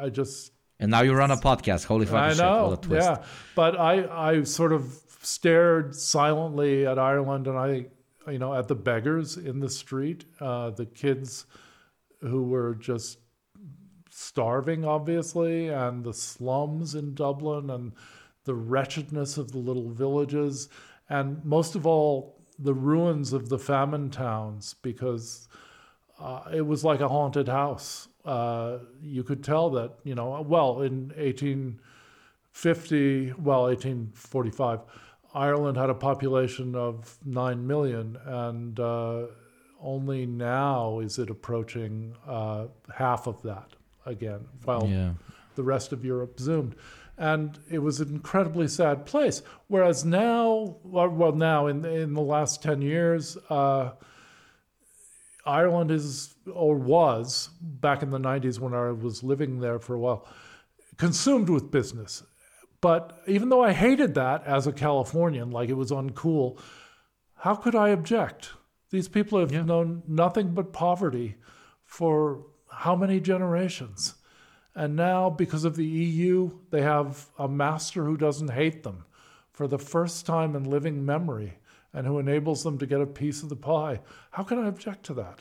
I 0.00 0.08
just 0.10 0.52
And 0.80 0.90
now 0.90 1.02
you 1.02 1.14
run 1.14 1.30
a 1.30 1.36
podcast. 1.36 1.84
Holy 1.84 2.06
fucking 2.06 2.18
I 2.18 2.32
shit! 2.32 2.44
What 2.44 2.66
know, 2.66 2.72
a 2.72 2.76
twist. 2.76 3.08
yeah. 3.08 3.24
But 3.54 3.78
I, 3.78 4.30
I 4.30 4.42
sort 4.42 4.72
of 4.72 4.98
stared 5.22 5.94
silently 5.94 6.86
at 6.86 6.98
Ireland, 6.98 7.46
and 7.46 7.56
I, 7.56 7.86
you 8.30 8.38
know, 8.38 8.54
at 8.54 8.68
the 8.68 8.74
beggars 8.74 9.36
in 9.36 9.60
the 9.60 9.68
street, 9.68 10.24
uh, 10.40 10.70
the 10.70 10.86
kids 10.86 11.44
who 12.20 12.44
were 12.44 12.74
just 12.74 13.18
starving, 14.10 14.84
obviously, 14.84 15.68
and 15.68 16.04
the 16.04 16.14
slums 16.14 16.94
in 16.94 17.14
Dublin, 17.14 17.70
and 17.70 17.92
the 18.44 18.54
wretchedness 18.54 19.38
of 19.38 19.52
the 19.52 19.58
little 19.58 19.90
villages, 19.90 20.68
and 21.08 21.44
most 21.44 21.74
of 21.74 21.86
all, 21.86 22.38
the 22.58 22.74
ruins 22.74 23.32
of 23.32 23.48
the 23.48 23.58
famine 23.58 24.10
towns, 24.10 24.74
because 24.82 25.48
uh, 26.20 26.42
it 26.54 26.66
was 26.66 26.84
like 26.84 27.00
a 27.00 27.08
haunted 27.08 27.48
house. 27.48 28.08
Uh, 28.24 28.78
you 29.00 29.24
could 29.24 29.42
tell 29.42 29.70
that, 29.70 29.94
you 30.04 30.14
know, 30.14 30.44
well, 30.46 30.82
in 30.82 31.08
1850, 31.16 33.32
well, 33.38 33.62
1845, 33.62 34.80
Ireland 35.34 35.76
had 35.76 35.90
a 35.90 35.94
population 35.94 36.74
of 36.74 37.16
9 37.24 37.66
million, 37.66 38.18
and 38.26 38.78
uh, 38.78 39.26
only 39.80 40.26
now 40.26 41.00
is 41.00 41.18
it 41.18 41.30
approaching 41.30 42.14
uh, 42.26 42.66
half 42.94 43.26
of 43.26 43.42
that 43.42 43.70
again, 44.04 44.46
while 44.64 44.86
Yeah. 44.86 45.12
the 45.54 45.62
rest 45.62 45.92
of 45.92 46.04
Europe 46.04 46.38
zoomed. 46.38 46.74
And 47.18 47.58
it 47.70 47.78
was 47.78 48.00
an 48.00 48.08
incredibly 48.08 48.68
sad 48.68 49.06
place. 49.06 49.42
Whereas 49.68 50.04
now, 50.04 50.76
well, 50.82 51.08
well, 51.08 51.32
now 51.32 51.66
in, 51.66 51.84
in 51.84 52.14
the 52.14 52.22
last 52.22 52.62
10 52.62 52.82
years, 52.82 53.36
uh, 53.48 53.92
Ireland 55.44 55.90
is 55.90 56.34
or 56.52 56.76
was 56.76 57.50
back 57.60 58.02
in 58.02 58.10
the 58.10 58.18
90s 58.18 58.58
when 58.60 58.74
I 58.74 58.90
was 58.92 59.22
living 59.22 59.60
there 59.60 59.78
for 59.78 59.94
a 59.94 59.98
while 59.98 60.26
consumed 60.98 61.48
with 61.48 61.70
business. 61.70 62.22
But 62.82 63.22
even 63.26 63.48
though 63.48 63.62
I 63.62 63.72
hated 63.72 64.14
that 64.14 64.44
as 64.44 64.66
a 64.66 64.72
Californian, 64.72 65.50
like 65.50 65.70
it 65.70 65.74
was 65.74 65.90
uncool, 65.90 66.58
how 67.36 67.54
could 67.54 67.74
I 67.74 67.88
object? 67.88 68.50
These 68.90 69.08
people 69.08 69.38
have 69.38 69.52
known 69.52 70.02
nothing 70.06 70.52
but 70.52 70.74
poverty 70.74 71.36
for 71.84 72.44
how 72.70 72.96
many 72.96 73.20
generations? 73.20 74.14
And 74.74 74.96
now, 74.96 75.30
because 75.30 75.64
of 75.64 75.76
the 75.76 75.86
EU, 75.86 76.58
they 76.70 76.82
have 76.82 77.26
a 77.38 77.46
master 77.46 78.04
who 78.04 78.16
doesn't 78.16 78.50
hate 78.50 78.82
them 78.82 79.04
for 79.52 79.68
the 79.68 79.78
first 79.78 80.26
time 80.26 80.56
in 80.56 80.64
living 80.64 81.04
memory 81.04 81.58
and 81.92 82.06
who 82.06 82.18
enables 82.18 82.64
them 82.64 82.78
to 82.78 82.86
get 82.86 83.00
a 83.00 83.06
piece 83.06 83.42
of 83.42 83.48
the 83.48 83.56
pie. 83.56 84.00
How 84.30 84.42
can 84.42 84.58
I 84.58 84.66
object 84.66 85.04
to 85.06 85.14
that? 85.14 85.40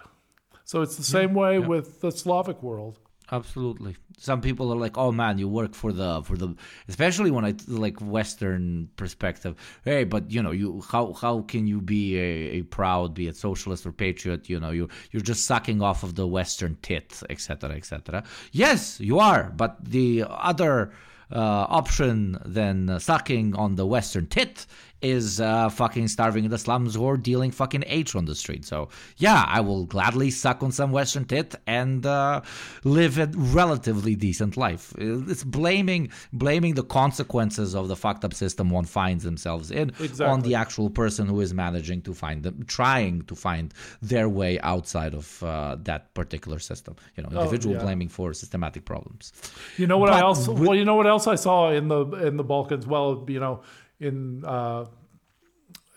So 0.63 0.81
it's 0.81 0.97
the 0.97 1.03
same 1.03 1.33
way 1.33 1.59
with 1.59 2.01
the 2.01 2.11
Slavic 2.11 2.61
world. 2.61 2.99
Absolutely. 3.31 3.95
Some 4.17 4.41
people 4.41 4.73
are 4.73 4.75
like, 4.75 4.97
"Oh 4.97 5.11
man, 5.11 5.37
you 5.37 5.47
work 5.47 5.73
for 5.73 5.93
the 5.93 6.21
for 6.23 6.35
the," 6.35 6.53
especially 6.89 7.31
when 7.31 7.45
I 7.45 7.55
like 7.67 7.97
Western 8.01 8.89
perspective. 8.97 9.55
Hey, 9.85 10.03
but 10.03 10.29
you 10.29 10.43
know, 10.43 10.51
you 10.51 10.81
how 10.89 11.13
how 11.13 11.41
can 11.43 11.65
you 11.65 11.79
be 11.79 12.17
a, 12.17 12.59
a 12.59 12.61
proud, 12.63 13.13
be 13.13 13.27
a 13.29 13.33
socialist 13.33 13.85
or 13.85 13.93
patriot? 13.93 14.49
You 14.49 14.59
know, 14.59 14.71
you 14.71 14.89
you're 15.11 15.21
just 15.21 15.45
sucking 15.45 15.81
off 15.81 16.03
of 16.03 16.15
the 16.15 16.27
Western 16.27 16.77
tit, 16.81 17.23
etc., 17.29 17.71
etc. 17.71 18.23
Yes, 18.51 18.99
you 18.99 19.19
are, 19.19 19.53
but 19.55 19.77
the 19.83 20.25
other 20.27 20.91
option 21.39 22.37
than 22.45 22.89
uh, 22.89 22.99
sucking 22.99 23.55
on 23.55 23.75
the 23.75 23.85
Western 23.85 24.27
tit 24.27 24.65
is 25.01 25.41
uh, 25.41 25.69
fucking 25.69 26.07
starving 26.07 26.45
in 26.45 26.51
the 26.51 26.57
slums 26.57 26.95
or 26.95 27.17
dealing 27.17 27.51
fucking 27.51 27.83
H 27.87 28.15
on 28.15 28.25
the 28.25 28.35
street. 28.35 28.65
So 28.65 28.89
yeah, 29.17 29.45
I 29.47 29.59
will 29.61 29.85
gladly 29.85 30.29
suck 30.29 30.61
on 30.61 30.71
some 30.71 30.91
Western 30.91 31.25
tit 31.25 31.55
and 31.65 32.05
uh, 32.05 32.41
live 32.83 33.17
a 33.17 33.27
relatively 33.35 34.15
decent 34.15 34.57
life. 34.57 34.93
Uh, 34.99 35.25
It's 35.27 35.43
blaming 35.43 36.11
blaming 36.31 36.75
the 36.75 36.83
consequences 36.83 37.73
of 37.75 37.87
the 37.87 37.95
fucked 37.95 38.23
up 38.25 38.33
system 38.33 38.69
one 38.69 38.85
finds 38.85 39.23
themselves 39.23 39.71
in 39.71 39.91
on 40.21 40.41
the 40.41 40.55
actual 40.55 40.89
person 40.89 41.27
who 41.27 41.41
is 41.41 41.53
managing 41.53 42.01
to 42.03 42.13
find 42.13 42.43
them, 42.43 42.63
trying 42.67 43.23
to 43.23 43.35
find 43.35 43.73
their 44.01 44.29
way 44.29 44.59
outside 44.59 45.13
of 45.13 45.41
uh, 45.43 45.77
that 45.81 46.13
particular 46.13 46.59
system. 46.59 46.95
You 47.15 47.23
know, 47.23 47.29
individual 47.29 47.75
yeah. 47.75 47.81
blaming 47.81 48.09
for 48.09 48.33
systematic 48.33 48.85
problems. 48.85 49.33
You 49.77 49.87
know 49.87 49.97
what 49.97 50.11
I 50.11 50.21
also 50.21 50.51
well, 50.53 50.75
you 50.75 50.85
know 50.85 50.95
what 50.95 51.07
else 51.07 51.20
I 51.27 51.35
saw 51.35 51.71
in 51.71 51.87
the 51.87 52.05
in 52.25 52.37
the 52.37 52.43
Balkans? 52.43 52.85
Well, 52.87 53.25
you 53.27 53.39
know, 53.39 53.61
in 53.99 54.43
uh, 54.45 54.85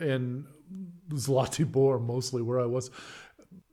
in 0.01 0.47
Zlatibor 1.11 2.05
mostly 2.05 2.43
where 2.43 2.61
I 2.61 2.67
was. 2.67 2.91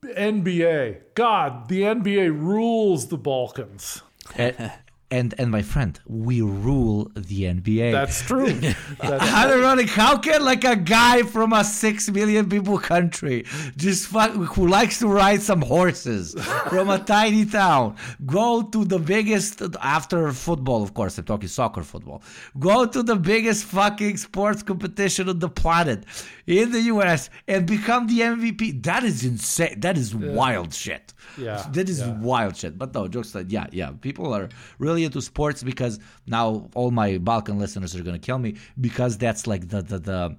NBA. 0.04 1.02
God, 1.14 1.68
the 1.68 1.84
NBA 1.84 2.32
rules 2.32 3.08
the 3.08 3.18
Balkans. 3.18 4.02
and, 5.12 5.34
and 5.38 5.52
my 5.52 5.62
friend, 5.62 6.00
we 6.08 6.42
rule 6.42 7.12
the 7.16 7.44
NBA. 7.44 7.92
That's 7.92 8.22
true. 8.22 8.52
That's, 9.00 9.34
Ironic, 9.34 9.90
how 9.90 10.18
can 10.18 10.44
like 10.44 10.64
a 10.64 10.76
guy 10.76 11.24
from 11.24 11.54
a 11.54 11.64
six 11.64 12.10
million 12.10 12.50
people 12.50 12.78
country 12.80 13.46
just 13.78 14.08
fuck, 14.08 14.32
who 14.32 14.68
likes 14.68 15.00
to 15.00 15.08
ride 15.08 15.42
some 15.42 15.62
horses 15.62 16.34
from 16.70 16.90
a 16.90 17.00
tiny 17.00 17.46
town 17.46 17.96
go 18.26 18.62
to 18.62 18.86
the 18.86 19.00
biggest 19.00 19.62
after 19.82 20.32
football, 20.32 20.84
of 20.84 20.94
course, 20.94 21.18
I'm 21.18 21.26
talking 21.26 21.48
soccer 21.48 21.84
football. 21.84 22.22
Go 22.60 22.86
to 22.86 23.04
the 23.04 23.16
biggest 23.16 23.66
fucking 23.66 24.18
sports 24.18 24.64
competition 24.64 25.30
on 25.30 25.40
the 25.40 25.50
planet 25.50 26.06
in 26.48 26.72
the 26.72 26.82
US 26.94 27.30
and 27.48 27.66
become 27.66 28.08
the 28.08 28.20
MVP. 28.20 28.84
That 28.84 29.04
is 29.04 29.24
insane. 29.24 29.80
That 29.80 29.98
is 29.98 30.16
wild 30.16 30.74
shit. 30.74 31.14
Yeah, 31.38 31.66
That 31.72 31.90
is 31.90 32.00
yeah. 32.00 32.14
wild 32.20 32.58
shit. 32.58 32.78
But 32.78 32.94
no, 32.94 33.08
jokes 33.08 33.30
aside, 33.30 33.52
yeah, 33.52 33.68
yeah. 33.72 33.92
People 34.02 34.34
are 34.34 34.50
really 34.80 35.01
into 35.04 35.22
sports 35.22 35.64
because 35.64 36.00
now 36.28 36.70
all 36.76 36.92
my 36.92 37.18
Balkan 37.18 37.60
listeners 37.60 37.96
are 37.96 38.04
gonna 38.04 38.20
kill 38.20 38.40
me 38.40 38.56
because 38.80 39.18
that's 39.18 39.48
like 39.48 39.70
the 39.70 39.82
the, 39.82 40.00
the 40.00 40.38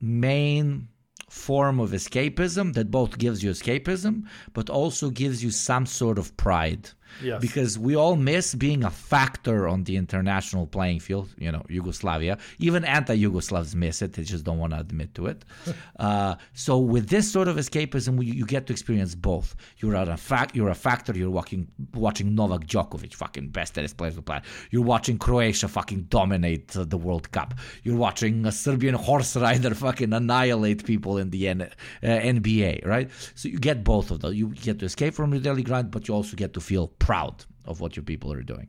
main 0.00 0.88
form 1.28 1.80
of 1.80 1.90
escapism 1.90 2.72
that 2.74 2.90
both 2.90 3.18
gives 3.18 3.42
you 3.42 3.50
escapism 3.50 4.22
but 4.52 4.70
also 4.70 5.10
gives 5.10 5.42
you 5.42 5.50
some 5.50 5.84
sort 5.84 6.18
of 6.18 6.36
pride 6.36 6.90
Yes. 7.22 7.40
Because 7.40 7.78
we 7.78 7.94
all 7.94 8.16
miss 8.16 8.54
being 8.54 8.84
a 8.84 8.90
factor 8.90 9.68
on 9.68 9.84
the 9.84 9.96
international 9.96 10.66
playing 10.66 11.00
field. 11.00 11.28
You 11.38 11.52
know, 11.52 11.64
Yugoslavia, 11.68 12.38
even 12.58 12.84
anti-Yugoslavs 12.84 13.74
miss 13.74 14.02
it. 14.02 14.12
They 14.14 14.22
just 14.22 14.44
don't 14.44 14.58
want 14.58 14.72
to 14.72 14.80
admit 14.80 15.14
to 15.14 15.26
it. 15.26 15.44
uh, 15.98 16.36
so 16.52 16.78
with 16.78 17.08
this 17.08 17.30
sort 17.30 17.48
of 17.48 17.56
escapism, 17.56 18.24
you, 18.24 18.32
you 18.32 18.46
get 18.46 18.66
to 18.66 18.72
experience 18.72 19.14
both. 19.14 19.54
You're 19.78 19.94
a 19.94 20.16
fact. 20.16 20.54
You're 20.54 20.68
a 20.70 20.74
factor. 20.74 21.12
You're 21.16 21.30
watching 21.30 21.68
watching 21.94 22.34
Novak 22.34 22.66
Djokovic, 22.66 23.14
fucking 23.14 23.48
best 23.48 23.74
tennis 23.74 23.92
players 23.92 24.14
on 24.14 24.16
the 24.16 24.22
planet. 24.22 24.44
You're 24.70 24.82
watching 24.82 25.18
Croatia 25.18 25.68
fucking 25.68 26.02
dominate 26.04 26.76
uh, 26.76 26.84
the 26.84 26.96
World 26.96 27.30
Cup. 27.32 27.54
You're 27.82 27.96
watching 27.96 28.46
a 28.46 28.52
Serbian 28.52 28.94
horse 28.94 29.36
rider 29.36 29.74
fucking 29.74 30.12
annihilate 30.12 30.84
people 30.84 31.18
in 31.18 31.30
the 31.30 31.48
N- 31.48 31.62
uh, 31.62 31.68
NBA, 32.02 32.86
right? 32.86 33.10
So 33.34 33.48
you 33.48 33.58
get 33.58 33.84
both 33.84 34.10
of 34.10 34.20
those. 34.20 34.34
You 34.34 34.48
get 34.48 34.78
to 34.80 34.86
escape 34.86 35.14
from 35.14 35.32
your 35.32 35.42
daily 35.42 35.62
grind, 35.62 35.90
but 35.90 36.08
you 36.08 36.14
also 36.14 36.36
get 36.36 36.52
to 36.54 36.60
feel 36.60 36.88
proud 37.06 37.44
of 37.66 37.80
what 37.80 37.96
your 37.96 38.02
people 38.02 38.32
are 38.32 38.42
doing. 38.42 38.68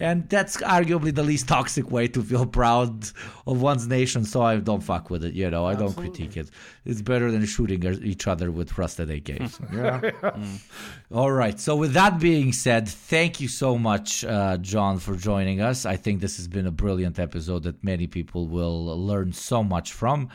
And 0.00 0.28
that's 0.28 0.58
arguably 0.58 1.12
the 1.12 1.24
least 1.24 1.48
toxic 1.48 1.90
way 1.90 2.06
to 2.08 2.22
feel 2.22 2.46
proud 2.46 3.10
of 3.48 3.60
one's 3.60 3.88
nation. 3.88 4.24
So 4.24 4.42
I 4.42 4.56
don't 4.58 4.80
fuck 4.80 5.10
with 5.10 5.24
it. 5.24 5.34
You 5.34 5.50
know, 5.50 5.66
I 5.66 5.74
don't 5.74 5.96
critique 5.96 6.36
it. 6.36 6.50
It's 6.84 7.02
better 7.02 7.32
than 7.32 7.44
shooting 7.46 7.82
each 8.04 8.28
other 8.28 8.52
with 8.52 8.78
rusted 8.78 9.08
AKs. 9.08 9.58
yeah. 9.72 10.30
Mm. 10.30 10.60
All 11.12 11.32
right. 11.32 11.58
So 11.58 11.74
with 11.74 11.94
that 11.94 12.20
being 12.20 12.52
said, 12.52 12.88
thank 12.88 13.40
you 13.40 13.48
so 13.48 13.76
much, 13.76 14.24
uh, 14.24 14.58
John, 14.58 14.98
for 14.98 15.16
joining 15.16 15.60
us. 15.60 15.84
I 15.84 15.96
think 15.96 16.20
this 16.20 16.36
has 16.36 16.46
been 16.46 16.66
a 16.66 16.70
brilliant 16.70 17.18
episode 17.18 17.64
that 17.64 17.82
many 17.82 18.06
people 18.06 18.46
will 18.46 18.84
learn 19.04 19.32
so 19.32 19.64
much 19.64 19.92
from. 19.92 20.28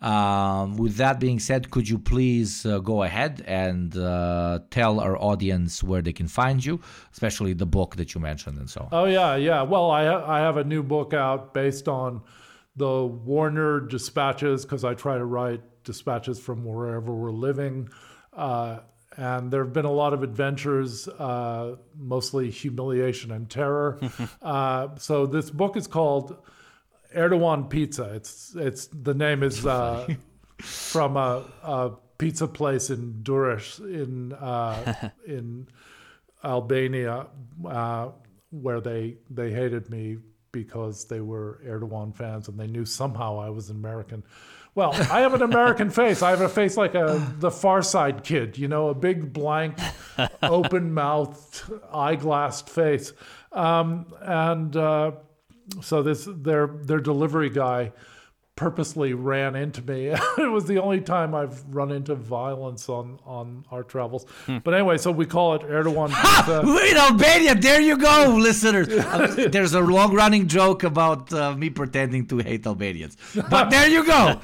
Um, 0.00 0.76
with 0.76 0.96
that 0.96 1.20
being 1.20 1.38
said, 1.38 1.70
could 1.70 1.88
you 1.88 1.98
please 1.98 2.64
uh, 2.64 2.78
go 2.78 3.02
ahead 3.02 3.44
and 3.46 3.94
uh, 3.96 4.60
tell 4.70 4.98
our 4.98 5.20
audience 5.20 5.82
where 5.82 6.00
they 6.00 6.14
can 6.14 6.26
find 6.26 6.64
you, 6.64 6.80
especially 7.12 7.52
the 7.52 7.66
book 7.66 7.96
that 7.96 8.14
you 8.14 8.20
mentioned 8.20 8.58
and 8.58 8.70
so 8.70 8.80
on? 8.82 8.88
Oh 8.92 9.04
yeah, 9.04 9.36
yeah. 9.36 9.62
Well, 9.62 9.90
I 9.90 10.06
ha- 10.06 10.24
I 10.26 10.38
have 10.38 10.56
a 10.56 10.64
new 10.64 10.82
book 10.82 11.12
out 11.12 11.52
based 11.52 11.86
on 11.86 12.22
the 12.76 13.04
War 13.04 13.50
Nerd 13.50 13.90
dispatches 13.90 14.64
because 14.64 14.84
I 14.84 14.94
try 14.94 15.18
to 15.18 15.24
write 15.24 15.60
dispatches 15.84 16.38
from 16.38 16.64
wherever 16.64 17.12
we're 17.12 17.30
living. 17.30 17.90
Uh, 18.32 18.78
and 19.16 19.50
there 19.50 19.64
have 19.64 19.72
been 19.72 19.84
a 19.84 19.92
lot 19.92 20.14
of 20.14 20.22
adventures, 20.22 21.08
uh, 21.08 21.76
mostly 21.94 22.50
humiliation 22.50 23.32
and 23.32 23.50
terror. 23.50 24.00
uh, 24.42 24.88
so 24.96 25.26
this 25.26 25.50
book 25.50 25.76
is 25.76 25.86
called 25.86 26.36
Erdogan 27.14 27.68
Pizza. 27.68 28.14
It's 28.14 28.54
it's 28.56 28.86
the 28.86 29.14
name 29.14 29.42
is 29.42 29.66
uh, 29.66 30.06
from 30.58 31.16
a, 31.16 31.44
a, 31.62 31.90
pizza 32.18 32.46
place 32.46 32.90
in 32.90 33.14
Durrës 33.22 33.80
in 33.80 34.32
uh, 34.32 35.10
in 35.26 35.68
Albania, 36.44 37.26
uh, 37.66 38.08
where 38.50 38.80
they 38.80 39.16
they 39.30 39.50
hated 39.52 39.90
me 39.90 40.18
because 40.52 41.06
they 41.06 41.20
were 41.20 41.60
Erdogan 41.66 42.14
fans 42.14 42.48
and 42.48 42.58
they 42.58 42.66
knew 42.66 42.84
somehow 42.84 43.38
I 43.38 43.50
was 43.50 43.70
an 43.70 43.76
American. 43.76 44.24
Well, 44.74 44.92
I 44.92 45.20
have 45.20 45.34
an 45.34 45.42
American 45.42 45.90
face. 46.00 46.22
I 46.22 46.30
have 46.30 46.40
a 46.40 46.48
face 46.48 46.76
like 46.76 46.94
a 46.94 47.24
the 47.38 47.50
Far 47.50 47.82
Side 47.82 48.22
kid, 48.22 48.56
you 48.56 48.68
know, 48.68 48.88
a 48.88 48.94
big 48.94 49.32
blank, 49.32 49.78
open 50.42 50.94
mouthed, 50.94 51.62
eyeglassed 51.92 52.68
face, 52.68 53.12
um, 53.52 54.06
and 54.20 54.76
uh, 54.76 55.12
so 55.80 56.02
this 56.02 56.28
their 56.30 56.66
their 56.66 57.00
delivery 57.00 57.50
guy 57.50 57.92
purposely 58.60 59.14
ran 59.14 59.56
into 59.56 59.80
me. 59.80 60.08
it 60.38 60.50
was 60.50 60.66
the 60.66 60.76
only 60.76 61.00
time 61.00 61.34
I've 61.34 61.64
run 61.74 61.90
into 61.90 62.14
violence 62.14 62.90
on 62.90 63.18
on 63.24 63.64
our 63.70 63.82
travels. 63.82 64.26
Hmm. 64.44 64.58
But 64.58 64.74
anyway, 64.74 64.98
so 64.98 65.10
we 65.10 65.24
call 65.24 65.54
it 65.54 65.62
Erdogan 65.62 66.10
in 66.90 66.96
Albania, 66.98 67.54
there 67.54 67.80
you 67.80 67.96
go, 67.96 68.36
listeners. 68.38 68.88
Uh, 68.88 69.48
there's 69.50 69.72
a 69.72 69.80
long 69.80 70.12
running 70.12 70.46
joke 70.46 70.82
about 70.82 71.32
uh, 71.32 71.54
me 71.56 71.70
pretending 71.70 72.26
to 72.26 72.36
hate 72.36 72.66
Albanians, 72.66 73.16
but 73.48 73.70
there 73.70 73.88
you 73.88 74.04
go. 74.04 74.38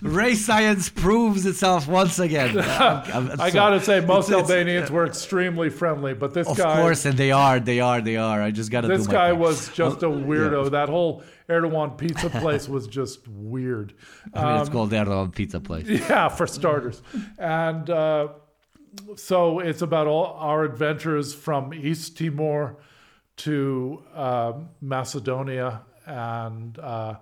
Race 0.00 0.46
science 0.46 0.88
proves 0.88 1.46
itself 1.46 1.88
once 1.88 2.20
again. 2.20 2.60
I'm, 2.60 3.32
I'm, 3.32 3.40
i 3.40 3.50
gotta 3.50 3.80
say, 3.80 3.98
most 3.98 4.28
it's, 4.28 4.38
Albanians 4.38 4.84
it's, 4.84 4.90
were 4.92 5.06
extremely 5.06 5.68
friendly, 5.68 6.14
but 6.14 6.32
this 6.32 6.46
of 6.46 6.56
guy, 6.56 6.74
of 6.74 6.78
course, 6.78 7.04
and 7.06 7.18
they 7.18 7.32
are, 7.32 7.58
they 7.58 7.80
are, 7.80 8.00
they 8.00 8.16
are. 8.16 8.40
I 8.40 8.52
just 8.52 8.70
gotta. 8.70 8.86
This 8.86 9.08
guy 9.08 9.32
was 9.32 9.68
just 9.70 10.04
a 10.04 10.08
weirdo. 10.08 10.62
Yeah. 10.62 10.70
That 10.70 10.88
whole 10.88 11.24
Erdogan 11.48 11.96
pizza 11.96 12.28
place 12.40 12.68
was 12.68 12.86
just 12.86 13.26
weird. 13.26 13.94
I 14.34 14.44
mean, 14.44 14.54
um, 14.54 14.60
it's 14.60 14.70
called 14.70 14.90
Erdogan 14.90 15.34
pizza 15.34 15.60
place. 15.60 15.86
Yeah, 16.08 16.28
for 16.28 16.46
starters. 16.46 17.02
And 17.38 17.88
uh, 17.88 18.28
so 19.16 19.60
it's 19.60 19.82
about 19.82 20.06
all 20.06 20.34
our 20.38 20.64
adventures 20.64 21.34
from 21.34 21.72
East 21.72 22.16
Timor 22.16 22.76
to 23.38 24.02
uh, 24.14 24.52
Macedonia 24.80 25.82
and 26.06 26.78
uh, 26.78 27.16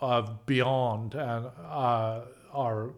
uh 0.00 0.22
beyond, 0.46 1.14
and 1.14 1.46
uh, 1.68 2.20
are 2.52 2.90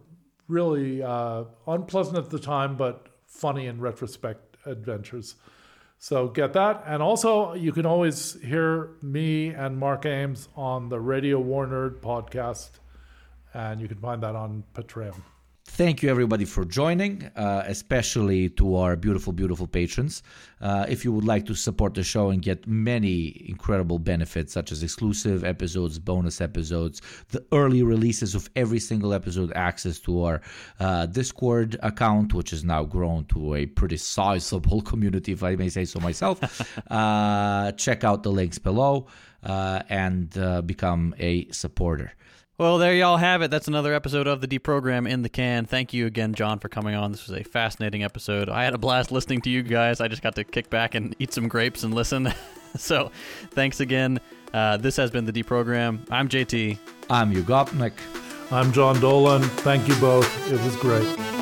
really 0.48 1.02
uh, 1.02 1.44
unpleasant 1.66 2.18
at 2.18 2.30
the 2.30 2.38
time, 2.38 2.76
but 2.76 3.08
funny 3.26 3.66
in 3.66 3.80
retrospect 3.80 4.56
adventures. 4.66 5.34
So 6.02 6.26
get 6.26 6.52
that. 6.54 6.82
And 6.84 7.00
also, 7.00 7.54
you 7.54 7.70
can 7.70 7.86
always 7.86 8.36
hear 8.42 8.90
me 9.02 9.50
and 9.50 9.78
Mark 9.78 10.04
Ames 10.04 10.48
on 10.56 10.88
the 10.88 10.98
Radio 10.98 11.38
War 11.38 11.64
Nerd 11.64 12.00
podcast. 12.00 12.70
And 13.54 13.80
you 13.80 13.86
can 13.86 13.98
find 13.98 14.20
that 14.24 14.34
on 14.34 14.64
Patreon. 14.74 15.14
Thank 15.64 16.02
you, 16.02 16.10
everybody, 16.10 16.44
for 16.44 16.64
joining, 16.64 17.24
uh, 17.36 17.62
especially 17.66 18.50
to 18.50 18.74
our 18.76 18.96
beautiful, 18.96 19.32
beautiful 19.32 19.66
patrons. 19.68 20.22
Uh, 20.60 20.84
if 20.88 21.04
you 21.04 21.12
would 21.12 21.24
like 21.24 21.46
to 21.46 21.54
support 21.54 21.94
the 21.94 22.02
show 22.02 22.30
and 22.30 22.42
get 22.42 22.66
many 22.66 23.46
incredible 23.48 23.98
benefits, 24.00 24.52
such 24.52 24.72
as 24.72 24.82
exclusive 24.82 25.44
episodes, 25.44 25.98
bonus 26.00 26.40
episodes, 26.40 27.00
the 27.30 27.44
early 27.52 27.82
releases 27.82 28.34
of 28.34 28.50
every 28.56 28.80
single 28.80 29.14
episode, 29.14 29.52
access 29.54 30.00
to 30.00 30.24
our 30.24 30.40
uh, 30.80 31.06
Discord 31.06 31.78
account, 31.82 32.34
which 32.34 32.50
has 32.50 32.64
now 32.64 32.82
grown 32.82 33.24
to 33.26 33.54
a 33.54 33.64
pretty 33.64 33.96
sizable 33.96 34.82
community, 34.90 35.32
if 35.32 35.44
I 35.44 35.54
may 35.54 35.68
say 35.68 35.84
so 35.84 36.00
myself, 36.00 36.40
uh, 36.90 37.72
check 37.72 38.02
out 38.02 38.24
the 38.24 38.32
links 38.32 38.58
below 38.58 39.06
uh, 39.44 39.82
and 39.88 40.36
uh, 40.36 40.60
become 40.62 41.14
a 41.18 41.48
supporter. 41.50 42.12
Well, 42.62 42.78
there 42.78 42.94
y'all 42.94 43.16
have 43.16 43.42
it. 43.42 43.50
That's 43.50 43.66
another 43.66 43.92
episode 43.92 44.28
of 44.28 44.40
the 44.40 44.46
Deprogram 44.46 45.10
in 45.10 45.22
the 45.22 45.28
can. 45.28 45.66
Thank 45.66 45.92
you 45.92 46.06
again, 46.06 46.32
John, 46.32 46.60
for 46.60 46.68
coming 46.68 46.94
on. 46.94 47.10
This 47.10 47.26
was 47.26 47.36
a 47.36 47.42
fascinating 47.42 48.04
episode. 48.04 48.48
I 48.48 48.62
had 48.62 48.72
a 48.72 48.78
blast 48.78 49.10
listening 49.10 49.40
to 49.40 49.50
you 49.50 49.64
guys. 49.64 50.00
I 50.00 50.06
just 50.06 50.22
got 50.22 50.36
to 50.36 50.44
kick 50.44 50.70
back 50.70 50.94
and 50.94 51.16
eat 51.18 51.32
some 51.32 51.48
grapes 51.48 51.82
and 51.82 51.92
listen. 51.92 52.32
so, 52.76 53.10
thanks 53.50 53.80
again. 53.80 54.20
Uh, 54.54 54.76
this 54.76 54.94
has 54.94 55.10
been 55.10 55.24
the 55.24 55.32
Deprogram. 55.32 56.06
I'm 56.08 56.28
JT. 56.28 56.78
I'm 57.10 57.34
Yugopnik. 57.34 57.94
I'm 58.52 58.72
John 58.72 59.00
Dolan. 59.00 59.42
Thank 59.42 59.88
you 59.88 59.96
both. 59.96 60.52
It 60.52 60.62
was 60.62 60.76
great. 60.76 61.41